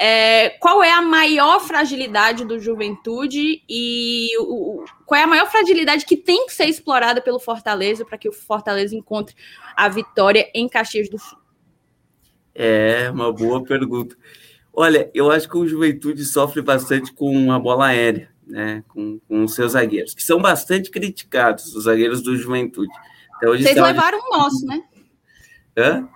É, 0.00 0.50
qual 0.60 0.80
é 0.80 0.92
a 0.92 1.02
maior 1.02 1.58
fragilidade 1.58 2.44
do 2.44 2.60
Juventude 2.60 3.64
e 3.68 4.28
o, 4.38 4.84
qual 5.04 5.20
é 5.20 5.24
a 5.24 5.26
maior 5.26 5.50
fragilidade 5.50 6.06
que 6.06 6.16
tem 6.16 6.46
que 6.46 6.54
ser 6.54 6.66
explorada 6.66 7.20
pelo 7.20 7.40
Fortaleza 7.40 8.04
para 8.04 8.16
que 8.16 8.28
o 8.28 8.32
Fortaleza 8.32 8.94
encontre 8.94 9.34
a 9.76 9.88
vitória 9.88 10.48
em 10.54 10.68
Caxias 10.68 11.10
do 11.10 11.18
Sul? 11.18 11.38
É 12.54 13.10
uma 13.10 13.32
boa 13.32 13.62
pergunta. 13.64 14.16
Olha, 14.80 15.10
eu 15.12 15.28
acho 15.28 15.48
que 15.48 15.56
o 15.56 15.66
Juventude 15.66 16.24
sofre 16.24 16.62
bastante 16.62 17.12
com 17.12 17.50
a 17.50 17.58
bola 17.58 17.86
aérea, 17.86 18.30
né? 18.46 18.84
Com, 18.86 19.18
com 19.26 19.42
os 19.42 19.52
seus 19.52 19.72
zagueiros, 19.72 20.14
que 20.14 20.22
são 20.22 20.40
bastante 20.40 20.88
criticados, 20.88 21.74
os 21.74 21.82
zagueiros 21.82 22.22
do 22.22 22.36
Juventude. 22.36 22.92
Então, 23.36 23.58
Vocês 23.58 23.74
levaram 23.74 24.18
um 24.20 24.38
nosso, 24.38 24.64
né? 24.64 24.80
Hã? 25.76 26.08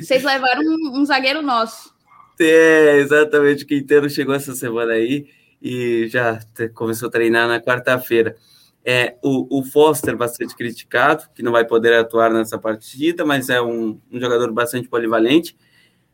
Vocês 0.00 0.22
levaram 0.22 0.62
um, 0.62 1.00
um 1.00 1.04
zagueiro 1.04 1.42
nosso. 1.42 1.92
É, 2.38 2.98
exatamente. 2.98 3.64
O 3.64 3.66
Quinteiro 3.66 4.08
chegou 4.08 4.32
essa 4.32 4.54
semana 4.54 4.92
aí 4.92 5.26
e 5.60 6.06
já 6.06 6.38
começou 6.76 7.08
a 7.08 7.10
treinar 7.10 7.48
na 7.48 7.60
quarta-feira. 7.60 8.36
É, 8.84 9.16
o, 9.24 9.58
o, 9.58 9.64
Foster, 9.64 10.16
bastante 10.16 10.54
criticado, 10.54 11.24
que 11.34 11.42
não 11.42 11.50
vai 11.50 11.64
poder 11.64 11.94
atuar 11.94 12.30
nessa 12.30 12.58
partida, 12.58 13.24
mas 13.24 13.48
é 13.48 13.60
um, 13.60 14.00
um 14.08 14.20
jogador 14.20 14.52
bastante 14.52 14.88
polivalente 14.88 15.56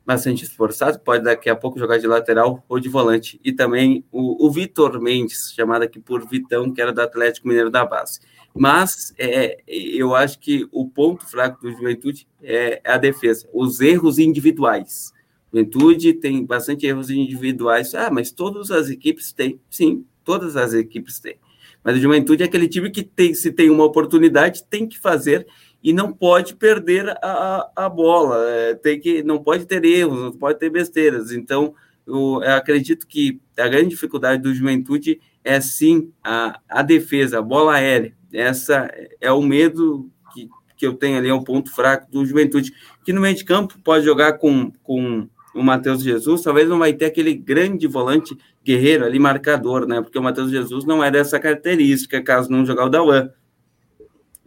bastante 0.07 0.45
esforçado, 0.45 0.99
pode 1.01 1.25
daqui 1.25 1.49
a 1.49 1.57
pouco 1.57 1.79
jogar 1.79 1.99
de 1.99 2.07
lateral 2.07 2.65
ou 2.69 2.79
de 2.79 2.89
volante. 2.89 3.41
E 3.43 3.53
também 3.53 4.05
o, 4.13 4.47
o 4.47 4.51
Vitor 4.51 5.01
Mendes, 5.01 5.53
chamado 5.55 5.83
aqui 5.83 5.99
por 5.99 6.27
Vitão, 6.29 6.73
que 6.73 6.81
era 6.81 6.93
do 6.93 7.01
Atlético 7.01 7.49
Mineiro 7.49 7.71
da 7.71 7.85
base. 7.85 8.21
Mas 8.55 9.13
é, 9.19 9.63
eu 9.67 10.15
acho 10.15 10.39
que 10.39 10.69
o 10.71 10.89
ponto 10.89 11.27
fraco 11.27 11.61
do 11.63 11.73
Juventude 11.73 12.29
é 12.43 12.81
a 12.85 12.97
defesa, 12.97 13.49
os 13.53 13.81
erros 13.81 14.19
individuais. 14.19 15.13
Juventude 15.53 16.15
tem 16.15 16.45
bastante 16.45 16.85
erros 16.85 17.11
individuais. 17.11 17.95
Ah, 17.95 18.11
mas 18.11 18.31
todas 18.31 18.71
as 18.71 18.91
equipes 18.91 19.33
têm. 19.33 19.61
Sim, 19.71 20.05
todas 20.25 20.57
as 20.57 20.75
equipes 20.75 21.21
têm. 21.21 21.37
Mas 21.83 21.97
o 21.97 22.01
Juventude 22.01 22.43
é 22.43 22.47
aquele 22.47 22.67
time 22.67 22.91
que 22.91 23.03
tem, 23.03 23.35
se 23.35 23.53
tem 23.53 23.71
uma 23.71 23.85
oportunidade, 23.85 24.65
tem 24.65 24.89
que 24.89 24.99
fazer 24.99 25.47
e 25.85 25.93
não 25.93 26.11
pode 26.11 26.57
perder 26.57 27.11
a, 27.23 27.71
a 27.77 27.89
bola, 27.91 28.43
é, 28.49 28.75
tem 28.75 28.99
que, 28.99 29.23
não 29.23 29.43
pode 29.43 29.67
ter 29.67 29.85
erros, 29.85 30.19
não 30.19 30.33
pode 30.33 30.59
ter 30.59 30.71
besteiras. 30.71 31.31
Então, 31.31 31.75
eu, 32.07 32.41
eu, 32.43 32.53
acredito 32.53 33.07
que 33.07 33.39
a 33.59 33.69
grande 33.69 33.91
dificuldade 33.91 34.43
do 34.43 34.55
Juventude 34.55 35.21
é 35.45 35.61
sim 35.61 36.11
a, 36.25 36.59
a 36.67 36.81
defesa, 36.81 37.39
a 37.39 37.43
bola 37.43 37.75
aérea. 37.75 38.17
Essa 38.33 38.91
é 39.21 39.31
o 39.31 39.43
medo 39.43 40.11
que, 40.33 40.49
que 40.75 40.87
eu 40.87 40.95
tenho 40.95 41.19
ali, 41.19 41.29
é 41.29 41.35
um 41.35 41.45
ponto 41.45 41.71
fraco 41.71 42.11
do 42.11 42.25
Juventude. 42.25 42.73
Que 43.05 43.13
no 43.13 43.21
meio 43.21 43.37
de 43.37 43.45
campo 43.45 43.79
pode 43.85 44.07
jogar 44.07 44.39
com, 44.39 44.73
com 44.83 45.29
o 45.55 45.63
Matheus 45.63 46.03
Jesus, 46.03 46.41
talvez 46.41 46.67
não 46.67 46.79
vai 46.79 46.95
ter 46.95 47.05
aquele 47.05 47.35
grande 47.35 47.87
volante 47.87 48.35
guerreiro 48.65 49.05
ali, 49.05 49.19
marcador, 49.19 49.87
né? 49.87 50.01
Porque 50.01 50.19
o 50.19 50.23
Matheus 50.23 50.51
Jesus 50.51 50.87
não 50.87 51.05
é 51.05 51.11
dessa 51.11 51.39
característica, 51.39 52.23
caso 52.23 52.51
não 52.51 52.65
jogar 52.65 52.87
o 52.87 52.89
Dawan. 52.89 53.29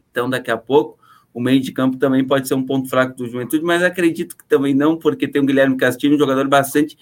Então, 0.09 0.27
daqui 0.27 0.49
a 0.49 0.57
pouco, 0.57 0.96
o 1.37 1.39
meio 1.39 1.61
de 1.61 1.71
campo 1.71 1.97
também 1.97 2.25
pode 2.25 2.47
ser 2.47 2.55
um 2.55 2.65
ponto 2.65 2.89
fraco 2.89 3.15
do 3.15 3.27
Juventude, 3.27 3.63
mas 3.63 3.83
acredito 3.83 4.35
que 4.35 4.43
também 4.45 4.73
não, 4.73 4.97
porque 4.97 5.27
tem 5.27 5.39
o 5.39 5.45
Guilherme 5.45 5.77
Castilho, 5.77 6.15
um 6.15 6.17
jogador 6.17 6.47
bastante 6.47 6.97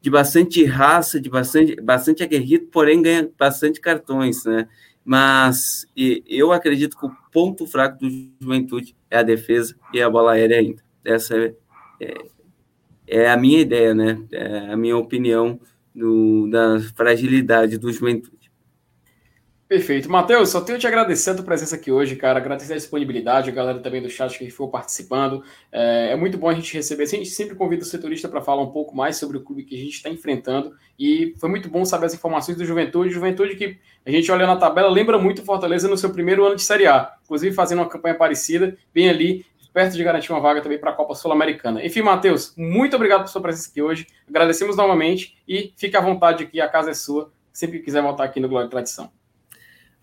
de 0.00 0.08
bastante 0.08 0.64
raça, 0.64 1.20
de 1.20 1.28
bastante, 1.28 1.78
bastante 1.82 2.22
aguerrido, 2.22 2.66
porém 2.68 3.02
ganha 3.02 3.28
bastante 3.38 3.82
cartões, 3.82 4.42
né? 4.46 4.66
Mas 5.04 5.86
eu 5.94 6.50
acredito 6.50 6.98
que 6.98 7.04
o 7.04 7.12
ponto 7.30 7.66
fraco 7.66 7.98
do 7.98 8.08
Juventude 8.40 8.96
é 9.10 9.18
a 9.18 9.22
defesa 9.22 9.76
e 9.92 10.00
a 10.00 10.08
bola 10.08 10.32
aérea 10.32 10.60
ainda. 10.60 10.82
Essa 11.04 11.36
é, 11.36 11.54
é, 12.00 12.14
é 13.06 13.30
a 13.30 13.36
minha 13.36 13.60
ideia, 13.60 13.94
né? 13.94 14.18
É 14.32 14.72
a 14.72 14.76
minha 14.78 14.96
opinião 14.96 15.60
do, 15.94 16.48
da 16.48 16.80
fragilidade 16.96 17.76
do 17.76 17.92
Juventude. 17.92 18.33
Perfeito. 19.74 20.08
Matheus, 20.08 20.50
só 20.50 20.60
tenho 20.60 20.78
te 20.78 20.86
agradecer 20.86 21.30
a 21.30 21.42
presença 21.42 21.74
aqui 21.74 21.90
hoje, 21.90 22.14
cara. 22.14 22.38
Agradecer 22.38 22.74
a 22.74 22.76
disponibilidade, 22.76 23.50
a 23.50 23.52
galera 23.52 23.80
também 23.80 24.00
do 24.00 24.08
chat 24.08 24.38
que 24.38 24.48
for 24.48 24.68
participando. 24.68 25.42
É, 25.72 26.12
é 26.12 26.16
muito 26.16 26.38
bom 26.38 26.48
a 26.48 26.54
gente 26.54 26.72
receber. 26.74 27.02
A 27.02 27.06
gente 27.06 27.28
sempre 27.28 27.56
convida 27.56 27.82
o 27.82 27.84
setorista 27.84 28.28
para 28.28 28.40
falar 28.40 28.62
um 28.62 28.70
pouco 28.70 28.94
mais 28.94 29.16
sobre 29.16 29.36
o 29.36 29.40
clube 29.40 29.64
que 29.64 29.74
a 29.74 29.78
gente 29.78 29.94
está 29.94 30.08
enfrentando. 30.08 30.76
E 30.96 31.34
foi 31.40 31.48
muito 31.48 31.68
bom 31.68 31.84
saber 31.84 32.06
as 32.06 32.14
informações 32.14 32.56
do 32.56 32.64
Juventude. 32.64 33.10
Juventude 33.10 33.56
que 33.56 33.76
a 34.06 34.12
gente 34.12 34.30
olha 34.30 34.46
na 34.46 34.54
tabela, 34.54 34.88
lembra 34.88 35.18
muito 35.18 35.44
Fortaleza 35.44 35.88
no 35.88 35.96
seu 35.96 36.10
primeiro 36.10 36.46
ano 36.46 36.54
de 36.54 36.62
Série 36.62 36.86
A. 36.86 37.12
Inclusive 37.24 37.52
fazendo 37.52 37.80
uma 37.80 37.88
campanha 37.88 38.14
parecida, 38.14 38.78
bem 38.94 39.10
ali, 39.10 39.44
perto 39.72 39.96
de 39.96 40.04
garantir 40.04 40.30
uma 40.30 40.40
vaga 40.40 40.60
também 40.60 40.78
para 40.78 40.92
a 40.92 40.94
Copa 40.94 41.16
Sul-Americana. 41.16 41.84
Enfim, 41.84 42.02
Matheus, 42.02 42.54
muito 42.56 42.94
obrigado 42.94 43.22
por 43.22 43.28
sua 43.28 43.42
presença 43.42 43.68
aqui 43.68 43.82
hoje. 43.82 44.06
Agradecemos 44.28 44.76
novamente 44.76 45.36
e 45.48 45.72
fique 45.76 45.96
à 45.96 46.00
vontade 46.00 46.44
aqui, 46.44 46.60
a 46.60 46.68
casa 46.68 46.92
é 46.92 46.94
sua, 46.94 47.32
sempre 47.52 47.80
que 47.80 47.86
quiser 47.86 48.02
voltar 48.02 48.22
aqui 48.22 48.38
no 48.38 48.62
e 48.62 48.68
Tradição. 48.68 49.10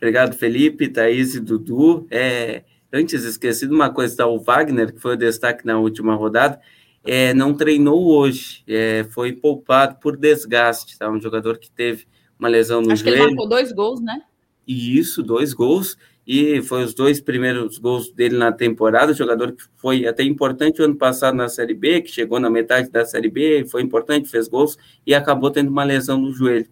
Obrigado, 0.02 0.36
Felipe, 0.36 0.88
Thaís 0.88 1.36
e 1.36 1.40
Dudu. 1.40 2.07
É, 2.10 2.64
antes, 2.91 3.23
esqueci 3.23 3.68
de 3.68 3.73
uma 3.73 3.91
coisa, 3.91 4.18
tá? 4.18 4.26
o 4.26 4.40
Wagner, 4.40 4.91
que 4.91 4.99
foi 4.99 5.14
o 5.14 5.18
destaque 5.18 5.64
na 5.64 5.78
última 5.78 6.15
rodada, 6.15 6.60
é, 7.06 7.36
não 7.36 7.53
treinou 7.53 8.07
hoje, 8.07 8.64
é, 8.68 9.06
foi 9.11 9.32
poupado 9.32 9.99
por 9.99 10.18
desgaste, 10.18 10.98
tá? 10.98 11.07
Um 11.07 11.22
jogador 11.22 11.60
que 11.60 11.69
teve 11.69 12.07
uma 12.40 12.48
lesão 12.48 12.82
no 12.82 12.91
Acho 12.91 13.03
joelho. 13.03 13.15
Acho 13.15 13.23
que 13.26 13.30
ele 13.30 13.36
marcou 13.36 13.49
dois 13.49 13.72
gols, 13.72 14.02
né? 14.02 14.23
Isso, 14.68 15.22
dois 15.22 15.53
gols, 15.53 15.95
e 16.26 16.64
foi 16.64 16.84
os 16.84 16.95
dois 16.95 17.22
primeiros 17.22 17.78
gols 17.78 18.11
dele 18.11 18.38
na 18.38 18.52
temporada, 18.52 19.14
jogador 19.14 19.52
que 19.52 19.64
foi 19.78 20.07
até 20.07 20.23
importante 20.23 20.82
o 20.82 20.86
ano 20.86 20.95
passado 20.95 21.36
na 21.36 21.48
Série 21.48 21.76
B, 21.76 22.02
que 22.02 22.10
chegou 22.10 22.40
na 22.40 22.49
metade 22.49 22.90
da 22.90 23.06
Série 23.06 23.30
B, 23.30 23.65
foi 23.69 23.84
importante, 23.84 24.30
fez 24.30 24.48
gols, 24.48 24.80
e 25.06 25.14
acabou 25.14 25.52
tendo 25.52 25.69
uma 25.69 25.84
lesão 25.84 26.19
no 26.19 26.34
joelho. 26.34 26.68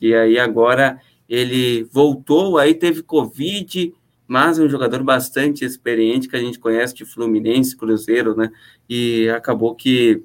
E 0.00 0.14
aí 0.14 0.38
agora 0.38 0.98
ele 1.30 1.84
voltou, 1.84 2.58
aí 2.58 2.74
teve 2.74 3.04
Covid, 3.04 3.94
mas 4.26 4.58
é 4.58 4.62
um 4.62 4.68
jogador 4.68 5.04
bastante 5.04 5.64
experiente 5.64 6.28
que 6.28 6.34
a 6.34 6.40
gente 6.40 6.58
conhece 6.58 6.92
de 6.92 7.04
Fluminense, 7.04 7.76
Cruzeiro, 7.76 8.36
né? 8.36 8.50
E 8.88 9.28
acabou 9.28 9.76
que, 9.76 10.24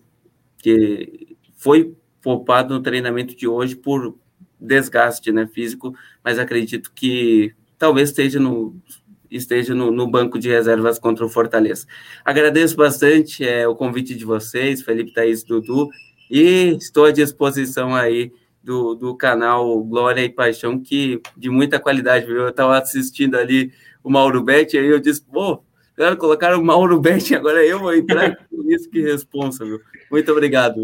que 0.57 1.37
foi 1.55 1.93
poupado 2.23 2.73
no 2.73 2.81
treinamento 2.81 3.35
de 3.35 3.47
hoje 3.47 3.75
por 3.75 4.17
desgaste 4.59 5.31
né, 5.31 5.45
físico, 5.45 5.93
mas 6.23 6.39
acredito 6.39 6.91
que 6.91 7.53
talvez 7.77 8.09
esteja 8.09 8.39
no, 8.39 8.75
esteja 9.29 9.75
no, 9.75 9.91
no, 9.91 10.07
banco 10.07 10.39
de 10.39 10.49
reservas 10.49 10.97
contra 10.97 11.23
o 11.23 11.29
Fortaleza. 11.29 11.85
Agradeço 12.23 12.75
bastante 12.75 13.47
é, 13.47 13.67
o 13.67 13.75
convite 13.75 14.15
de 14.15 14.25
vocês, 14.25 14.81
Felipe, 14.81 15.13
Thaís, 15.13 15.43
Dudu, 15.43 15.87
e 16.31 16.75
estou 16.79 17.05
à 17.05 17.11
disposição 17.11 17.93
aí 17.93 18.31
do, 18.65 18.95
do 18.95 19.15
canal 19.15 19.81
Glória 19.83 20.21
e 20.21 20.29
Paixão, 20.29 20.79
que 20.79 21.21
de 21.37 21.49
muita 21.49 21.79
qualidade, 21.79 22.25
viu? 22.25 22.37
Eu 22.37 22.49
estava 22.49 22.77
assistindo 22.77 23.37
ali 23.37 23.71
o 24.03 24.09
Mauro 24.09 24.43
Betti, 24.43 24.77
aí 24.77 24.87
eu 24.87 24.99
disse, 24.99 25.21
pô, 25.21 25.63
Cara, 25.95 26.15
colocaram 26.17 26.59
o 26.59 26.65
Mauro 26.65 26.99
Betting, 26.99 27.35
agora 27.35 27.65
eu 27.65 27.79
vou 27.79 27.95
entrar 27.95 28.35
com 28.49 28.69
isso, 28.69 28.89
que 28.89 29.01
responsa, 29.01 29.63
viu? 29.63 29.79
Muito 30.11 30.29
obrigado. 30.29 30.83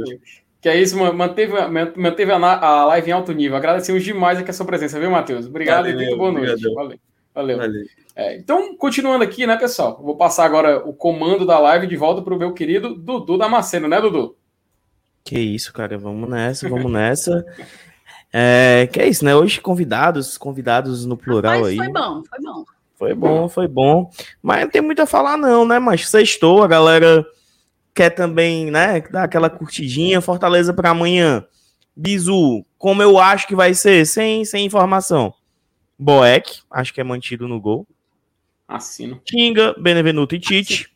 Que 0.61 0.69
é 0.69 0.79
isso, 0.79 0.97
manteve, 0.97 1.53
manteve 1.97 2.31
a, 2.31 2.85
live 2.85 3.09
em 3.09 3.13
alto 3.13 3.33
nível. 3.33 3.57
Agradecemos 3.57 4.03
demais 4.03 4.39
aqui 4.39 4.51
a 4.51 4.53
sua 4.53 4.65
presença, 4.65 4.99
viu, 4.99 5.11
Matheus? 5.11 5.47
Obrigado 5.47 5.85
Valeu, 5.85 5.99
e 5.99 6.05
muito 6.05 6.17
boa 6.17 6.31
noite. 6.31 6.63
Valeu. 6.73 6.99
Valeu. 7.33 7.57
Valeu. 7.57 7.83
É, 8.15 8.37
então, 8.37 8.75
continuando 8.77 9.23
aqui, 9.23 9.45
né, 9.45 9.57
pessoal? 9.57 9.99
Vou 10.01 10.15
passar 10.15 10.45
agora 10.45 10.77
o 10.87 10.93
comando 10.93 11.45
da 11.45 11.59
live 11.59 11.87
de 11.87 11.97
volta 11.97 12.21
para 12.21 12.33
o 12.33 12.37
meu 12.37 12.53
querido 12.53 12.95
Dudu 12.95 13.37
Damasceno, 13.37 13.87
né, 13.87 13.99
Dudu? 13.99 14.35
Que 15.23 15.39
isso, 15.39 15.71
cara. 15.73 15.97
Vamos 15.97 16.29
nessa, 16.29 16.67
vamos 16.69 16.91
nessa. 16.91 17.45
É, 18.33 18.87
que 18.91 19.01
é 19.01 19.09
isso, 19.09 19.25
né? 19.25 19.35
Hoje 19.35 19.59
convidados, 19.59 20.37
convidados 20.37 21.05
no 21.05 21.17
plural 21.17 21.55
Rapaz, 21.55 21.67
aí. 21.67 21.75
Foi 21.75 21.89
bom, 21.89 22.23
foi 22.23 22.39
bom. 22.39 22.65
Foi 22.95 23.13
bom, 23.13 23.49
foi 23.49 23.67
bom. 23.67 24.11
Mas 24.41 24.61
não 24.61 24.69
tem 24.69 24.81
muito 24.81 25.01
a 25.01 25.05
falar, 25.05 25.35
não, 25.35 25.67
né? 25.67 25.79
Mas 25.79 26.07
sextou, 26.07 26.63
a 26.63 26.67
galera 26.67 27.25
quer 27.93 28.11
também, 28.11 28.71
né, 28.71 29.01
dar 29.01 29.23
aquela 29.23 29.49
curtidinha. 29.49 30.21
Fortaleza 30.21 30.73
para 30.73 30.91
amanhã. 30.91 31.43
Bizu, 31.95 32.63
como 32.77 33.01
eu 33.01 33.19
acho 33.19 33.47
que 33.47 33.55
vai 33.55 33.73
ser, 33.73 34.05
sem, 34.05 34.45
sem 34.45 34.65
informação. 34.65 35.33
Boeck, 35.97 36.61
acho 36.69 36.93
que 36.93 37.01
é 37.01 37.03
mantido 37.03 37.47
no 37.47 37.59
gol. 37.59 37.85
Assino. 38.67 39.19
Tinga, 39.25 39.75
Benevenuto 39.77 40.35
e 40.35 40.39
Tite. 40.39 40.90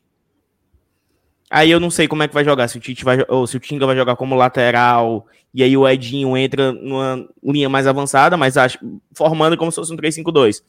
Aí 1.49 1.69
eu 1.69 1.79
não 1.79 1.89
sei 1.89 2.07
como 2.07 2.23
é 2.23 2.27
que 2.27 2.33
vai 2.33 2.43
jogar, 2.43 2.67
se 2.67 2.77
o 2.77 2.81
Tite 2.81 3.05
vai, 3.05 3.19
ou 3.27 3.45
se 3.45 3.55
o 3.55 3.59
Tinga 3.59 3.85
vai 3.85 3.95
jogar 3.95 4.15
como 4.15 4.35
lateral, 4.35 5.27
e 5.53 5.63
aí 5.63 5.77
o 5.77 5.87
Edinho 5.87 6.35
entra 6.35 6.71
numa 6.71 7.27
linha 7.43 7.69
mais 7.69 7.87
avançada, 7.87 8.35
mas 8.35 8.57
acho, 8.57 8.79
formando 9.13 9.55
como 9.55 9.71
se 9.71 9.75
fosse 9.75 9.93
um 9.93 9.97
3-5-2. 9.97 10.61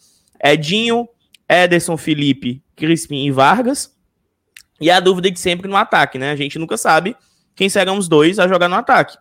Edinho, 0.43 1.09
Ederson, 1.49 1.97
Felipe, 1.97 2.63
Crispim 2.77 3.25
e 3.25 3.31
Vargas. 3.31 3.95
E 4.81 4.91
a 4.91 5.01
dúvida 5.01 5.31
de 5.31 5.41
sempre 5.41 5.67
no 5.69 5.77
ataque, 5.77 6.19
né? 6.19 6.31
A 6.31 6.37
gente 6.37 6.59
nunca 6.59 6.77
sabe 6.77 7.17
quem 7.55 7.69
serão 7.69 7.97
os 7.97 8.07
dois 8.07 8.39
a 8.39 8.47
jogar 8.47 8.69
no 8.69 8.77
ataque. 8.77 9.17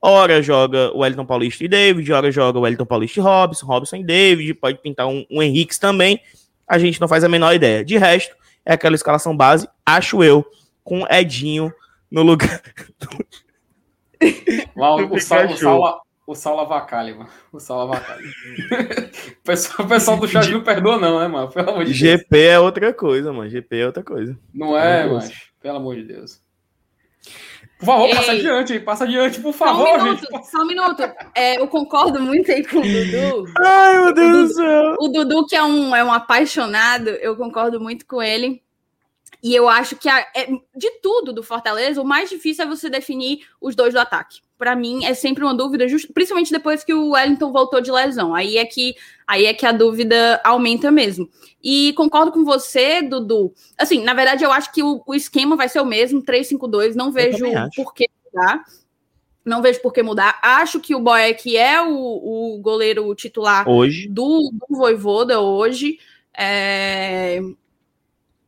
Ora 0.00 0.42
joga 0.42 0.92
o 0.92 0.98
Wellington 0.98 1.24
Paulista 1.24 1.64
e 1.64 1.68
David, 1.68 2.12
ora 2.12 2.30
joga 2.30 2.58
o 2.58 2.62
Wellington 2.62 2.84
Paulista 2.84 3.18
e 3.18 3.22
Robson, 3.22 3.66
Robson 3.66 3.96
e 3.96 4.04
David, 4.04 4.54
pode 4.54 4.78
pintar 4.78 5.06
um, 5.06 5.24
um 5.30 5.42
Henrique 5.42 5.78
também. 5.78 6.20
A 6.68 6.78
gente 6.78 7.00
não 7.00 7.08
faz 7.08 7.24
a 7.24 7.28
menor 7.28 7.54
ideia. 7.54 7.84
De 7.84 7.96
resto, 7.96 8.36
é 8.66 8.74
aquela 8.74 8.94
escalação 8.94 9.36
base, 9.36 9.68
acho 9.86 10.22
eu, 10.22 10.44
com 10.84 11.06
Edinho 11.10 11.72
no 12.10 12.22
lugar. 12.22 12.62
Lá, 14.76 14.96
o, 14.96 15.06
o, 15.14 15.20
Sal, 15.20 15.46
o, 15.46 15.56
Sal, 15.56 16.02
o 16.26 16.34
Sal 16.34 16.56
Lavacalha, 16.56 17.14
mano. 17.14 17.30
O 17.52 17.58
Sal 17.58 17.78
Lavacalha. 17.78 18.22
o, 18.22 19.42
pessoal, 19.42 19.86
o 19.86 19.88
pessoal 19.88 20.16
do 20.18 20.28
chat 20.28 20.50
não 20.50 20.62
perdoa, 20.62 20.98
não, 20.98 21.18
né, 21.18 21.28
mano? 21.28 21.48
Pelo 21.50 21.70
amor 21.70 21.84
de 21.84 21.92
GP 21.92 22.26
Deus. 22.30 22.44
é 22.44 22.60
outra 22.60 22.92
coisa, 22.92 23.32
mano. 23.32 23.50
GP 23.50 23.78
é 23.78 23.86
outra 23.86 24.02
coisa. 24.02 24.38
Não 24.52 24.76
é, 24.76 25.06
mas 25.06 25.32
pelo 25.60 25.76
amor 25.76 25.96
de 25.96 26.04
Deus. 26.04 26.40
Por 27.78 27.86
favor, 27.86 28.08
Ei, 28.08 28.14
passa 28.14 28.32
adiante, 28.32 28.80
passa 28.80 29.04
adiante, 29.04 29.40
por 29.40 29.52
favor, 29.52 29.84
só 29.84 29.96
um 29.96 30.04
minuto, 30.04 30.20
gente. 30.30 30.50
Só 30.50 30.58
um 30.58 30.66
minuto. 30.66 31.02
É, 31.34 31.60
eu 31.60 31.66
concordo 31.66 32.20
muito 32.20 32.52
aí 32.52 32.64
com 32.64 32.78
o 32.78 32.82
Dudu. 32.82 33.52
Ai, 33.58 33.98
meu 33.98 34.14
Deus 34.14 34.48
do 34.48 34.54
céu. 34.54 34.96
O 35.00 35.08
Dudu, 35.08 35.46
que 35.46 35.56
é 35.56 35.64
um, 35.64 35.96
é 35.96 36.04
um 36.04 36.12
apaixonado, 36.12 37.08
eu 37.08 37.36
concordo 37.36 37.80
muito 37.80 38.06
com 38.06 38.22
ele. 38.22 38.62
E 39.42 39.54
eu 39.54 39.68
acho 39.68 39.96
que 39.96 40.08
a, 40.08 40.20
é, 40.36 40.46
de 40.76 40.90
tudo 41.02 41.32
do 41.32 41.42
Fortaleza, 41.42 42.00
o 42.00 42.04
mais 42.04 42.30
difícil 42.30 42.64
é 42.64 42.68
você 42.68 42.88
definir 42.88 43.40
os 43.60 43.74
dois 43.74 43.92
do 43.92 43.98
ataque. 43.98 44.40
Para 44.56 44.76
mim 44.76 45.04
é 45.04 45.14
sempre 45.14 45.42
uma 45.42 45.52
dúvida, 45.52 45.88
just, 45.88 46.08
principalmente 46.14 46.52
depois 46.52 46.84
que 46.84 46.94
o 46.94 47.10
Wellington 47.10 47.50
voltou 47.50 47.80
de 47.80 47.90
lesão. 47.90 48.32
Aí 48.32 48.56
é 48.56 48.64
que 48.64 48.94
aí 49.26 49.46
é 49.46 49.52
que 49.52 49.66
a 49.66 49.72
dúvida 49.72 50.40
aumenta 50.44 50.92
mesmo. 50.92 51.28
E 51.60 51.92
concordo 51.94 52.30
com 52.30 52.44
você, 52.44 53.02
Dudu. 53.02 53.52
Assim, 53.76 54.04
na 54.04 54.14
verdade 54.14 54.44
eu 54.44 54.52
acho 54.52 54.72
que 54.72 54.82
o, 54.82 55.02
o 55.04 55.14
esquema 55.14 55.56
vai 55.56 55.68
ser 55.68 55.80
o 55.80 55.86
mesmo, 55.86 56.22
3-5-2, 56.22 56.94
não 56.94 57.10
vejo 57.10 57.44
por 57.74 57.92
que 57.92 58.08
mudar. 58.32 58.62
Não 59.44 59.60
vejo 59.60 59.82
por 59.82 59.92
que 59.92 60.04
mudar. 60.04 60.38
Acho 60.40 60.78
que 60.78 60.94
o 60.94 61.00
Boeck 61.00 61.56
é 61.56 61.82
o, 61.82 62.54
o 62.54 62.60
goleiro 62.60 63.12
titular 63.16 63.68
hoje. 63.68 64.08
Do, 64.08 64.52
do 64.68 64.76
Voivoda 64.76 65.40
hoje. 65.40 65.98
É, 66.32 67.40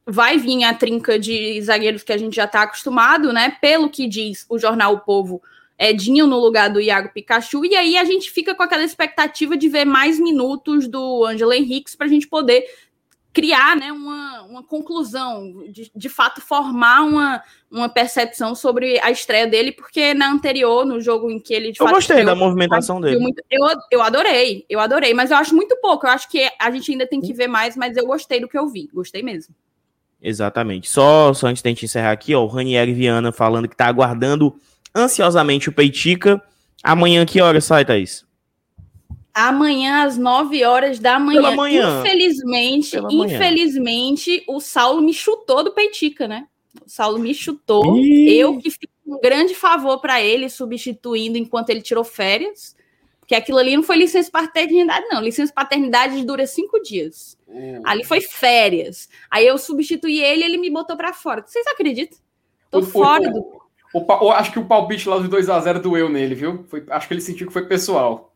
vai 0.07 0.39
vir 0.39 0.65
a 0.65 0.75
trinca 0.75 1.19
de 1.19 1.61
zagueiros 1.63 2.03
que 2.03 2.13
a 2.13 2.19
gente 2.19 2.37
já 2.37 2.45
está 2.45 2.63
acostumado, 2.63 3.33
né? 3.33 3.57
Pelo 3.61 3.89
que 3.89 4.07
diz 4.07 4.45
o 4.49 4.59
jornal 4.59 4.95
O 4.95 5.01
Povo, 5.01 5.43
Edinho 5.79 6.27
no 6.27 6.39
lugar 6.39 6.71
do 6.71 6.81
Iago 6.81 7.13
Pikachu, 7.13 7.65
e 7.65 7.75
aí 7.75 7.97
a 7.97 8.05
gente 8.05 8.31
fica 8.31 8.55
com 8.55 8.63
aquela 8.63 8.85
expectativa 8.85 9.57
de 9.57 9.69
ver 9.69 9.85
mais 9.85 10.21
minutos 10.21 10.87
do 10.87 11.25
Ângelo 11.25 11.53
Henriques 11.53 11.97
para 11.97 12.07
a 12.07 12.11
gente 12.11 12.29
poder 12.29 12.65
criar 13.33 13.77
né, 13.77 13.91
uma, 13.91 14.43
uma 14.43 14.63
conclusão, 14.63 15.65
de, 15.69 15.91
de 15.93 16.09
fato 16.09 16.41
formar 16.41 17.03
uma, 17.03 17.43
uma 17.69 17.89
percepção 17.89 18.55
sobre 18.55 19.01
a 19.01 19.11
estreia 19.11 19.49
dele, 19.49 19.73
porque 19.73 20.15
na 20.15 20.31
anterior, 20.31 20.87
no 20.87 21.01
jogo 21.01 21.29
em 21.29 21.41
que 21.41 21.53
ele 21.53 21.73
de 21.73 21.81
Eu 21.81 21.87
fato, 21.87 21.97
gostei 21.97 22.25
da 22.25 22.37
movimentação 22.37 23.01
dele. 23.01 23.19
Muito, 23.19 23.43
eu, 23.51 23.67
eu 23.91 24.01
adorei, 24.01 24.65
eu 24.71 24.79
adorei, 24.79 25.13
mas 25.13 25.33
eu 25.33 25.37
acho 25.37 25.53
muito 25.53 25.77
pouco. 25.81 26.07
Eu 26.07 26.11
acho 26.11 26.31
que 26.31 26.49
a 26.61 26.71
gente 26.71 26.93
ainda 26.93 27.09
tem 27.09 27.21
que 27.21 27.33
ver 27.33 27.49
mais, 27.49 27.77
mas 27.77 27.97
eu 27.97 28.07
gostei 28.07 28.39
do 28.39 28.49
que 28.49 28.57
eu 28.57 28.69
vi, 28.69 28.89
gostei 28.95 29.21
mesmo. 29.21 29.53
Exatamente. 30.25 30.89
Só, 30.89 31.35
só 31.35 31.49
antes 31.49 31.63
da 31.63 31.69
gente 31.69 31.85
encerrar 31.85 32.13
aqui, 32.13 32.35
ó, 32.35 32.43
o 32.43 32.47
Ranieri 32.47 32.95
Viana 32.95 33.31
falando 33.31 33.69
que 33.69 33.77
tá 33.77 33.87
aguardando 33.87 34.57
ansiosamente 34.97 35.69
o 35.69 35.73
Peitica. 35.73 36.43
Amanhã, 36.83 37.27
que 37.27 37.43
hora 37.43 37.61
sai, 37.61 37.85
Thaís? 37.85 38.25
Amanhã, 39.35 40.05
às 40.05 40.17
9 40.17 40.65
horas 40.65 40.99
da 40.99 41.19
manhã. 41.19 41.43
Pela 41.43 41.57
manhã. 41.57 42.01
Infelizmente, 42.01 42.93
Pela 42.93 43.13
infelizmente, 43.13 44.31
manhã. 44.31 44.43
o 44.49 44.61
Saulo 44.61 45.03
me 45.03 45.13
chutou 45.13 45.63
do 45.63 45.73
Peitica, 45.73 46.27
né? 46.27 46.47
O 46.87 46.89
Saulo 46.89 47.19
me 47.19 47.35
chutou. 47.35 47.99
Ih. 47.99 48.39
Eu 48.39 48.57
que 48.59 48.71
fiz 48.71 48.89
um 49.07 49.21
grande 49.21 49.55
favor 49.55 50.01
para 50.01 50.23
ele, 50.23 50.49
substituindo 50.49 51.37
enquanto 51.37 51.69
ele 51.69 51.83
tirou 51.83 52.03
férias. 52.05 52.75
Porque 53.21 53.35
aquilo 53.35 53.59
ali 53.59 53.77
não 53.77 53.83
foi 53.83 53.97
licença 53.97 54.31
paternidade, 54.31 55.07
não. 55.11 55.21
Licença 55.21 55.53
paternidade 55.53 56.25
dura 56.25 56.47
cinco 56.47 56.81
dias. 56.81 57.37
Hum. 57.55 57.81
Ali 57.85 58.03
foi 58.03 58.21
férias. 58.21 59.09
Aí 59.31 59.47
eu 59.47 59.57
substituí 59.57 60.21
ele 60.21 60.43
e 60.43 60.45
ele 60.45 60.59
me 60.59 60.71
botou 60.71 60.97
para 60.97 61.13
fora. 61.13 61.45
Vocês 61.47 61.65
acreditam? 61.69 62.19
Tô 62.69 62.81
o, 62.81 62.83
fora 62.83 63.29
o, 63.29 63.33
do. 63.33 63.63
O, 63.95 64.33
acho 64.33 64.51
que 64.51 64.59
o 64.59 64.65
palpite 64.65 65.09
lá 65.09 65.19
dos 65.19 65.29
2x0 65.29 65.79
doeu 65.79 66.09
nele, 66.09 66.35
viu? 66.35 66.65
Foi, 66.69 66.85
acho 66.91 67.07
que 67.07 67.15
ele 67.15 67.21
sentiu 67.21 67.47
que 67.47 67.53
foi 67.53 67.65
pessoal. 67.67 68.35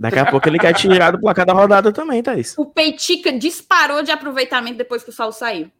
Daqui 0.00 0.18
a 0.18 0.26
pouco 0.26 0.48
ele 0.48 0.58
quer 0.58 0.72
tirar 0.72 1.12
do 1.12 1.20
placar 1.20 1.44
da 1.44 1.52
rodada 1.52 1.92
também, 1.92 2.22
Thaís. 2.22 2.56
O 2.56 2.64
Peitica 2.64 3.30
disparou 3.30 4.02
de 4.02 4.10
aproveitamento 4.10 4.78
depois 4.78 5.04
que 5.04 5.10
o 5.10 5.12
Saulo 5.12 5.32
saiu. 5.32 5.70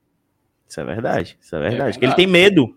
Isso 0.69 0.81
é 0.81 0.85
verdade, 0.85 1.39
isso 1.41 1.57
é 1.57 1.59
verdade. 1.59 1.81
É 1.81 1.85
verdade. 1.85 2.05
Ele 2.05 2.15
tem 2.15 2.27
medo. 2.27 2.77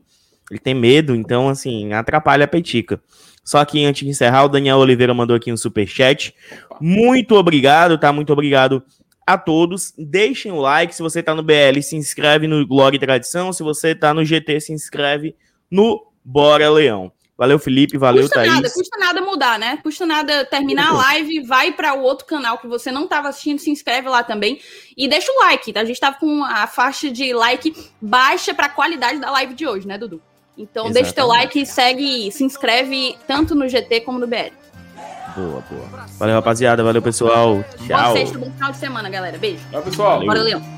Ele 0.49 0.59
tem 0.59 0.73
medo, 0.73 1.13
então, 1.13 1.49
assim, 1.49 1.91
atrapalha 1.93 2.45
a 2.45 2.47
Peitica. 2.47 2.99
Só 3.43 3.63
que 3.65 3.85
antes 3.85 4.03
de 4.03 4.09
encerrar, 4.09 4.45
o 4.45 4.49
Daniel 4.49 4.77
Oliveira 4.77 5.13
mandou 5.13 5.35
aqui 5.35 5.51
um 5.51 5.57
super 5.57 5.85
chat. 5.85 6.33
Muito 6.79 7.35
obrigado, 7.35 7.97
tá? 7.97 8.11
Muito 8.11 8.31
obrigado 8.31 8.83
a 9.27 9.37
todos. 9.37 9.93
Deixem 9.97 10.53
o 10.53 10.61
like. 10.61 10.95
Se 10.95 11.03
você 11.03 11.21
tá 11.21 11.35
no 11.35 11.43
BL, 11.43 11.81
se 11.83 11.97
inscreve 11.97 12.47
no 12.47 12.65
Glória 12.65 12.95
e 12.95 12.99
Tradição. 12.99 13.51
Se 13.51 13.61
você 13.61 13.93
tá 13.93 14.13
no 14.13 14.23
GT, 14.23 14.61
se 14.61 14.71
inscreve 14.71 15.35
no 15.69 16.07
Bora 16.23 16.69
Leão. 16.69 17.11
Valeu, 17.37 17.59
Felipe. 17.59 17.97
Valeu, 17.97 18.23
custa 18.23 18.35
Thaís. 18.37 18.53
Nada, 18.53 18.69
custa 18.71 18.97
nada 18.97 19.21
mudar, 19.21 19.59
né? 19.59 19.77
Custa 19.83 20.05
nada 20.05 20.43
terminar 20.45 20.89
a 20.89 20.93
live, 20.93 21.41
vai 21.41 21.71
para 21.71 21.93
o 21.93 22.01
outro 22.01 22.25
canal 22.25 22.57
que 22.57 22.65
você 22.65 22.91
não 22.91 23.03
estava 23.03 23.27
assistindo, 23.27 23.59
se 23.59 23.69
inscreve 23.69 24.09
lá 24.09 24.23
também 24.23 24.59
e 24.97 25.07
deixa 25.07 25.31
o 25.31 25.39
like. 25.41 25.71
Tá? 25.71 25.81
A 25.81 25.85
gente 25.85 25.97
estava 25.97 26.17
com 26.17 26.43
a 26.43 26.65
faixa 26.65 27.11
de 27.11 27.33
like 27.33 27.75
baixa 28.01 28.55
para 28.55 28.65
a 28.65 28.69
qualidade 28.69 29.19
da 29.19 29.29
live 29.29 29.53
de 29.53 29.67
hoje, 29.67 29.87
né, 29.87 29.99
Dudu? 29.99 30.19
Então 30.57 30.85
Exatamente. 30.85 30.93
deixa 30.93 31.13
teu 31.13 31.27
like 31.27 31.61
e 31.61 31.65
segue, 31.67 32.31
se 32.31 32.43
inscreve 32.43 33.15
tanto 33.27 33.53
no 33.53 33.69
GT 33.69 34.01
como 34.01 34.17
no 34.17 34.25
BL. 34.25 34.51
Boa, 35.37 35.63
boa. 35.69 36.07
Valeu, 36.17 36.35
rapaziada. 36.35 36.83
Valeu, 36.83 37.01
pessoal. 37.01 37.63
Tchau. 37.85 37.87
Boa 37.87 38.13
sexta, 38.13 38.39
bom 38.39 38.51
final 38.51 38.71
de 38.71 38.77
semana, 38.77 39.07
galera. 39.07 39.37
Beijo. 39.37 39.63
Tchau, 39.69 39.83
pessoal. 39.83 40.11
Valeu. 40.13 40.25
Bora, 40.25 40.41
Leão. 40.41 40.77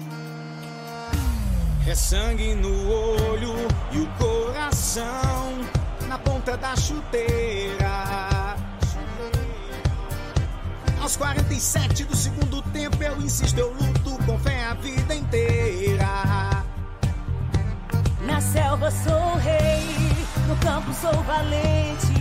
É 1.87 1.95
sangue 1.95 2.53
no 2.55 2.91
olho 2.91 3.55
e 3.93 3.99
o 3.99 4.07
coração 4.19 5.53
na 6.09 6.19
ponta 6.19 6.57
da 6.57 6.75
chuteira. 6.75 8.55
Aos 11.01 11.15
47 11.15 12.03
do 12.03 12.15
segundo 12.15 12.61
tempo 12.73 13.01
eu 13.01 13.17
insisto, 13.21 13.57
eu 13.57 13.73
luto 13.73 14.23
com 14.25 14.37
fé 14.39 14.65
a 14.65 14.73
vida 14.73 15.15
inteira. 15.15 16.05
Na 18.27 18.41
selva 18.41 18.91
sou 18.91 19.35
rei, 19.37 19.85
no 20.47 20.55
campo 20.57 20.93
sou 20.93 21.23
valente. 21.23 22.13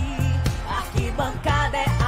arquibancada 0.66 1.76
é 1.76 1.84
a 1.84 2.07